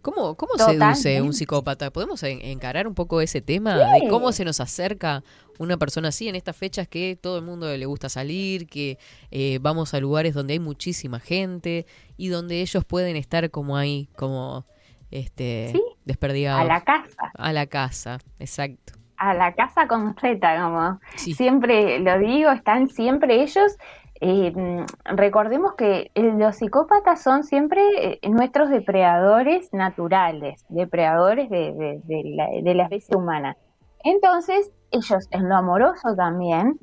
¿Cómo, 0.03 0.35
cómo 0.35 0.53
seduce 0.57 1.23
un 1.23 1.33
psicópata? 1.33 1.93
¿Podemos 1.93 2.21
en- 2.25 2.45
encarar 2.45 2.89
un 2.89 2.95
poco 2.95 3.21
ese 3.21 3.41
tema 3.41 3.77
de 3.77 4.09
cómo 4.09 4.33
se 4.33 4.45
nos 4.45 4.59
acerca 4.61 5.23
una 5.61 5.77
persona 5.77 6.09
así 6.09 6.29
en 6.29 6.35
estas 6.35 6.57
fechas 6.57 6.89
que 6.89 7.17
todo 7.21 7.39
el 7.39 7.45
mundo 7.45 7.75
le 7.77 7.87
gusta 7.87 8.09
salir, 8.09 8.67
que 8.67 8.99
eh, 9.31 9.61
vamos 9.63 9.95
a 9.95 10.01
lugares 10.01 10.35
donde 10.35 10.55
hay 10.55 10.59
muchísima 10.59 11.21
gente 11.21 11.87
y 12.17 12.29
donde 12.29 12.63
ellos 12.63 12.85
pueden 12.85 13.15
estar 13.15 13.49
como 13.53 13.77
ahí, 13.77 14.09
como 14.17 14.67
este 15.13 15.69
Sí, 15.73 15.81
desperdigados. 16.05 16.63
A 16.63 16.65
la 16.65 16.83
casa, 16.83 17.31
A 17.35 17.53
la 17.53 17.67
casa, 17.67 18.19
exacto. 18.41 18.95
A 19.23 19.35
la 19.35 19.53
casa 19.53 19.87
con 19.87 20.15
Z, 20.17 20.63
como 20.63 20.99
Sí. 21.17 21.33
siempre 21.35 22.01
lo 22.01 22.19
digo, 22.19 22.51
están 22.51 22.89
siempre 22.89 23.43
ellos. 23.43 23.77
eh, 24.25 24.53
mm, 24.55 24.85
recordemos 25.17 25.75
que 25.75 26.13
eh, 26.15 26.33
los 26.39 26.55
psicópatas 26.57 27.21
son 27.23 27.43
siempre 27.43 27.83
eh, 27.97 28.21
nuestros 28.31 28.71
depredadores 28.71 29.73
naturales, 29.73 30.65
depredadores 30.69 31.51
de, 31.51 31.73
de- 31.73 32.01
de 32.05 32.23
la, 32.37 32.47
de 32.63 32.75
la 32.75 32.85
especie 32.85 33.17
humana. 33.17 33.57
Entonces, 34.05 34.71
ellos 34.93 35.27
en 35.33 35.49
lo 35.49 35.57
amoroso 35.57 36.15
también, 36.17 36.79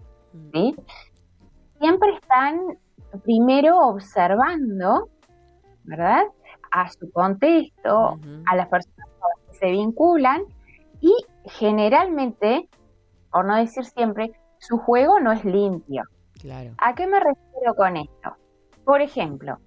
¿sí? 0.53 0.75
siempre 1.79 2.09
están 2.21 2.59
primero 3.23 3.77
observando, 3.87 5.07
¿verdad? 5.85 6.23
A 6.71 6.89
su 6.89 7.09
contexto, 7.11 8.19
a 8.47 8.55
las 8.57 8.67
personas 8.67 9.07
con 9.17 9.29
las 9.29 9.47
que 9.51 9.57
se 9.59 9.71
vinculan 9.71 10.41
y 10.99 11.13
generalmente, 11.49 12.69
por 13.31 13.45
no 13.45 13.55
decir 13.55 13.85
siempre, 13.85 14.31
su 14.59 14.77
juego 14.77 15.19
no 15.19 15.31
es 15.31 15.43
limpio. 15.45 16.03
Claro. 16.39 16.71
¿A 16.77 16.95
qué 16.95 17.07
me 17.07 17.19
refiero 17.19 17.75
con 17.75 17.97
esto? 17.97 18.35
Por 18.85 19.01
ejemplo, 19.01 19.59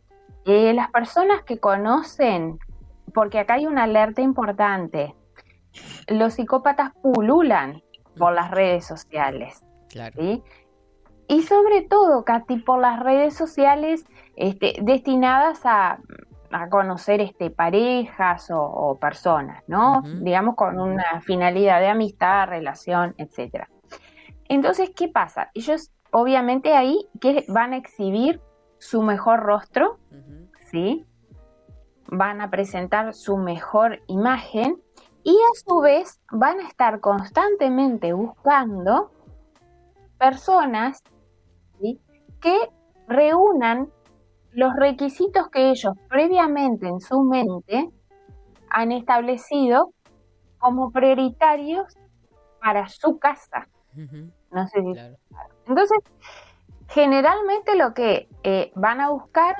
eh, 0.44 0.72
las 0.72 0.90
personas 0.90 1.42
que 1.44 1.58
conocen 1.58 2.58
porque 3.12 3.38
acá 3.38 3.54
hay 3.54 3.66
una 3.66 3.84
alerta 3.84 4.22
importante. 4.22 5.14
Los 6.08 6.34
psicópatas 6.34 6.92
pululan 7.02 7.82
por 8.16 8.32
las 8.32 8.50
redes 8.50 8.86
sociales. 8.86 9.64
Claro. 9.88 10.14
¿sí? 10.18 10.42
Y 11.28 11.42
sobre 11.42 11.82
todo, 11.82 12.24
Katy, 12.24 12.58
por 12.58 12.80
las 12.80 13.00
redes 13.00 13.34
sociales 13.34 14.04
este, 14.36 14.76
destinadas 14.82 15.60
a, 15.64 15.98
a 16.52 16.68
conocer 16.68 17.20
este, 17.20 17.50
parejas 17.50 18.50
o, 18.50 18.60
o 18.60 18.98
personas, 18.98 19.62
¿no? 19.66 20.02
Digamos 20.20 20.54
con 20.54 20.78
una 20.78 21.20
finalidad 21.22 21.80
de 21.80 21.88
amistad, 21.88 22.48
relación, 22.48 23.14
etcétera. 23.18 23.68
Entonces, 24.48 24.90
¿qué 24.94 25.08
pasa? 25.08 25.50
Ellos 25.54 25.90
obviamente 26.12 26.74
ahí 26.74 27.08
que 27.20 27.44
van 27.48 27.72
a 27.72 27.76
exhibir 27.76 28.40
su 28.78 29.02
mejor 29.02 29.40
rostro. 29.40 29.98
¿sí? 30.70 31.06
Van 32.06 32.40
a 32.40 32.50
presentar 32.50 33.14
su 33.14 33.36
mejor 33.36 34.00
imagen 34.06 34.80
y 35.24 35.30
a 35.30 35.66
su 35.66 35.80
vez 35.80 36.20
van 36.30 36.60
a 36.60 36.68
estar 36.68 37.00
constantemente 37.00 38.12
buscando 38.12 39.12
personas 40.18 41.02
¿sí? 41.80 42.00
que 42.40 42.56
reúnan 43.08 43.90
los 44.52 44.74
requisitos 44.76 45.48
que 45.50 45.70
ellos 45.70 45.94
previamente 46.08 46.86
en 46.86 47.00
su 47.00 47.22
mente 47.22 47.90
han 48.70 48.92
establecido 48.92 49.92
como 50.58 50.90
prioritarios 50.90 51.96
para 52.60 52.88
su 52.88 53.18
casa. 53.18 53.68
No 54.50 54.66
sé 54.68 54.80
si 54.82 54.92
Claro. 54.92 55.16
entonces, 55.66 55.98
generalmente 56.88 57.76
lo 57.76 57.94
que 57.94 58.28
eh, 58.42 58.72
van 58.74 59.00
a 59.00 59.10
buscar 59.10 59.54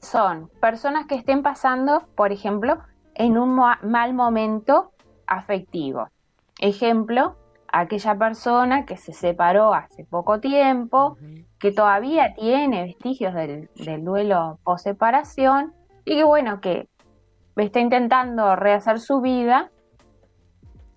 son 0.00 0.48
personas 0.60 1.06
que 1.06 1.14
estén 1.16 1.42
pasando, 1.42 2.06
por 2.14 2.32
ejemplo, 2.32 2.78
en 3.14 3.38
un 3.38 3.54
mal 3.54 4.14
momento 4.14 4.92
afectivo. 5.26 6.08
Ejemplo, 6.60 7.36
aquella 7.72 8.16
persona 8.16 8.86
que 8.86 8.96
se 8.96 9.12
separó 9.12 9.74
hace 9.74 10.04
poco 10.04 10.40
tiempo, 10.40 11.16
que 11.58 11.72
todavía 11.72 12.34
tiene 12.34 12.84
vestigios 12.84 13.34
del, 13.34 13.70
del 13.76 14.04
duelo 14.04 14.58
post-separación 14.64 15.74
y 16.04 16.16
que 16.16 16.24
bueno, 16.24 16.60
que 16.60 16.88
está 17.56 17.80
intentando 17.80 18.56
rehacer 18.56 19.00
su 19.00 19.20
vida 19.20 19.70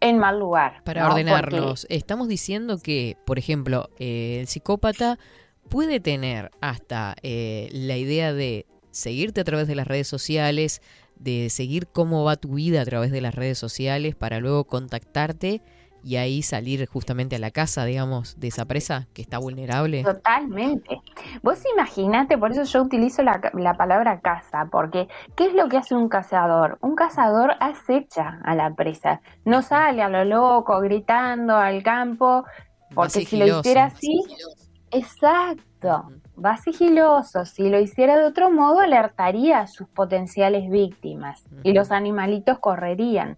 en 0.02 0.18
mal 0.18 0.40
lugar. 0.40 0.84
Para 0.84 1.04
¿no? 1.04 1.10
ordenarnos, 1.10 1.86
estamos 1.90 2.28
diciendo 2.28 2.80
que, 2.80 3.18
por 3.26 3.40
ejemplo, 3.40 3.90
eh, 4.00 4.38
el 4.42 4.48
psicópata 4.48 5.20
puede 5.70 6.00
tener 6.00 6.52
hasta 6.62 7.16
eh, 7.22 7.70
la 7.72 7.98
idea 7.98 8.34
de 8.34 8.66
seguirte 8.92 9.42
a 9.42 9.44
través 9.44 9.68
de 9.68 9.76
las 9.76 9.88
redes 9.88 10.08
sociales, 10.08 10.82
de 11.16 11.50
seguir 11.50 11.88
cómo 11.88 12.24
va 12.24 12.38
tu 12.38 12.54
vida 12.56 12.82
a 12.82 12.86
través 12.86 13.12
de 13.12 13.22
las 13.22 13.36
redes 13.36 13.58
sociales 13.58 14.16
para 14.16 14.40
luego 14.40 14.66
contactarte 14.66 15.62
y 16.04 16.16
ahí 16.16 16.42
salir 16.42 16.88
justamente 16.88 17.36
a 17.36 17.40
la 17.40 17.52
casa, 17.52 17.86
digamos, 17.86 18.40
de 18.40 18.48
esa 18.48 18.66
presa 18.66 19.08
que 19.14 19.22
está 19.22 19.38
vulnerable. 19.38 20.04
Totalmente. 20.04 21.02
Vos 21.44 21.62
imaginate, 21.74 22.38
por 22.38 22.52
eso 22.52 22.64
yo 22.64 22.84
utilizo 22.84 23.24
la, 23.24 23.42
la 23.54 23.76
palabra 23.76 24.20
caza, 24.22 24.68
porque 24.72 25.08
¿qué 25.36 25.48
es 25.48 25.54
lo 25.54 25.68
que 25.70 25.78
hace 25.78 25.96
un 25.96 26.10
cazador? 26.10 26.78
Un 26.82 26.96
cazador 26.96 27.56
acecha 27.60 28.40
a 28.44 28.56
la 28.56 28.74
presa, 28.74 29.22
no 29.46 29.62
sale 29.62 30.02
a 30.02 30.10
lo 30.10 30.26
loco 30.26 30.80
gritando 30.80 31.56
al 31.56 31.84
campo, 31.84 32.46
porque 32.94 33.26
si 33.26 33.38
lo 33.38 33.60
hiciera 33.60 33.86
así, 33.86 34.24
exacto, 34.92 36.12
va 36.44 36.58
sigiloso, 36.58 37.46
si 37.46 37.70
lo 37.70 37.80
hiciera 37.80 38.18
de 38.18 38.26
otro 38.26 38.52
modo 38.52 38.80
alertaría 38.80 39.60
a 39.60 39.68
sus 39.68 39.88
potenciales 39.90 40.70
víctimas 40.70 41.44
y 41.64 41.74
los 41.74 41.92
animalitos 41.92 42.60
correrían. 42.60 43.38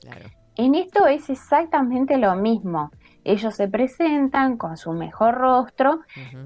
Claro. 0.00 0.30
En 0.60 0.74
esto 0.74 1.06
es 1.06 1.30
exactamente 1.30 2.18
lo 2.18 2.34
mismo. 2.34 2.90
Ellos 3.24 3.54
se 3.54 3.66
presentan 3.66 4.58
con 4.58 4.76
su 4.76 4.92
mejor 4.92 5.36
rostro, 5.36 6.00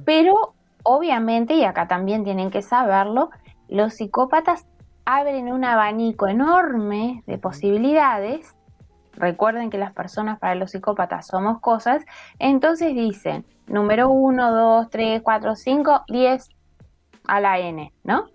pero 0.04 0.54
obviamente, 0.84 1.54
y 1.54 1.64
acá 1.64 1.88
también 1.88 2.22
tienen 2.22 2.52
que 2.52 2.62
saberlo, 2.62 3.30
los 3.68 3.94
psicópatas 3.94 4.68
abren 5.04 5.52
un 5.52 5.64
abanico 5.64 6.28
enorme 6.28 7.24
de 7.26 7.38
posibilidades. 7.38 8.56
Recuerden 9.14 9.68
que 9.68 9.78
las 9.78 9.92
personas 9.92 10.38
para 10.38 10.54
los 10.54 10.70
psicópatas 10.70 11.26
somos 11.26 11.60
cosas. 11.60 12.04
Entonces 12.38 12.94
dicen, 12.94 13.44
número 13.66 14.10
1, 14.10 14.52
2, 14.52 14.90
3, 14.90 15.22
4, 15.24 15.56
5, 15.56 16.04
10 16.06 16.48
a 17.26 17.40
la 17.40 17.58
N, 17.58 17.92
¿no? 18.04 18.26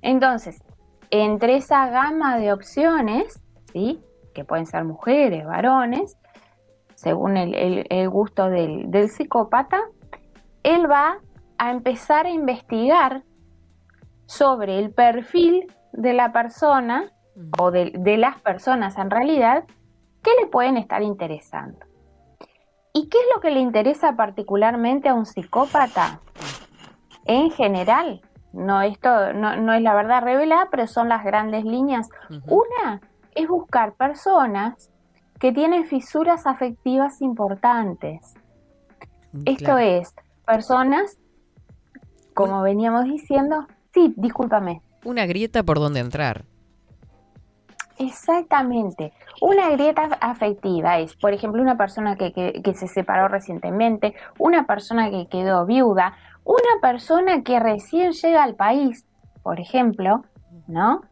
Entonces, 0.00 0.64
entre 1.10 1.56
esa 1.56 1.90
gama 1.90 2.38
de 2.38 2.54
opciones, 2.54 3.42
¿sí? 3.70 4.00
Que 4.36 4.44
pueden 4.44 4.66
ser 4.66 4.84
mujeres, 4.84 5.46
varones, 5.46 6.18
según 6.94 7.36
el, 7.38 7.54
el- 7.54 7.86
el 7.88 8.08
gusto 8.10 8.50
del, 8.50 8.90
del 8.90 9.08
psicópata, 9.08 9.80
él 10.62 10.90
va 10.90 11.18
a 11.58 11.70
empezar 11.70 12.26
a 12.26 12.30
investigar 12.30 13.22
sobre 14.26 14.78
el 14.78 14.90
perfil 14.92 15.72
de 15.92 16.12
la 16.12 16.32
persona 16.32 17.10
o 17.58 17.70
de, 17.70 17.92
de 17.96 18.16
las 18.18 18.40
personas 18.42 18.98
en 18.98 19.10
realidad 19.10 19.64
que 20.22 20.30
le 20.40 20.46
pueden 20.48 20.76
estar 20.76 21.02
interesando. 21.02 21.78
¿Y 22.92 23.08
qué 23.08 23.18
es 23.18 23.24
lo 23.34 23.40
que 23.40 23.50
le 23.50 23.60
interesa 23.60 24.16
particularmente 24.16 25.08
a 25.08 25.14
un 25.14 25.24
psicópata? 25.26 26.20
En 27.24 27.50
general, 27.50 28.20
no, 28.52 28.80
esto 28.82 29.32
no, 29.34 29.56
no 29.56 29.72
es 29.74 29.82
la 29.82 29.94
verdad 29.94 30.22
revelada, 30.22 30.68
pero 30.70 30.86
son 30.86 31.08
las 31.08 31.24
grandes 31.24 31.64
líneas. 31.64 32.08
Una 32.48 33.00
es 33.36 33.46
buscar 33.48 33.92
personas 33.94 34.90
que 35.38 35.52
tienen 35.52 35.84
fisuras 35.84 36.46
afectivas 36.46 37.20
importantes. 37.22 38.34
Esto 39.44 39.64
Claro. 39.66 39.78
es, 39.78 40.14
personas, 40.46 41.18
como 42.34 42.62
veníamos 42.62 43.04
diciendo, 43.04 43.66
sí, 43.94 44.12
discúlpame, 44.16 44.80
Una 45.04 45.24
grieta 45.26 45.62
por 45.62 45.78
donde 45.78 46.00
entrar. 46.00 46.44
Exactamente. 47.98 49.12
Una 49.40 49.70
grieta 49.70 50.02
afectiva 50.20 50.98
es, 50.98 51.14
por 51.16 51.32
ejemplo, 51.32 51.62
una 51.62 51.76
persona 51.78 52.16
que, 52.16 52.32
que- 52.32 52.60
que 52.62 52.74
se 52.74 52.88
separó 52.88 53.28
recientemente, 53.28 54.14
una 54.38 54.66
persona 54.66 55.10
que 55.10 55.28
quedó 55.28 55.64
viuda, 55.64 56.14
una 56.44 56.80
persona 56.82 57.42
que 57.42 57.58
recién 57.58 58.12
llega 58.12 58.42
al 58.42 58.54
país, 58.54 59.06
por 59.42 59.60
ejemplo, 59.60 60.24
¿no? 60.66 61.02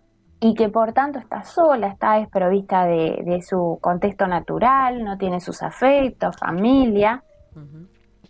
Y 0.44 0.52
que 0.52 0.68
por 0.68 0.92
tanto 0.92 1.18
está 1.18 1.42
sola, 1.42 1.86
está 1.86 2.18
desprovista 2.18 2.84
de, 2.84 3.22
de 3.24 3.40
su 3.40 3.78
contexto 3.80 4.26
natural, 4.26 5.02
no 5.02 5.16
tiene 5.16 5.40
sus 5.40 5.62
afectos, 5.62 6.36
familia. 6.36 7.24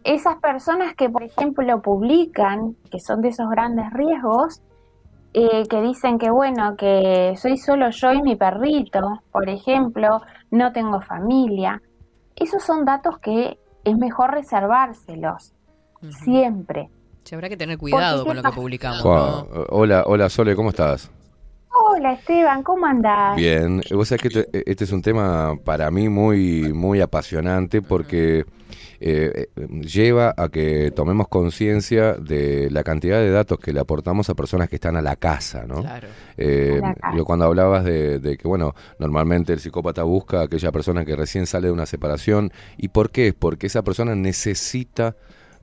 Esas 0.05 0.37
personas 0.37 0.95
que, 0.95 1.11
por 1.11 1.25
ejemplo, 1.25 1.83
publican, 1.83 2.77
que 2.89 3.01
son 3.01 3.21
de 3.21 3.31
esos 3.31 3.51
grandes 3.51 3.93
riesgos, 3.93 4.63
eh, 5.33 5.65
que 5.69 5.81
dicen 5.81 6.21
que 6.21 6.31
bueno, 6.31 6.77
que 6.77 7.35
soy 7.37 7.57
solo 7.57 7.91
yo 7.91 8.13
y 8.13 8.23
mi 8.23 8.37
perrito, 8.37 9.01
por 9.33 9.49
ejemplo, 9.49 10.21
no 10.53 10.71
tengo 10.73 11.01
familia. 11.01 11.83
Esos 12.37 12.63
son 12.63 12.85
datos 12.85 13.19
que 13.19 13.59
es 13.83 13.99
mejor 13.99 14.31
reservárselos, 14.31 15.53
siempre. 16.23 16.91
Sí, 17.25 17.35
habrá 17.35 17.49
que 17.49 17.57
tener 17.57 17.77
cuidado 17.77 18.23
¿qué 18.23 18.29
con 18.29 18.37
lo 18.37 18.43
que 18.45 18.53
publicamos, 18.53 19.03
Juan, 19.03 19.49
¿no? 19.53 19.65
hola, 19.71 20.05
hola 20.07 20.29
Sole, 20.29 20.55
¿cómo 20.55 20.69
estás? 20.69 21.11
Hola 21.97 22.15
Esteban, 22.15 22.63
¿cómo 22.65 22.87
andás? 22.87 23.37
Bien, 23.37 23.81
vos 23.93 24.09
sabés 24.09 24.23
que 24.23 24.29
este, 24.29 24.71
este 24.71 24.83
es 24.85 24.91
un 24.91 25.01
tema 25.01 25.57
para 25.65 25.91
mí 25.93 26.09
muy, 26.09 26.73
muy 26.73 27.01
apasionante 27.01 27.83
porque 27.83 28.45
eh, 29.01 29.47
eh, 29.55 29.67
lleva 29.81 30.35
a 30.37 30.49
que 30.49 30.91
tomemos 30.91 31.29
conciencia 31.29 32.15
de 32.15 32.69
la 32.73 32.83
cantidad 32.83 33.19
de 33.19 33.31
datos 33.31 33.61
que 33.61 33.73
le 33.73 33.79
aportamos 33.79 34.29
a 34.29 34.35
personas 34.35 34.69
que 34.69 34.75
están 34.75 34.97
a 34.97 35.03
la 35.03 35.15
casa, 35.15 35.67
¿no? 35.69 35.83
Claro. 35.83 36.09
Eh, 36.37 36.81
A 36.83 36.89
la 36.89 36.95
casa. 36.95 37.17
yo 37.17 37.25
cuando 37.25 37.45
hablabas 37.45 37.85
de, 37.85 38.19
de 38.19 38.37
que, 38.39 38.49
bueno, 38.49 38.75
normalmente 38.99 39.53
el 39.53 39.61
psicópata 39.61 40.03
busca 40.03 40.41
a 40.41 40.45
aquella 40.45 40.73
persona 40.73 41.05
que 41.05 41.15
recién 41.15 41.47
sale 41.47 41.69
de 41.69 41.73
una 41.73 41.87
separación. 41.87 42.51
¿Y 42.77 42.89
por 42.89 43.11
qué? 43.11 43.33
Porque 43.39 43.69
esa 43.69 43.83
persona 43.83 44.17
necesita 44.17 45.15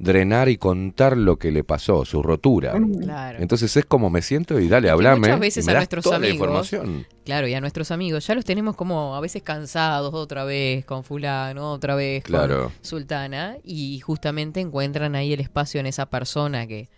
drenar 0.02 0.49
y 0.49 0.57
contar 0.57 1.15
lo 1.15 1.38
que 1.38 1.52
le 1.52 1.64
pasó, 1.64 2.06
su 2.06 2.23
rotura. 2.23 2.73
Claro. 3.02 3.38
Entonces 3.40 3.76
es 3.78 3.86
como 3.86 4.10
me 4.10 4.22
siento 4.22 4.60
y 4.60 4.68
dale, 4.68 4.90
hablame. 4.90 5.19
muchas 5.28 5.40
veces 5.40 5.64
y 5.64 5.68
me 5.68 5.72
a 5.72 5.76
das 5.76 5.82
nuestros 5.82 6.03
toda 6.03 6.19
la 6.19 6.26
amigos- 6.28 6.36
información. 6.73 7.06
Claro, 7.23 7.48
y 7.48 7.53
a 7.53 7.61
nuestros 7.61 7.91
amigos 7.91 8.26
ya 8.26 8.34
los 8.36 8.44
tenemos 8.45 8.76
como 8.76 9.15
a 9.15 9.22
veces 9.22 9.44
cansados 9.44 10.14
otra 10.14 10.44
vez 10.44 10.86
con 10.86 11.03
fulano, 11.03 11.72
otra 11.72 11.95
vez 11.95 12.23
Claro. 12.23 12.64
con 12.64 12.72
sultana 12.82 13.57
y 13.64 13.99
justamente 13.99 14.60
encuentran 14.60 15.15
ahí 15.15 15.34
el 15.34 15.40
espacio 15.40 15.80
en 15.80 15.86
esa 15.86 16.07
persona 16.07 16.65
que 16.65 16.90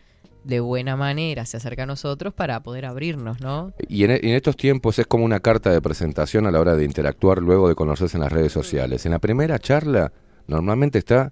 de 0.45 0.59
buena 0.59 0.95
manera 0.97 1.45
se 1.45 1.57
acerca 1.57 1.83
a 1.83 1.85
nosotros 1.85 2.33
para 2.33 2.61
poder 2.63 2.85
abrirnos, 2.85 3.39
¿no? 3.39 3.71
Y 3.87 4.03
en, 4.03 4.11
y 4.11 4.29
en 4.29 4.35
estos 4.35 4.57
tiempos 4.57 4.99
es 4.99 5.07
como 5.07 5.23
una 5.23 5.39
carta 5.39 5.71
de 5.71 5.81
presentación 5.81 6.45
a 6.47 6.51
la 6.51 6.59
hora 6.59 6.75
de 6.75 6.83
interactuar 6.83 7.39
luego 7.41 7.69
de 7.69 7.75
conocerse 7.75 8.17
en 8.17 8.23
las 8.23 8.31
redes 8.31 8.51
sociales. 8.51 9.05
En 9.05 9.11
la 9.13 9.19
primera 9.19 9.57
charla 9.59 10.11
normalmente 10.47 10.99
está 10.99 11.31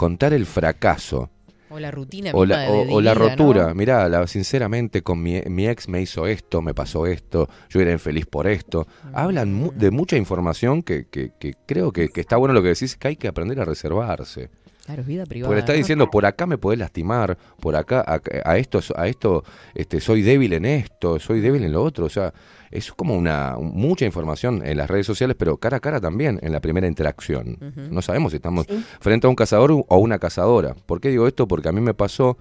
contar 0.00 0.32
el 0.32 0.46
fracaso 0.46 1.28
O 1.68 1.78
la 1.78 1.90
rutina 1.92 2.30
o 2.34 2.44
la, 2.46 2.68
o- 2.70 2.84
de 2.86 2.92
o 2.94 3.00
la 3.00 3.12
vida, 3.14 3.36
¿no? 3.36 3.44
rotura. 3.44 3.74
Mirá, 3.74 4.08
la- 4.08 4.26
sinceramente, 4.26 5.02
con 5.02 5.22
mi, 5.22 5.40
mi 5.46 5.68
ex 5.68 5.88
me 5.88 6.00
hizo 6.00 6.26
esto, 6.26 6.62
me 6.62 6.72
pasó 6.74 7.06
esto, 7.06 7.48
yo 7.68 7.80
era 7.80 7.92
infeliz 7.92 8.24
por 8.26 8.46
esto. 8.48 8.86
Hablan 9.12 9.52
mu- 9.54 9.70
de 9.72 9.90
mucha 9.92 10.16
información 10.16 10.82
que, 10.82 11.04
que- 11.08 11.30
que 11.38 11.54
creo 11.66 11.92
que, 11.92 12.08
que 12.08 12.22
está 12.22 12.36
bueno 12.38 12.54
lo 12.54 12.62
que 12.62 12.68
decís, 12.74 12.96
que 12.96 13.08
hay 13.08 13.16
que 13.16 13.28
aprender 13.28 13.60
a 13.60 13.64
reservarse. 13.64 14.48
Claro, 14.84 15.02
es 15.02 15.06
vida 15.06 15.26
privada. 15.26 15.48
Porque 15.48 15.56
le 15.56 15.60
está 15.60 15.72
diciendo, 15.72 16.10
por 16.10 16.26
acá 16.26 16.46
me 16.46 16.58
podés 16.58 16.78
lastimar, 16.78 17.36
por 17.60 17.76
acá, 17.76 18.04
a, 18.06 18.20
a 18.44 18.58
esto, 18.58 18.80
a 18.96 19.06
esto 19.08 19.44
este, 19.74 20.00
soy 20.00 20.22
débil 20.22 20.52
en 20.54 20.64
esto, 20.64 21.18
soy 21.18 21.40
débil 21.40 21.64
en 21.64 21.72
lo 21.72 21.82
otro. 21.82 22.06
O 22.06 22.08
sea, 22.08 22.32
es 22.70 22.92
como 22.92 23.16
una 23.16 23.56
mucha 23.60 24.04
información 24.04 24.62
en 24.64 24.76
las 24.76 24.88
redes 24.88 25.06
sociales, 25.06 25.36
pero 25.38 25.56
cara 25.56 25.78
a 25.78 25.80
cara 25.80 26.00
también, 26.00 26.38
en 26.42 26.52
la 26.52 26.60
primera 26.60 26.86
interacción. 26.86 27.58
No 27.90 28.00
sabemos 28.02 28.32
si 28.32 28.36
estamos 28.36 28.66
frente 29.00 29.26
a 29.26 29.30
un 29.30 29.36
cazador 29.36 29.72
o 29.72 29.98
una 29.98 30.18
cazadora. 30.18 30.74
¿Por 30.86 31.00
qué 31.00 31.10
digo 31.10 31.26
esto? 31.26 31.46
Porque 31.46 31.68
a 31.68 31.72
mí 31.72 31.80
me 31.80 31.94
pasó 31.94 32.38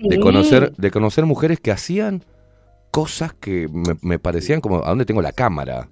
de 0.00 0.18
conocer, 0.18 0.72
de 0.76 0.90
conocer 0.90 1.24
mujeres 1.24 1.60
que 1.60 1.70
hacían 1.70 2.24
cosas 2.90 3.34
que 3.34 3.68
me, 3.70 3.96
me 4.02 4.18
parecían 4.18 4.60
como, 4.60 4.84
¿a 4.84 4.88
dónde 4.88 5.04
tengo 5.04 5.22
la 5.22 5.32
cámara? 5.32 5.88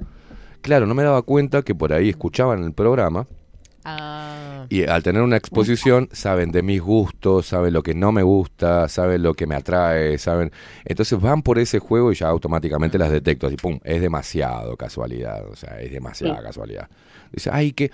Claro, 0.62 0.86
no 0.86 0.94
me 0.94 1.02
daba 1.02 1.20
cuenta 1.22 1.62
que 1.62 1.74
por 1.74 1.92
ahí 1.92 2.08
escuchaban 2.08 2.64
el 2.64 2.72
programa 2.72 3.26
Ah, 3.84 4.64
y 4.70 4.84
al 4.84 5.02
tener 5.02 5.22
una 5.22 5.36
exposición 5.36 6.08
saben 6.12 6.50
de 6.52 6.62
mis 6.62 6.80
gustos, 6.80 7.46
saben 7.46 7.74
lo 7.74 7.82
que 7.82 7.94
no 7.94 8.12
me 8.12 8.22
gusta, 8.22 8.88
saben 8.88 9.22
lo 9.22 9.34
que 9.34 9.46
me 9.46 9.54
atrae, 9.54 10.16
saben... 10.18 10.52
Entonces 10.84 11.20
van 11.20 11.42
por 11.42 11.58
ese 11.58 11.78
juego 11.78 12.10
y 12.10 12.14
ya 12.14 12.28
automáticamente 12.28 12.96
las 12.98 13.10
detecto. 13.10 13.46
Así, 13.46 13.56
pum, 13.56 13.78
es 13.84 14.00
demasiado 14.00 14.76
casualidad, 14.76 15.46
o 15.46 15.54
sea, 15.56 15.80
es 15.80 15.92
demasiada 15.92 16.38
Sí. 16.38 16.42
casualidad. 16.42 16.88
Dice, 17.30 17.50
ay, 17.52 17.72
que... 17.72 17.90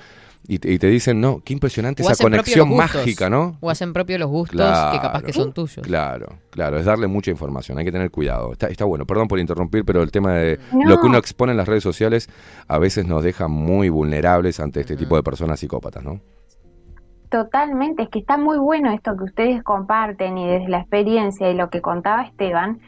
Y 0.48 0.58
te, 0.58 0.72
y 0.72 0.78
te 0.78 0.88
dicen, 0.88 1.20
no, 1.20 1.40
qué 1.44 1.52
impresionante 1.52 2.02
o 2.02 2.06
esa 2.06 2.12
hacen 2.12 2.24
propio 2.32 2.42
conexión 2.42 2.68
los 2.70 2.76
gustos. 2.78 2.96
mágica, 3.02 3.30
¿no? 3.30 3.56
O 3.60 3.70
hacen 3.70 3.92
propio 3.92 4.18
los 4.18 4.28
gustos 4.28 4.56
Claro. 4.56 4.92
que 4.92 4.98
capaz 5.00 5.22
que 5.22 5.32
son 5.32 5.52
tuyos. 5.52 5.86
Claro, 5.86 6.26
claro, 6.50 6.78
es 6.78 6.84
darle 6.86 7.06
mucha 7.06 7.30
información, 7.30 7.78
hay 7.78 7.84
que 7.84 7.92
tener 7.92 8.10
cuidado. 8.10 8.50
Está, 8.52 8.66
está 8.66 8.84
bueno, 8.84 9.06
perdón 9.06 9.28
por 9.28 9.38
interrumpir, 9.38 9.84
pero 9.84 10.02
el 10.02 10.10
tema 10.10 10.34
de 10.34 10.58
No. 10.72 10.88
lo 10.88 11.00
que 11.00 11.06
uno 11.06 11.18
expone 11.18 11.52
en 11.52 11.58
las 11.58 11.68
redes 11.68 11.82
sociales 11.84 12.28
a 12.66 12.78
veces 12.78 13.06
nos 13.06 13.22
deja 13.22 13.46
muy 13.48 13.90
vulnerables 13.90 14.58
ante 14.58 14.80
este 14.80 14.96
tipo 14.96 15.14
de 15.14 15.22
personas 15.22 15.60
psicópatas, 15.60 16.02
¿no? 16.02 16.20
Totalmente, 17.30 18.02
es 18.02 18.08
que 18.08 18.18
está 18.18 18.36
muy 18.36 18.58
bueno 18.58 18.90
esto 18.92 19.16
que 19.16 19.22
ustedes 19.24 19.62
comparten 19.62 20.36
y 20.36 20.48
desde 20.48 20.68
la 20.68 20.78
experiencia 20.80 21.48
y 21.48 21.54
lo 21.54 21.70
que 21.70 21.80
contaba 21.80 22.22
Esteban, 22.22 22.80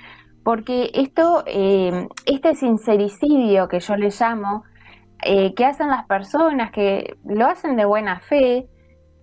porque 0.43 0.91
esto, 0.95 1.45
eh, 1.47 2.09
este 2.27 2.57
sincericidio 2.57 3.69
que 3.69 3.79
yo 3.79 3.95
le 3.97 4.09
llamo, 4.11 4.65
eh, 5.23 5.55
que 5.55 5.65
hacen 5.65 5.89
las 5.89 6.07
personas 6.07 6.71
que 6.73 7.17
lo 7.25 7.47
hacen 7.47 7.77
de 7.77 7.85
buena 7.85 8.21
fe 8.21 8.69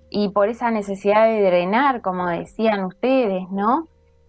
y 0.10 0.30
por 0.30 0.50
esa 0.50 0.72
necesidad 0.72 1.26
de 1.28 1.42
drenar, 1.42 2.02
como 2.02 2.28
decían 2.28 2.86
ustedes, 2.86 3.50
¿no? 3.52 3.88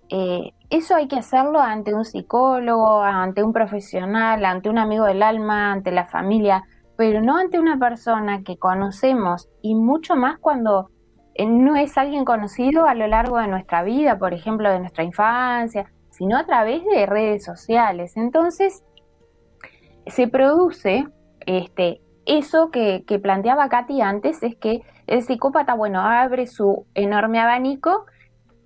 Eh, 0.08 0.52
eso 0.68 0.96
hay 0.96 1.08
que 1.08 1.16
hacerlo 1.16 1.60
ante 1.60 1.94
un 1.94 2.04
psicólogo, 2.04 3.02
ante 3.02 3.42
un 3.42 3.52
profesional, 3.52 4.44
ante 4.44 4.68
un 4.68 4.78
amigo 4.78 5.04
del 5.04 5.22
alma, 5.22 5.72
ante 5.72 5.92
la 5.92 6.06
familia, 6.06 6.64
pero 6.96 7.20
no 7.22 7.36
ante 7.36 7.58
una 7.58 7.78
persona 7.78 8.42
que 8.42 8.58
conocemos 8.58 9.48
y 9.62 9.74
mucho 9.74 10.16
más 10.16 10.38
cuando 10.38 10.90
eh, 11.34 11.46
no 11.46 11.76
es 11.76 11.96
alguien 11.96 12.24
conocido 12.24 12.86
a 12.86 12.94
lo 12.94 13.06
largo 13.06 13.38
de 13.38 13.46
nuestra 13.46 13.82
vida, 13.82 14.18
por 14.18 14.34
ejemplo, 14.34 14.70
de 14.70 14.80
nuestra 14.80 15.04
infancia, 15.04 15.90
sino 16.10 16.36
a 16.36 16.44
través 16.44 16.84
de 16.84 17.06
redes 17.06 17.44
sociales. 17.44 18.16
Entonces, 18.16 18.82
se 20.06 20.28
produce 20.28 21.06
este, 21.58 22.00
eso 22.26 22.70
que, 22.70 23.04
que 23.06 23.18
planteaba 23.18 23.68
Katy 23.68 24.00
antes, 24.00 24.42
es 24.42 24.56
que 24.56 24.82
el 25.06 25.22
psicópata, 25.22 25.74
bueno, 25.74 26.00
abre 26.00 26.46
su 26.46 26.86
enorme 26.94 27.40
abanico, 27.40 28.06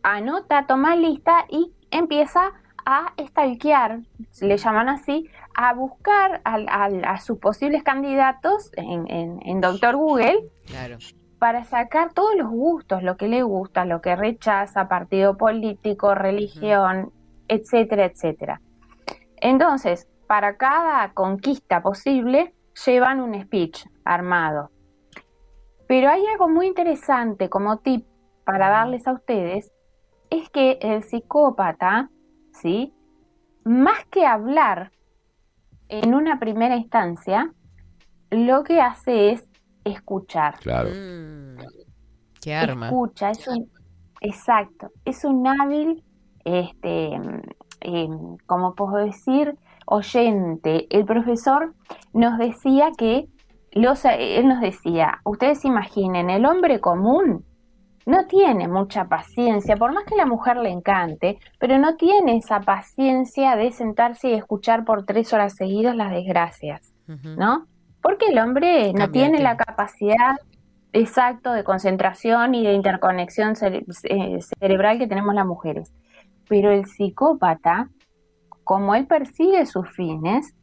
anota, 0.03 0.67
toma 0.67 0.97
lista 0.97 1.47
y 1.49 1.73
empieza 1.91 2.53
a 2.85 3.15
stalkear, 3.19 4.01
le 4.43 4.57
llaman 4.59 4.91
así, 4.91 5.31
a 5.57 5.73
buscar 5.73 6.43
a, 6.45 7.19
sus 7.19 7.39
posibles 7.39 7.83
candidatos 7.83 8.71
en, 8.77 9.09
en, 9.11 9.41
en 9.43 9.61
Doctor 9.61 9.97
Google 9.97 10.51
Claro. 10.67 10.99
para 11.39 11.65
sacar 11.65 12.13
todos 12.13 12.35
los 12.37 12.51
gustos, 12.51 13.03
lo 13.03 13.17
que 13.17 13.29
le 13.29 13.43
gusta, 13.43 13.85
lo 13.87 14.03
que 14.03 14.17
rechaza, 14.17 14.89
partido 14.89 15.39
político, 15.39 16.15
religión, 16.15 17.13
etcétera, 17.49 18.05
etcétera. 18.05 18.61
Entonces, 19.37 20.09
para 20.27 20.57
cada 20.57 21.13
conquista 21.13 21.83
posible, 21.83 22.54
llevan 22.87 23.21
un 23.21 23.41
speech 23.41 23.87
armado. 24.05 24.71
Pero 25.87 26.09
hay 26.09 26.25
algo 26.27 26.49
muy 26.49 26.67
interesante 26.67 27.49
como 27.49 27.79
tip 27.79 28.07
para 28.45 28.69
darles 28.69 29.07
a 29.07 29.13
ustedes, 29.13 29.73
es 30.31 30.51
que 30.51 30.79
el 30.81 31.03
psicópata, 31.03 32.11
¿sí? 32.53 32.93
Más 33.65 34.05
que 34.07 34.27
hablar 34.27 34.93
en 35.89 36.15
una 36.15 36.39
primera 36.39 36.77
instancia, 36.77 37.53
lo 38.31 38.65
que 38.65 38.81
hace 38.81 39.33
es 39.33 39.49
escuchar. 39.85 40.59
Claro. 40.61 40.91
Mm, 40.91 41.59
qué 42.41 42.55
arma. 42.55 42.87
Escucha, 42.87 43.31
es 43.31 43.47
un, 43.47 43.71
exacto, 44.21 44.91
es 45.05 45.25
un 45.25 45.47
hábil, 45.47 46.03
este, 46.45 47.21
eh, 47.81 48.09
como 48.47 48.75
puedo 48.75 48.97
decir, 48.97 49.57
oyente. 49.87 50.87
El 50.91 51.05
profesor 51.05 51.75
nos 52.13 52.39
decía 52.39 52.91
que, 52.97 53.27
los, 53.73 54.05
él 54.05 54.47
nos 54.49 54.61
decía, 54.61 55.21
ustedes 55.25 55.65
imaginen, 55.65 56.31
el 56.31 56.47
hombre 56.47 56.81
común 56.81 57.45
no 58.07 58.27
tiene 58.27 58.69
mucha 58.69 59.07
paciencia, 59.07 59.77
por 59.77 59.93
más 59.93 60.05
que 60.05 60.15
la 60.15 60.27
mujer 60.27 60.59
le 60.59 60.71
encante, 60.71 61.39
pero 61.59 61.79
no 61.79 61.97
tiene 61.97 62.37
esa 62.37 62.61
paciencia 62.61 63.57
de 63.57 63.73
sentarse 63.73 64.29
y 64.29 64.35
escuchar 64.35 64.85
por 64.85 65.05
tres 65.07 65.33
horas 65.33 65.55
seguidas 65.57 65.97
las 65.97 66.11
desgracias. 66.11 66.93
¿no? 67.39 67.67
Porque 68.03 68.27
el 68.27 68.39
hombre 68.39 68.93
no 68.93 69.11
tiene 69.11 69.39
la 69.41 69.57
capacidad 69.57 70.37
exacto 70.93 71.53
de 71.53 71.65
concentración 71.65 72.55
y 72.55 72.63
de 72.65 72.75
interconexión 72.75 73.55
cere- 73.57 73.85
eh, 74.05 74.39
cerebral 74.61 74.99
que 74.99 75.07
tenemos 75.09 75.35
las 75.35 75.47
mujeres. 75.47 75.93
Pero 76.49 76.71
el 76.71 76.85
psicópata, 76.85 77.89
como 78.65 78.95
él 78.95 79.07
persigue 79.07 79.67
sus 79.67 79.89
fines, 79.91 80.55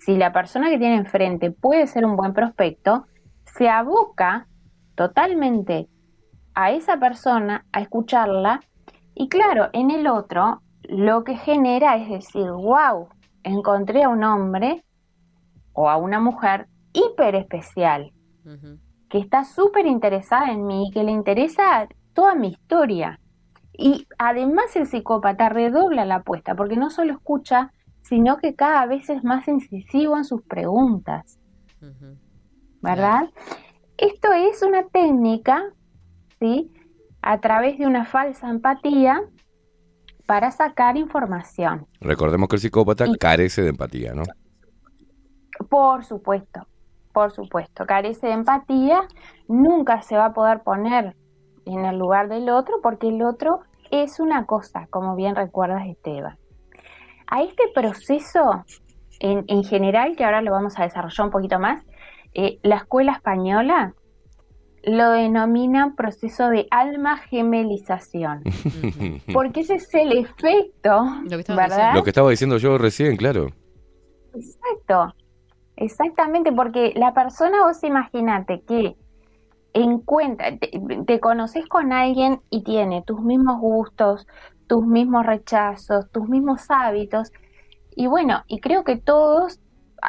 si 0.00 0.16
la 0.16 0.32
persona 0.32 0.70
que 0.70 0.78
tiene 0.78 0.96
enfrente 0.96 1.50
puede 1.50 1.86
ser 1.86 2.04
un 2.04 2.16
buen 2.16 2.32
prospecto, 2.32 3.06
se 3.44 3.68
aboca 3.68 4.46
totalmente 4.94 5.88
a 6.54 6.70
esa 6.70 6.98
persona, 6.98 7.64
a 7.72 7.80
escucharla, 7.80 8.60
y 9.14 9.28
claro, 9.28 9.70
en 9.72 9.90
el 9.90 10.06
otro 10.06 10.60
lo 10.82 11.24
que 11.24 11.36
genera 11.36 11.96
es 11.96 12.08
decir, 12.08 12.50
wow, 12.50 13.08
encontré 13.42 14.02
a 14.02 14.08
un 14.08 14.24
hombre 14.24 14.84
o 15.72 15.88
a 15.88 15.96
una 15.96 16.20
mujer 16.20 16.66
hiper 16.92 17.34
especial, 17.34 18.12
que 19.08 19.18
está 19.18 19.44
súper 19.44 19.86
interesada 19.86 20.50
en 20.50 20.66
mí, 20.66 20.90
que 20.92 21.02
le 21.02 21.12
interesa 21.12 21.88
toda 22.12 22.34
mi 22.34 22.48
historia. 22.48 23.18
Y 23.76 24.06
además 24.18 24.74
el 24.76 24.86
psicópata 24.86 25.48
redobla 25.48 26.04
la 26.04 26.16
apuesta, 26.16 26.54
porque 26.54 26.76
no 26.76 26.90
solo 26.90 27.12
escucha, 27.12 27.72
sino 28.02 28.36
que 28.38 28.54
cada 28.54 28.86
vez 28.86 29.10
es 29.10 29.24
más 29.24 29.48
incisivo 29.48 30.16
en 30.16 30.24
sus 30.24 30.42
preguntas. 30.42 31.38
¿verdad? 32.80 33.30
Esto 33.96 34.32
es 34.32 34.62
una 34.62 34.84
técnica, 34.88 35.62
¿sí? 36.38 36.70
A 37.22 37.40
través 37.40 37.78
de 37.78 37.86
una 37.86 38.04
falsa 38.04 38.48
empatía 38.50 39.22
para 40.26 40.50
sacar 40.50 40.96
información. 40.96 41.86
Recordemos 42.00 42.48
que 42.48 42.56
el 42.56 42.60
psicópata 42.62 43.06
Y- 43.06 43.14
carece 43.16 43.62
de 43.62 43.70
empatía, 43.70 44.12
¿no? 44.14 44.22
Por 45.68 46.04
supuesto, 46.04 46.66
por 47.12 47.30
supuesto, 47.30 47.86
carece 47.86 48.26
de 48.26 48.32
empatía, 48.34 49.00
nunca 49.48 50.02
se 50.02 50.16
va 50.16 50.26
a 50.26 50.32
poder 50.34 50.62
poner 50.62 51.16
en 51.66 51.84
el 51.84 51.98
lugar 51.98 52.28
del 52.28 52.48
otro 52.50 52.80
porque 52.82 53.08
el 53.08 53.22
otro 53.22 53.60
es 53.90 54.20
una 54.20 54.46
cosa, 54.46 54.86
como 54.90 55.14
bien 55.14 55.36
recuerdas 55.36 55.86
Esteban. 55.86 56.38
A 57.26 57.42
este 57.42 57.64
proceso, 57.74 58.64
en, 59.20 59.44
en 59.48 59.64
general, 59.64 60.16
que 60.16 60.24
ahora 60.24 60.42
lo 60.42 60.52
vamos 60.52 60.78
a 60.78 60.84
desarrollar 60.84 61.26
un 61.26 61.32
poquito 61.32 61.58
más, 61.58 61.84
eh, 62.34 62.58
la 62.62 62.76
escuela 62.76 63.12
española 63.12 63.94
lo 64.86 65.12
denomina 65.12 65.94
proceso 65.96 66.48
de 66.48 66.66
alma 66.70 67.16
gemelización, 67.16 68.42
porque 69.32 69.60
ese 69.60 69.76
es 69.76 69.94
el 69.94 70.12
efecto, 70.18 71.04
Lo 71.24 71.38
que 71.38 71.54
¿verdad? 71.54 71.94
Lo 71.94 72.02
que 72.02 72.10
estaba 72.10 72.30
diciendo 72.30 72.58
yo 72.58 72.76
recién, 72.76 73.16
claro. 73.16 73.48
Exacto, 74.34 75.14
exactamente, 75.76 76.52
porque 76.52 76.92
la 76.96 77.14
persona, 77.14 77.64
vos 77.64 77.82
imagínate 77.82 78.62
que 78.66 78.96
encuentra, 79.74 80.56
te, 80.56 80.80
te 81.06 81.20
conoces 81.20 81.66
con 81.66 81.92
alguien 81.92 82.40
y 82.48 82.62
tiene 82.64 83.02
tus 83.02 83.20
mismos 83.20 83.60
gustos, 83.60 84.26
tus 84.66 84.86
mismos 84.86 85.26
rechazos, 85.26 86.10
tus 86.10 86.28
mismos 86.28 86.70
hábitos, 86.70 87.30
y 87.96 88.06
bueno, 88.06 88.42
y 88.46 88.60
creo 88.60 88.84
que 88.84 88.96
todos 88.96 89.60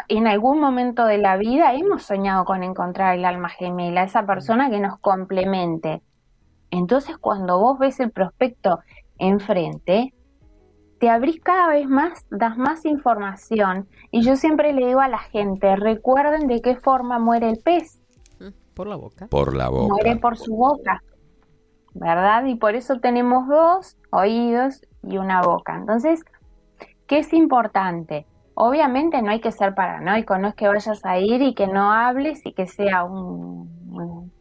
en 0.09 0.27
algún 0.27 0.59
momento 0.59 1.05
de 1.05 1.17
la 1.17 1.37
vida 1.37 1.73
hemos 1.73 2.03
soñado 2.03 2.45
con 2.45 2.63
encontrar 2.63 3.15
el 3.15 3.25
alma 3.25 3.49
gemela, 3.49 4.03
esa 4.03 4.25
persona 4.25 4.69
que 4.69 4.79
nos 4.79 4.99
complemente. 4.99 6.01
Entonces 6.71 7.17
cuando 7.17 7.59
vos 7.59 7.79
ves 7.79 7.99
el 7.99 8.11
prospecto 8.11 8.79
enfrente, 9.17 10.13
te 10.99 11.09
abrís 11.09 11.39
cada 11.41 11.69
vez 11.69 11.87
más, 11.87 12.25
das 12.29 12.57
más 12.57 12.85
información 12.85 13.87
y 14.11 14.21
yo 14.21 14.35
siempre 14.35 14.73
le 14.73 14.87
digo 14.87 14.99
a 14.99 15.07
la 15.07 15.19
gente, 15.19 15.75
recuerden 15.75 16.47
de 16.47 16.61
qué 16.61 16.75
forma 16.75 17.19
muere 17.19 17.49
el 17.49 17.59
pez, 17.59 18.01
Por 18.75 18.87
la 18.87 18.95
boca. 18.95 19.27
Por 19.27 19.55
la 19.55 19.69
boca. 19.69 19.93
muere 19.93 20.15
por 20.17 20.37
su 20.37 20.55
boca, 20.55 21.01
¿verdad? 21.93 22.45
Y 22.45 22.55
por 22.55 22.75
eso 22.75 22.99
tenemos 22.99 23.47
dos 23.47 23.97
oídos 24.11 24.81
y 25.03 25.17
una 25.17 25.41
boca. 25.41 25.75
Entonces, 25.77 26.23
¿qué 27.07 27.19
es 27.19 27.33
importante? 27.33 28.25
Obviamente 28.53 29.21
no 29.21 29.31
hay 29.31 29.41
que 29.41 29.51
ser 29.51 29.75
paranoico, 29.75 30.37
no 30.37 30.47
es 30.49 30.55
que 30.55 30.67
vayas 30.67 31.03
a 31.03 31.19
ir 31.19 31.41
y 31.41 31.53
que 31.53 31.67
no 31.67 31.91
hables 31.91 32.45
y 32.45 32.53
que 32.53 32.67
sea 32.67 33.03
un, 33.03 33.69
un 33.91 34.31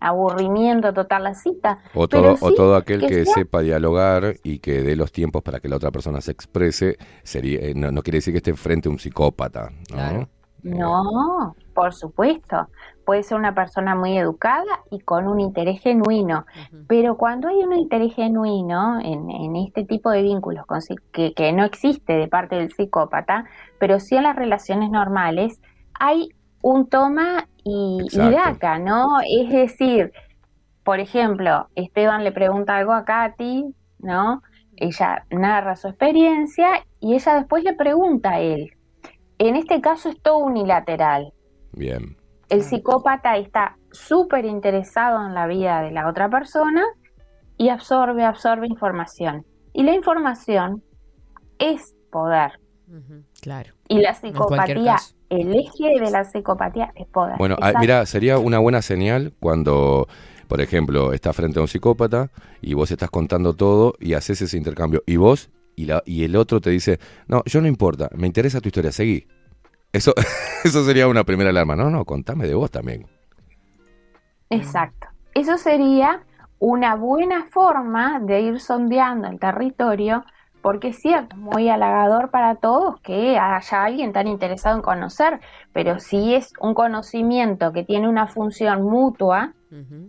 aburrimiento 0.00 0.92
total 0.92 1.24
la 1.24 1.34
cita. 1.34 1.78
O 1.94 2.08
todo, 2.08 2.36
o 2.40 2.52
todo 2.52 2.76
aquel 2.76 3.06
que, 3.06 3.24
sea- 3.24 3.34
sepa 3.34 3.60
dialogar 3.60 4.36
y 4.42 4.58
que 4.58 4.82
dé 4.82 4.96
los 4.96 5.12
tiempos 5.12 5.42
para 5.42 5.60
que 5.60 5.68
la 5.68 5.76
otra 5.76 5.90
persona 5.90 6.20
se 6.20 6.32
exprese, 6.32 6.96
sería, 7.22 7.60
eh, 7.60 7.74
no, 7.74 7.90
no 7.90 8.02
quiere 8.02 8.18
decir 8.18 8.32
que 8.32 8.38
esté 8.38 8.54
frente 8.54 8.88
a 8.88 8.92
un 8.92 8.98
psicópata, 8.98 9.70
¿no? 9.90 10.28
No, 10.66 11.54
por 11.74 11.94
supuesto. 11.94 12.68
Puede 13.04 13.22
ser 13.22 13.38
una 13.38 13.54
persona 13.54 13.94
muy 13.94 14.18
educada 14.18 14.80
y 14.90 14.98
con 14.98 15.28
un 15.28 15.38
interés 15.38 15.80
genuino. 15.80 16.44
Pero 16.88 17.16
cuando 17.16 17.48
hay 17.48 17.62
un 17.62 17.72
interés 17.72 18.14
genuino 18.14 18.98
en, 19.00 19.30
en 19.30 19.54
este 19.56 19.84
tipo 19.84 20.10
de 20.10 20.22
vínculos 20.22 20.66
con 20.66 20.80
que, 21.12 21.32
que 21.34 21.52
no 21.52 21.64
existe 21.64 22.14
de 22.14 22.26
parte 22.26 22.56
del 22.56 22.72
psicópata, 22.72 23.44
pero 23.78 24.00
sí 24.00 24.16
en 24.16 24.24
las 24.24 24.34
relaciones 24.34 24.90
normales, 24.90 25.60
hay 25.94 26.30
un 26.62 26.88
toma 26.88 27.46
y, 27.62 27.98
y 28.10 28.18
daca, 28.18 28.80
¿no? 28.80 29.20
Es 29.20 29.50
decir, 29.50 30.12
por 30.82 30.98
ejemplo, 30.98 31.68
Esteban 31.76 32.24
le 32.24 32.32
pregunta 32.32 32.76
algo 32.76 32.92
a 32.92 33.04
Katy, 33.04 33.72
¿no? 34.00 34.42
Ella 34.76 35.24
narra 35.30 35.76
su 35.76 35.88
experiencia 35.88 36.84
y 37.00 37.14
ella 37.14 37.36
después 37.36 37.62
le 37.62 37.74
pregunta 37.74 38.30
a 38.32 38.40
él. 38.40 38.75
En 39.38 39.56
este 39.56 39.80
caso 39.80 40.08
es 40.08 40.20
todo 40.20 40.38
unilateral. 40.38 41.32
Bien. 41.72 42.16
El 42.48 42.62
psicópata 42.62 43.36
está 43.36 43.76
súper 43.90 44.44
interesado 44.44 45.26
en 45.26 45.34
la 45.34 45.46
vida 45.46 45.82
de 45.82 45.90
la 45.90 46.08
otra 46.08 46.28
persona 46.28 46.84
y 47.58 47.68
absorbe, 47.68 48.24
absorbe 48.24 48.66
información. 48.66 49.44
Y 49.72 49.82
la 49.82 49.94
información 49.94 50.82
es 51.58 51.94
poder. 52.10 52.52
Claro. 53.42 53.74
Y 53.88 53.98
la 54.00 54.14
psicopatía, 54.14 54.96
el 55.28 55.54
eje 55.54 56.00
de 56.00 56.10
la 56.10 56.24
psicopatía 56.24 56.92
es 56.94 57.06
poder. 57.08 57.36
Bueno, 57.38 57.56
ah, 57.60 57.72
mira, 57.80 58.06
sería 58.06 58.38
una 58.38 58.58
buena 58.58 58.80
señal 58.80 59.34
cuando, 59.40 60.06
por 60.46 60.60
ejemplo, 60.60 61.12
estás 61.12 61.34
frente 61.34 61.58
a 61.58 61.62
un 61.62 61.68
psicópata 61.68 62.30
y 62.60 62.74
vos 62.74 62.90
estás 62.90 63.10
contando 63.10 63.54
todo 63.54 63.94
y 63.98 64.14
haces 64.14 64.40
ese 64.40 64.56
intercambio. 64.56 65.02
Y 65.04 65.16
vos 65.16 65.50
y, 65.76 65.84
la, 65.84 66.02
y 66.06 66.24
el 66.24 66.34
otro 66.34 66.60
te 66.60 66.70
dice, 66.70 66.98
no, 67.28 67.42
yo 67.44 67.60
no 67.60 67.68
importa, 67.68 68.08
me 68.16 68.26
interesa 68.26 68.60
tu 68.60 68.68
historia, 68.68 68.90
seguí. 68.90 69.28
Eso, 69.92 70.12
eso 70.64 70.84
sería 70.84 71.06
una 71.06 71.24
primera 71.24 71.50
alarma. 71.50 71.76
No, 71.76 71.90
no, 71.90 72.04
contame 72.04 72.46
de 72.46 72.54
vos 72.54 72.70
también. 72.70 73.06
Exacto. 74.50 75.08
Eso 75.34 75.58
sería 75.58 76.22
una 76.58 76.96
buena 76.96 77.46
forma 77.50 78.20
de 78.20 78.40
ir 78.40 78.60
sondeando 78.60 79.28
el 79.28 79.38
territorio, 79.38 80.24
porque 80.62 80.88
es 80.88 80.96
cierto, 81.00 81.36
muy 81.36 81.68
halagador 81.68 82.30
para 82.30 82.56
todos 82.56 83.00
que 83.02 83.38
haya 83.38 83.84
alguien 83.84 84.12
tan 84.12 84.26
interesado 84.26 84.76
en 84.76 84.82
conocer, 84.82 85.40
pero 85.72 86.00
si 86.00 86.34
es 86.34 86.52
un 86.60 86.74
conocimiento 86.74 87.72
que 87.72 87.84
tiene 87.84 88.08
una 88.08 88.26
función 88.26 88.82
mutua, 88.82 89.52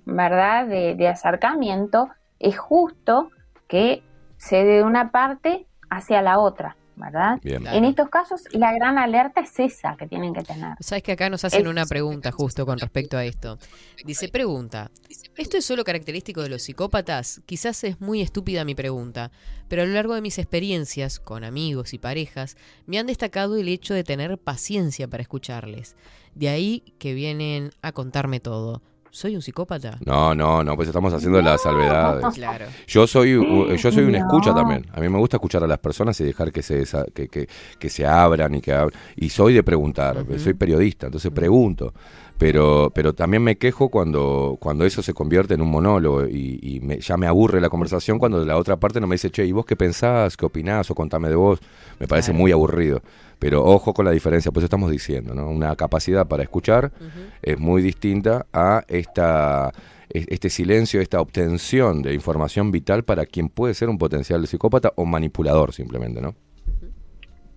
¿verdad? 0.05 0.65
De, 0.65 0.95
de 0.95 1.07
acercamiento, 1.09 2.09
es 2.39 2.57
justo 2.57 3.29
que 3.67 4.01
se 4.37 4.63
de 4.63 4.83
una 4.83 5.11
parte 5.11 5.65
hacia 5.89 6.21
la 6.21 6.39
otra, 6.39 6.75
¿verdad? 6.95 7.39
Bien. 7.43 7.65
En 7.67 7.85
estos 7.85 8.09
casos, 8.09 8.43
la 8.51 8.73
gran 8.73 8.97
alerta 8.97 9.41
es 9.41 9.59
esa 9.59 9.95
que 9.97 10.07
tienen 10.07 10.33
que 10.33 10.41
tener. 10.43 10.75
Sabes 10.79 11.03
que 11.03 11.11
acá 11.13 11.29
nos 11.29 11.45
hacen 11.45 11.61
Es- 11.61 11.67
una 11.67 11.85
pregunta 11.85 12.31
justo 12.31 12.65
con 12.65 12.79
respecto 12.79 13.17
a 13.17 13.23
esto. 13.23 13.57
Dice, 14.03 14.29
pregunta, 14.29 14.89
¿esto 15.37 15.57
es 15.57 15.65
solo 15.65 15.83
característico 15.83 16.41
de 16.41 16.49
los 16.49 16.63
psicópatas? 16.63 17.41
Quizás 17.45 17.83
es 17.83 18.01
muy 18.01 18.21
estúpida 18.21 18.65
mi 18.65 18.75
pregunta, 18.75 19.31
pero 19.67 19.83
a 19.83 19.85
lo 19.85 19.93
largo 19.93 20.15
de 20.15 20.21
mis 20.21 20.37
experiencias 20.39 21.19
con 21.19 21.43
amigos 21.43 21.93
y 21.93 21.99
parejas, 21.99 22.57
me 22.85 22.99
han 22.99 23.07
destacado 23.07 23.57
el 23.57 23.67
hecho 23.69 23.93
de 23.93 24.03
tener 24.03 24.37
paciencia 24.37 25.07
para 25.07 25.21
escucharles. 25.21 25.95
De 26.35 26.49
ahí 26.49 26.83
que 26.99 27.13
vienen 27.13 27.71
a 27.81 27.91
contarme 27.91 28.39
todo. 28.39 28.81
¿Soy 29.11 29.35
un 29.35 29.41
psicópata? 29.41 29.97
No, 30.05 30.35
no, 30.35 30.63
no, 30.63 30.75
pues 30.75 30.87
estamos 30.89 31.11
haciendo 31.13 31.41
las 31.41 31.61
salvedades. 31.61 32.23
Claro. 32.35 32.65
Yo 32.87 33.07
soy, 33.07 33.31
yo 33.77 33.91
soy 33.91 34.03
un 34.03 34.11
No. 34.11 34.17
escucha 34.19 34.53
también. 34.53 34.85
A 34.93 34.99
mí 34.99 35.09
me 35.09 35.17
gusta 35.17 35.37
escuchar 35.37 35.63
a 35.63 35.67
las 35.67 35.79
personas 35.79 36.19
y 36.21 36.23
dejar 36.23 36.51
que 36.51 36.61
se, 36.61 36.81
desa- 36.83 37.11
que, 37.13 37.27
que, 37.27 37.47
que 37.79 37.89
se 37.89 38.05
abran 38.05 38.53
y 38.55 38.61
que 38.61 38.73
hab- 38.73 38.91
Y 39.15 39.29
soy 39.29 39.53
de 39.53 39.63
preguntar, 39.63 40.23
soy 40.37 40.53
periodista, 40.53 41.07
entonces 41.07 41.31
pregunto. 41.31 41.93
Pero, 42.37 42.91
pero 42.93 43.13
también 43.13 43.41
me 43.41 43.57
quejo 43.57 43.89
cuando, 43.89 44.57
cuando 44.59 44.85
eso 44.85 45.01
se 45.01 45.11
convierte 45.15 45.55
en 45.55 45.61
un 45.61 45.71
monólogo 45.71 46.27
y, 46.27 46.59
y 46.61 46.79
me- 46.81 46.99
ya 46.99 47.17
me 47.17 47.25
aburre 47.25 47.59
la 47.59 47.69
conversación 47.69 48.19
cuando 48.19 48.45
la 48.45 48.57
otra 48.57 48.75
parte 48.77 48.99
no 49.01 49.07
me 49.07 49.15
dice, 49.15 49.31
che, 49.31 49.43
¿y 49.45 49.51
vos 49.51 49.65
qué 49.65 49.75
pensás? 49.75 50.37
¿Qué 50.37 50.45
opinás? 50.45 50.91
O 50.91 50.95
contame 50.95 51.29
de 51.29 51.35
vos. 51.35 51.59
Me 51.99 52.07
parece 52.07 52.33
muy 52.33 52.51
aburrido. 52.51 53.01
Pero 53.39 53.63
ojo 53.63 53.93
con 53.93 54.05
la 54.05 54.11
diferencia, 54.11 54.51
pues 54.51 54.63
estamos 54.63 54.89
diciendo, 54.89 55.33
¿no? 55.35 55.47
Una 55.49 55.75
capacidad 55.75 56.27
para 56.27 56.43
escuchar 56.43 56.91
es 57.41 57.59
muy 57.59 57.81
distinta 57.81 58.45
a 58.51 58.83
esta 58.87 59.71
es- 60.09 60.25
este 60.29 60.49
silencio, 60.49 61.01
esta 61.01 61.19
obtención 61.19 62.01
de 62.01 62.13
información 62.13 62.71
vital 62.71 63.03
para 63.03 63.25
quien 63.25 63.49
puede 63.49 63.73
ser 63.73 63.89
un 63.89 63.97
potencial 63.97 64.47
psicópata 64.47 64.91
o 64.95 65.05
manipulador 65.05 65.73
simplemente, 65.73 66.21
¿no? 66.21 66.33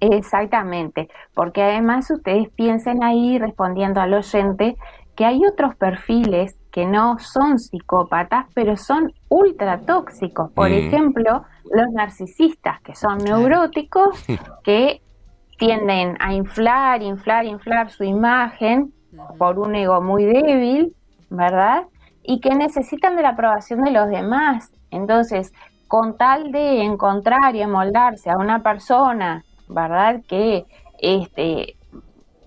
Exactamente, 0.00 1.08
porque 1.34 1.62
además 1.62 2.10
ustedes 2.10 2.48
piensen 2.54 3.02
ahí 3.04 3.38
respondiendo 3.38 4.00
al 4.00 4.14
oyente 4.14 4.76
que 5.14 5.26
hay 5.26 5.42
otros 5.44 5.76
perfiles 5.76 6.56
que 6.70 6.86
no 6.86 7.18
son 7.18 7.58
psicópatas, 7.58 8.46
pero 8.54 8.76
son 8.76 9.12
ultra 9.28 9.80
tóxicos. 9.80 10.50
Por 10.52 10.70
Mm. 10.70 10.74
ejemplo, 10.74 11.44
los 11.70 11.90
narcisistas, 11.92 12.80
que 12.80 12.94
son 12.94 13.18
neuróticos, 13.18 14.08
que 14.64 15.02
tienden 15.60 16.16
a 16.20 16.32
inflar, 16.32 17.02
inflar, 17.02 17.44
inflar 17.44 17.90
su 17.90 18.02
imagen 18.02 18.94
por 19.36 19.58
un 19.58 19.74
ego 19.74 20.00
muy 20.00 20.24
débil, 20.24 20.96
¿verdad? 21.28 21.82
Y 22.22 22.40
que 22.40 22.54
necesitan 22.54 23.14
de 23.14 23.22
la 23.22 23.30
aprobación 23.30 23.82
de 23.82 23.90
los 23.90 24.08
demás. 24.08 24.72
Entonces, 24.90 25.52
con 25.86 26.16
tal 26.16 26.50
de 26.50 26.82
encontrar 26.82 27.54
y 27.54 27.60
amoldarse 27.62 28.30
a 28.30 28.38
una 28.38 28.62
persona, 28.62 29.44
¿verdad? 29.68 30.22
Que 30.26 30.64
este, 30.98 31.76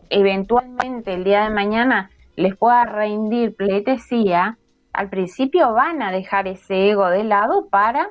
eventualmente 0.10 1.14
el 1.14 1.24
día 1.24 1.44
de 1.44 1.52
mañana 1.52 2.10
les 2.36 2.56
pueda 2.58 2.84
rendir 2.86 3.56
pleitesía, 3.56 4.58
al 4.92 5.10
principio 5.10 5.72
van 5.74 6.02
a 6.02 6.12
dejar 6.12 6.48
ese 6.48 6.90
ego 6.90 7.10
de 7.10 7.26
lado 7.26 7.68
para 7.70 8.10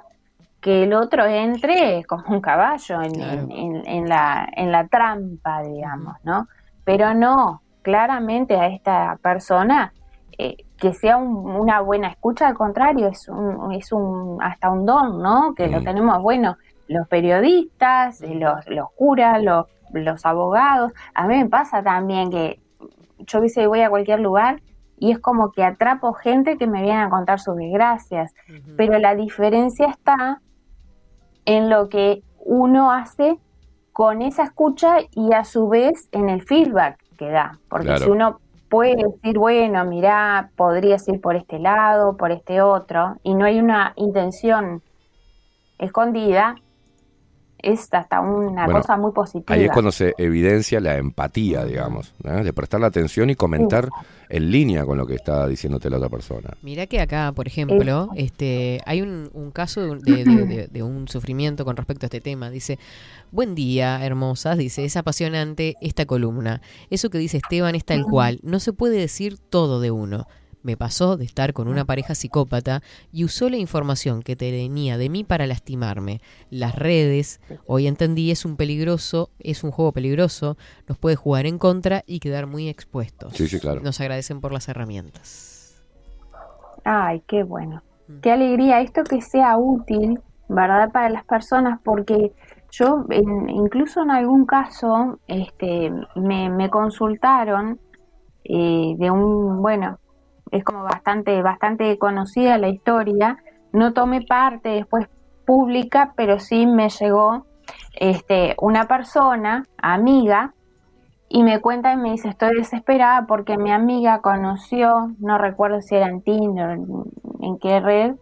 que 0.63 0.85
el 0.85 0.95
otro 0.95 1.27
entre 1.27 2.03
como 2.05 2.25
un 2.29 2.41
caballo 2.41 3.03
en, 3.03 3.21
en- 3.21 3.51
en- 3.53 3.87
en 3.87 4.09
la, 4.09 4.49
en 4.57 4.73
la 4.73 4.87
trampa, 4.89 5.63
digamos, 5.63 6.15
¿no? 6.23 6.47
Pero 6.85 7.13
no, 7.15 7.61
claramente 7.83 8.57
a 8.57 8.69
esta 8.69 9.19
persona 9.21 9.93
eh, 10.39 10.57
que 10.79 10.95
sea 10.95 11.17
un- 11.19 11.51
una 11.51 11.81
buena 11.81 12.09
escucha, 12.09 12.47
al 12.49 12.55
contrario, 12.55 13.09
es 13.09 13.29
un, 13.29 13.73
es 13.73 13.93
un 13.93 14.39
hasta 14.43 14.71
un 14.71 14.87
don, 14.87 15.21
¿no? 15.21 15.53
Que 15.55 15.67
lo 15.69 15.83
tenemos, 15.83 16.23
bueno, 16.23 16.57
los 16.89 17.07
periodistas, 17.09 18.21
los, 18.23 18.67
los 18.69 18.91
curas, 18.97 19.43
los, 19.43 19.67
los 19.93 20.25
abogados. 20.25 20.93
A 21.15 21.27
mí 21.27 21.37
me 21.39 21.49
pasa 21.49 21.83
también 21.83 22.31
que 22.31 22.61
yo 23.19 23.39
a 23.39 23.43
veces 23.43 23.67
voy 23.69 23.83
a 23.83 23.91
cualquier 23.91 24.21
lugar 24.21 24.63
y 24.97 25.11
es 25.11 25.19
como 25.19 25.51
que 25.53 25.65
atrapo 25.65 26.13
gente 26.13 26.57
que 26.57 26.67
me 26.67 26.83
viene 26.83 27.01
a 27.03 27.11
contar 27.11 27.41
sus 27.41 27.57
desgracias, 27.57 28.33
pero 28.77 28.99
la 29.01 29.15
diferencia 29.15 29.87
está 29.89 30.41
en 31.45 31.71
lo 31.71 31.89
que 31.89 32.23
uno 32.45 32.91
hace 32.93 33.39
con 33.93 34.23
esa 34.23 34.45
escucha 34.45 34.97
y 35.13 35.33
a 35.33 35.45
su 35.45 35.69
vez 35.69 36.09
en 36.13 36.29
el 36.29 36.43
feedback 36.43 36.99
que 37.19 37.31
da, 37.31 37.59
porque 37.69 37.87
Claro. 37.89 38.05
si 38.05 38.11
uno 38.11 38.41
puede 38.69 38.97
decir, 38.97 39.39
bueno, 39.39 39.85
mira, 39.85 40.51
podrías 40.57 41.07
ir 41.09 41.21
por 41.21 41.37
este 41.37 41.59
lado, 41.59 42.17
por 42.17 42.33
este 42.33 42.63
otro, 42.63 43.17
y 43.23 43.35
no 43.35 43.45
hay 43.45 43.61
una 43.61 43.93
intención 43.97 44.83
escondida, 45.79 46.57
es 47.63 47.89
hasta 47.93 48.21
una 48.21 48.65
Bueno, 48.65 48.81
cosa 48.81 48.97
muy 48.97 49.13
positiva. 49.13 49.55
Ahí 49.55 49.65
es 49.65 49.71
cuando 49.71 49.93
se 49.93 50.15
evidencia 50.19 50.81
la 50.81 50.97
empatía, 50.97 51.65
digamos, 51.65 52.13
¿eh? 52.25 52.43
de 52.43 52.53
prestar 52.53 52.81
la 52.81 52.89
atención 52.89 53.31
y 53.31 53.35
comentar 53.37 53.89
en 54.29 54.51
línea 54.51 54.85
con 54.85 54.99
lo 54.99 55.07
que 55.07 55.15
está 55.15 55.47
diciéndote 55.47 55.89
la 55.91 55.99
otra 55.99 56.09
persona. 56.09 56.51
Mirá 56.63 56.87
que 56.87 57.01
acá, 57.01 57.33
por 57.35 57.47
ejemplo, 57.47 58.09
este, 58.17 58.81
hay 58.87 59.03
un, 59.03 59.31
un 59.33 59.51
caso 59.51 59.95
de, 59.97 60.25
de- 60.25 60.47
de- 60.47 60.67
de 60.69 60.83
un 60.83 61.07
sufrimiento 61.09 61.65
con 61.65 61.77
respecto 61.77 62.07
a 62.07 62.09
este 62.09 62.21
tema. 62.21 62.51
Dice, 62.51 62.79
buen 63.31 63.55
día, 63.55 64.05
hermosas. 64.05 64.59
Dice, 64.59 64.85
es 64.85 64.97
apasionante 64.97 65.75
esta 65.81 66.07
columna. 66.07 66.63
Eso 66.91 67.11
que 67.11 67.19
dice 67.19 67.37
Esteban 67.39 67.75
es 67.75 67.85
tal 67.85 68.05
cual. 68.05 68.41
No 68.43 68.59
se 68.59 68.73
puede 68.73 68.97
decir 68.99 69.39
todo 69.39 69.81
de 69.81 69.91
uno. 69.91 70.27
Me 70.63 70.77
pasó 70.77 71.17
de 71.17 71.25
estar 71.25 71.53
con 71.53 71.67
una 71.69 71.85
pareja 71.85 72.15
psicópata 72.15 72.83
y 73.13 73.25
usó 73.25 73.49
la 73.51 73.57
información 73.57 74.23
que 74.23 74.37
tenía 74.37 74.97
de 74.97 75.09
mí 75.09 75.25
para 75.25 75.47
lastimarme. 75.47 76.21
Las 76.51 76.77
redes, 76.77 77.41
hoy 77.67 77.87
entendí, 77.89 78.31
es 78.31 78.45
un 78.45 78.57
peligroso, 78.57 79.31
es 79.41 79.65
un 79.65 79.73
juego 79.73 79.93
peligroso, 79.93 80.57
nos 80.89 80.99
puede 80.99 81.17
jugar 81.17 81.47
en 81.47 81.59
contra 81.59 82.05
y 82.07 82.21
quedar 82.21 82.47
muy 82.47 82.69
expuestos. 82.69 83.35
Sí, 83.35 83.49
sí, 83.49 83.59
claro. 83.59 83.81
Nos 83.83 84.01
agradecen 84.01 84.41
por 84.41 84.53
las 84.53 84.69
herramientas. 84.69 85.83
Ay, 86.85 87.23
qué 87.27 87.43
bueno. 87.43 87.83
Qué 88.21 88.31
alegría 88.33 88.81
esto 88.81 89.05
que 89.05 89.21
sea 89.23 89.57
útil, 89.57 90.21
¿verdad? 90.49 90.91
Para 90.93 91.09
las 91.09 91.25
personas, 91.25 91.81
porque 91.83 92.33
yo, 92.71 93.05
en- 93.11 93.49
incluso 93.49 94.03
en 94.03 94.11
algún 94.11 94.45
caso, 94.47 95.19
este, 95.27 95.91
me, 96.17 96.51
me 96.51 96.71
consultaron 96.71 97.81
eh, 98.45 98.95
de 98.99 99.11
un, 99.11 99.63
bueno, 99.63 99.99
es 100.53 100.63
como 100.63 100.85
bastante, 100.85 101.43
bastante 101.43 101.99
conocida 101.99 102.59
la 102.59 102.69
historia. 102.69 103.39
No 103.73 103.93
tomé 103.95 104.21
parte 104.21 104.69
después 104.69 105.09
pública, 105.47 106.13
pero 106.15 106.39
sí 106.39 106.67
me 106.67 106.89
llegó 106.91 107.47
este, 107.95 108.55
una 108.61 108.87
persona, 108.87 109.65
amiga, 109.79 110.55
y 111.29 111.43
me 111.43 111.61
cuenta 111.61 111.95
y 111.95 111.97
me 111.97 112.11
dice, 112.13 112.29
estoy 112.29 112.51
desesperada 112.59 113.27
porque 113.27 113.57
mi 113.57 113.73
amiga 113.73 114.21
conoció, 114.21 115.13
no 115.19 115.39
recuerdo 115.39 115.81
si 115.81 115.97
era 115.97 116.07
en 116.09 116.21
Tinder, 116.21 116.79
en, 117.41 117.59
qué 117.59 117.81
red, 117.81 118.17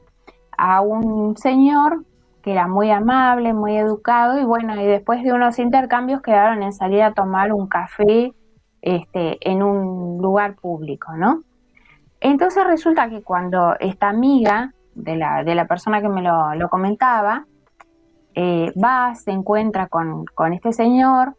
a 0.56 0.80
un 0.80 1.36
señor 1.36 2.04
que 2.42 2.52
era 2.52 2.68
muy 2.68 2.92
amable, 2.92 3.52
muy 3.52 3.76
educado 3.76 4.38
y 4.38 4.44
bueno, 4.44 4.80
y 4.80 4.86
después 4.86 5.24
de 5.24 5.32
unos 5.32 5.58
intercambios 5.58 6.22
quedaron 6.22 6.62
en 6.62 6.72
salir 6.72 7.02
a 7.02 7.12
tomar 7.12 7.52
un 7.52 7.66
café 7.66 8.32
este, 8.80 9.38
en 9.40 9.64
un 9.64 10.18
lugar 10.22 10.54
público, 10.54 11.12
¿no? 11.16 11.42
Entonces 12.20 12.66
resulta 12.66 13.08
que 13.08 13.22
cuando 13.22 13.76
esta 13.80 14.08
amiga 14.08 14.74
de 14.94 15.16
la, 15.16 15.42
de 15.42 15.54
la 15.54 15.66
persona 15.66 16.02
que 16.02 16.08
me 16.08 16.22
lo, 16.22 16.54
lo 16.54 16.68
comentaba, 16.68 17.46
eh, 18.34 18.72
va, 18.82 19.14
se 19.14 19.30
encuentra 19.30 19.88
con, 19.88 20.26
con 20.26 20.52
este 20.52 20.72
señor, 20.72 21.36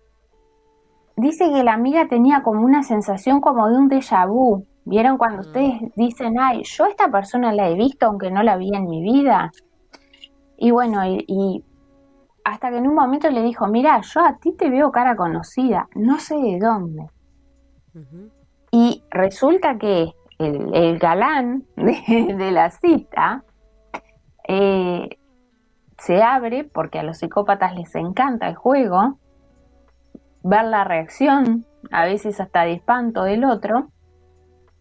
dice 1.16 1.49
que 1.52 1.64
la 1.64 1.74
amiga 1.74 2.08
tenía 2.08 2.41
como 2.44 2.64
una 2.64 2.84
sensación 2.84 3.41
como 3.41 3.70
de 3.70 3.78
un 3.78 3.90
déjà 3.90 4.28
vu. 4.28 4.66
¿Vieron 4.84 5.20
cuando 5.20 5.41
ustedes 5.41 5.80
dicen, 5.95 6.40
ay, 6.40 6.64
yo 6.64 6.86
a 6.86 6.90
esta 6.90 7.10
persona 7.10 7.53
la 7.53 7.70
he 7.70 7.76
visto 7.76 8.08
aunque 8.08 8.32
no 8.32 8.41
la 8.41 8.58
vi 8.58 8.76
en 8.76 8.88
mi 8.88 9.03
vida? 9.03 9.52
Y 10.58 10.72
bueno, 10.72 11.06
y, 11.06 11.24
y 11.28 11.64
hasta 12.44 12.72
que 12.72 12.78
en 12.78 12.88
un 12.88 12.95
momento 12.95 13.30
le 13.30 13.44
dijo, 13.44 13.68
mira, 13.68 14.02
yo 14.02 14.26
a 14.26 14.38
ti 14.38 14.53
te 14.53 14.70
veo 14.70 14.91
cara 14.91 15.16
conocida, 15.16 15.88
no 15.95 16.20
sé 16.20 16.36
de 16.36 16.60
dónde. 16.60 17.08
Y 18.72 19.03
resulta 19.12 19.78
que 19.78 20.14
el, 20.46 20.74
el 20.74 21.00
galán 21.00 21.64
de, 21.76 22.36
de 22.38 22.52
la 22.52 22.70
cita 22.72 23.44
eh, 24.48 25.18
se 25.98 26.22
abre, 26.24 26.64
porque 26.64 27.00
a 27.00 27.04
los 27.04 27.20
psicópatas 27.20 27.76
les 27.76 27.94
encanta 27.96 28.48
el 28.48 28.56
juego, 28.56 29.20
ver 30.44 30.66
la 30.66 30.84
reacción, 30.84 31.66
a 31.92 32.06
veces 32.06 32.40
hasta 32.40 32.64
de 32.64 32.74
espanto 32.74 33.24
del 33.24 33.46
otro, 33.46 33.90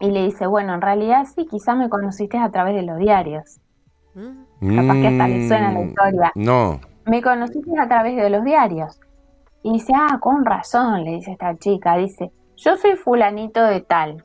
y 0.01 0.11
le 0.11 0.25
dice, 0.25 0.47
bueno, 0.47 0.75
en 0.75 0.81
realidad 0.81 1.27
sí, 1.27 1.47
quizá 1.47 1.75
me 1.75 1.91
conociste 1.91 2.39
a 2.39 2.51
través 2.51 2.75
de 2.75 2.83
los 2.83 2.97
diarios. 2.99 3.61
Capaz 4.15 4.95
que 4.95 5.09
hasta 5.09 5.29
le 5.29 5.49
suena 5.49 5.73
la 5.73 5.81
Mm, 5.81 5.89
historia. 5.89 6.33
No. 6.35 6.81
Me 7.05 7.23
conociste 7.23 7.71
a 7.79 7.87
través 7.87 8.17
de 8.17 8.31
los 8.31 8.43
diarios. 8.45 8.99
Y 9.63 9.75
dice, 9.75 9.93
ah, 9.95 10.19
con 10.21 10.45
razón, 10.47 11.05
le 11.05 11.13
dice 11.13 11.33
esta 11.33 11.55
chica, 11.59 11.97
dice, 11.97 12.33
yo 12.57 12.77
soy 12.77 12.97
fulanito 12.97 13.63
de 13.63 13.83
tal, 13.83 14.25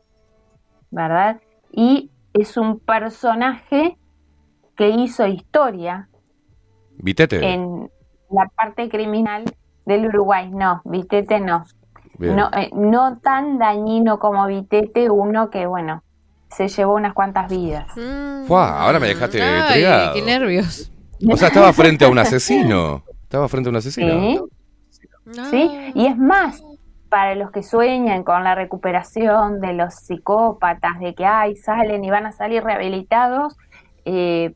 ¿verdad? 0.91 1.41
Y 1.71 2.11
es 2.33 2.57
un 2.57 2.79
personaje 2.79 3.97
que 4.75 4.89
hizo 4.89 5.25
historia 5.27 6.09
Vitete. 6.97 7.53
en 7.53 7.89
la 8.29 8.47
parte 8.55 8.89
criminal 8.89 9.43
del 9.85 10.07
Uruguay. 10.07 10.49
No, 10.51 10.81
Vitete 10.85 11.39
no. 11.39 11.65
Bien. 12.17 12.35
No, 12.35 12.49
eh, 12.53 12.69
no 12.73 13.17
tan 13.19 13.57
dañino 13.57 14.19
como 14.19 14.45
Vitete, 14.47 15.09
uno 15.09 15.49
que, 15.49 15.65
bueno, 15.65 16.01
se 16.49 16.67
llevó 16.69 16.95
unas 16.95 17.13
cuantas 17.13 17.49
vidas. 17.49 17.91
Fua, 18.47 18.81
ahora 18.81 18.99
me 18.99 19.07
dejaste 19.07 19.41
Ay, 19.41 19.61
intrigado. 19.61 20.13
qué 20.13 20.21
nervios. 20.21 20.91
O 21.29 21.35
sea, 21.37 21.49
estaba 21.49 21.73
frente 21.73 22.05
a 22.05 22.09
un 22.09 22.17
asesino. 22.19 23.03
Estaba 23.23 23.47
frente 23.49 23.69
a 23.69 23.71
un 23.71 23.75
asesino. 23.77 24.47
Sí. 24.89 25.09
¿Sí? 25.49 25.91
Y 25.95 26.05
es 26.05 26.17
más, 26.17 26.63
para 27.15 27.33
los 27.35 27.49
que 27.49 27.63
sueñan 27.63 28.25
con 28.25 28.43
la 28.43 28.55
recuperación 28.55 29.61
de 29.61 29.71
los 29.71 29.93
psicópatas, 29.95 30.99
de 30.99 31.15
que 31.15 31.25
ay, 31.25 31.55
salen 31.55 32.03
y 32.03 32.09
van 32.09 32.25
a 32.25 32.33
salir 32.33 32.61
rehabilitados, 32.61 33.55
eh, 34.03 34.53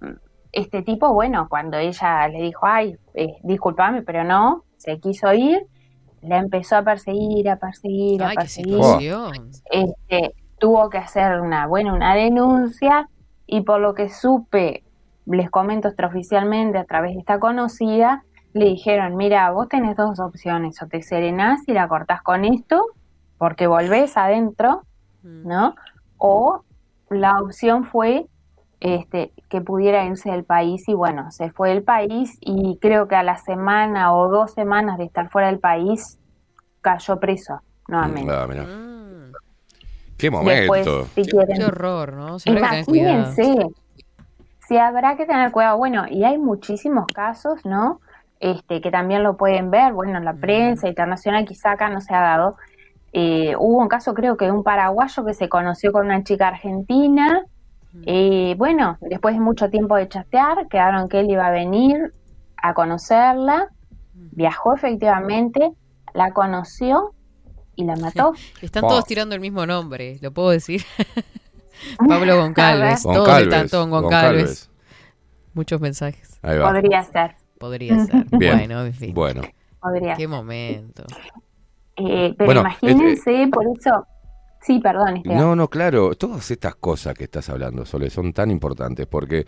este 0.51 0.81
tipo, 0.81 1.13
bueno, 1.13 1.47
cuando 1.47 1.77
ella 1.77 2.27
le 2.27 2.41
dijo, 2.41 2.65
ay, 2.65 2.97
eh, 3.13 3.37
discúlpame, 3.43 4.01
pero 4.01 4.25
no, 4.25 4.65
se 4.75 4.99
quiso 4.99 5.31
ir, 5.31 5.67
la 6.21 6.39
empezó 6.39 6.75
a 6.75 6.83
perseguir, 6.83 7.49
a 7.49 7.55
perseguir, 7.55 8.21
a 8.23 8.27
Ay, 8.27 8.35
perseguir. 8.35 8.81
Este, 9.71 10.35
tuvo 10.57 10.89
que 10.89 10.97
hacer 10.97 11.39
una, 11.39 11.65
bueno, 11.65 11.93
una 11.93 12.13
denuncia 12.13 13.07
y 13.47 13.61
por 13.61 13.79
lo 13.79 13.93
que 13.93 14.09
supe, 14.09 14.83
les 15.25 15.49
comento 15.49 15.87
extraoficialmente 15.87 16.77
a 16.77 16.83
través 16.83 17.13
de 17.13 17.19
esta 17.19 17.39
conocida, 17.39 18.25
le 18.53 18.65
dijeron, 18.65 19.15
mira, 19.15 19.51
vos 19.51 19.69
tenés 19.69 19.95
dos 19.95 20.19
opciones, 20.19 20.81
o 20.81 20.87
te 20.87 21.01
serenás 21.01 21.61
y 21.67 21.73
la 21.73 21.87
cortás 21.87 22.21
con 22.21 22.45
esto, 22.45 22.85
porque 23.37 23.67
volvés 23.67 24.17
adentro, 24.17 24.83
¿no? 25.23 25.75
O 26.17 26.63
la 27.09 27.39
opción 27.41 27.85
fue 27.85 28.25
este, 28.79 29.33
que 29.49 29.61
pudiera 29.61 30.05
irse 30.05 30.31
del 30.31 30.43
país 30.45 30.87
y 30.87 30.93
bueno, 30.93 31.31
se 31.31 31.51
fue 31.51 31.69
del 31.69 31.83
país 31.83 32.37
y 32.39 32.77
creo 32.79 33.07
que 33.07 33.15
a 33.15 33.23
la 33.23 33.37
semana 33.37 34.13
o 34.13 34.29
dos 34.29 34.53
semanas 34.53 34.97
de 34.97 35.05
estar 35.05 35.29
fuera 35.29 35.47
del 35.47 35.59
país 35.59 36.17
cayó 36.81 37.19
preso 37.19 37.61
nuevamente. 37.87 38.31
Ah, 38.33 38.47
mirá. 38.47 38.65
Qué 40.17 40.29
momento. 40.31 40.73
Después, 40.73 41.09
si 41.15 41.23
quieren- 41.23 41.57
Qué 41.57 41.65
horror, 41.65 42.13
¿no? 42.13 42.39
Se 42.39 42.49
habrá 42.49 42.61
que 42.61 42.67
tener 42.69 42.85
cuidado. 42.85 43.19
Imagínense. 43.21 43.75
Sí, 44.67 44.77
habrá 44.77 45.15
que 45.17 45.25
tener 45.25 45.51
cuidado. 45.51 45.77
Bueno, 45.77 46.05
y 46.09 46.23
hay 46.23 46.37
muchísimos 46.37 47.05
casos, 47.07 47.65
¿no? 47.65 47.99
Este, 48.39 48.79
que 48.79 48.89
también 48.89 49.21
lo 49.23 49.35
pueden 49.35 49.69
ver, 49.69 49.91
bueno, 49.93 50.17
en 50.17 50.23
la 50.25 50.33
prensa 50.33 50.87
internacional 50.87 51.45
quizá 51.45 51.71
acá 51.71 51.89
no 51.89 51.99
se 51.99 52.13
ha 52.13 52.21
dado. 52.21 52.55
Eh, 53.11 53.53
hubo 53.57 53.79
un 53.79 53.87
caso, 53.89 54.13
creo 54.13 54.37
que 54.37 54.45
de 54.45 54.51
un 54.51 54.63
paraguayo 54.63 55.25
que 55.25 55.33
se 55.33 55.49
conoció 55.49 55.91
con 55.91 56.05
una 56.05 56.23
chica 56.23 56.47
argentina. 56.47 57.43
Eh, 58.05 58.55
bueno, 58.57 58.97
después 59.01 59.33
de 59.35 59.41
mucho 59.41 59.69
tiempo 59.69 59.95
de 59.97 60.07
chatear, 60.07 60.67
quedaron 60.69 61.09
que 61.09 61.19
él 61.19 61.29
iba 61.29 61.47
a 61.47 61.51
venir 61.51 62.13
a 62.55 62.73
conocerla. 62.73 63.67
Viajó 64.13 64.73
efectivamente, 64.75 65.71
la 66.13 66.31
conoció 66.31 67.13
y 67.75 67.83
la 67.83 67.95
mató. 67.97 68.33
Están 68.61 68.81
Wow. 68.83 68.89
todos 68.91 69.05
tirando 69.05 69.35
el 69.35 69.41
mismo 69.41 69.65
nombre, 69.65 70.17
lo 70.21 70.31
puedo 70.31 70.49
decir. 70.51 70.83
Pablo 72.07 72.37
Goncalves. 72.37 73.03
Goncalves, 73.03 73.03
Todos 73.03 73.41
están 73.41 73.69
todos 73.69 73.87
Goncalves. 73.89 74.09
Goncalves. 74.69 74.69
Muchos 75.53 75.81
mensajes. 75.81 76.39
Podría 76.41 77.03
ser. 77.03 77.35
Podría 77.59 78.05
ser. 78.05 78.25
Bien. 78.31 78.57
Bueno, 78.57 78.85
en 78.85 78.93
fin. 78.93 79.13
Bueno. 79.13 79.41
Podría 79.81 80.15
Qué 80.15 80.27
momento. 80.27 81.03
Eh, 81.97 82.33
pero 82.37 82.45
Bueno, 82.47 82.61
imagínense, 82.61 83.47
por 83.51 83.65
eso. 83.77 84.05
Sí, 84.61 84.79
perdón, 84.79 85.17
Esteban. 85.17 85.37
No, 85.37 85.55
no, 85.55 85.69
claro. 85.69 86.15
Todas 86.15 86.49
estas 86.51 86.75
cosas 86.75 87.13
que 87.13 87.25
estás 87.25 87.49
hablando, 87.49 87.85
Sole, 87.85 88.09
son 88.09 88.33
tan 88.33 88.51
importantes 88.51 89.05
porque 89.07 89.45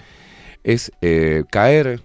es 0.63 0.91
eh, 1.01 1.43
caer 1.49 2.01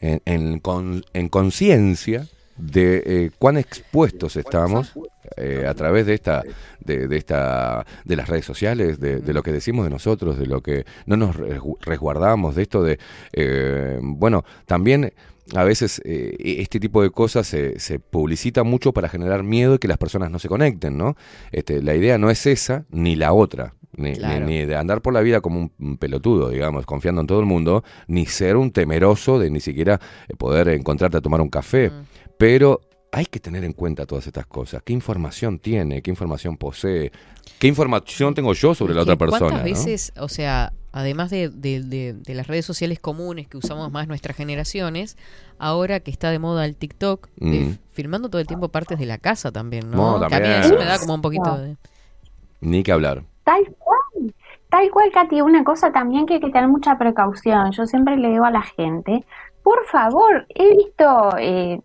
en, 0.00 0.22
en 0.24 0.58
con- 0.60 1.04
en 1.12 1.28
conciencia 1.28 2.26
de 2.56 3.02
eh, 3.06 3.30
cuán 3.38 3.56
expuestos 3.58 4.34
estamos 4.36 4.92
eh, 5.36 5.64
a 5.68 5.74
través 5.74 6.06
de 6.06 6.14
esta 6.14 6.42
de, 6.80 7.06
de 7.06 7.16
esta 7.16 7.84
de 8.04 8.16
las 8.16 8.28
redes 8.28 8.44
sociales 8.44 8.98
de, 8.98 9.20
de 9.20 9.32
lo 9.32 9.44
que 9.44 9.52
decimos 9.52 9.84
de 9.84 9.90
nosotros 9.90 10.36
de 10.38 10.46
lo 10.46 10.60
que 10.60 10.84
no 11.06 11.16
nos 11.16 11.36
resgu- 11.36 11.76
resguardamos 11.80 12.56
de 12.56 12.62
esto 12.62 12.82
de 12.82 12.98
eh, 13.32 14.00
bueno 14.02 14.44
también 14.66 15.12
a 15.54 15.64
veces 15.64 16.00
eh, 16.04 16.36
este 16.60 16.80
tipo 16.80 17.02
de 17.02 17.10
cosas 17.10 17.46
se, 17.46 17.78
se 17.78 17.98
publicita 17.98 18.62
mucho 18.64 18.92
para 18.92 19.08
generar 19.08 19.42
miedo 19.42 19.74
y 19.74 19.78
que 19.78 19.88
las 19.88 19.98
personas 19.98 20.30
no 20.30 20.38
se 20.38 20.48
conecten, 20.48 20.96
¿no? 20.98 21.16
Este, 21.52 21.82
la 21.82 21.94
idea 21.94 22.18
no 22.18 22.30
es 22.30 22.46
esa 22.46 22.84
ni 22.90 23.16
la 23.16 23.32
otra, 23.32 23.74
ni, 23.96 24.14
Claro. 24.14 24.46
ni- 24.46 24.58
ni 24.60 24.66
de 24.66 24.76
andar 24.76 25.00
por 25.02 25.14
la 25.14 25.20
vida 25.20 25.40
como 25.40 25.70
un, 25.78 25.96
pelotudo, 25.98 26.50
digamos, 26.50 26.84
confiando 26.86 27.20
en 27.22 27.26
todo 27.26 27.40
el 27.40 27.46
mundo, 27.46 27.82
ni 28.06 28.26
ser 28.26 28.56
un 28.56 28.70
temeroso 28.70 29.38
de 29.38 29.50
ni 29.50 29.60
siquiera 29.60 30.00
eh, 30.28 30.34
poder 30.36 30.68
encontrarte 30.68 31.16
a 31.16 31.20
tomar 31.20 31.40
un 31.40 31.48
café. 31.50 31.90
Pero 32.38 32.80
hay 33.10 33.24
que 33.26 33.40
tener 33.40 33.64
en 33.64 33.72
cuenta 33.72 34.04
todas 34.06 34.26
estas 34.26 34.46
cosas. 34.46 34.82
¿Qué 34.84 34.92
información 34.92 35.58
tiene? 35.58 36.02
¿Qué 36.02 36.10
información 36.10 36.56
posee? 36.58 37.10
¿Qué 37.58 37.66
información 37.66 38.34
tengo 38.34 38.52
yo 38.52 38.74
sobre 38.74 38.94
la 38.94 39.02
otra 39.02 39.16
persona? 39.16 39.40
¿Cuántas 39.40 39.60
no? 39.60 39.64
veces, 39.64 40.12
o 40.18 40.28
sea, 40.28 40.72
además 40.92 41.30
de, 41.30 41.48
de- 41.48 41.82
de- 41.82 42.12
de 42.14 42.34
las 42.34 42.46
redes 42.46 42.64
sociales 42.64 42.98
comunes 43.00 43.46
que 43.48 43.56
usamos 43.56 43.90
más 43.92 44.08
nuestras 44.08 44.36
generaciones, 44.36 45.16
ahora 45.58 46.00
que 46.00 46.10
está 46.10 46.30
de 46.30 46.38
moda 46.38 46.64
el 46.64 46.76
TikTok, 46.76 47.28
Mm. 47.40 47.72
filmando 47.92 48.28
todo 48.28 48.40
el 48.40 48.46
tiempo 48.46 48.68
partes 48.68 48.98
de 48.98 49.06
la 49.06 49.18
casa 49.18 49.52
también, 49.52 49.90
No, 49.90 50.18
¿no? 50.18 50.26
que 50.28 50.34
a 50.34 50.38
mí 50.38 50.44
también. 50.44 50.60
eso 50.64 50.78
me 50.78 50.84
da 50.84 50.98
como 50.98 51.14
un 51.14 51.22
poquito 51.22 51.56
de... 51.58 51.76
Ni 52.60 52.82
que 52.82 52.92
hablar. 52.92 53.22
Tal 53.44 53.64
cual. 53.78 54.34
tal 54.70 54.90
cual, 54.90 55.10
Katy, 55.12 55.40
una 55.40 55.64
cosa 55.64 55.90
también 55.92 56.26
que 56.26 56.34
hay 56.34 56.40
que 56.40 56.50
tener 56.50 56.68
mucha 56.68 56.98
precaución. 56.98 57.70
Yo 57.72 57.86
siempre 57.86 58.16
le 58.18 58.28
digo 58.30 58.44
a 58.44 58.50
la 58.50 58.60
gente, 58.62 59.24
por 59.62 59.84
favor, 59.86 60.46
he 60.54 60.76
visto 60.76 61.30
eh, 61.38 61.80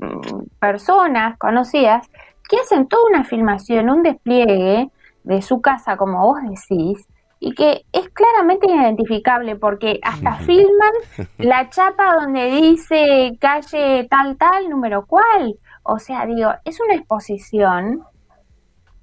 personas 0.60 1.38
conocidas 1.38 2.10
que 2.50 2.58
hacen 2.58 2.88
toda 2.88 3.04
una 3.10 3.24
filmación, 3.24 3.90
un 3.90 4.04
despliegue 4.04 4.90
de 5.24 5.42
su 5.42 5.62
casa, 5.62 5.96
como 5.98 6.26
vos 6.26 6.40
decís, 6.44 7.08
y 7.46 7.54
que 7.56 7.86
es 7.92 8.08
claramente 8.08 8.72
identificable 8.72 9.58
porque 9.58 10.00
hasta 10.02 10.36
filman 10.36 10.94
la 11.40 11.70
chapa 11.70 12.16
donde 12.22 12.46
dice 12.46 13.38
calle 13.38 14.08
tal 14.10 14.38
tal, 14.38 14.70
número 14.70 15.06
cual. 15.06 15.60
O 15.84 16.00
sea, 16.00 16.26
digo, 16.26 16.52
es 16.64 16.80
una 16.80 16.96
exposición 16.96 18.02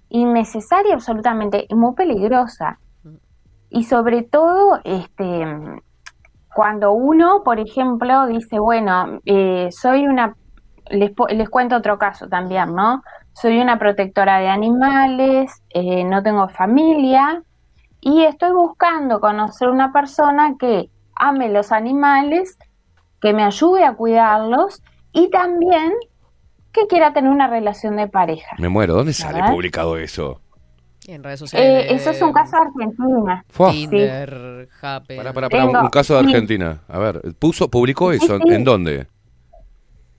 innecesaria 0.09 0.95
absolutamente 0.95 1.67
y 1.69 1.75
muy 1.75 1.95
peligrosa. 1.95 2.79
Y 3.69 3.85
sobre 3.85 4.23
todo, 4.23 4.81
este, 4.85 5.45
cuando 6.55 6.93
uno, 6.93 7.43
por 7.45 7.61
ejemplo, 7.61 8.27
dice, 8.27 8.59
bueno, 8.59 9.21
eh, 9.27 9.69
soy 9.71 10.07
una, 10.07 10.35
les, 10.89 11.13
les 11.29 11.51
cuento 11.51 11.77
otro 11.77 11.99
caso 11.99 12.27
también, 12.27 12.75
¿no? 12.75 13.03
Soy 13.35 13.61
una 13.61 13.79
protectora 13.79 14.39
de 14.39 14.49
animales, 14.49 15.63
eh, 15.69 16.05
no 16.05 16.23
tengo 16.23 16.49
familia 16.49 17.45
y 18.01 18.25
estoy 18.25 18.53
buscando 18.53 19.21
conocer 19.21 19.69
una 19.69 19.93
persona 19.93 20.55
que 20.59 20.91
ame 21.15 21.49
los 21.51 21.73
animales, 21.73 22.59
que 23.21 23.33
me 23.35 23.43
ayude 23.45 23.85
a 23.85 23.95
cuidarlos 23.95 24.83
y 25.13 25.29
también 25.31 25.93
que 26.73 26.87
quiera 26.87 27.13
tener 27.13 27.31
una 27.31 27.49
relación 27.49 27.97
de 27.97 28.07
pareja. 28.09 28.57
Me 28.59 28.69
muero. 28.69 28.95
¿Dónde 28.95 29.13
sale 29.13 29.43
publicado 29.51 29.97
eso? 29.99 30.41
En 31.07 31.25
redes 31.25 31.41
sociales. 31.41 31.87
Eh, 31.91 31.95
eso 31.95 32.11
es 32.11 32.23
un 32.23 32.33
caso 32.33 32.57
de 32.57 32.63
Argentina. 32.63 33.45
Tinder, 33.71 34.69
Happn. 34.81 35.17
Pará, 35.17 35.33
pará, 35.33 35.49
pará, 35.49 35.65
un- 35.65 35.73
Tengo- 35.73 35.85
un 35.85 35.91
caso 35.91 36.15
de 36.15 36.21
sí. 36.21 36.27
Argentina. 36.27 36.79
A 36.89 36.99
ver, 36.99 37.21
puso, 37.39 37.69
publicó 37.69 38.13
Sí, 38.13 38.19
eso. 38.23 38.39
sí. 38.39 38.55
¿En 38.55 38.65
dónde? 38.65 39.09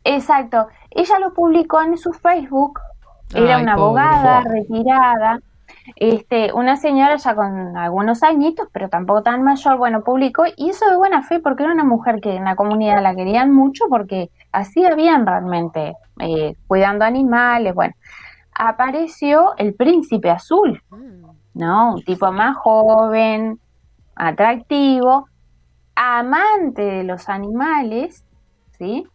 Exacto. 0.04 0.68
Ella 0.90 1.20
lo 1.20 1.34
publicó 1.34 1.82
en 1.82 1.98
su 1.98 2.12
Facebook. 2.14 2.80
Era 3.34 3.58
Ay, 3.58 3.64
una 3.64 3.76
pobre. 3.76 4.02
abogada 4.04 4.42
retirada. 4.42 5.40
Este, 5.96 6.54
una 6.54 6.78
señora 6.78 7.16
ya 7.18 7.36
con 7.36 7.78
algunos 7.78 8.24
añitos, 8.24 8.68
pero 8.72 8.90
tampoco 8.90 9.24
tan 9.24 9.44
mayor, 9.44 9.78
bueno, 9.78 10.04
publicó, 10.04 10.44
y 10.56 10.70
eso 10.70 10.90
de 10.90 10.96
buena 10.96 11.24
fe, 11.24 11.40
porque 11.40 11.64
era 11.64 11.74
una 11.74 11.84
mujer 11.84 12.22
que 12.22 12.36
en 12.36 12.46
la 12.46 12.56
comunidad 12.56 13.02
la 13.02 13.16
querían 13.16 13.54
mucho, 13.54 13.86
porque 13.90 14.30
hacía 14.52 14.96
bien 14.96 15.26
realmente, 15.26 15.96
eh, 16.20 16.56
cuidando 16.68 17.06
animales, 17.06 17.74
bueno. 17.76 17.94
Apareció 18.54 19.54
el 19.58 19.74
príncipe 19.74 20.30
azul, 20.30 20.82
¿no? 21.54 21.96
Un 21.96 22.04
tipo 22.04 22.32
más 22.32 22.58
joven, 22.58 23.60
atractivo, 24.16 25.28
amante 25.96 26.82
de 26.82 27.04
los 27.04 27.30
animales, 27.30 28.26
¿sí? 28.78 29.08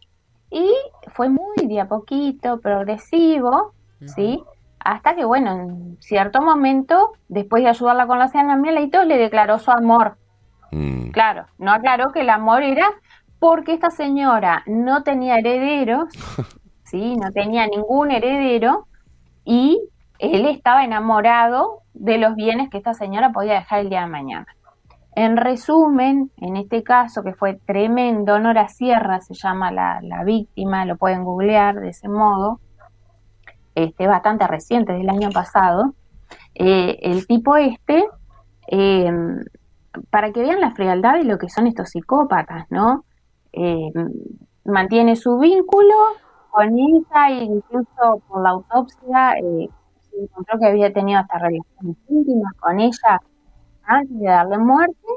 Y 0.49 0.71
fue 1.13 1.29
muy 1.29 1.67
de 1.67 1.81
a 1.81 1.87
poquito, 1.87 2.59
progresivo, 2.59 3.73
¿sí? 4.05 4.43
Hasta 4.87 5.15
que, 5.15 5.25
bueno, 5.25 5.51
en 5.51 5.97
cierto 5.99 6.41
momento, 6.41 7.11
después 7.27 7.61
de 7.61 7.67
ayudarla 7.67 8.07
con 8.07 8.19
los 8.19 8.33
animalitos, 8.33 9.05
le 9.05 9.17
declaró 9.17 9.59
su 9.59 9.69
amor. 9.69 10.17
Mm. 10.71 11.09
Claro, 11.09 11.45
no 11.57 11.73
aclaró 11.73 12.13
que 12.13 12.21
el 12.21 12.29
amor 12.29 12.63
era 12.63 12.87
porque 13.37 13.73
esta 13.73 13.89
señora 13.89 14.63
no 14.65 15.03
tenía 15.03 15.39
herederos, 15.39 16.07
¿sí? 16.83 17.17
No 17.17 17.33
tenía 17.33 17.67
ningún 17.67 18.11
heredero 18.11 18.87
y 19.43 19.77
él 20.19 20.45
estaba 20.45 20.85
enamorado 20.85 21.81
de 21.93 22.17
los 22.17 22.35
bienes 22.35 22.69
que 22.69 22.77
esta 22.77 22.93
señora 22.93 23.33
podía 23.33 23.55
dejar 23.55 23.79
el 23.79 23.89
día 23.89 24.03
de 24.03 24.07
mañana. 24.07 24.47
En 25.17 25.35
resumen, 25.35 26.31
en 26.37 26.55
este 26.55 26.81
caso 26.83 27.23
que 27.23 27.33
fue 27.33 27.55
tremendo, 27.55 28.39
Nora 28.39 28.69
Sierra 28.69 29.19
se 29.19 29.33
llama 29.33 29.69
la, 29.69 29.99
la 30.01 30.23
víctima, 30.23 30.85
lo 30.85 30.95
pueden 30.95 31.25
googlear 31.25 31.75
de 31.75 31.89
ese 31.89 32.07
modo, 32.07 32.61
este, 33.77 34.07
bastante 34.07 34.47
reciente, 34.47 34.93
del 34.93 35.09
año 35.09 35.29
pasado. 35.29 35.93
Eh, 36.55 36.97
el 37.01 37.27
tipo 37.27 37.55
este, 37.57 38.03
eh, 38.71 39.11
para 40.09 40.31
que 40.31 40.41
vean 40.41 40.59
la 40.61 40.71
frialdad 40.71 41.13
de 41.13 41.25
lo 41.25 41.37
que 41.37 41.49
son 41.49 41.67
estos 41.67 41.89
psicópatas, 41.89 42.65
¿no? 42.71 43.05
Eh, 43.53 43.91
mantiene 44.65 45.15
su 45.15 45.37
vínculo 45.37 45.95
con 46.49 46.77
ella 46.77 47.29
e 47.29 47.43
incluso 47.43 48.21
por 48.27 48.41
la 48.41 48.49
autopsia 48.49 49.33
eh, 49.37 49.69
se 50.09 50.23
encontró 50.23 50.59
que 50.59 50.67
había 50.67 50.91
tenido 50.91 51.19
hasta 51.19 51.37
relaciones 51.37 51.97
íntimas 52.09 52.53
con 52.59 52.79
ella 52.79 53.21
antes 53.83 54.19
de 54.19 54.25
darle 54.25 54.57
muerte 54.57 55.07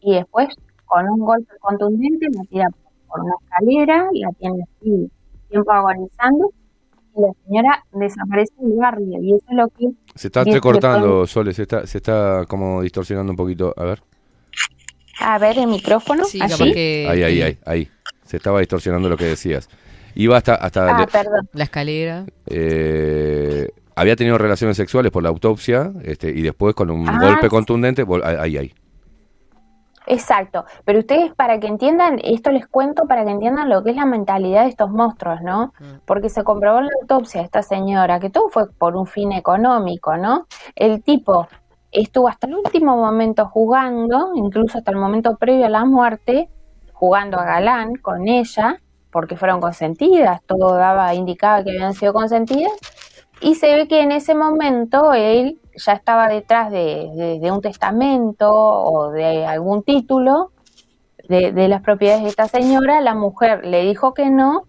y 0.00 0.14
después 0.14 0.48
con 0.86 1.08
un 1.08 1.20
golpe 1.20 1.52
contundente 1.60 2.26
la 2.32 2.42
tira 2.44 2.68
por 3.06 3.20
una 3.20 3.34
escalera, 3.42 4.08
la 4.12 4.32
tiene 4.38 4.62
así 4.62 5.10
tiempo 5.48 5.70
agonizando 5.72 6.50
la 7.16 7.28
señora 7.46 7.84
desaparece 7.92 8.52
del 8.58 8.78
barrio 8.78 9.22
y 9.22 9.34
eso 9.34 9.44
es 9.50 9.56
lo 9.56 9.68
que 9.68 9.86
Se 10.14 10.28
está 10.28 10.42
entrecortando, 10.42 11.26
Sole, 11.26 11.52
se 11.52 11.62
está, 11.62 11.86
se 11.86 11.98
está 11.98 12.44
como 12.46 12.82
distorsionando 12.82 13.32
un 13.32 13.36
poquito. 13.36 13.74
A 13.76 13.84
ver. 13.84 14.02
a 15.20 15.38
ver 15.38 15.58
el 15.58 15.66
micrófono 15.66 16.24
Sí, 16.24 16.38
que. 16.72 17.06
Ahí, 17.10 17.22
ahí, 17.22 17.42
ahí, 17.42 17.58
ahí. 17.66 17.88
Se 18.24 18.36
estaba 18.36 18.60
distorsionando 18.60 19.08
lo 19.08 19.16
que 19.16 19.24
decías. 19.24 19.68
Iba 20.14 20.36
hasta... 20.36 20.54
hasta 20.54 20.96
ah 20.96 21.00
le- 21.00 21.06
perdón 21.06 21.48
La 21.52 21.64
escalera. 21.64 22.26
eh, 22.46 23.68
había 23.96 24.16
tenido 24.16 24.38
relaciones 24.38 24.76
sexuales 24.76 25.12
por 25.12 25.22
la 25.22 25.28
autopsia 25.28 25.92
este, 26.04 26.30
y 26.30 26.42
después 26.42 26.74
con 26.74 26.90
un 26.90 27.08
Ah, 27.08 27.18
golpe 27.20 27.42
sí. 27.42 27.48
contundente... 27.48 28.04
Ahí, 28.24 28.56
ahí. 28.56 28.72
Exacto, 30.12 30.64
pero 30.84 30.98
ustedes 30.98 31.32
para 31.36 31.60
que 31.60 31.68
entiendan, 31.68 32.18
esto 32.24 32.50
les 32.50 32.66
cuento 32.66 33.04
para 33.06 33.24
que 33.24 33.30
entiendan 33.30 33.68
lo 33.68 33.84
que 33.84 33.90
es 33.90 33.96
la 33.96 34.06
mentalidad 34.06 34.64
de 34.64 34.70
estos 34.70 34.90
monstruos, 34.90 35.40
¿no? 35.40 35.72
Porque 36.04 36.28
se 36.28 36.42
comprobó 36.42 36.80
en 36.80 36.86
la 36.86 36.92
autopsia 37.00 37.42
de 37.42 37.44
esta 37.44 37.62
señora 37.62 38.18
que 38.18 38.28
todo 38.28 38.48
fue 38.48 38.68
por 38.72 38.96
un 38.96 39.06
fin 39.06 39.30
económico, 39.30 40.16
¿no? 40.16 40.48
El 40.74 41.04
tipo 41.04 41.46
estuvo 41.92 42.26
hasta 42.26 42.48
el 42.48 42.56
último 42.56 42.96
momento 42.96 43.46
jugando, 43.46 44.32
incluso 44.34 44.78
hasta 44.78 44.90
el 44.90 44.96
momento 44.96 45.36
previo 45.36 45.66
a 45.66 45.68
la 45.68 45.84
muerte, 45.84 46.50
jugando 46.92 47.38
a 47.38 47.44
galán 47.44 47.94
con 47.94 48.26
ella, 48.26 48.80
porque 49.12 49.36
fueron 49.36 49.60
consentidas, 49.60 50.42
todo 50.42 50.74
daba, 50.74 51.14
indicaba 51.14 51.62
que 51.62 51.70
habían 51.70 51.94
sido 51.94 52.12
consentidas, 52.12 52.72
y 53.40 53.54
se 53.54 53.76
ve 53.76 53.86
que 53.86 54.00
en 54.00 54.10
ese 54.10 54.34
momento 54.34 55.14
él 55.14 55.60
ya 55.84 55.92
estaba 55.92 56.28
detrás 56.28 56.70
de, 56.70 57.10
de- 57.14 57.38
de 57.40 57.52
un 57.52 57.60
testamento 57.60 58.50
o 58.52 59.10
de 59.10 59.46
algún 59.46 59.82
título 59.82 60.52
de, 61.28 61.52
de 61.52 61.68
las 61.68 61.82
propiedades 61.82 62.22
de 62.22 62.28
esta 62.28 62.46
señora. 62.48 63.00
La 63.00 63.14
mujer 63.14 63.64
le 63.66 63.82
dijo 63.82 64.14
que 64.14 64.30
no, 64.30 64.62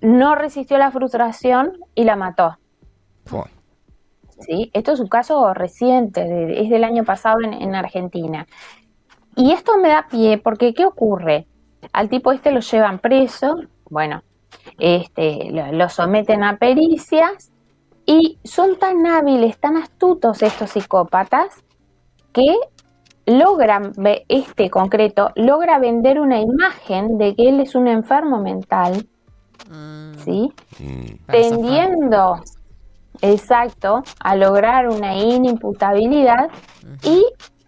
no 0.00 0.34
resistió 0.34 0.78
la 0.78 0.90
frustración 0.90 1.72
y 1.94 2.04
la 2.04 2.16
mató. 2.16 2.56
¿sí? 4.40 4.70
Esto 4.72 4.92
es 4.92 5.00
un 5.00 5.08
caso 5.08 5.52
reciente, 5.54 6.60
es 6.62 6.70
del 6.70 6.84
año 6.84 7.04
pasado 7.04 7.38
en, 7.42 7.52
en 7.54 7.74
Argentina. 7.74 8.46
Y 9.36 9.52
esto 9.52 9.78
me 9.78 9.88
da 9.88 10.06
pie 10.10 10.38
porque 10.38 10.74
¿qué 10.74 10.84
ocurre? 10.86 11.46
Al 11.92 12.08
tipo 12.08 12.32
este 12.32 12.50
lo 12.50 12.60
llevan 12.60 12.98
preso, 12.98 13.56
bueno, 13.90 14.22
este, 14.78 15.50
lo, 15.52 15.70
lo 15.72 15.88
someten 15.88 16.42
a 16.42 16.56
pericias 16.56 17.52
y 18.10 18.38
son 18.42 18.78
tan 18.78 19.06
hábiles, 19.06 19.58
tan 19.58 19.76
astutos 19.76 20.42
estos 20.42 20.70
psicópatas 20.70 21.62
que 22.32 22.56
logran, 23.26 23.92
ve- 23.98 24.24
este 24.28 24.70
concreto, 24.70 25.30
logra 25.34 25.78
vender 25.78 26.18
una 26.18 26.40
imagen 26.40 27.18
de 27.18 27.34
que 27.36 27.50
él 27.50 27.60
es 27.60 27.74
un 27.74 27.86
enfermo 27.86 28.40
mental, 28.40 29.06
¿sí? 30.24 30.50
Mm. 30.78 31.26
Para 31.26 31.42
zafar. 31.42 31.58
tendiendo, 31.58 32.34
exacto, 33.20 34.02
a 34.20 34.36
lograr 34.36 34.88
una 34.88 35.14
inimputabilidad 35.14 36.48
y 37.02 37.22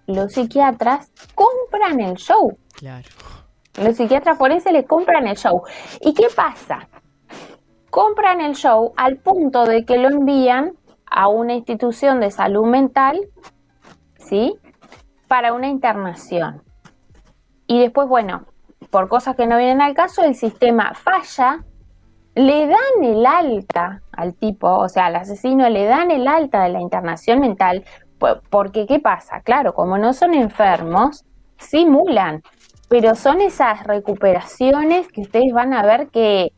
los 0.07 0.33
psiquiatras 0.33 1.13
compran 1.35 2.01
el 2.01 2.15
show. 2.17 2.57
Claro. 2.73 3.09
Los 3.83 3.97
psiquiatras 3.97 4.39
forenses 4.39 4.73
le 4.73 4.85
compran 4.85 5.27
el 5.27 5.37
show. 5.37 5.63
¿Y 6.01 6.15
qué 6.15 6.29
pasa? 6.35 6.89
Compran 7.91 8.41
el 8.41 8.55
show 8.55 8.93
al 8.97 9.17
punto 9.17 9.65
de 9.65 9.85
que 9.85 9.99
lo 9.99 10.09
envían 10.09 10.73
a 11.07 11.29
una 11.29 11.55
institución 11.55 12.21
de 12.21 12.31
salud 12.31 12.67
mental, 12.67 13.21
¿sí? 14.17 14.55
Para 15.27 15.53
una 15.53 15.69
internación. 15.69 16.63
Y 17.67 17.81
después, 17.81 18.09
bueno, 18.09 18.47
por 18.91 19.09
cosas 19.09 19.37
que 19.37 19.47
no 19.47 19.57
vienen 19.57 19.81
al 19.81 19.95
caso, 19.95 20.23
el 20.23 20.35
sistema 20.35 20.95
falla, 20.95 21.65
le 22.37 22.69
dan 22.69 23.03
el 23.05 23.27
alta 23.27 24.03
al 24.13 24.35
tipo, 24.35 24.69
o 24.69 24.89
sea, 24.89 25.07
al 25.07 25.17
asesino 25.17 25.69
le 25.69 25.85
dan 25.85 26.11
el 26.13 26.29
alta 26.29 26.63
de 26.63 26.71
la 26.71 26.81
internación 26.81 27.41
mental, 27.41 27.85
po- 28.19 28.41
porque 28.51 28.87
¿qué 28.87 29.01
pasa? 29.01 29.41
Claro, 29.41 29.75
como 29.75 29.99
no 29.99 30.13
son 30.13 30.35
enfermos, 30.35 31.25
simulan, 31.59 32.43
pero 32.89 33.17
son 33.17 33.41
esas 33.41 33.85
recuperaciones 33.85 35.09
que 35.09 35.23
ustedes 35.23 35.53
van 35.53 35.75
a 35.75 35.83
ver 35.83 36.09
que 36.09 36.53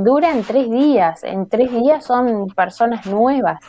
duran 0.00 0.42
tres 0.42 0.70
días, 0.70 1.22
en 1.24 1.48
tres 1.48 1.70
días 1.72 2.04
son 2.04 2.48
personas 2.48 3.06
nuevas, 3.06 3.60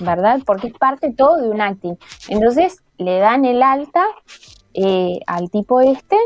¿verdad? 0.00 0.40
Porque 0.44 0.68
es 0.68 0.74
parte 0.74 1.12
todo 1.12 1.36
de 1.36 1.48
un 1.48 1.60
acting. 1.60 1.94
Entonces 2.28 2.82
le 2.98 3.18
dan 3.18 3.44
el 3.44 3.62
alta 3.62 4.04
eh, 4.74 5.20
al 5.26 5.50
tipo 5.50 5.80
este 5.80 6.16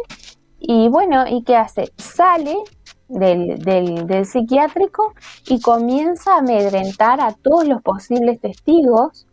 y 0.58 0.88
bueno, 0.88 1.26
¿y 1.28 1.42
qué 1.42 1.56
hace? 1.56 1.92
Sale 1.96 2.56
del, 3.08 3.58
del, 3.58 4.06
del 4.06 4.26
psiquiátrico 4.26 5.14
y 5.46 5.60
comienza 5.60 6.34
a 6.34 6.38
amedrentar 6.38 7.20
a 7.20 7.32
todos 7.32 7.66
los 7.66 7.82
posibles 7.82 8.40
testigos, 8.40 9.26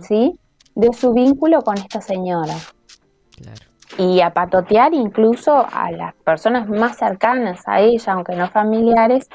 ¿sí? 0.00 0.38
De 0.74 0.92
su 0.92 1.12
vínculo 1.12 1.62
con 1.62 1.78
esta 1.78 2.00
señora. 2.00 2.56
Y 4.00 4.22
a 4.22 4.32
patotear 4.32 4.94
incluso 4.94 5.66
a 5.70 5.90
las 5.90 6.14
personas 6.14 6.66
más 6.70 6.96
cercanas 6.96 7.60
a 7.66 7.80
ella, 7.80 8.14
aunque 8.14 8.34
no 8.34 8.48
familiares. 8.48 9.28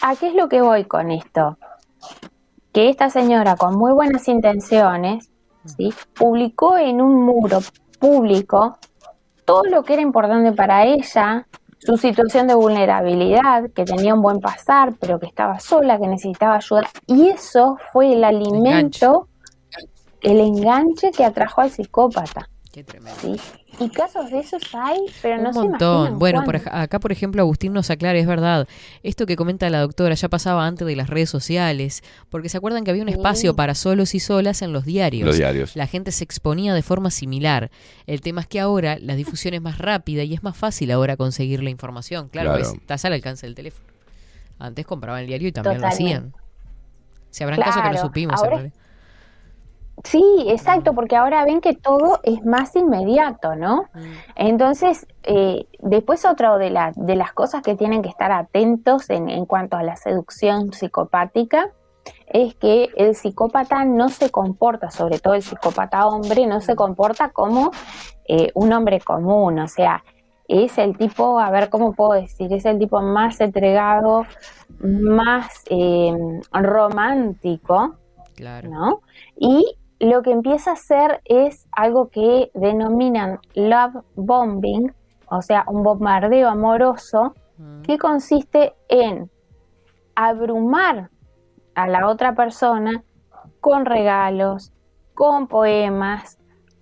¿A 0.00 0.16
qué 0.16 0.26
es 0.26 0.34
lo 0.34 0.48
que 0.48 0.60
voy 0.60 0.84
con 0.84 1.12
esto? 1.12 1.58
Que 2.72 2.88
esta 2.88 3.08
señora 3.08 3.54
con 3.54 3.78
muy 3.78 3.92
buenas 3.92 4.26
intenciones, 4.26 5.30
¿sí? 5.64 5.94
Publicó 6.12 6.76
en 6.76 7.00
un 7.00 7.24
muro 7.24 7.60
público 8.00 8.78
todo 9.44 9.62
lo 9.62 9.84
que 9.84 9.92
era 9.92 10.02
importante 10.02 10.50
para 10.50 10.84
ella, 10.84 11.46
su 11.78 11.96
situación 11.96 12.48
de 12.48 12.56
vulnerabilidad, 12.56 13.70
que 13.70 13.84
tenía 13.84 14.12
un 14.12 14.22
buen 14.22 14.40
pasar, 14.40 14.94
pero 14.98 15.20
que 15.20 15.26
estaba 15.26 15.60
sola, 15.60 16.00
que 16.00 16.08
necesitaba 16.08 16.56
ayuda. 16.56 16.88
Y 17.06 17.28
eso 17.28 17.78
fue 17.92 18.14
el 18.14 18.24
alimento, 18.24 19.28
el 20.20 20.40
enganche 20.40 21.12
que 21.12 21.24
atrajo 21.24 21.60
al 21.60 21.70
psicópata. 21.70 22.48
Qué 22.72 22.82
tremendo. 22.84 23.20
¿sí? 23.20 23.36
Y 23.80 23.90
casos 23.90 24.30
de 24.30 24.38
esos 24.38 24.62
hay, 24.74 24.98
pero 25.20 25.36
no 25.42 25.48
Un 25.50 25.54
se 25.54 25.60
montón. 25.60 26.18
Bueno, 26.18 26.42
por, 26.44 26.56
acá, 26.56 26.98
por 26.98 27.12
ejemplo, 27.12 27.42
Agustín 27.42 27.74
nos 27.74 27.90
aclara, 27.90 28.18
es 28.18 28.26
verdad, 28.26 28.66
esto 29.02 29.26
que 29.26 29.36
comenta 29.36 29.68
la 29.68 29.80
doctora 29.80 30.14
ya 30.14 30.28
pasaba 30.30 30.66
antes 30.66 30.86
de 30.86 30.96
las 30.96 31.10
redes 31.10 31.28
sociales, 31.28 32.02
porque 32.30 32.48
se 32.48 32.56
acuerdan 32.56 32.82
que 32.84 32.90
había 32.90 33.02
un 33.02 33.10
espacio 33.10 33.54
para 33.54 33.74
solos 33.74 34.14
y 34.14 34.20
solas 34.20 34.62
en 34.62 34.72
los 34.72 34.86
diarios. 34.86 35.26
Los 35.26 35.36
diarios. 35.36 35.76
La 35.76 35.86
gente 35.86 36.12
se 36.12 36.24
exponía 36.24 36.72
de 36.72 36.82
forma 36.82 37.10
similar. 37.10 37.70
El 38.06 38.22
tema 38.22 38.40
es 38.40 38.46
que 38.46 38.58
ahora 38.58 38.96
la 38.98 39.16
difusión 39.16 39.52
es 39.52 39.60
más 39.60 39.76
rápida 39.76 40.22
y 40.24 40.32
es 40.32 40.42
más 40.42 40.56
fácil 40.56 40.90
ahora 40.92 41.18
conseguir 41.18 41.62
la 41.62 41.68
información. 41.68 42.28
Claro, 42.30 42.50
Claro. 42.54 42.64
pues, 42.70 42.80
estás 42.80 43.04
al 43.04 43.12
alcance 43.12 43.44
del 43.46 43.54
teléfono. 43.54 43.84
Antes 44.58 44.86
compraban 44.86 45.20
el 45.20 45.26
diario 45.26 45.48
y 45.48 45.52
también 45.52 45.76
Totalmente. 45.76 46.02
lo 46.04 46.08
hacían. 46.08 46.34
Si 47.30 47.44
habrán 47.44 47.58
casos 47.60 47.76
que 47.76 47.82
no 47.82 47.90
Claro, 47.90 48.06
supimos. 48.06 48.34
ahora- 48.38 48.50
en 48.56 48.58
realidad. 48.60 48.81
Sí, 50.04 50.22
exacto, 50.48 50.94
porque 50.94 51.16
ahora 51.16 51.44
ven 51.44 51.60
que 51.60 51.74
todo 51.74 52.18
es 52.24 52.44
más 52.44 52.74
inmediato, 52.74 53.54
¿no? 53.54 53.84
Entonces, 54.34 55.06
eh, 55.22 55.66
después 55.80 56.24
otra 56.24 56.56
de, 56.58 56.70
la- 56.70 56.92
de 56.96 57.14
las 57.14 57.32
cosas 57.32 57.62
que 57.62 57.76
tienen 57.76 58.02
que 58.02 58.08
estar 58.08 58.32
atentos 58.32 59.08
en, 59.10 59.28
en 59.30 59.46
cuanto 59.46 59.76
a 59.76 59.82
la 59.82 59.94
seducción 59.96 60.72
psicopática 60.72 61.70
es 62.26 62.54
que 62.56 62.88
el 62.96 63.14
psicópata 63.14 63.84
no 63.84 64.08
se 64.08 64.30
comporta, 64.30 64.90
sobre 64.90 65.20
todo 65.20 65.34
el 65.34 65.42
psicópata 65.42 66.06
hombre, 66.08 66.46
no 66.46 66.60
se 66.60 66.74
comporta 66.74 67.28
como 67.28 67.70
eh, 68.26 68.50
un 68.54 68.72
hombre 68.72 68.98
común, 69.00 69.60
o 69.60 69.68
sea, 69.68 70.02
es 70.48 70.78
el 70.78 70.96
tipo, 70.96 71.38
a 71.38 71.50
ver 71.50 71.68
cómo 71.70 71.92
puedo 71.92 72.14
decir, 72.14 72.52
es 72.52 72.64
el 72.64 72.78
tipo 72.78 73.00
más 73.00 73.40
entregado, 73.40 74.26
más 74.80 75.48
eh, 75.70 76.12
romántico, 76.52 77.96
Claro. 78.34 78.68
¿no? 78.70 79.00
Y 79.36 79.76
lo 80.02 80.22
que 80.22 80.32
empieza 80.32 80.70
a 80.70 80.74
hacer 80.74 81.20
es 81.24 81.68
algo 81.70 82.08
que 82.08 82.50
denominan 82.54 83.38
love 83.54 84.02
bombing, 84.16 84.92
o 85.26 85.42
sea, 85.42 85.64
un 85.68 85.84
bombardeo 85.84 86.48
amoroso, 86.48 87.34
que 87.84 87.96
consiste 87.98 88.74
en 88.88 89.30
abrumar 90.16 91.10
a 91.76 91.86
la 91.86 92.08
otra 92.08 92.34
persona 92.34 93.04
con 93.60 93.86
regalos, 93.86 94.72
con 95.14 95.46
poemas, 95.46 96.36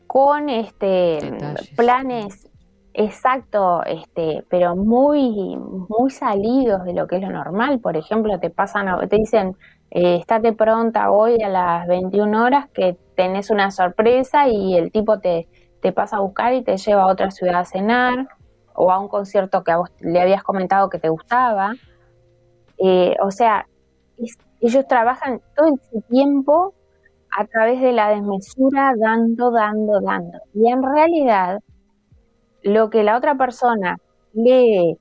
con 0.06 0.48
este 0.48 1.36
planes 1.76 2.48
exacto, 2.94 3.84
este, 3.84 4.46
pero 4.48 4.76
muy, 4.76 5.58
muy 5.58 6.10
salidos 6.10 6.84
de 6.84 6.94
lo 6.94 7.06
que 7.06 7.16
es 7.16 7.22
lo 7.22 7.30
normal. 7.30 7.80
Por 7.80 7.98
ejemplo, 7.98 8.40
te 8.40 8.48
pasan, 8.48 8.86
te 9.10 9.16
dicen, 9.16 9.56
eh, 9.90 10.16
estate 10.16 10.52
pronta 10.52 11.10
hoy 11.10 11.42
a 11.42 11.48
las 11.48 11.86
21 11.88 12.34
horas 12.34 12.68
que 12.70 12.96
tenés 13.16 13.50
una 13.50 13.70
sorpresa 13.70 14.48
y 14.48 14.76
el 14.76 14.90
tipo 14.92 15.18
te, 15.20 15.48
te 15.82 15.92
pasa 15.92 16.16
a 16.18 16.20
buscar 16.20 16.54
y 16.54 16.62
te 16.62 16.76
lleva 16.76 17.02
a 17.02 17.06
otra 17.08 17.30
ciudad 17.30 17.60
a 17.60 17.64
cenar 17.64 18.28
o 18.74 18.92
a 18.92 18.98
un 19.00 19.08
concierto 19.08 19.64
que 19.64 19.72
a 19.72 19.78
vos 19.78 19.90
le 20.00 20.20
habías 20.20 20.42
comentado 20.42 20.88
que 20.90 20.98
te 20.98 21.08
gustaba. 21.08 21.74
Eh, 22.78 23.16
o 23.22 23.30
sea, 23.30 23.66
es- 24.18 24.38
ellos 24.60 24.86
trabajan 24.88 25.40
todo 25.56 25.68
ese 25.74 26.02
tiempo 26.08 26.74
a 27.38 27.46
través 27.46 27.80
de 27.80 27.92
la 27.92 28.10
desmesura, 28.10 28.94
dando, 28.98 29.50
dando, 29.52 30.00
dando. 30.00 30.38
Y 30.54 30.68
en 30.70 30.82
realidad, 30.82 31.60
lo 32.62 32.90
que 32.90 33.02
la 33.02 33.16
otra 33.16 33.34
persona 33.36 33.96
lee 34.32 34.96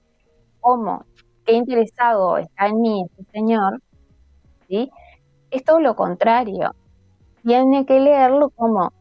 como 0.59 1.05
qué 1.45 1.53
interesado 1.53 2.37
está 2.37 2.67
en 2.67 2.81
mí 2.81 3.05
este 3.09 3.31
señor, 3.31 3.81
¿sí? 4.69 4.89
es 5.51 5.63
todo 5.63 5.79
lo 5.79 5.95
contrario. 5.95 6.73
Tiene 7.43 7.85
que 7.85 7.99
leerlo 7.99 8.49
como 8.51 8.93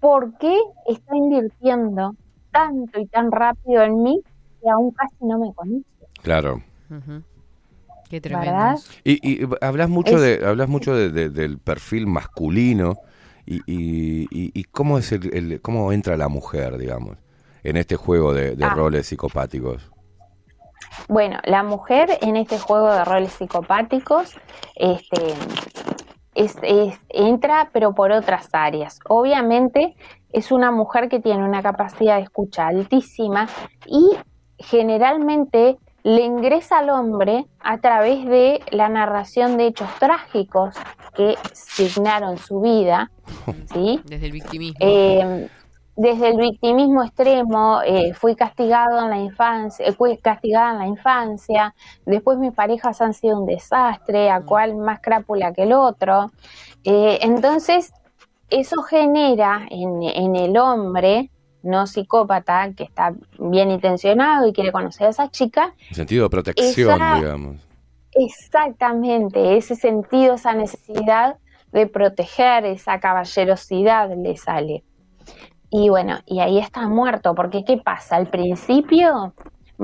¿por 0.00 0.36
qué 0.38 0.56
está 0.86 1.16
invirtiendo 1.16 2.14
tanto 2.52 3.00
y 3.00 3.06
tan 3.06 3.32
rápido 3.32 3.82
en 3.82 4.02
mí 4.02 4.20
que 4.62 4.68
aún 4.70 4.90
casi 4.92 5.16
no 5.20 5.38
me 5.38 5.52
conoce? 5.54 5.84
Claro. 6.22 6.62
Ujú. 6.90 7.22
Qué 8.10 8.20
tremendo. 8.20 8.52
¿Verdad? 8.52 8.78
Y, 9.04 9.42
y 9.42 9.48
hablas 9.60 9.88
mucho 9.88 10.16
Es- 10.16 10.40
de 10.40 10.46
hablas 10.46 10.68
mucho 10.68 10.94
de- 10.94 11.10
de- 11.10 11.30
del 11.30 11.58
perfil 11.58 12.06
masculino 12.06 12.96
y, 13.46 13.56
y- 13.66 14.22
y- 14.30 14.50
y 14.54 14.64
cómo 14.64 14.98
es 14.98 15.12
el, 15.12 15.32
el- 15.34 15.60
cómo 15.60 15.92
entra 15.92 16.16
la 16.16 16.28
mujer, 16.28 16.78
digamos, 16.78 17.16
en 17.62 17.76
este 17.76 17.96
juego 17.96 18.32
de, 18.34 18.56
de 18.56 18.64
Ah. 18.64 18.70
roles 18.74 19.06
psicopáticos. 19.06 19.90
Bueno, 21.08 21.38
la 21.44 21.62
mujer 21.62 22.18
en 22.20 22.36
este 22.36 22.58
juego 22.58 22.90
de 22.92 23.04
roles 23.04 23.32
psicopáticos 23.32 24.34
este, 24.74 25.34
es, 26.34 26.56
es- 26.62 27.00
entra, 27.08 27.70
pero 27.72 27.94
por 27.94 28.12
otras 28.12 28.48
áreas. 28.52 28.98
Obviamente 29.08 29.96
es 30.32 30.52
una 30.52 30.70
mujer 30.70 31.08
que 31.08 31.20
tiene 31.20 31.44
una 31.44 31.62
capacidad 31.62 32.16
de 32.16 32.22
escucha 32.22 32.66
altísima 32.66 33.48
y 33.86 34.04
generalmente 34.58 35.78
le 36.04 36.22
ingresa 36.22 36.78
al 36.78 36.90
hombre 36.90 37.46
a 37.60 37.78
través 37.78 38.24
de 38.26 38.60
la 38.70 38.88
narración 38.88 39.56
de 39.56 39.66
hechos 39.66 39.88
trágicos 39.98 40.74
que 41.14 41.34
signaron 41.52 42.38
su 42.38 42.60
vida, 42.60 43.10
¿sí? 43.72 44.00
Desde 44.04 44.26
el 44.26 44.32
victimismo. 44.32 44.78
Eh, 44.80 45.48
desde 45.98 46.28
el 46.28 46.36
victimismo 46.36 47.02
extremo, 47.02 47.80
eh, 47.84 48.14
fui 48.14 48.36
castigado 48.36 49.00
en 49.02 49.10
la 49.10 49.18
infancia, 49.18 49.84
eh, 49.84 49.92
fui 49.92 50.16
castigada 50.16 50.70
en 50.74 50.78
la 50.78 50.86
infancia, 50.86 51.74
después 52.06 52.38
mis 52.38 52.52
parejas 52.52 53.00
han 53.00 53.12
sido 53.14 53.40
un 53.40 53.46
desastre, 53.46 54.30
a 54.30 54.40
cual 54.42 54.76
más 54.76 55.00
crápula 55.00 55.52
que 55.52 55.64
el 55.64 55.72
otro. 55.72 56.30
Eh, 56.84 57.18
entonces, 57.22 57.92
eso 58.48 58.80
genera 58.82 59.66
en, 59.70 60.00
en 60.04 60.36
el 60.36 60.56
hombre 60.56 61.30
no 61.64 61.88
psicópata, 61.88 62.72
que 62.76 62.84
está 62.84 63.12
bien 63.36 63.72
intencionado 63.72 64.46
y 64.46 64.52
quiere 64.52 64.70
conocer 64.70 65.08
a 65.08 65.10
esa 65.10 65.28
chica, 65.28 65.74
En 65.90 65.96
sentido 65.96 66.22
de 66.22 66.30
protección, 66.30 66.94
Esa- 66.94 67.14
digamos. 67.16 67.56
Exactamente, 68.12 69.56
ese 69.56 69.74
sentido, 69.74 70.34
esa 70.34 70.54
necesidad 70.54 71.36
de 71.72 71.86
proteger, 71.88 72.64
esa 72.64 73.00
caballerosidad 73.00 74.10
le 74.16 74.36
sale. 74.36 74.84
Y 75.70 75.88
bueno, 75.88 76.18
y 76.26 76.40
ahí 76.40 76.58
está 76.58 76.88
muerto, 76.88 77.34
porque 77.34 77.64
¿qué 77.64 77.76
pasa? 77.76 78.16
Al 78.16 78.28
principio 78.28 79.34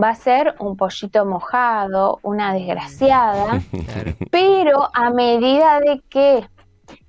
va 0.01 0.11
a 0.11 0.15
ser 0.15 0.55
un 0.59 0.77
pollito 0.77 1.25
mojado, 1.25 2.19
una 2.23 2.53
desgraciada, 2.53 3.61
pero 4.31 4.89
a 4.93 5.11
medida 5.11 5.81
de 5.81 6.03
que 6.09 6.49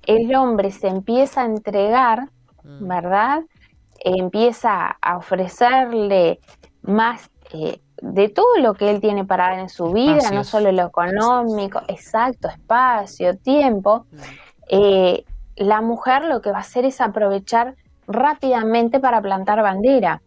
el 0.06 0.34
hombre 0.34 0.70
se 0.70 0.88
empieza 0.88 1.42
a 1.42 1.46
entregar, 1.46 2.28
¿verdad? 2.62 3.42
Empieza 3.98 4.96
a 5.00 5.16
ofrecerle 5.16 6.40
más 6.82 7.30
eh, 7.52 7.80
de 8.02 8.28
todo 8.28 8.58
lo 8.58 8.74
que 8.74 8.90
él 8.90 9.00
tiene 9.00 9.24
para 9.24 9.50
dar 9.50 9.58
en 9.58 9.68
su 9.68 9.92
vida, 9.92 10.30
no 10.32 10.44
solo 10.44 10.70
lo 10.70 10.86
económico, 10.86 11.80
exacto, 11.88 12.48
espacio, 12.48 13.36
tiempo. 13.38 14.06
eh, 14.68 15.24
la 15.56 15.80
mujer 15.80 16.24
lo 16.24 16.42
que 16.42 16.50
va 16.50 16.58
a 16.58 16.60
hacer 16.60 16.84
es 16.84 17.00
aprovechar 17.00 17.76
rápidamente 18.06 19.00
para 19.00 19.20
plantar 19.20 19.62
bandera. 19.62 20.22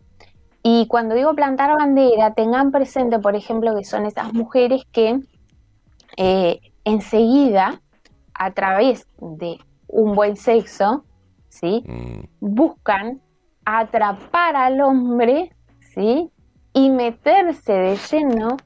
Y 0.63 0.87
cuando 0.87 1.15
digo 1.15 1.33
plantar 1.33 1.71
bandera, 1.77 2.33
tengan 2.33 2.71
presente, 2.71 3.19
por 3.19 3.35
ejemplo, 3.35 3.75
que 3.75 3.85
son 3.85 4.05
esas 4.05 4.33
mujeres 4.33 4.83
que 4.91 5.19
eh, 6.17 6.59
enseguida, 6.83 7.81
a 8.33 8.51
través 8.51 9.07
de 9.19 9.59
un 9.87 10.15
buen 10.15 10.35
sexo, 10.35 11.05
¿sí? 11.49 11.83
buscan 12.39 13.21
atrapar 13.65 14.55
al 14.55 14.81
hombre, 14.81 15.51
¿sí? 15.93 16.29
Y 16.73 16.89
meterse 16.89 17.73
de 17.73 17.97
lleno, 18.11 18.57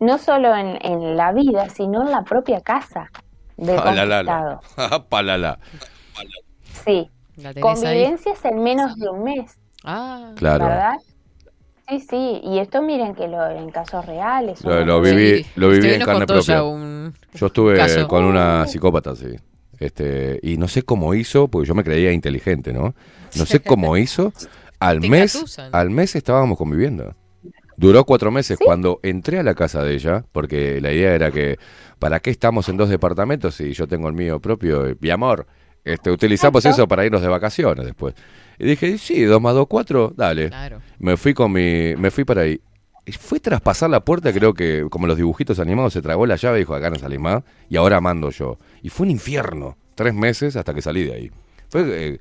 no 0.00 0.18
solo 0.18 0.54
en, 0.54 0.78
en 0.82 1.16
la 1.16 1.32
vida, 1.32 1.68
sino 1.68 2.02
en 2.02 2.10
la 2.10 2.22
propia 2.22 2.60
casa, 2.60 3.10
del 3.56 3.76
Palalala. 3.76 4.60
conquistado. 4.60 5.04
Palala. 5.08 5.58
Sí. 6.84 7.10
¿La 7.36 7.52
tenés 7.54 7.64
ahí? 7.84 8.04
Convivencias 8.04 8.44
en 8.44 8.62
menos 8.62 8.96
de 8.96 9.08
un 9.08 9.24
mes, 9.24 9.58
Ah, 9.84 10.32
Claro. 10.36 10.66
¿verdad? 10.66 10.94
Sí, 11.88 12.00
sí, 12.00 12.40
y 12.44 12.58
esto 12.58 12.82
miren 12.82 13.14
que 13.14 13.26
lo 13.26 13.48
en 13.50 13.70
casos 13.70 14.04
reales. 14.06 14.62
Lo, 14.62 15.00
viví, 15.00 15.42
Sí, 15.42 15.46
lo 15.56 15.68
viví 15.70 15.78
usted 15.86 15.94
en 16.00 16.06
carne 16.06 16.26
propia. 16.26 16.62
un- 16.62 17.14
Yo 17.34 17.46
estuve 17.46 17.76
caso. 17.76 18.06
con 18.06 18.24
una 18.24 18.66
psicópata, 18.66 19.16
sí. 19.16 19.34
Este, 19.78 20.38
y 20.42 20.56
no 20.58 20.68
sé 20.68 20.82
cómo 20.82 21.14
hizo, 21.14 21.48
porque 21.48 21.66
yo 21.66 21.74
me 21.74 21.82
creía 21.82 22.12
inteligente, 22.12 22.72
¿no? 22.72 22.94
No 23.36 23.46
sé 23.46 23.60
cómo 23.60 23.96
hizo. 23.96 24.32
Al 24.78 25.00
mes, 25.00 25.58
al 25.72 25.90
mes 25.90 26.14
estábamos 26.14 26.56
conviviendo. 26.58 27.14
Duró 27.76 28.04
cuatro 28.04 28.30
meses. 28.30 28.58
Cuando 28.62 29.00
entré 29.02 29.38
a 29.38 29.42
la 29.42 29.54
casa 29.54 29.82
de 29.82 29.94
ella, 29.94 30.24
porque 30.32 30.80
la 30.82 30.92
idea 30.92 31.14
era 31.14 31.30
que, 31.30 31.58
¿para 31.98 32.20
qué 32.20 32.30
estamos 32.30 32.68
en 32.68 32.76
dos 32.76 32.90
departamentos 32.90 33.54
si 33.54 33.72
yo 33.72 33.88
tengo 33.88 34.06
el 34.08 34.14
mío 34.14 34.38
propio? 34.38 34.84
Mi 35.00 35.08
amor, 35.10 35.46
este, 35.84 36.10
utilizamos 36.10 36.64
Exacto. 36.64 36.82
eso 36.82 36.88
para 36.88 37.04
irnos 37.06 37.22
de 37.22 37.28
vacaciones 37.28 37.84
después. 37.86 38.14
Y 38.58 38.64
dije, 38.66 38.98
sí, 38.98 39.22
dos 39.24 39.40
más 39.40 39.54
dos, 39.54 39.66
cuatro, 39.68 40.12
dale. 40.16 40.48
Claro. 40.48 40.80
Me 40.98 41.16
fui 41.16 41.32
con 41.34 41.52
mi, 41.52 41.94
me 41.96 42.10
fui 42.10 42.24
para 42.24 42.42
ahí. 42.42 42.60
Y 43.06 43.12
fue 43.12 43.40
traspasar 43.40 43.88
la 43.90 44.00
puerta, 44.04 44.32
creo 44.32 44.52
que 44.54 44.86
como 44.90 45.06
los 45.06 45.16
dibujitos 45.16 45.58
animados, 45.58 45.94
se 45.94 46.02
tragó 46.02 46.26
la 46.26 46.36
llave 46.36 46.58
y 46.58 46.60
dijo, 46.60 46.74
acá 46.74 46.90
no 46.90 46.96
salís 46.96 47.18
más, 47.18 47.42
y 47.68 47.76
ahora 47.76 48.00
mando 48.00 48.30
yo. 48.30 48.58
Y 48.82 48.90
fue 48.90 49.06
un 49.06 49.12
infierno, 49.12 49.76
tres 49.94 50.12
meses 50.14 50.54
hasta 50.56 50.74
que 50.74 50.82
salí 50.82 51.04
de 51.04 51.14
ahí. 51.14 51.30
Fue, 51.70 51.82
eh, 51.86 52.18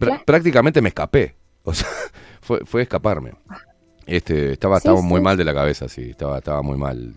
pr- 0.00 0.24
prácticamente 0.24 0.80
me 0.80 0.88
escapé, 0.88 1.36
o 1.62 1.74
sea, 1.74 1.88
fue, 2.40 2.60
fue 2.64 2.82
escaparme. 2.82 3.32
Este, 4.06 4.52
estaba, 4.52 4.76
Sí, 4.76 4.88
estaba 4.88 4.98
sí. 5.00 5.04
muy 5.06 5.20
mal 5.20 5.36
de 5.36 5.44
la 5.44 5.54
cabeza, 5.54 5.88
sí, 5.88 6.10
estaba, 6.10 6.38
estaba 6.38 6.62
muy 6.62 6.78
mal. 6.78 7.14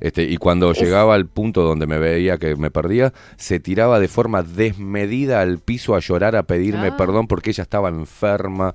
Este, 0.00 0.22
y 0.24 0.36
cuando 0.36 0.72
llegaba 0.72 1.14
al 1.14 1.26
punto 1.26 1.62
donde 1.62 1.86
me 1.86 1.98
veía 1.98 2.38
que 2.38 2.54
me 2.56 2.70
perdía, 2.70 3.12
se 3.36 3.58
tiraba 3.60 3.98
de 4.00 4.08
forma 4.08 4.42
desmedida 4.42 5.40
al 5.40 5.58
piso 5.58 5.94
a 5.94 6.00
llorar, 6.00 6.36
a 6.36 6.44
pedirme 6.44 6.88
Ah. 6.88 6.96
perdón 6.96 7.26
porque 7.26 7.50
ella 7.50 7.62
estaba 7.62 7.88
enferma 7.88 8.74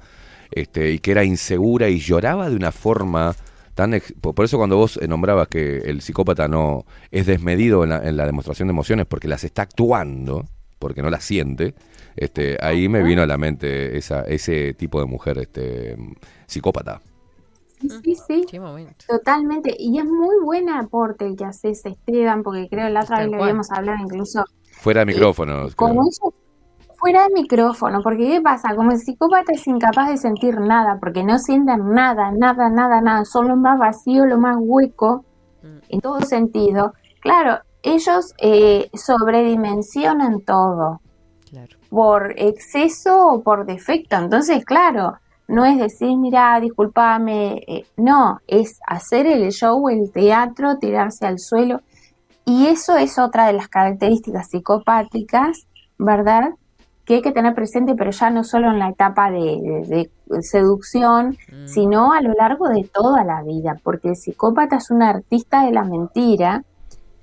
este, 0.51 0.91
y 0.91 0.99
que 0.99 1.11
era 1.11 1.23
insegura 1.23 1.89
y 1.89 1.99
lloraba 1.99 2.49
de 2.49 2.55
una 2.55 2.71
forma 2.71 3.35
tan... 3.73 3.93
ex- 3.95 4.13
por 4.21 4.35
por 4.35 4.45
eso 4.45 4.57
cuando 4.57 4.77
vos 4.77 4.97
eh, 5.01 5.07
nombrabas 5.07 5.47
que 5.47 5.77
el 5.77 6.01
psicópata 6.01 6.47
no 6.47 6.85
es 7.09 7.25
desmedido 7.25 7.83
en 7.83 7.89
la, 7.91 8.07
en 8.07 8.17
la 8.17 8.25
demostración 8.25 8.67
de 8.67 8.71
emociones 8.73 9.05
porque 9.07 9.27
las 9.27 9.43
está 9.43 9.63
actuando, 9.63 10.45
porque 10.77 11.01
no 11.01 11.09
las 11.09 11.23
siente, 11.23 11.73
este, 12.15 12.57
ahí 12.61 12.87
me 12.89 13.01
vino 13.01 13.21
a 13.23 13.25
la 13.25 13.37
mente 13.37 13.97
esa, 13.97 14.21
ese 14.21 14.73
tipo 14.75 14.99
de 14.99 15.07
mujer 15.07 15.39
este, 15.39 15.95
psicópata. 16.45 17.01
Sí, 18.03 18.15
sí, 18.15 18.45
Qué 18.49 18.59
momento. 18.59 19.05
totalmente. 19.07 19.75
Y 19.77 19.97
es 19.99 20.05
muy 20.05 20.35
buen 20.43 20.69
aporte 20.69 21.25
el 21.27 21.35
que 21.35 21.45
haces, 21.45 21.85
Esteban, 21.85 22.43
porque 22.43 22.67
creo 22.69 22.89
la 22.89 23.01
otra 23.01 23.17
Tal 23.17 23.29
vez 23.29 23.37
lo 23.37 23.43
habíamos 23.43 23.71
hablado 23.71 23.97
incluso 24.03 24.43
Fuera 24.79 25.01
de 25.01 25.05
micrófonos. 25.07 25.75
como 25.75 25.93
creo. 26.01 26.09
eso 26.09 26.33
fuera 26.97 27.27
de 27.27 27.33
micrófono, 27.33 27.99
porque 28.01 28.29
¿qué 28.29 28.39
pasa? 28.41 28.73
Como 28.75 28.91
el 28.91 28.97
psicópata 28.97 29.51
es 29.51 29.67
incapaz 29.67 30.07
de 30.09 30.15
sentir 30.17 30.57
nada, 30.61 30.99
porque 31.01 31.21
no 31.23 31.37
sienten 31.37 31.89
nada, 31.93 32.31
nada, 32.31 32.69
nada, 32.69 33.01
nada, 33.01 33.25
son 33.25 33.49
lo 33.49 33.57
más 33.57 33.77
vacío, 33.77 34.25
lo 34.25 34.37
más 34.37 34.55
hueco, 34.59 35.25
Mm. 35.63 35.77
en 35.89 35.99
todo 36.01 36.21
sentido. 36.21 36.93
Claro, 37.21 37.59
ellos 37.83 38.33
eh, 38.37 38.89
sobredimensionan 38.93 40.41
todo 40.41 41.01
Claro. 41.49 41.77
por 41.89 42.33
exceso 42.37 43.27
o 43.27 43.43
por 43.43 43.65
defecto. 43.65 44.15
Entonces, 44.15 44.63
claro, 44.65 45.17
no 45.47 45.65
es 45.65 45.77
decir, 45.77 46.15
mira, 46.17 46.59
discúlpame, 46.59 47.63
eh, 47.67 47.85
no, 47.97 48.39
es 48.47 48.79
hacer 48.87 49.25
el 49.27 49.51
show, 49.51 49.89
el 49.89 50.11
teatro, 50.11 50.77
tirarse 50.77 51.25
al 51.25 51.39
suelo. 51.39 51.81
Y 52.45 52.67
eso 52.67 52.97
es 52.97 53.19
otra 53.19 53.47
de 53.47 53.53
las 53.53 53.67
características 53.67 54.49
psicopáticas, 54.49 55.67
¿verdad? 55.97 56.51
Que 57.05 57.15
hay 57.15 57.21
que 57.21 57.31
tener 57.31 57.53
presente, 57.53 57.95
pero 57.95 58.11
ya 58.11 58.29
no 58.29 58.43
solo 58.43 58.69
en 58.71 58.79
la 58.79 58.89
etapa 58.89 59.29
de, 59.31 59.39
de- 59.87 60.11
de 60.25 60.41
seducción, 60.43 61.37
Mm. 61.51 61.67
sino 61.67 62.13
a 62.13 62.21
lo 62.21 62.33
largo 62.33 62.67
de 62.69 62.83
toda 62.91 63.23
la 63.23 63.43
vida, 63.43 63.75
porque 63.83 64.09
el 64.09 64.15
psicópata 64.15 64.77
es 64.77 64.89
un 64.91 65.03
artista 65.03 65.65
de 65.65 65.71
la 65.71 65.83
mentira 65.83 66.63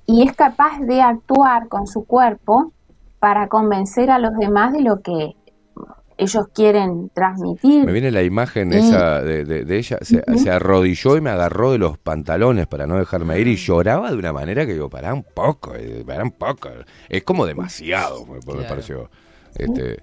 y 0.06 0.22
es 0.26 0.34
capaz 0.36 0.78
de 0.80 1.00
actuar 1.02 1.68
con 1.68 1.86
su 1.86 2.04
cuerpo 2.04 2.72
para 3.18 3.48
convencer 3.48 4.10
a 4.10 4.18
los 4.18 4.34
demás 4.34 4.72
de 4.72 4.80
lo 4.82 5.00
que 5.00 5.34
ellos 6.20 6.46
quieren 6.54 7.10
transmitir. 7.14 7.84
Me 7.84 7.92
viene 7.92 8.10
la 8.10 8.22
imagen 8.22 8.72
Y- 8.72 8.76
esa 8.76 9.20
de, 9.22 9.44
de- 9.44 9.64
de 9.64 9.78
ella, 9.78 9.98
se, 10.02 10.50
arrodilló 10.50 11.16
y 11.16 11.20
me 11.20 11.30
agarró 11.30 11.72
de 11.72 11.78
los 11.78 11.98
pantalones 11.98 12.66
para 12.66 12.86
no 12.86 12.96
dejarme 12.98 13.38
ir 13.40 13.48
y 13.48 13.56
lloraba 13.56 14.10
de 14.10 14.16
una 14.16 14.32
manera 14.32 14.66
que 14.66 14.72
digo, 14.74 14.88
pará 14.90 15.12
un 15.14 15.22
poco, 15.24 15.74
eh, 15.74 16.04
pará 16.06 16.22
un 16.22 16.32
poco. 16.32 16.68
Es 17.08 17.22
como 17.24 17.46
demasiado, 17.46 18.26
me, 18.26 18.40
pareció. 18.64 19.08
Este, 19.56 19.98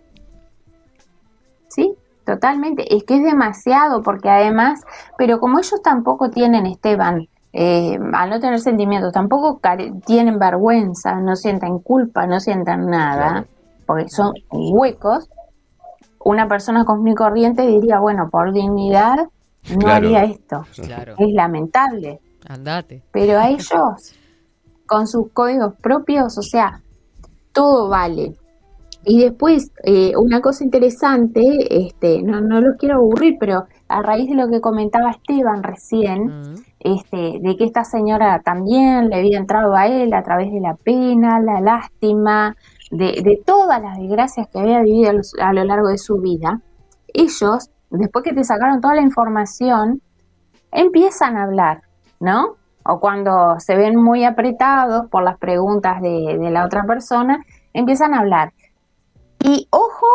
Sí, 1.69 1.93
totalmente. 2.25 2.95
Es 2.95 3.03
que 3.03 3.15
es 3.17 3.23
demasiado, 3.23 4.01
porque 4.01 4.29
además, 4.29 4.83
pero 5.17 5.39
como 5.39 5.59
ellos 5.59 5.81
tampoco 5.83 6.29
tienen, 6.29 6.65
Esteban, 6.65 7.27
eh, 7.53 7.97
al 8.13 8.29
no 8.29 8.39
tener 8.39 8.59
sentimientos, 8.59 9.13
tampoco 9.13 9.59
tienen 10.05 10.39
vergüenza, 10.39 11.15
no 11.19 11.35
sienten 11.35 11.79
culpa, 11.79 12.27
no 12.27 12.39
sienten 12.39 12.87
nada, 12.87 13.29
Claro. 13.29 13.47
porque 13.85 14.09
son 14.09 14.33
huecos, 14.51 15.29
una 16.29 16.47
persona 16.47 16.83
común 16.85 17.07
y 17.09 17.15
corriente 17.15 17.65
diría, 17.65 17.99
bueno, 17.99 18.29
por 18.29 18.51
dignidad 18.53 19.15
no 19.71 19.77
Claro. 19.79 20.07
haría 20.07 20.23
esto. 20.23 20.65
Claro. 20.85 21.15
Es 21.17 21.33
lamentable. 21.33 22.19
Andate. 22.47 23.01
Pero 23.11 23.39
a 23.39 23.49
ellos, 23.49 24.13
con 24.85 25.07
sus 25.07 25.31
códigos 25.31 25.73
propios, 25.81 26.37
o 26.37 26.41
sea, 26.41 26.81
todo 27.53 27.89
vale. 27.89 28.33
Y 29.03 29.21
después, 29.21 29.71
eh, 29.83 30.11
una 30.17 30.41
cosa 30.41 30.63
interesante, 30.65 31.41
este, 31.85 32.21
no, 32.23 32.41
no 32.41 32.59
los 32.59 32.75
quiero 32.77 32.95
aburrir, 32.97 33.35
pero 33.39 33.65
a 33.87 34.01
raíz 34.01 34.27
de 34.29 34.35
lo 34.35 34.49
que 34.49 34.59
comentaba 34.59 35.11
Esteban 35.11 35.63
recién, 35.63 36.25
Mm. 36.25 36.55
este, 36.79 37.39
de 37.41 37.55
que 37.57 37.63
esta 37.63 37.83
señora 37.85 38.41
también 38.43 39.09
le 39.09 39.15
había 39.17 39.37
entrado 39.37 39.75
a 39.75 39.87
él 39.87 40.13
a 40.13 40.23
través 40.23 40.51
de 40.51 40.59
la 40.59 40.75
pena, 40.75 41.39
la 41.39 41.61
lástima, 41.61 42.55
de, 42.91 43.41
todas 43.45 43.81
las 43.81 43.97
desgracias 43.97 44.47
que 44.47 44.59
había 44.59 44.81
vivido 44.81 45.11
a 45.41 45.53
lo, 45.53 45.63
largo 45.63 45.89
de 45.89 45.97
su 45.97 46.17
vida, 46.17 46.61
ellos, 47.13 47.69
después 47.89 48.23
que 48.23 48.33
te 48.33 48.43
sacaron 48.43 48.81
toda 48.81 48.95
la 48.95 49.01
información, 49.01 50.01
empiezan 50.71 51.37
a 51.37 51.43
hablar, 51.43 51.81
¿no? 52.19 52.55
O 52.83 52.99
cuando 52.99 53.59
se 53.59 53.75
ven 53.75 53.95
muy 53.95 54.23
apretados 54.23 55.07
por 55.09 55.23
las 55.23 55.37
preguntas 55.37 56.01
de 56.01 56.49
la 56.51 56.65
otra 56.65 56.83
persona, 56.83 57.43
empiezan 57.73 58.13
a 58.13 58.19
hablar. 58.19 58.53
Y 59.43 59.67
ojo 59.71 60.07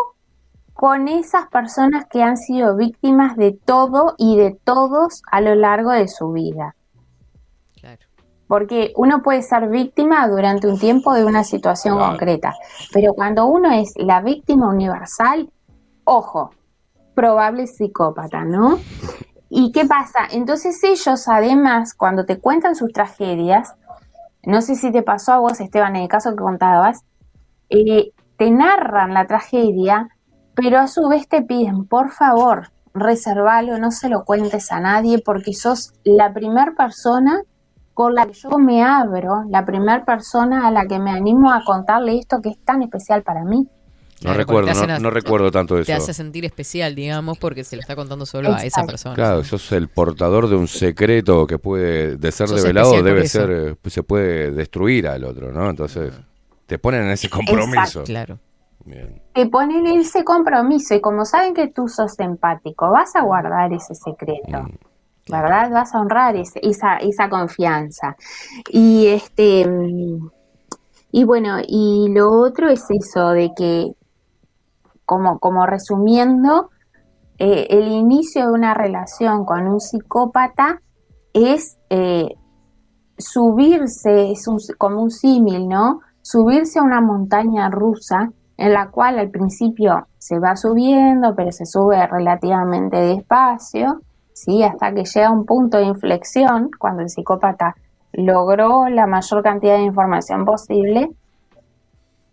con 0.73 1.07
esas 1.07 1.47
personas 1.47 2.05
que 2.09 2.23
han 2.23 2.35
sido 2.35 2.75
víctimas 2.75 3.37
de 3.37 3.51
todo 3.51 4.15
y 4.17 4.37
de 4.37 4.57
todos 4.63 5.21
a 5.31 5.39
lo 5.39 5.55
largo 5.55 5.91
de 5.91 6.07
su 6.07 6.31
vida. 6.31 6.75
Porque 8.47 8.93
uno 8.97 9.21
puede 9.21 9.41
ser 9.41 9.69
víctima 9.69 10.27
durante 10.27 10.67
un 10.67 10.77
tiempo 10.77 11.13
de 11.13 11.25
una 11.25 11.43
situación 11.43 11.95
Claro. 11.95 12.11
concreta, 12.11 12.53
pero 12.91 13.13
cuando 13.13 13.45
uno 13.45 13.71
es 13.71 13.93
la 13.95 14.21
víctima 14.21 14.69
universal, 14.69 15.49
ojo, 16.03 16.51
probable 17.15 17.67
psicópata, 17.67 18.43
¿no? 18.43 18.79
¿Y 19.49 19.71
qué 19.71 19.85
pasa? 19.85 20.19
Entonces 20.31 20.83
ellos 20.83 21.27
además, 21.27 21.93
cuando 21.93 22.25
te 22.25 22.39
cuentan 22.39 22.75
sus 22.75 22.91
tragedias, 22.91 23.75
no 24.45 24.61
sé 24.61 24.75
si 24.75 24.91
te 24.91 25.03
pasó 25.03 25.33
a 25.33 25.39
vos, 25.39 25.59
Esteban, 25.59 25.95
en 25.95 26.03
el 26.03 26.07
caso 26.09 26.31
que 26.31 26.37
contabas, 26.43 27.05
eh, 27.69 28.11
te 28.37 28.51
narran 28.51 29.13
la 29.13 29.25
tragedia, 29.25 30.09
pero 30.55 30.79
a 30.79 30.87
su 30.87 31.07
vez 31.07 31.27
te 31.27 31.41
piden, 31.43 31.85
por 31.85 32.11
favor, 32.11 32.71
reservalo, 32.93 33.77
no 33.77 33.91
se 33.91 34.09
lo 34.09 34.25
cuentes 34.25 34.71
a 34.71 34.79
nadie, 34.79 35.19
porque 35.23 35.53
sos 35.53 35.93
la 36.03 36.33
primera 36.33 36.73
persona 36.75 37.41
con 37.93 38.15
la 38.15 38.25
que 38.25 38.33
yo 38.33 38.49
me 38.57 38.83
abro, 38.83 39.43
la 39.49 39.65
primera 39.65 40.03
persona 40.03 40.67
a 40.67 40.71
la 40.71 40.85
que 40.87 40.99
me 40.99 41.11
animo 41.11 41.51
a 41.51 41.63
contarle 41.63 42.17
esto 42.17 42.41
que 42.41 42.49
es 42.49 42.57
tan 42.65 42.81
especial 42.81 43.21
para 43.23 43.43
mí. 43.43 43.57
no 43.63 43.69
Claro, 44.21 44.37
recuerdo, 44.37 44.71
te 44.71 44.87
no, 44.87 44.99
no 44.99 45.09
recuerdo 45.09 45.51
tanto 45.51 45.75
Te 45.75 45.81
eso. 45.81 45.93
hace 45.95 46.13
sentir 46.13 46.45
especial, 46.45 46.95
digamos, 46.95 47.37
porque 47.37 47.63
se 47.63 47.75
lo 47.75 47.81
está 47.81 47.95
contando 47.95 48.25
solo 48.25 48.49
a 48.53 48.57
esa 48.57 48.65
Exacto. 48.67 48.87
persona. 48.91 49.15
Claro, 49.15 49.43
sos 49.43 49.71
el 49.73 49.89
portador 49.89 50.47
de 50.47 50.55
un 50.55 50.67
secreto 50.67 51.45
que 51.45 51.59
puede, 51.59 52.15
de 52.17 52.31
ser 52.31 52.47
Sos 52.47 52.61
develado, 52.61 53.03
debe 53.03 53.27
ser, 53.27 53.51
eh, 53.51 53.89
se 53.89 54.01
puede 54.03 54.51
destruir 54.51 55.07
al 55.07 55.23
otro, 55.25 55.51
¿no? 55.51 55.69
Entonces, 55.69 56.13
te 56.65 56.79
ponen 56.79 57.03
en 57.03 57.09
ese 57.11 57.29
compromiso. 57.29 58.03
Claro. 58.03 58.39
Bien. 58.85 59.21
te 59.33 59.45
ponen 59.45 59.87
ese 59.87 60.25
compromiso 60.25 60.93
y 60.93 60.99
como 60.99 61.23
saben 61.23 61.53
que 61.53 61.67
tú 61.69 61.87
sos 61.87 62.19
empático, 62.19 62.91
vas 62.91 63.15
a 63.15 63.21
guardar 63.21 63.71
ese 63.71 63.95
secreto, 63.95 64.63
Mm. 64.63 64.71
¿Verdad? 65.29 65.71
Vas 65.71 65.93
a 65.95 66.01
honrar 66.01 66.35
ese- 66.35 66.59
esa, 66.63 66.97
esa 66.97 67.29
confianza. 67.29 68.15
Y 68.71 69.07
este 69.07 69.65
y 71.11 71.23
bueno, 71.25 71.57
y 71.65 72.07
lo 72.09 72.31
otro 72.31 72.69
es 72.69 72.85
eso 72.89 73.29
de 73.29 73.51
que, 73.55 73.91
como, 75.05 75.39
como 75.39 75.65
resumiendo, 75.65 76.69
eh, 77.39 77.67
el 77.69 77.87
inicio 77.87 78.47
de 78.47 78.51
una 78.51 78.73
relación 78.73 79.45
con 79.45 79.67
un 79.67 79.79
psicópata 79.79 80.81
es 81.33 81.77
eh, 81.89 82.29
subirse, 83.17 84.31
es 84.31 84.47
un- 84.47 84.57
como 84.77 85.01
un 85.01 85.11
símil, 85.11 85.67
¿no? 85.67 85.99
subirse 86.21 86.79
a 86.79 86.83
una 86.83 87.01
montaña 87.01 87.69
rusa 87.69 88.31
en 88.57 88.73
la 88.73 88.89
cual 88.91 89.19
al 89.19 89.29
principio 89.29 90.07
se 90.17 90.39
va 90.39 90.55
subiendo, 90.55 91.35
pero 91.35 91.51
se 91.51 91.65
sube 91.65 92.07
relativamente 92.07 92.97
despacio, 92.97 94.01
¿sí? 94.33 94.63
hasta 94.63 94.93
que 94.93 95.03
llega 95.05 95.31
un 95.31 95.45
punto 95.45 95.77
de 95.77 95.85
inflexión, 95.85 96.69
cuando 96.79 97.01
el 97.03 97.09
psicópata 97.09 97.75
logró 98.13 98.87
la 98.89 99.07
mayor 99.07 99.41
cantidad 99.43 99.75
de 99.77 99.83
información 99.83 100.45
posible, 100.45 101.09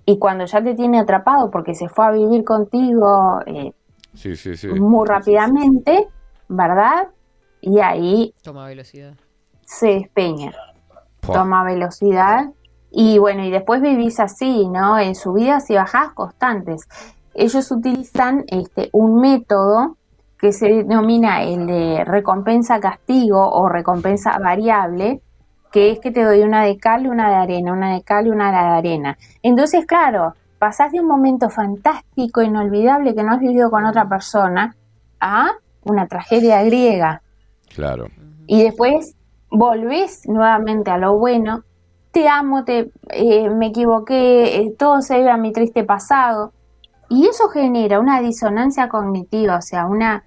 y 0.07 0.19
cuando 0.19 0.45
ya 0.47 0.63
te 0.63 0.75
tiene 0.75 0.99
atrapado 0.99 1.51
porque 1.51 1.75
se 1.75 1.89
fue 1.89 2.05
a 2.07 2.11
vivir 2.11 2.43
contigo 2.45 3.41
eh, 3.47 3.73
Sí, 4.15 4.35
sí, 4.35 4.57
sí. 4.57 4.67
muy 4.69 5.07
rápidamente, 5.07 6.09
¿verdad? 6.49 7.09
Y 7.61 7.79
ahí 7.79 8.35
Toma 8.43 8.67
velocidad. 8.67 9.13
se 9.65 9.87
despeña, 9.89 10.53
Pua. 11.21 11.37
toma 11.37 11.63
velocidad 11.65 12.51
y 12.91 13.19
bueno, 13.19 13.45
y 13.45 13.51
después 13.53 13.81
vivís 13.83 14.19
así, 14.19 14.67
¿no? 14.69 14.99
En 14.99 15.15
subidas 15.15 15.71
y 15.71 15.75
bajadas 15.77 16.13
constantes. 16.15 16.89
Ellos 17.35 17.71
utilizan 17.71 18.43
este, 18.49 18.89
un 18.93 19.21
método 19.21 19.97
que 20.41 20.53
se 20.53 20.69
denomina 20.69 21.43
el 21.43 21.67
de 21.67 22.05
recompensa-castigo 22.05 23.51
o 23.53 23.69
recompensa 23.69 24.39
variable, 24.39 25.21
que 25.71 25.91
es 25.91 26.01
que 26.01 26.11
te 26.11 26.25
doy 26.25 26.41
una 26.41 26.65
de 26.65 26.79
cal 26.79 27.05
y 27.05 27.09
una 27.09 27.29
de 27.29 27.37
arena, 27.37 27.73
una 27.73 27.95
de 27.95 28.03
cal 28.03 28.27
y 28.27 28.31
una 28.31 28.51
de 28.51 28.57
arena. 28.57 29.19
Entonces, 29.43 29.87
claro, 29.87 30.35
pasás 30.59 30.93
de 30.93 31.01
un 31.01 31.07
momento 31.07 31.51
fantástico, 31.51 32.43
inolvidable 32.43 33.15
que 33.15 33.23
no 33.23 33.33
has 33.33 33.41
vivido 33.41 33.71
con 33.71 33.85
otra 33.85 34.09
persona 34.09 34.75
a 35.21 35.51
una 35.85 36.07
tragedia 36.07 36.63
griega 36.63 37.23
Claro. 37.75 38.07
y 38.47 38.63
después 38.63 39.15
volvés 39.51 40.29
nuevamente 40.29 40.91
a 40.91 40.99
lo 40.99 41.19
bueno, 41.19 41.63
te 42.13 42.29
amo, 42.29 42.65
te, 42.65 42.91
eh, 43.11 43.49
me 43.51 43.67
equivoqué, 43.67 44.57
eh, 44.57 44.75
todo 44.79 45.01
se 45.03 45.15
debe 45.15 45.31
a 45.31 45.37
mi 45.37 45.53
triste 45.53 45.85
pasado. 45.85 46.53
Y 47.09 47.27
eso 47.27 47.49
genera 47.49 47.99
una 48.01 48.21
disonancia 48.21 48.89
cognitiva, 48.89 49.57
o 49.57 49.63
sea, 49.63 49.87
una, 49.87 50.25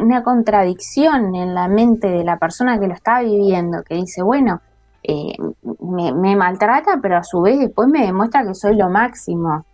una 0.00 0.22
contradicción 0.22 1.34
en 1.34 1.54
la 1.54 1.68
mente 1.68 2.08
de 2.08 2.24
la 2.24 2.36
persona 2.38 2.78
que 2.78 2.88
lo 2.88 2.94
está 2.94 3.20
viviendo, 3.20 3.82
que 3.82 3.94
dice, 3.94 4.22
bueno, 4.22 4.60
eh, 5.02 5.36
me, 5.80 6.12
me 6.12 6.36
maltrata, 6.36 6.98
pero 7.00 7.16
a 7.16 7.22
su 7.22 7.40
vez 7.40 7.58
después 7.58 7.88
me 7.88 8.04
demuestra 8.04 8.44
que 8.44 8.54
soy 8.54 8.76
lo 8.76 8.90
máximo, 8.90 9.64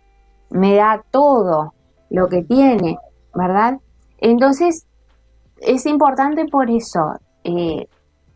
me 0.51 0.75
da 0.75 1.03
todo 1.11 1.73
lo 2.09 2.27
que 2.29 2.43
tiene, 2.43 2.97
¿verdad? 3.33 3.79
Entonces, 4.19 4.85
es 5.57 5.85
importante 5.85 6.45
por 6.45 6.69
eso 6.69 7.15
eh, 7.43 7.87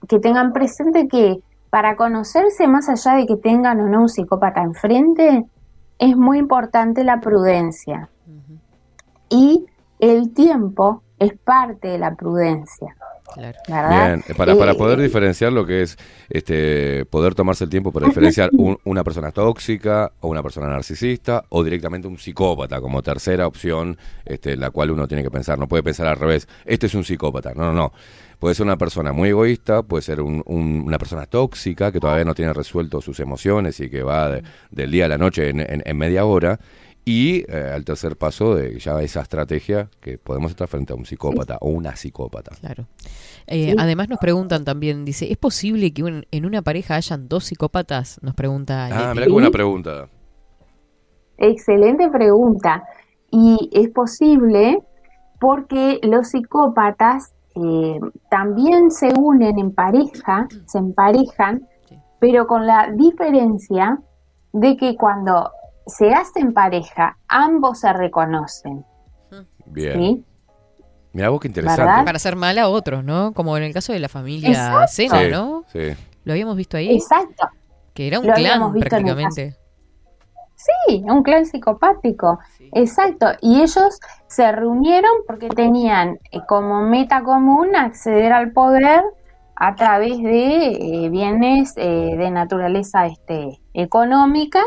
que 0.08 0.20
tengan 0.20 0.54
presente 0.54 1.08
que 1.08 1.42
para 1.70 1.96
conocerse 1.96 2.68
más 2.68 2.90
allá 2.90 3.18
de 3.18 3.28
que 3.28 3.38
tengan 3.38 3.80
o 3.80 3.88
no 3.88 4.02
un 4.02 4.10
psicópata 4.10 4.62
enfrente, 4.62 5.46
es 6.00 6.18
muy 6.18 6.40
importante 6.40 7.04
la 7.04 7.20
prudencia. 7.20 8.10
Y 9.30 9.66
el 10.00 10.34
tiempo 10.34 11.04
es 11.20 11.34
parte 11.44 11.90
de 11.90 11.98
la 11.98 12.16
prudencia. 12.16 12.96
Claro. 13.64 14.22
eh, 14.28 14.34
para, 14.36 14.56
para 14.56 14.74
poder 14.74 15.00
diferenciar 15.00 15.54
lo 15.54 15.64
que 15.64 15.84
es 15.84 15.98
este 16.30 17.06
poder 17.06 17.36
tomarse 17.36 17.64
el 17.64 17.70
tiempo 17.70 17.92
para 17.92 18.08
diferenciar 18.08 18.50
un- 18.54 18.80
una 18.86 19.04
persona 19.04 19.32
tóxica 19.32 20.12
o 20.22 20.30
una 20.30 20.42
persona 20.42 20.68
narcisista 20.68 21.44
o 21.50 21.64
directamente 21.64 22.08
un 22.08 22.18
psicópata 22.18 22.82
como 22.82 23.04
tercera 23.04 23.46
opción, 23.46 23.98
este, 24.26 24.56
la 24.58 24.72
cual 24.72 24.90
uno 24.90 25.08
tiene 25.08 25.22
que 25.22 25.30
pensar. 25.30 25.60
No 25.60 25.68
puede 25.68 25.84
pensar 25.84 26.08
al 26.08 26.16
revés, 26.18 26.48
este 26.66 26.88
es 26.88 26.96
un 26.96 27.04
psicópata. 27.04 27.54
No, 27.54 27.66
no, 27.66 27.74
no. 27.74 27.94
Puede 28.40 28.56
ser 28.56 28.66
una 28.66 28.78
persona 28.78 29.12
muy 29.12 29.30
egoísta, 29.30 29.84
puede 29.84 30.02
ser 30.02 30.22
un- 30.22 30.42
un- 30.46 30.84
una 30.88 30.98
persona 30.98 31.26
tóxica 31.28 31.92
que 31.92 32.00
todavía 32.00 32.24
no 32.26 32.34
tiene 32.34 32.54
resuelto 32.54 33.00
sus 33.02 33.20
emociones 33.20 33.80
y 33.80 33.90
que 33.92 34.02
va 34.02 34.30
de- 34.30 34.44
del 34.72 34.90
día 34.90 35.06
a 35.06 35.10
la 35.10 35.18
noche 35.18 35.50
en, 35.50 35.60
en- 35.60 35.84
en 35.86 35.98
media 35.98 36.26
hora. 36.26 36.60
Y 37.12 37.44
eh, 37.52 37.72
al 37.74 37.84
tercer 37.86 38.18
paso 38.18 38.54
de 38.54 38.78
ya 38.78 39.02
esa 39.02 39.22
estrategia 39.22 39.90
que 40.00 40.20
podemos 40.20 40.52
estar 40.52 40.68
frente 40.68 40.94
a 40.94 40.96
un 40.96 41.06
psicópata 41.08 41.58
o 41.60 41.70
una 41.70 41.96
psicópata. 41.96 42.52
Claro. 42.62 42.86
Eh, 43.48 43.74
Además 43.80 44.10
nos 44.10 44.20
preguntan 44.20 44.64
también, 44.64 45.06
dice, 45.06 45.32
¿es 45.32 45.38
posible 45.38 45.92
que 45.92 46.04
un- 46.04 46.28
en 46.30 46.46
una 46.46 46.62
pareja 46.62 46.96
hayan 46.98 47.28
dos 47.28 47.46
psicópatas? 47.46 48.20
Nos 48.22 48.36
pregunta 48.36 48.90
Ah, 48.92 49.14
mirá 49.16 49.26
qué 49.26 49.32
buena 49.32 49.50
pregunta. 49.50 50.08
Excelente 51.40 52.10
pregunta. 52.12 52.84
Y 53.32 53.70
es 53.74 53.90
posible 53.90 54.78
porque 55.40 56.00
los 56.04 56.28
psicópatas 56.30 57.34
eh, 57.56 58.00
también 58.30 58.92
se 58.92 59.12
unen 59.18 59.58
en 59.58 59.72
pareja, 59.74 60.48
se 60.68 60.78
emparejan, 60.78 61.68
pero 62.20 62.46
con 62.46 62.68
la 62.68 62.92
diferencia 62.92 64.00
de 64.54 64.78
que 64.78 64.96
cuando 64.96 65.50
se 65.90 66.14
hacen 66.14 66.54
pareja, 66.54 67.18
ambos 67.28 67.80
se 67.80 67.92
reconocen. 67.94 68.86
Bien. 69.66 69.94
¿sí? 70.00 70.26
Mirá 71.14 71.30
vos 71.30 71.40
qué 71.40 71.48
interesante. 71.48 71.84
¿Verdad? 71.84 72.06
Para 72.06 72.16
hacer 72.18 72.36
mal 72.36 72.58
a 72.58 72.70
otros, 72.70 73.04
¿no? 73.04 73.34
Como 73.34 73.58
en 73.58 73.64
el 73.64 73.74
caso 73.74 73.94
de 73.94 74.00
la 74.00 74.10
familia 74.10 74.88
Sí, 74.88 75.08
¿no? 75.32 75.64
sí. 75.68 75.96
Lo 76.24 76.34
habíamos 76.34 76.56
visto 76.56 76.78
ahí. 76.78 76.96
Exacto. 76.96 77.48
Que 77.94 78.08
era 78.08 78.20
un 78.20 78.28
Lo 78.28 78.34
clan 78.34 78.74
prácticamente. 78.74 79.56
Sí, 80.56 81.04
un 81.06 81.24
clan 81.24 81.46
psicopático. 81.46 82.40
Exacto. 82.74 83.28
Y 83.42 83.62
ellos 83.62 84.00
se 84.28 84.52
reunieron 84.52 85.12
porque 85.26 85.48
tenían 85.50 86.20
eh, 86.32 86.40
como 86.48 86.82
meta 86.82 87.24
común 87.24 87.76
acceder 87.76 88.34
al 88.34 88.52
poder 88.52 89.04
a 89.56 89.76
través 89.76 90.22
de 90.22 90.68
eh, 90.68 91.10
bienes 91.10 91.74
eh, 91.78 92.16
de 92.18 92.30
naturaleza 92.30 93.06
este, 93.06 93.60
económica. 93.74 94.62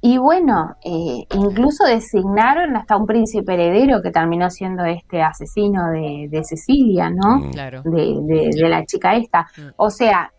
Y 0.00 0.18
bueno, 0.18 0.76
eh, 0.84 1.24
incluso 1.34 1.84
designaron 1.84 2.76
hasta 2.76 2.96
un 2.96 3.06
príncipe 3.06 3.54
heredero 3.54 4.02
que 4.02 4.10
terminó 4.10 4.50
siendo 4.50 4.84
este 4.84 5.22
asesino 5.22 5.90
de, 5.90 6.28
de 6.30 6.44
Cecilia, 6.44 7.10
¿no? 7.10 7.38
Mm. 7.38 7.50
Claro. 7.52 7.82
de, 7.84 8.18
de- 8.22 8.50
de 8.54 8.68
la 8.68 8.84
chica 8.84 9.16
esta. 9.16 9.46
O 9.76 9.90
sea, 9.90 10.32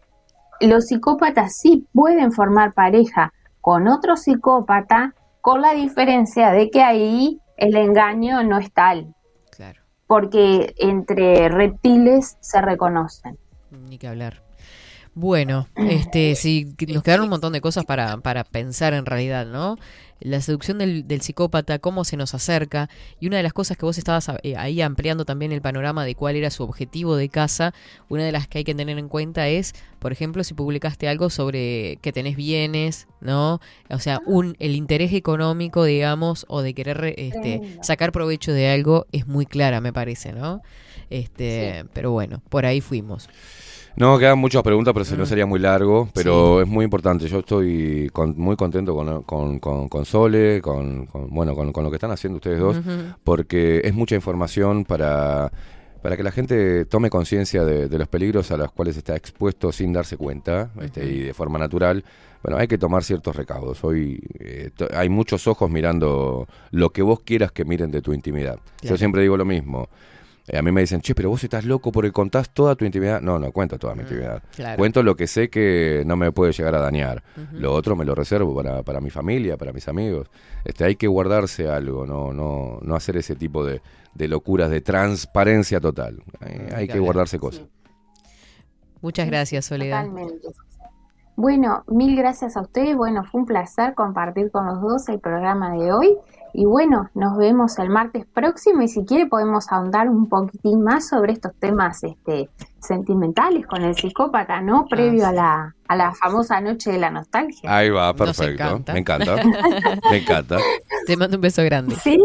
los 0.61 0.88
psicópatas 0.88 1.57
sí 1.61 1.88
pueden 1.94 2.31
formar 2.31 2.73
pareja 2.73 3.34
con 3.61 3.88
otro 3.88 4.15
psicópata, 4.15 5.14
con 5.41 5.61
la 5.61 5.73
diferencia 5.73 6.52
de 6.52 6.69
que 6.69 6.81
ahí 6.84 7.40
el 7.57 7.76
engaño 7.76 8.44
no 8.44 8.57
es 8.57 8.72
tal. 8.73 9.14
Claro. 9.56 9.81
Porque 10.07 10.73
entre 10.77 11.49
reptiles 11.49 12.38
se 12.41 12.61
reconocen. 12.61 13.38
Ni 13.72 13.98
que 13.98 14.07
hablar. 14.07 14.41
Bueno, 15.20 15.68
este, 15.76 16.34
sí, 16.36 16.74
nos 16.88 17.04
quedaron 17.04 17.26
un 17.26 17.32
montón 17.32 17.52
de 17.52 17.60
cosas 17.60 17.84
para, 17.84 18.16
para 18.20 18.46
pensar 18.46 18.94
en 18.94 19.06
realidad, 19.06 19.46
¿no? 19.46 19.76
La 20.22 20.40
seducción 20.40 20.78
del, 20.78 21.10
del 21.10 21.20
psicópata, 21.20 21.78
cómo 21.80 22.06
se 22.06 22.16
nos 22.16 22.34
acerca, 22.34 22.90
y 23.20 23.28
una 23.28 23.36
de 23.36 23.44
las 23.44 23.52
cosas 23.52 23.76
que 23.76 23.84
vos 23.84 23.98
estabas 23.98 24.32
eh, 24.44 24.56
ahí 24.56 24.82
ampliando 24.82 25.26
también 25.26 25.52
el 25.52 25.62
panorama 25.62 26.06
de 26.06 26.16
cuál 26.16 26.38
era 26.38 26.50
su 26.50 26.64
objetivo 26.64 27.18
de 27.18 27.28
casa, 27.28 27.74
una 28.08 28.24
de 28.24 28.32
las 28.32 28.48
que 28.48 28.60
hay 28.60 28.64
que 28.64 28.74
tener 28.74 28.98
en 28.98 29.10
cuenta 29.10 29.50
es, 29.50 29.74
por 30.00 30.14
ejemplo, 30.14 30.41
si 30.46 30.54
publicaste 30.54 31.10
algo 31.10 31.30
sobre 31.30 31.98
que 32.02 32.14
tenés 32.14 32.38
bienes, 32.38 33.10
¿no? 33.20 33.60
O 33.90 34.00
sea, 34.00 34.22
un, 34.26 34.56
el 34.60 34.74
interés 34.74 35.12
económico, 35.12 35.84
digamos, 35.84 36.46
o 36.48 36.62
de 36.62 36.74
querer 36.74 37.16
este, 37.18 37.78
sacar 37.82 38.14
provecho 38.14 38.54
de 38.54 38.70
algo 38.70 39.06
es 39.12 39.28
muy 39.28 39.46
clara, 39.46 39.82
me 39.82 39.91
parece, 39.91 40.32
¿no? 40.32 40.62
Este, 41.10 41.84
pero 41.91 42.12
bueno, 42.12 42.41
por 42.48 42.66
ahí 42.66 42.80
fuimos. 42.80 43.28
No, 44.00 44.18
quedan 44.18 44.40
muchas 44.40 44.64
preguntas, 44.64 44.94
pero 44.94 45.04
si 45.06 45.16
no 45.16 45.24
Mm. 45.24 45.28
sería 45.28 45.46
muy 45.46 45.60
largo. 45.60 46.08
Pero 46.14 46.62
es 46.62 46.68
muy 46.68 46.86
importante. 46.86 47.28
Yo 47.28 47.40
estoy 47.40 48.10
con- 48.14 48.34
muy 48.38 48.56
contento 48.56 48.96
con, 48.96 49.24
con, 49.24 49.60
con- 49.60 49.90
con 49.90 50.06
Sole, 50.06 50.62
con, 50.62 51.08
bueno, 51.30 51.54
con, 51.54 51.72
con 51.74 51.84
lo 51.84 51.90
que 51.92 51.98
están 51.98 52.12
haciendo 52.12 52.38
ustedes 52.38 52.60
dos, 52.60 52.80
porque 53.26 53.82
es 53.84 53.94
mucha 53.94 54.16
información 54.16 54.86
para, 54.86 55.52
para 56.02 56.16
que 56.16 56.24
la 56.24 56.32
gente 56.32 56.86
tome 56.86 57.10
conciencia 57.10 57.66
de, 57.66 57.90
de 57.90 57.98
los 58.00 58.08
peligros 58.08 58.50
a 58.52 58.58
los 58.58 58.72
cuales 58.72 58.96
está 58.96 59.18
expuesto 59.18 59.72
sin 59.74 59.92
darse 59.92 60.16
cuenta 60.16 60.72
este, 60.82 61.06
y 61.06 61.20
de 61.20 61.34
forma 61.34 61.60
natural. 61.60 62.04
Bueno, 62.42 62.58
hay 62.58 62.70
que 62.70 62.78
tomar 62.78 63.04
ciertos 63.04 63.36
recaudos. 63.36 63.84
Hoy 63.84 64.18
eh, 64.40 64.70
hay 64.96 65.10
muchos 65.10 65.46
ojos 65.46 65.70
mirando 65.70 66.48
lo 66.72 66.92
que 66.92 67.02
vos 67.02 67.20
quieras 67.20 67.52
que 67.52 67.66
miren 67.66 67.92
de 67.92 68.02
tu 68.02 68.14
intimidad. 68.14 68.60
Claro. 68.80 68.94
Yo 68.96 68.98
siempre 68.98 69.22
digo 69.24 69.36
lo 69.36 69.44
mismo. 69.44 69.90
Eh, 70.50 70.58
a 70.58 70.62
mí 70.64 70.72
me 70.72 70.82
dicen, 70.82 71.00
che, 71.02 71.14
pero 71.14 71.30
vos 71.30 71.44
estás 71.44 71.64
loco 71.64 71.92
porque 71.92 72.12
contás 72.12 72.50
toda 72.50 72.76
tu 72.76 72.84
intimidad. 72.84 73.22
No, 73.22 73.38
no 73.38 73.52
cuento 73.52 73.78
toda 73.78 73.94
mi 73.94 74.02
intimidad. 74.02 74.42
claro. 74.56 74.78
Cuento 74.78 75.04
lo 75.04 75.16
que 75.16 75.28
sé 75.28 75.50
que 75.50 76.04
no 76.08 76.16
me 76.16 76.32
puede 76.32 76.54
llegar 76.54 76.74
a 76.74 76.80
dañar. 76.80 77.24
Lo 77.54 77.74
otro 77.74 77.96
me 77.96 78.04
lo 78.04 78.16
reservo 78.16 78.56
para, 78.56 78.82
para 78.82 79.00
mi 79.00 79.12
familia, 79.12 79.58
para 79.58 79.72
mis 79.72 79.88
amigos. 79.88 80.28
Este, 80.66 80.86
hay 80.86 80.96
que 80.96 81.08
guardarse 81.08 81.70
algo, 81.70 82.06
no, 82.06 82.34
no, 82.34 82.80
no 82.82 82.96
hacer 82.96 83.18
ese 83.18 83.36
tipo 83.36 83.64
de, 83.64 83.82
de 84.16 84.28
locuras 84.28 84.72
de 84.72 84.82
transparencia 84.82 85.80
total. 85.80 86.24
Hay 86.42 86.88
que 86.88 86.94
hablar. 86.94 87.06
guardarse 87.06 87.38
cosas. 87.38 87.66
Muchas 89.02 89.28
gracias, 89.28 89.66
Soledad. 89.66 90.06
Totalmente. 90.06 90.48
Bueno, 91.36 91.84
mil 91.88 92.18
gracias 92.18 92.58
a 92.58 92.62
ustedes. 92.62 92.98
Bueno, 92.98 93.24
fue 93.24 93.42
un 93.42 93.48
placer 93.48 93.94
compartir 93.94 94.52
con 94.52 94.66
los 94.66 94.82
dos 94.82 95.08
el 95.08 95.20
programa 95.20 95.72
de 95.72 95.94
hoy. 95.94 96.18
Y 96.54 96.66
bueno, 96.66 97.10
nos 97.14 97.38
vemos 97.38 97.78
el 97.80 97.90
martes 97.90 98.26
próximo 98.26 98.82
y 98.82 98.88
si 98.88 99.06
quiere 99.06 99.28
podemos 99.28 99.72
ahondar 99.72 100.10
un 100.10 100.28
poquitín 100.28 100.82
más 100.84 101.08
sobre 101.08 101.34
estos 101.34 101.52
temas 101.60 102.04
este, 102.04 102.50
sentimentales 102.80 103.68
con 103.68 103.84
el 103.84 103.96
psicópata, 103.96 104.62
¿no? 104.62 104.86
Previo 104.90 105.28
a, 105.28 105.32
la, 105.32 105.76
a 105.88 105.96
la 105.96 106.14
famosa 106.14 106.60
noche 106.62 106.92
de 106.92 106.98
la 107.00 107.12
nostalgia. 107.12 107.76
Ahí 107.76 107.90
va, 107.90 108.14
perfecto. 108.14 108.64
encanta. 108.64 108.94
Me 108.94 109.00
encanta. 109.00 109.36
Me 110.12 110.18
encanta. 110.18 110.58
Te 111.06 111.18
mando 111.18 111.38
un 111.38 111.42
beso 111.42 111.64
grande. 111.64 111.96
¿Sí? 111.96 112.18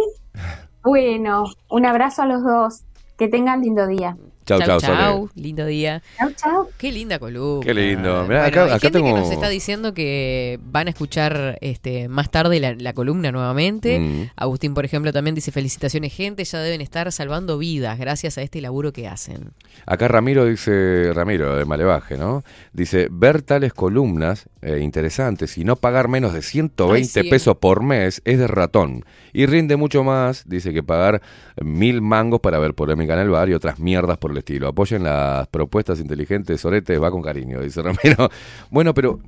Bueno, 0.83 1.45
un 1.71 1.87
abrazo 1.87 2.23
a 2.23 2.27
los 2.27 2.43
dos. 2.43 2.85
Que 3.17 3.29
tengan 3.29 3.63
lindo 3.63 3.87
día. 3.87 4.17
Chau, 4.47 4.61
chau, 4.61 4.81
Sole. 4.81 5.29
Lindo 5.35 5.65
día. 5.67 6.03
Chau, 6.19 6.31
chau. 6.37 6.69
Qué 6.77 6.93
linda 6.93 7.19
columna. 7.19 7.65
Qué 7.65 7.73
lindo. 7.75 8.25
Mirá, 8.25 8.25
Bueno, 8.27 8.43
acá- 8.43 8.65
hay 8.65 8.71
acá 8.71 8.79
gente 8.81 8.99
tengo- 8.99 9.15
que 9.15 9.21
nos 9.21 9.31
está 9.31 9.49
diciendo 9.49 9.95
que 9.95 10.59
van 10.65 10.87
a 10.87 10.91
escuchar 10.91 11.59
este 11.61 12.09
más 12.09 12.31
tarde 12.31 12.61
la, 12.61 12.75
la 12.75 12.93
columna 12.93 13.33
nuevamente. 13.33 13.99
Mm. 13.99 14.31
Agustín, 14.37 14.75
por 14.75 14.85
ejemplo, 14.85 15.13
también 15.13 15.35
dice 15.35 15.51
felicitaciones, 15.53 16.13
gente, 16.13 16.45
ya 16.45 16.59
deben 16.61 16.81
estar 16.81 17.11
salvando 17.13 17.57
vidas 17.59 17.99
gracias 17.99 18.37
a 18.39 18.43
este 18.43 18.61
laburo 18.61 18.93
que 18.93 19.09
hacen. 19.09 19.53
Acá 19.87 20.09
Ramiro 20.09 20.45
dice, 20.45 21.13
Ramiro 21.15 21.57
de 21.57 21.65
Malevaje, 21.65 22.17
¿no? 22.19 22.45
Dice, 22.73 23.09
ver 23.11 23.43
tales 23.43 23.73
columnas 23.73 24.49
eh, 24.65 24.81
interesantes 24.81 25.57
y 25.59 25.65
no 25.65 25.77
pagar 25.77 26.09
menos 26.09 26.33
de 26.33 26.43
120 26.43 27.21
Ay, 27.21 27.31
pesos 27.31 27.57
por 27.59 27.83
mes 27.83 28.23
es 28.25 28.39
de 28.39 28.47
ratón. 28.47 29.05
Y 29.33 29.47
rinde 29.47 29.77
mucho 29.77 30.03
más, 30.05 30.49
dice, 30.49 30.73
que 30.73 30.83
pagar 30.83 31.21
mil 31.63 32.01
mangos 32.01 32.41
para 32.41 32.59
ver 32.59 32.75
polémica 32.75 33.15
en 33.15 33.21
el 33.21 33.29
bar 33.31 33.49
y 33.49 33.55
otras 33.55 33.79
mierdas 33.79 34.19
por 34.19 34.31
el 34.31 34.39
estilo. 34.39 34.67
Apoyen 34.69 35.03
las 35.05 35.47
propuestas 35.49 36.01
inteligentes, 36.01 36.61
Sorete, 36.61 36.99
va 36.99 37.11
con 37.11 37.23
cariño, 37.23 37.61
dice 37.61 37.83
Ramiro. 37.83 38.31
Bueno, 38.71 38.95
pero... 38.95 39.21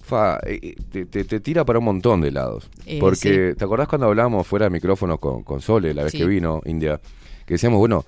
Fa, 0.00 0.38
eh, 0.46 0.74
te, 0.90 1.04
te- 1.04 1.24
te 1.24 1.40
tira 1.40 1.66
para 1.66 1.78
un 1.80 1.84
montón 1.84 2.22
de 2.22 2.30
lados. 2.30 2.70
Eh, 2.86 2.98
Porque, 2.98 3.54
¿te 3.58 3.64
acordás 3.64 3.88
cuando 3.88 4.06
hablábamos 4.06 4.46
fuera 4.46 4.64
de 4.64 4.70
micrófonos 4.70 5.18
con, 5.18 5.42
con 5.42 5.60
Sole, 5.60 5.92
la 5.92 6.04
vez 6.04 6.12
Sí. 6.12 6.18
que 6.18 6.24
vino, 6.26 6.62
India? 6.64 6.98
Que 7.44 7.54
decíamos, 7.54 7.78
bueno, 7.78 8.06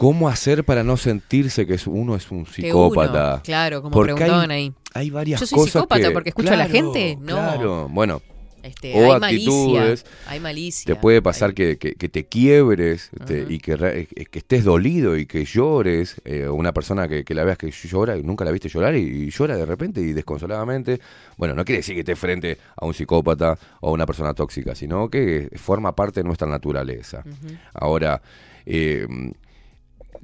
¿cómo 0.00 0.30
hacer 0.30 0.64
para 0.64 0.82
no 0.82 0.96
sentirse 0.96 1.66
que 1.66 1.78
uno 1.86 2.16
es 2.16 2.30
un 2.30 2.46
psicópata? 2.46 3.34
uno, 3.34 3.42
claro, 3.42 3.82
como 3.82 3.92
Porque 3.92 4.14
preguntaban 4.14 4.50
hay, 4.50 4.62
ahí. 4.68 4.72
hay 4.94 5.10
varias 5.10 5.40
Yo 5.40 5.46
soy 5.46 5.58
cosas 5.58 5.72
psicópata 5.72 6.08
que- 6.08 6.10
porque 6.10 6.28
escucho 6.30 6.52
a 6.54 6.56
la 6.56 6.68
gente. 6.68 7.18
No. 7.20 7.34
Claro, 7.34 7.88
bueno. 7.90 8.22
Este, 8.62 8.92
o 8.94 9.04
hay 9.14 9.22
actitudes. 9.22 10.04
malicia. 10.04 10.10
Hay 10.26 10.40
malicia. 10.40 10.94
Te 10.94 11.00
puede 11.00 11.20
pasar 11.22 11.52
que, 11.54 11.76
que- 11.78 11.94
que 11.94 12.08
te 12.10 12.26
quiebres 12.26 13.10
te- 13.26 13.42
Ujú. 13.44 13.52
y 13.52 13.58
que, 13.58 13.76
re- 13.76 14.00
eh, 14.14 14.24
que 14.26 14.38
estés 14.38 14.64
dolido 14.64 15.16
y 15.18 15.24
que 15.26 15.44
llores. 15.46 16.16
eh, 16.26 16.46
una 16.48 16.72
persona 16.72 17.06
que, 17.08 17.24
la 17.34 17.44
veas 17.44 17.56
que 17.58 17.70
llora 17.70 18.16
y 18.18 18.22
nunca 18.22 18.44
la 18.44 18.50
viste 18.52 18.68
llorar 18.70 18.94
y, 18.96 19.00
y 19.00 19.30
llora 19.30 19.56
de 19.56 19.64
repente 19.66 20.00
y 20.02 20.12
desconsoladamente. 20.12 20.98
Bueno, 21.38 21.54
no 21.54 21.64
quiere 21.64 21.78
decir 21.78 21.94
que 21.94 22.00
estés 22.00 22.18
frente 22.18 22.58
a 22.76 22.84
un 22.86 22.92
psicópata 22.94 23.58
o 23.80 23.88
a 23.88 23.92
una 23.92 24.04
persona 24.06 24.32
tóxica, 24.34 24.74
sino 24.74 25.08
que 25.10 25.48
forma 25.56 25.94
parte 25.94 26.20
de 26.20 26.24
nuestra 26.24 26.46
naturaleza. 26.48 27.22
Ahora, 27.74 28.20
eh, 28.66 29.06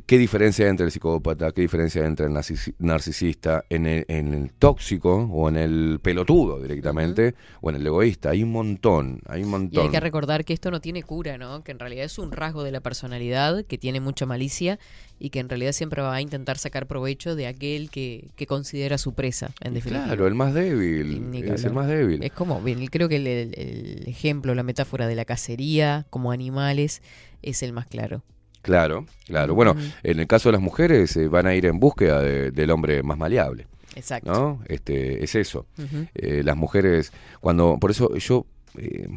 ¿qué 0.06 0.18
diferencia 0.18 0.64
hay 0.64 0.70
entre 0.70 0.86
el 0.86 0.92
psicópata? 0.92 1.52
¿Qué 1.52 1.60
diferencia 1.62 2.02
hay 2.02 2.08
entre 2.08 2.26
el 2.26 2.32
narcis- 2.32 2.74
narcisista? 2.78 3.64
En 3.68 3.86
el, 3.86 4.04
en 4.08 4.32
el 4.34 4.52
tóxico 4.52 5.28
o 5.32 5.48
en 5.48 5.56
el 5.56 5.98
pelotudo 6.02 6.62
directamente 6.62 7.34
o 7.60 7.70
en 7.70 7.76
el 7.76 7.86
egoísta. 7.86 8.30
Hay 8.30 8.42
un 8.42 8.52
montón, 8.52 9.20
hay 9.26 9.42
un 9.42 9.48
Y 9.48 9.50
montón. 9.50 9.84
hay 9.84 9.90
que 9.90 10.00
recordar 10.00 10.44
que 10.44 10.52
esto 10.54 10.70
no 10.70 10.80
tiene 10.80 11.02
cura, 11.02 11.38
¿no? 11.38 11.62
Que 11.64 11.72
en 11.72 11.78
realidad 11.78 12.04
es 12.04 12.18
un 12.18 12.32
rasgo 12.32 12.62
de 12.62 12.70
la 12.72 12.80
personalidad 12.80 13.64
que 13.64 13.78
tiene 13.78 14.00
mucha 14.00 14.26
malicia 14.26 14.78
y 15.18 15.30
que 15.30 15.40
en 15.40 15.48
realidad 15.48 15.72
siempre 15.72 16.02
va 16.02 16.14
a 16.14 16.20
intentar 16.20 16.58
sacar 16.58 16.86
provecho 16.86 17.34
de 17.34 17.46
aquel 17.46 17.90
que, 17.90 18.28
que 18.36 18.46
considera 18.46 18.98
su 18.98 19.14
presa, 19.14 19.50
en 19.62 19.74
definitiva. 19.74 20.04
Claro, 20.06 20.26
el 20.26 20.34
más 20.34 20.52
débil. 20.54 21.30
Ni 21.30 21.40
Es 21.40 21.64
el 21.64 21.72
más 21.72 21.88
débil. 21.88 22.22
Es 22.22 22.32
como, 22.32 22.60
bien, 22.60 22.84
creo 22.88 23.08
que 23.08 23.16
el 23.16 24.04
ejemplo, 24.06 24.54
la 24.54 24.62
metáfora 24.62 25.06
de 25.06 25.14
la 25.14 25.24
cacería 25.24 26.06
como 26.10 26.32
animales 26.32 27.02
es 27.42 27.62
el 27.62 27.72
más 27.72 27.86
claro. 27.86 28.22
Claro, 28.66 29.06
claro. 29.26 29.54
Bueno, 29.54 29.74
en 30.02 30.18
el 30.20 30.26
caso 30.26 30.48
de 30.50 30.54
las 30.54 30.60
mujeres 30.60 31.16
eh, 31.16 31.28
van 31.28 31.46
a 31.46 31.54
ir 31.54 31.64
en 31.66 31.78
búsqueda 31.80 32.20
de- 32.20 32.50
del 32.50 32.70
hombre 32.70 33.02
más 33.02 33.16
maleable. 33.16 33.66
Exacto. 33.94 34.30
¿No? 34.30 34.60
Este, 34.68 35.24
es 35.24 35.34
eso. 35.34 35.66
Eh, 36.14 36.42
las 36.44 36.56
mujeres, 36.56 37.12
cuando, 37.40 37.78
por 37.80 37.90
eso 37.92 38.14
yo 38.16 38.44
eh, 38.76 39.08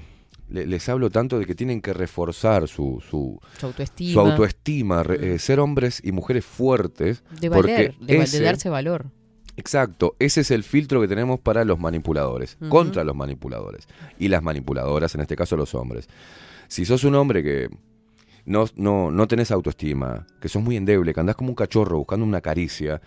le- 0.49 0.65
les 0.67 0.88
hablo 0.88 1.09
tanto 1.09 1.38
de 1.38 1.45
que 1.45 1.53
tienen 1.55 1.81
que 1.81 1.91
reforzar 1.93 2.67
su, 2.67 3.03
su, 3.09 3.39
Su 3.59 3.65
autoestima. 3.65 4.13
su 4.13 4.19
autoestima, 4.21 5.03
eh, 5.19 5.38
ser 5.39 5.59
hombres 5.59 5.99
y 6.03 6.11
mujeres 6.13 6.45
fuertes. 6.45 7.23
De 7.41 7.49
porque 7.51 7.93
valer, 7.99 8.27
de, 8.30 8.39
darse 8.39 8.69
valor. 8.69 9.07
Exacto, 9.57 10.15
ese 10.19 10.39
es 10.41 10.51
el 10.51 10.63
filtro 10.63 11.01
que 11.01 11.07
tenemos 11.09 11.39
para 11.41 11.65
los 11.65 11.77
manipuladores, 11.80 12.57
contra 12.69 13.03
los 13.03 13.13
manipuladores 13.15 13.89
y 14.17 14.30
las 14.30 14.41
manipuladoras, 14.41 15.13
en 15.15 15.21
este 15.21 15.35
caso 15.35 15.57
los 15.57 15.76
hombres. 15.76 16.07
Si 16.69 16.85
sos 16.85 17.03
un 17.03 17.15
hombre 17.15 17.43
que 17.43 17.69
no, 18.49 18.65
no, 18.76 19.11
no 19.11 19.27
tenés 19.27 19.51
autoestima, 19.51 20.26
que 20.41 20.49
sos 20.49 20.61
muy 20.61 20.76
endeble, 20.76 21.13
que 21.13 21.19
andás 21.21 21.35
como 21.38 21.49
un 21.49 21.55
cachorro 21.55 21.97
buscando 21.97 22.26
una 22.26 22.41
caricia, 22.41 23.01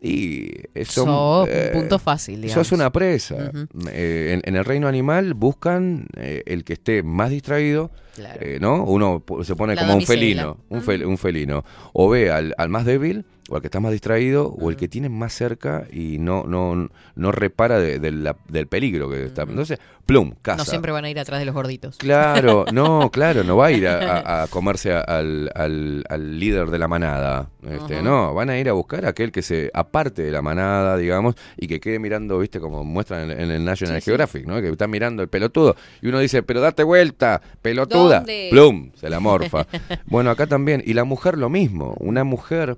y 0.00 0.50
eso 0.74 1.04
Sos 1.04 1.48
un 1.48 1.72
punto 1.72 1.98
fácil, 1.98 2.42
digamos. 2.42 2.66
Sos 2.66 2.72
una 2.76 2.92
presa. 2.92 3.50
Eh, 3.90 4.32
en, 4.34 4.42
en 4.44 4.56
el 4.56 4.64
reino 4.64 4.88
animal 4.88 5.32
buscan 5.34 6.06
eh, 6.16 6.42
el 6.46 6.64
que 6.64 6.74
esté 6.74 7.02
más 7.02 7.30
distraído, 7.30 7.90
Claro. 8.14 8.38
eh, 8.40 8.58
¿no? 8.60 8.84
Uno 8.84 9.22
se 9.42 9.56
pone 9.56 9.74
La 9.74 9.82
como 9.82 9.94
un 9.96 10.02
felino, 10.02 10.58
un, 10.70 10.82
fel- 10.82 11.04
un 11.06 11.18
felino. 11.18 11.64
O 11.92 12.08
ve 12.10 12.30
al, 12.30 12.54
al 12.58 12.68
más 12.68 12.84
débil, 12.84 13.24
o 13.48 13.54
al 13.54 13.60
que 13.60 13.68
está 13.68 13.78
más 13.80 13.92
distraído, 13.92 14.48
o 14.48 14.70
el 14.70 14.76
que 14.76 14.88
tiene 14.88 15.08
más 15.08 15.32
cerca 15.32 15.84
y 15.92 16.18
no, 16.18 16.44
no, 16.44 16.88
no 17.14 17.32
repara 17.32 17.78
de- 17.78 17.98
de 18.00 18.10
la- 18.10 18.36
del 18.48 18.66
peligro 18.66 19.08
que 19.08 19.26
está. 19.26 19.42
Entonces, 19.42 19.78
plum, 20.04 20.32
casa. 20.42 20.58
No 20.58 20.64
siempre 20.64 20.90
van 20.90 21.04
a 21.04 21.10
ir 21.10 21.18
atrás 21.20 21.38
de 21.38 21.44
los 21.46 21.54
gorditos. 21.54 21.96
Claro, 21.98 22.64
no, 22.72 23.10
claro, 23.12 23.44
no 23.44 23.56
va 23.56 23.66
a 23.66 23.72
ir 23.72 23.86
a, 23.86 23.98
a- 23.98 24.42
a 24.42 24.46
comerse 24.48 24.92
al, 24.92 25.50
al- 25.54 26.04
al 26.08 26.40
líder 26.40 26.70
de 26.70 26.78
la 26.78 26.88
manada. 26.88 27.48
Este. 27.62 28.02
No, 28.02 28.34
van 28.34 28.50
a 28.50 28.58
ir 28.58 28.68
a 28.68 28.72
buscar 28.72 29.06
a 29.06 29.10
aquel 29.10 29.30
que 29.32 29.42
se 29.42 29.70
aparte 29.74 30.22
de 30.22 30.30
la 30.32 30.42
manada, 30.42 30.96
digamos, 30.96 31.34
y 31.56 31.66
que 31.68 31.78
quede 31.80 31.98
mirando, 32.00 32.38
viste, 32.38 32.58
como 32.60 32.82
muestran 32.84 33.30
en, 33.30 33.40
en 33.40 33.50
el 33.52 33.64
National 33.64 33.96
Sí, 33.96 34.00
sí. 34.02 34.10
Geographic, 34.10 34.46
¿no? 34.46 34.60
Que 34.60 34.68
está 34.70 34.86
mirando 34.88 35.22
el 35.22 35.28
pelotudo. 35.28 35.76
Y 36.02 36.08
uno 36.08 36.18
dice, 36.18 36.42
pero 36.42 36.60
date 36.60 36.82
vuelta, 36.82 37.40
pelotuda. 37.62 38.18
¿Dónde? 38.18 38.48
Plum, 38.50 38.90
se 38.96 39.08
la 39.08 39.20
morfa. 39.20 39.66
bueno, 40.06 40.30
acá 40.30 40.46
también. 40.46 40.82
Y 40.84 40.94
la 40.94 41.04
mujer 41.04 41.38
lo 41.38 41.48
mismo. 41.48 41.94
Una 42.00 42.24
mujer 42.24 42.76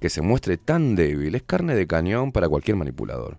que 0.00 0.08
se 0.08 0.22
muestre 0.22 0.56
tan 0.56 0.94
débil 0.94 1.34
es 1.34 1.42
carne 1.42 1.74
de 1.74 1.86
cañón 1.86 2.32
para 2.32 2.48
cualquier 2.48 2.76
manipulador. 2.76 3.38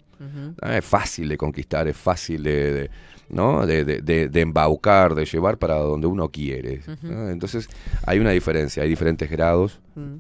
Ah, 0.62 0.78
Es 0.78 0.84
fácil 0.86 1.30
de 1.30 1.38
conquistar, 1.38 1.88
es 1.88 1.96
fácil 1.96 2.44
de, 2.44 2.74
de- 2.74 2.90
¿no? 3.30 3.66
De, 3.66 3.86
de- 3.86 4.28
de- 4.28 4.42
embaucar, 4.42 5.16
de 5.16 5.24
llevar 5.26 5.58
para 5.58 5.76
donde 5.76 6.08
uno 6.08 6.30
quiere. 6.30 6.82
¿no? 7.04 7.30
Entonces 7.30 7.70
hay 8.06 8.20
una 8.20 8.32
diferencia, 8.32 8.84
hay 8.84 8.90
diferentes 8.90 9.30
grados. 9.30 9.80
Mm. 9.96 10.16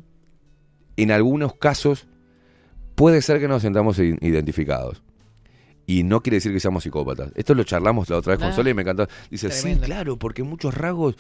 En 0.97 1.11
algunos 1.11 1.53
casos 1.55 2.07
puede 2.95 3.21
ser 3.21 3.39
que 3.39 3.47
nos 3.49 3.61
sentamos 3.61 3.99
identificados. 3.99 5.03
Y 5.85 6.03
no 6.03 6.21
quiere 6.21 6.35
decir 6.37 6.53
que 6.53 6.59
seamos 6.59 6.83
psicópatas. 6.83 7.31
Esto 7.35 7.55
lo 7.55 7.63
charlamos 7.63 8.09
la 8.09 8.17
otra 8.17 8.33
vez 8.33 8.39
con 8.39 8.49
Ah, 8.49 8.55
Sole 8.55 8.69
y 8.69 8.73
me 8.75 8.83
encantó. 8.83 9.07
Dice, 9.31 9.49
tremendo. 9.49 9.85
sí, 9.85 9.91
claro, 9.91 10.17
porque 10.19 10.43
muchos 10.43 10.75
rasgos 10.75 11.15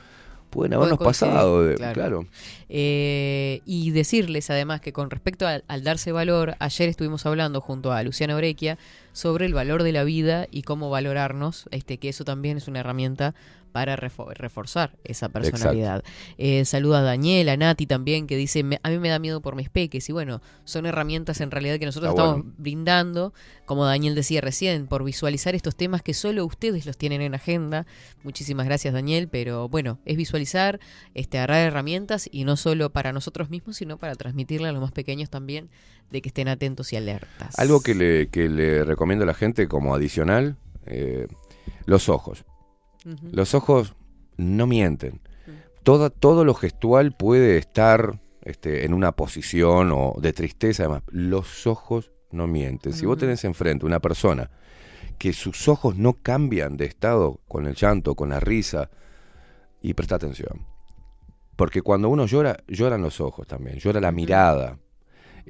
pueden 0.49 0.73
habernos 0.73 0.97
pasado. 0.99 1.63
de- 1.63 1.75
claro. 1.75 1.93
claro. 1.93 2.25
Eh, 2.69 3.61
y 3.65 3.91
decirles 3.91 4.49
además 4.49 4.81
que 4.81 4.93
con 4.93 5.09
respecto 5.09 5.45
al 5.47 5.83
darse 5.83 6.11
valor, 6.11 6.55
ayer 6.59 6.89
estuvimos 6.89 7.25
hablando 7.25 7.61
junto 7.61 7.91
a 7.91 8.03
Luciana 8.03 8.35
Orequia 8.35 8.77
sobre 9.19 9.45
el 9.45 9.53
valor 9.53 9.83
de 9.83 9.91
la 9.91 10.03
vida 10.05 10.47
y 10.49 10.61
cómo 10.61 10.89
valorarnos, 10.89 11.65
este, 11.71 11.97
que 11.97 12.07
eso 12.09 12.23
también 12.23 12.55
es 12.57 12.67
una 12.69 12.79
herramienta 12.79 13.35
para 13.71 13.95
refo- 13.95 14.33
reforzar 14.33 14.97
esa 15.03 15.29
personalidad. 15.29 16.03
Eh, 16.39 16.65
saluda 16.65 16.99
a 16.99 17.03
Daniela, 17.03 17.51
a 17.53 17.57
Nati 17.57 17.85
también, 17.85 18.25
que 18.25 18.35
dice, 18.35 18.63
"Me- 18.63 18.79
a 18.81 18.89
mí 18.89 18.97
me 18.97 19.09
da 19.09 19.19
miedo 19.19 19.41
por 19.41 19.55
mis 19.55 19.69
peques. 19.69 20.09
Y 20.09 20.11
bueno, 20.11 20.41
son 20.63 20.87
herramientas 20.87 21.39
en 21.39 21.51
realidad 21.51 21.77
que 21.77 21.85
nosotros 21.85 22.09
Está 22.09 22.21
estamos 22.23 22.41
bueno. 22.45 22.55
brindando, 22.57 23.33
como 23.65 23.85
Daniel 23.85 24.15
decía 24.15 24.41
recién, 24.41 24.87
por 24.87 25.03
visualizar 25.03 25.53
estos 25.53 25.75
temas 25.75 26.01
que 26.01 26.15
solo 26.15 26.45
ustedes 26.45 26.87
los 26.87 26.97
tienen 26.97 27.21
en 27.21 27.35
agenda. 27.35 27.85
Muchísimas 28.23 28.65
gracias 28.65 28.91
Daniel, 28.91 29.27
pero 29.27 29.69
bueno, 29.69 29.99
es 30.05 30.17
visualizar, 30.17 30.79
este, 31.13 31.37
agarrar 31.37 31.67
herramientas 31.67 32.27
y 32.31 32.45
no 32.45 32.57
solo 32.57 32.89
para 32.91 33.13
nosotros 33.13 33.51
mismos, 33.51 33.75
sino 33.77 33.99
para 33.99 34.15
transmitirle 34.15 34.67
a 34.69 34.71
los 34.71 34.81
más 34.81 34.93
pequeños 34.93 35.29
también 35.29 35.69
de 36.11 36.21
que 36.21 36.29
estén 36.29 36.47
atentos 36.47 36.91
y 36.93 36.95
alertas. 36.95 37.57
Algo 37.57 37.81
que 37.81 37.95
le, 37.95 38.27
que 38.29 38.49
le 38.49 38.83
recomiendo 38.83 39.23
a 39.23 39.27
la 39.27 39.33
gente 39.33 39.67
como 39.67 39.93
adicional, 39.93 40.57
eh, 40.85 41.27
los 41.85 42.09
ojos. 42.09 42.45
Los 43.31 43.53
ojos 43.55 43.95
no 44.37 44.67
mienten. 44.67 45.21
Todo, 45.83 46.09
todo 46.09 46.43
lo 46.43 46.53
gestual 46.53 47.15
puede 47.15 47.57
estar 47.57 48.19
este, 48.43 48.85
en 48.85 48.93
una 48.93 49.13
posición 49.13 49.91
o 49.93 50.15
de 50.21 50.33
tristeza, 50.33 50.83
además. 50.83 51.03
Los 51.07 51.65
ojos 51.65 52.11
no 52.31 52.47
mienten. 52.47 52.93
Si 52.93 53.05
vos 53.05 53.17
tenés 53.17 53.43
enfrente 53.45 53.85
una 53.85 53.99
persona 53.99 54.51
que 55.17 55.33
sus 55.33 55.67
ojos 55.67 55.97
no 55.97 56.13
cambian 56.13 56.77
de 56.77 56.85
estado 56.85 57.39
con 57.47 57.65
el 57.65 57.75
llanto, 57.75 58.15
con 58.15 58.29
la 58.29 58.39
risa, 58.39 58.89
y 59.81 59.93
presta 59.93 60.15
atención. 60.15 60.65
Porque 61.55 61.81
cuando 61.81 62.09
uno 62.09 62.25
llora, 62.25 62.57
lloran 62.67 63.01
los 63.01 63.19
ojos 63.19 63.47
también, 63.47 63.77
llora 63.79 63.99
la 63.99 64.11
mirada. 64.11 64.77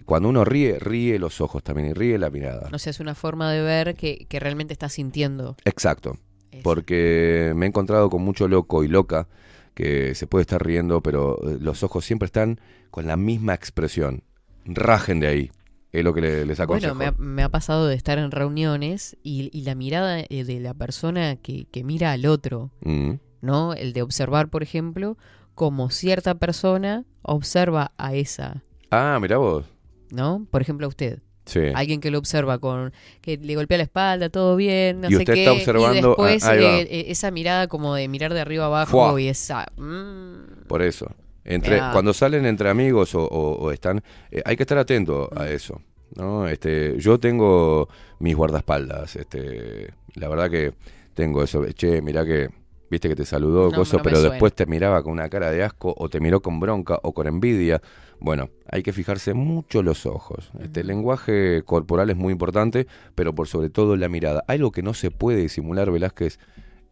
Cuando 0.05 0.29
uno 0.29 0.43
ríe, 0.45 0.79
ríe 0.79 1.19
los 1.19 1.41
ojos 1.41 1.63
también 1.63 1.89
y 1.89 1.93
ríe 1.93 2.17
la 2.17 2.29
mirada. 2.29 2.69
O 2.73 2.79
sea, 2.79 2.91
es 2.91 2.99
una 2.99 3.15
forma 3.15 3.51
de 3.51 3.61
ver 3.61 3.95
que, 3.95 4.25
que 4.29 4.39
realmente 4.39 4.73
está 4.73 4.89
sintiendo. 4.89 5.55
Exacto, 5.65 6.17
Porque 6.63 7.53
me 7.55 7.65
he 7.65 7.69
encontrado 7.69 8.09
con 8.09 8.21
mucho 8.23 8.47
loco 8.47 8.83
y 8.83 8.87
loca 8.87 9.27
que 9.73 10.13
se 10.15 10.27
puede 10.27 10.41
estar 10.41 10.63
riendo, 10.65 11.01
pero 11.01 11.37
eh, 11.47 11.57
los 11.61 11.83
ojos 11.83 12.03
siempre 12.05 12.25
están 12.25 12.59
con 12.91 13.05
la 13.07 13.15
misma 13.17 13.53
expresión. 13.53 14.23
Rajen 14.65 15.19
de 15.19 15.27
ahí. 15.27 15.51
Es 15.91 16.03
lo 16.03 16.13
que 16.13 16.21
le- 16.21 16.45
les 16.45 16.59
aconsejo. 16.59 16.93
Bueno, 16.95 17.11
me 17.17 17.17
ha, 17.17 17.23
me 17.23 17.43
ha 17.43 17.49
pasado 17.49 17.87
de 17.87 17.95
estar 17.95 18.17
en 18.19 18.29
reuniones 18.31 19.17
y, 19.23 19.49
y 19.57 19.61
la 19.63 19.73
mirada 19.75 20.19
eh, 20.19 20.43
de 20.43 20.59
la 20.59 20.73
persona 20.73 21.35
que, 21.37 21.65
que 21.71 21.83
mira 21.83 22.11
al 22.11 22.25
otro, 22.25 22.71
Mm. 22.81 23.13
¿no? 23.41 23.73
El 23.73 23.93
de 23.93 24.01
observar, 24.01 24.49
por 24.49 24.61
ejemplo, 24.63 25.17
como 25.55 25.89
cierta 25.89 26.35
persona 26.35 27.05
observa 27.21 27.91
a 27.97 28.13
esa, 28.15 28.63
Ah, 28.91 29.17
mira 29.21 29.37
vos. 29.37 29.65
¿No? 30.11 30.45
Por 30.49 30.61
ejemplo, 30.61 30.85
a 30.85 30.89
usted. 30.89 31.19
Sí. 31.45 31.61
Alguien 31.73 31.99
que 31.99 32.11
lo 32.11 32.19
observa 32.19 32.59
con 32.59 32.93
que 33.21 33.37
le 33.37 33.55
golpea 33.55 33.77
la 33.79 33.83
espalda, 33.83 34.29
todo 34.29 34.55
bien, 34.55 35.01
no 35.01 35.07
Y 35.07 35.11
sé 35.13 35.17
usted 35.19 35.33
qué, 35.33 35.39
está 35.45 35.53
observando- 35.53 35.97
y 35.97 36.01
después 36.09 36.43
ah, 36.43 36.49
va. 36.49 36.55
eh, 36.57 36.81
eh, 36.81 37.05
esa 37.07 37.31
mirada 37.31 37.67
como 37.67 37.95
de 37.95 38.07
mirar 38.07 38.33
de 38.35 38.39
arriba 38.41 38.65
abajo 38.65 39.17
y 39.17 39.27
esa 39.27 39.65
mm, 39.77 40.67
Por 40.67 40.81
eso. 40.83 41.07
Entre, 41.45 41.75
Mirá. 41.75 41.91
cuando 41.91 42.13
salen 42.13 42.45
entre 42.45 42.69
amigos 42.69 43.15
o, 43.15 43.23
o- 43.25 43.55
o 43.55 43.71
están, 43.71 44.03
eh, 44.29 44.43
hay 44.45 44.55
que 44.55 44.63
estar 44.63 44.77
atento 44.77 45.29
a 45.35 45.49
eso. 45.49 45.81
¿no? 46.15 46.47
Este, 46.47 46.95
yo 46.99 47.19
tengo 47.19 47.87
mis 48.19 48.35
guardaespaldas. 48.35 49.15
Este, 49.15 49.91
la 50.15 50.27
verdad 50.27 50.51
que 50.51 50.73
tengo 51.15 51.41
eso. 51.43 51.65
Che, 51.71 52.01
mirá 52.03 52.25
que, 52.25 52.49
viste 52.91 53.09
que 53.09 53.15
te 53.15 53.25
saludó, 53.25 53.65
No, 53.71 53.83
pero 54.03 54.17
suena. 54.17 54.29
después 54.31 54.53
te 54.53 54.65
miraba 54.67 55.01
con 55.01 55.13
una 55.13 55.29
cara 55.29 55.49
de 55.51 55.63
asco 55.63 55.93
o 55.97 56.09
te 56.09 56.19
miró 56.19 56.41
con 56.41 56.59
bronca 56.59 56.99
o 57.01 57.13
con 57.13 57.25
envidia. 57.27 57.81
Bueno, 58.21 58.49
hay 58.69 58.83
que 58.83 58.91
fijarse 58.93 59.33
mucho 59.33 59.81
los 59.81 60.05
ojos. 60.05 60.51
Este, 60.59 60.81
el 60.81 60.87
lenguaje 60.87 61.63
corporal 61.63 62.09
es 62.09 62.17
muy 62.17 62.31
importante, 62.33 62.85
pero 63.15 63.33
por 63.33 63.47
sobre 63.47 63.69
todo 63.69 63.95
la 63.95 64.09
mirada. 64.09 64.43
Algo 64.47 64.71
que 64.71 64.81
no 64.83 64.93
se 64.93 65.09
puede 65.11 65.39
disimular, 65.39 65.89
Velázquez, 65.89 66.37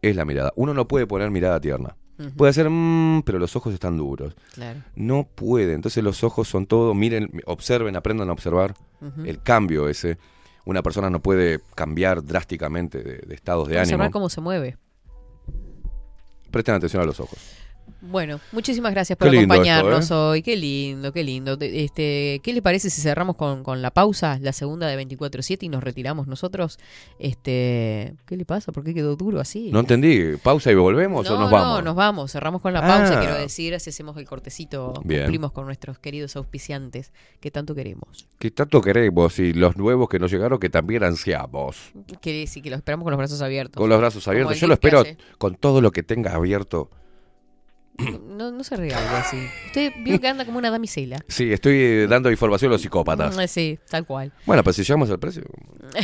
es 0.00 0.16
la 0.16 0.24
mirada. 0.24 0.52
Uno 0.56 0.72
no 0.74 0.88
puede 0.88 1.06
poner 1.06 1.30
mirada 1.30 1.60
tierna. 1.60 1.96
Puede 2.36 2.50
hacer, 2.50 2.68
"Mm", 2.68 3.22
pero 3.24 3.38
los 3.38 3.54
ojos 3.54 3.72
están 3.74 3.96
duros. 3.96 4.34
Claro. 4.54 4.80
No 4.96 5.24
puede. 5.32 5.74
Entonces 5.74 6.02
los 6.02 6.24
ojos 6.24 6.48
son 6.48 6.66
todo. 6.66 6.92
Miren, 6.94 7.30
observen, 7.46 7.94
aprendan 7.94 8.28
a 8.28 8.32
observar 8.32 8.74
el 9.24 9.40
cambio 9.42 9.88
ese. 9.88 10.18
Una 10.64 10.82
persona 10.82 11.10
no 11.10 11.20
puede 11.20 11.60
cambiar 11.76 12.24
drásticamente 12.24 13.02
de, 13.04 13.18
de 13.18 13.34
estados 13.34 13.68
de 13.68 13.78
observar 13.78 14.00
ánimo. 14.06 14.10
cómo 14.12 14.28
se 14.30 14.40
mueve. 14.40 14.76
Presten 16.50 16.74
atención 16.74 17.02
a 17.02 17.06
los 17.06 17.20
ojos. 17.20 17.38
Bueno, 18.00 18.40
muchísimas 18.52 18.92
gracias 18.92 19.18
por 19.18 19.28
acompañarnos 19.28 20.04
esto, 20.04 20.14
¿eh? 20.14 20.30
hoy. 20.30 20.42
Qué 20.42 20.56
lindo, 20.56 21.12
qué 21.12 21.24
lindo. 21.24 21.56
Este, 21.60 22.40
¿Qué 22.42 22.52
le 22.52 22.62
parece 22.62 22.90
si 22.90 23.00
cerramos 23.00 23.36
con, 23.36 23.62
con 23.62 23.82
la 23.82 23.90
pausa, 23.90 24.38
la 24.40 24.52
segunda 24.52 24.86
de 24.86 25.04
24-7 25.04 25.58
y 25.62 25.68
nos 25.68 25.82
retiramos 25.82 26.26
nosotros? 26.26 26.78
Este, 27.18 28.14
¿Qué 28.26 28.36
le 28.36 28.44
pasa? 28.44 28.72
¿Por 28.72 28.84
qué 28.84 28.94
quedó 28.94 29.16
duro 29.16 29.40
así? 29.40 29.70
No 29.72 29.80
entendí. 29.80 30.36
¿Pausa 30.42 30.70
y 30.70 30.74
volvemos 30.74 31.26
No, 31.28 31.34
o 31.34 31.38
nos 31.38 31.50
no, 31.50 31.56
vamos? 31.56 31.84
nos 31.84 31.94
vamos. 31.94 32.32
Cerramos 32.32 32.62
con 32.62 32.72
la 32.72 32.80
pausa. 32.80 33.18
Ah. 33.18 33.20
Quiero 33.20 33.34
decir, 33.36 33.74
así 33.74 33.90
hacemos 33.90 34.16
el 34.16 34.26
cortecito. 34.26 34.94
Bien. 35.04 35.22
Cumplimos 35.22 35.52
con 35.52 35.66
nuestros 35.66 35.98
queridos 35.98 36.36
auspiciantes 36.36 37.12
que 37.40 37.50
tanto 37.50 37.74
queremos. 37.74 38.26
¿Qué 38.38 38.50
tanto 38.50 38.80
queremos? 38.80 39.38
Y 39.38 39.52
los 39.52 39.76
nuevos 39.76 40.08
que 40.08 40.18
nos 40.18 40.30
llegaron 40.30 40.58
que 40.58 40.70
también 40.70 41.04
ansiamos. 41.04 41.92
Quiere 42.20 42.40
decir 42.40 42.62
que 42.62 42.70
los 42.70 42.78
esperamos 42.78 43.04
con 43.04 43.12
los 43.12 43.18
brazos 43.18 43.42
abiertos. 43.42 43.80
Con 43.80 43.88
los 43.88 43.98
brazos 43.98 44.26
abiertos. 44.28 44.58
Yo 44.58 44.66
lo 44.66 44.78
que 44.78 44.86
espero 44.86 45.00
hace. 45.00 45.16
con 45.38 45.54
todo 45.56 45.80
lo 45.80 45.90
que 45.90 46.02
tenga 46.02 46.34
abierto. 46.34 46.90
No, 47.98 48.52
no 48.52 48.62
se 48.62 48.76
algo 48.76 49.16
así. 49.16 49.36
Usted 49.66 49.92
vio 50.04 50.20
que 50.20 50.28
anda 50.28 50.44
como 50.44 50.58
una 50.58 50.70
damisela. 50.70 51.18
Sí, 51.28 51.52
estoy 51.52 51.76
eh, 51.76 52.06
dando 52.08 52.30
información 52.30 52.70
a 52.70 52.74
los 52.74 52.82
psicópatas. 52.82 53.36
Mm, 53.36 53.40
Sí, 53.48 53.78
tal 53.88 54.06
cual. 54.06 54.32
Bueno, 54.46 54.62
pues 54.64 54.76
si 54.76 54.82
llegamos 54.82 55.10
al 55.10 55.18
precio. 55.18 55.44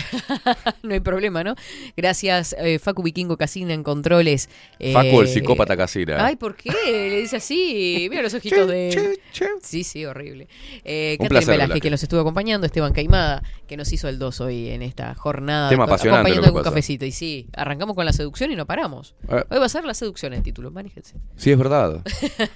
no 0.82 0.94
hay 0.94 1.00
problema, 1.00 1.44
¿no? 1.44 1.54
Gracias, 1.96 2.54
eh, 2.58 2.78
Facu 2.78 3.02
Vikingo 3.02 3.36
Casina 3.36 3.74
en 3.74 3.82
Controles. 3.82 4.48
Eh, 4.78 4.92
Facu, 4.92 5.20
el 5.20 5.28
psicópata 5.28 5.76
casina. 5.76 6.24
Ay, 6.24 6.36
¿por 6.36 6.56
qué? 6.56 6.70
Le 6.86 7.20
dice 7.20 7.36
así. 7.36 8.06
Mira 8.10 8.22
los 8.22 8.34
ojitos 8.34 8.68
de. 8.68 9.18
Sí, 9.62 9.84
sí, 9.84 10.04
horrible. 10.04 10.48
Eh, 10.84 11.16
Un 11.20 11.28
placer, 11.28 11.50
Velázquez, 11.50 11.80
que 11.80 11.90
nos 11.90 12.02
estuvo 12.02 12.20
acompañando. 12.20 12.66
Esteban 12.66 12.92
Caimada, 12.92 13.42
que 13.66 13.76
nos 13.76 13.92
hizo 13.92 14.08
el 14.08 14.18
2 14.18 14.40
hoy 14.40 14.70
en 14.70 14.82
esta 14.82 15.14
jornada. 15.14 15.68
Tema 15.68 15.84
apasionante 15.84 16.30
Acompañando 16.30 16.52
con 16.52 16.60
un 16.60 16.64
cafecito. 16.64 17.04
Y 17.04 17.12
sí, 17.12 17.48
arrancamos 17.54 17.94
con 17.94 18.04
la 18.04 18.12
seducción 18.12 18.50
y 18.52 18.56
no 18.56 18.66
paramos. 18.66 19.14
Hoy 19.28 19.58
va 19.58 19.66
a 19.66 19.68
ser 19.68 19.84
la 19.84 19.94
seducción 19.94 20.32
el 20.32 20.42
título, 20.42 20.70
manéjense. 20.70 21.16
Sí, 21.36 21.50
es 21.50 21.58
verdad. 21.58 21.83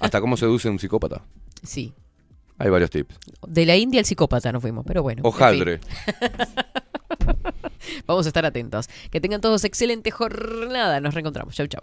Hasta 0.00 0.20
cómo 0.20 0.36
seduce 0.36 0.68
un 0.68 0.78
psicópata. 0.78 1.22
Sí. 1.62 1.92
Hay 2.59 2.70
varios 2.70 2.90
tips. 2.90 3.16
De 3.46 3.64
la 3.66 3.76
India 3.76 4.00
al 4.00 4.05
psicópata 4.06 4.50
nos 4.52 4.62
fuimos, 4.62 4.84
pero 4.86 5.02
bueno. 5.02 5.20
en 5.22 5.26
Hojaldre. 5.26 5.78
fin. 5.78 5.88
Vamos 8.06 8.26
a 8.26 8.28
estar 8.28 8.44
atentos. 8.44 8.88
Que 9.10 9.20
tengan 9.20 9.40
todos 9.40 9.64
excelente 9.64 10.10
jornada. 10.10 11.00
Nos 11.00 11.14
reencontramos. 11.14 11.55
Chau, 11.55 11.66
chau. 11.66 11.82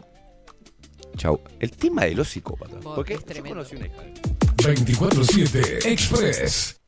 Chau. 1.18 1.40
El 1.60 1.72
tema 1.72 2.04
de 2.06 2.14
los 2.16 2.28
psicópatas. 2.30 2.76
Porque 2.84 2.96
Porque 2.96 3.14
es 3.14 3.20
yo 3.22 3.26
tremendo. 3.26 3.50
conocí 3.64 3.76
una 3.78 3.86
hija 3.88 4.02
de- 4.02 4.76
24-7 4.76 5.86
Express. 5.86 6.80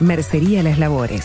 Mercería 0.00 0.62
Las 0.62 0.78
Labores. 0.78 1.24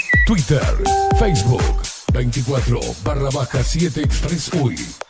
Twitter, 0.25 0.61
Facebook, 1.17 1.63
24 2.13 2.79
barra 3.03 3.31
baja 3.31 3.63
7 3.63 4.01
Express 4.03 4.51
UI. 4.53 5.00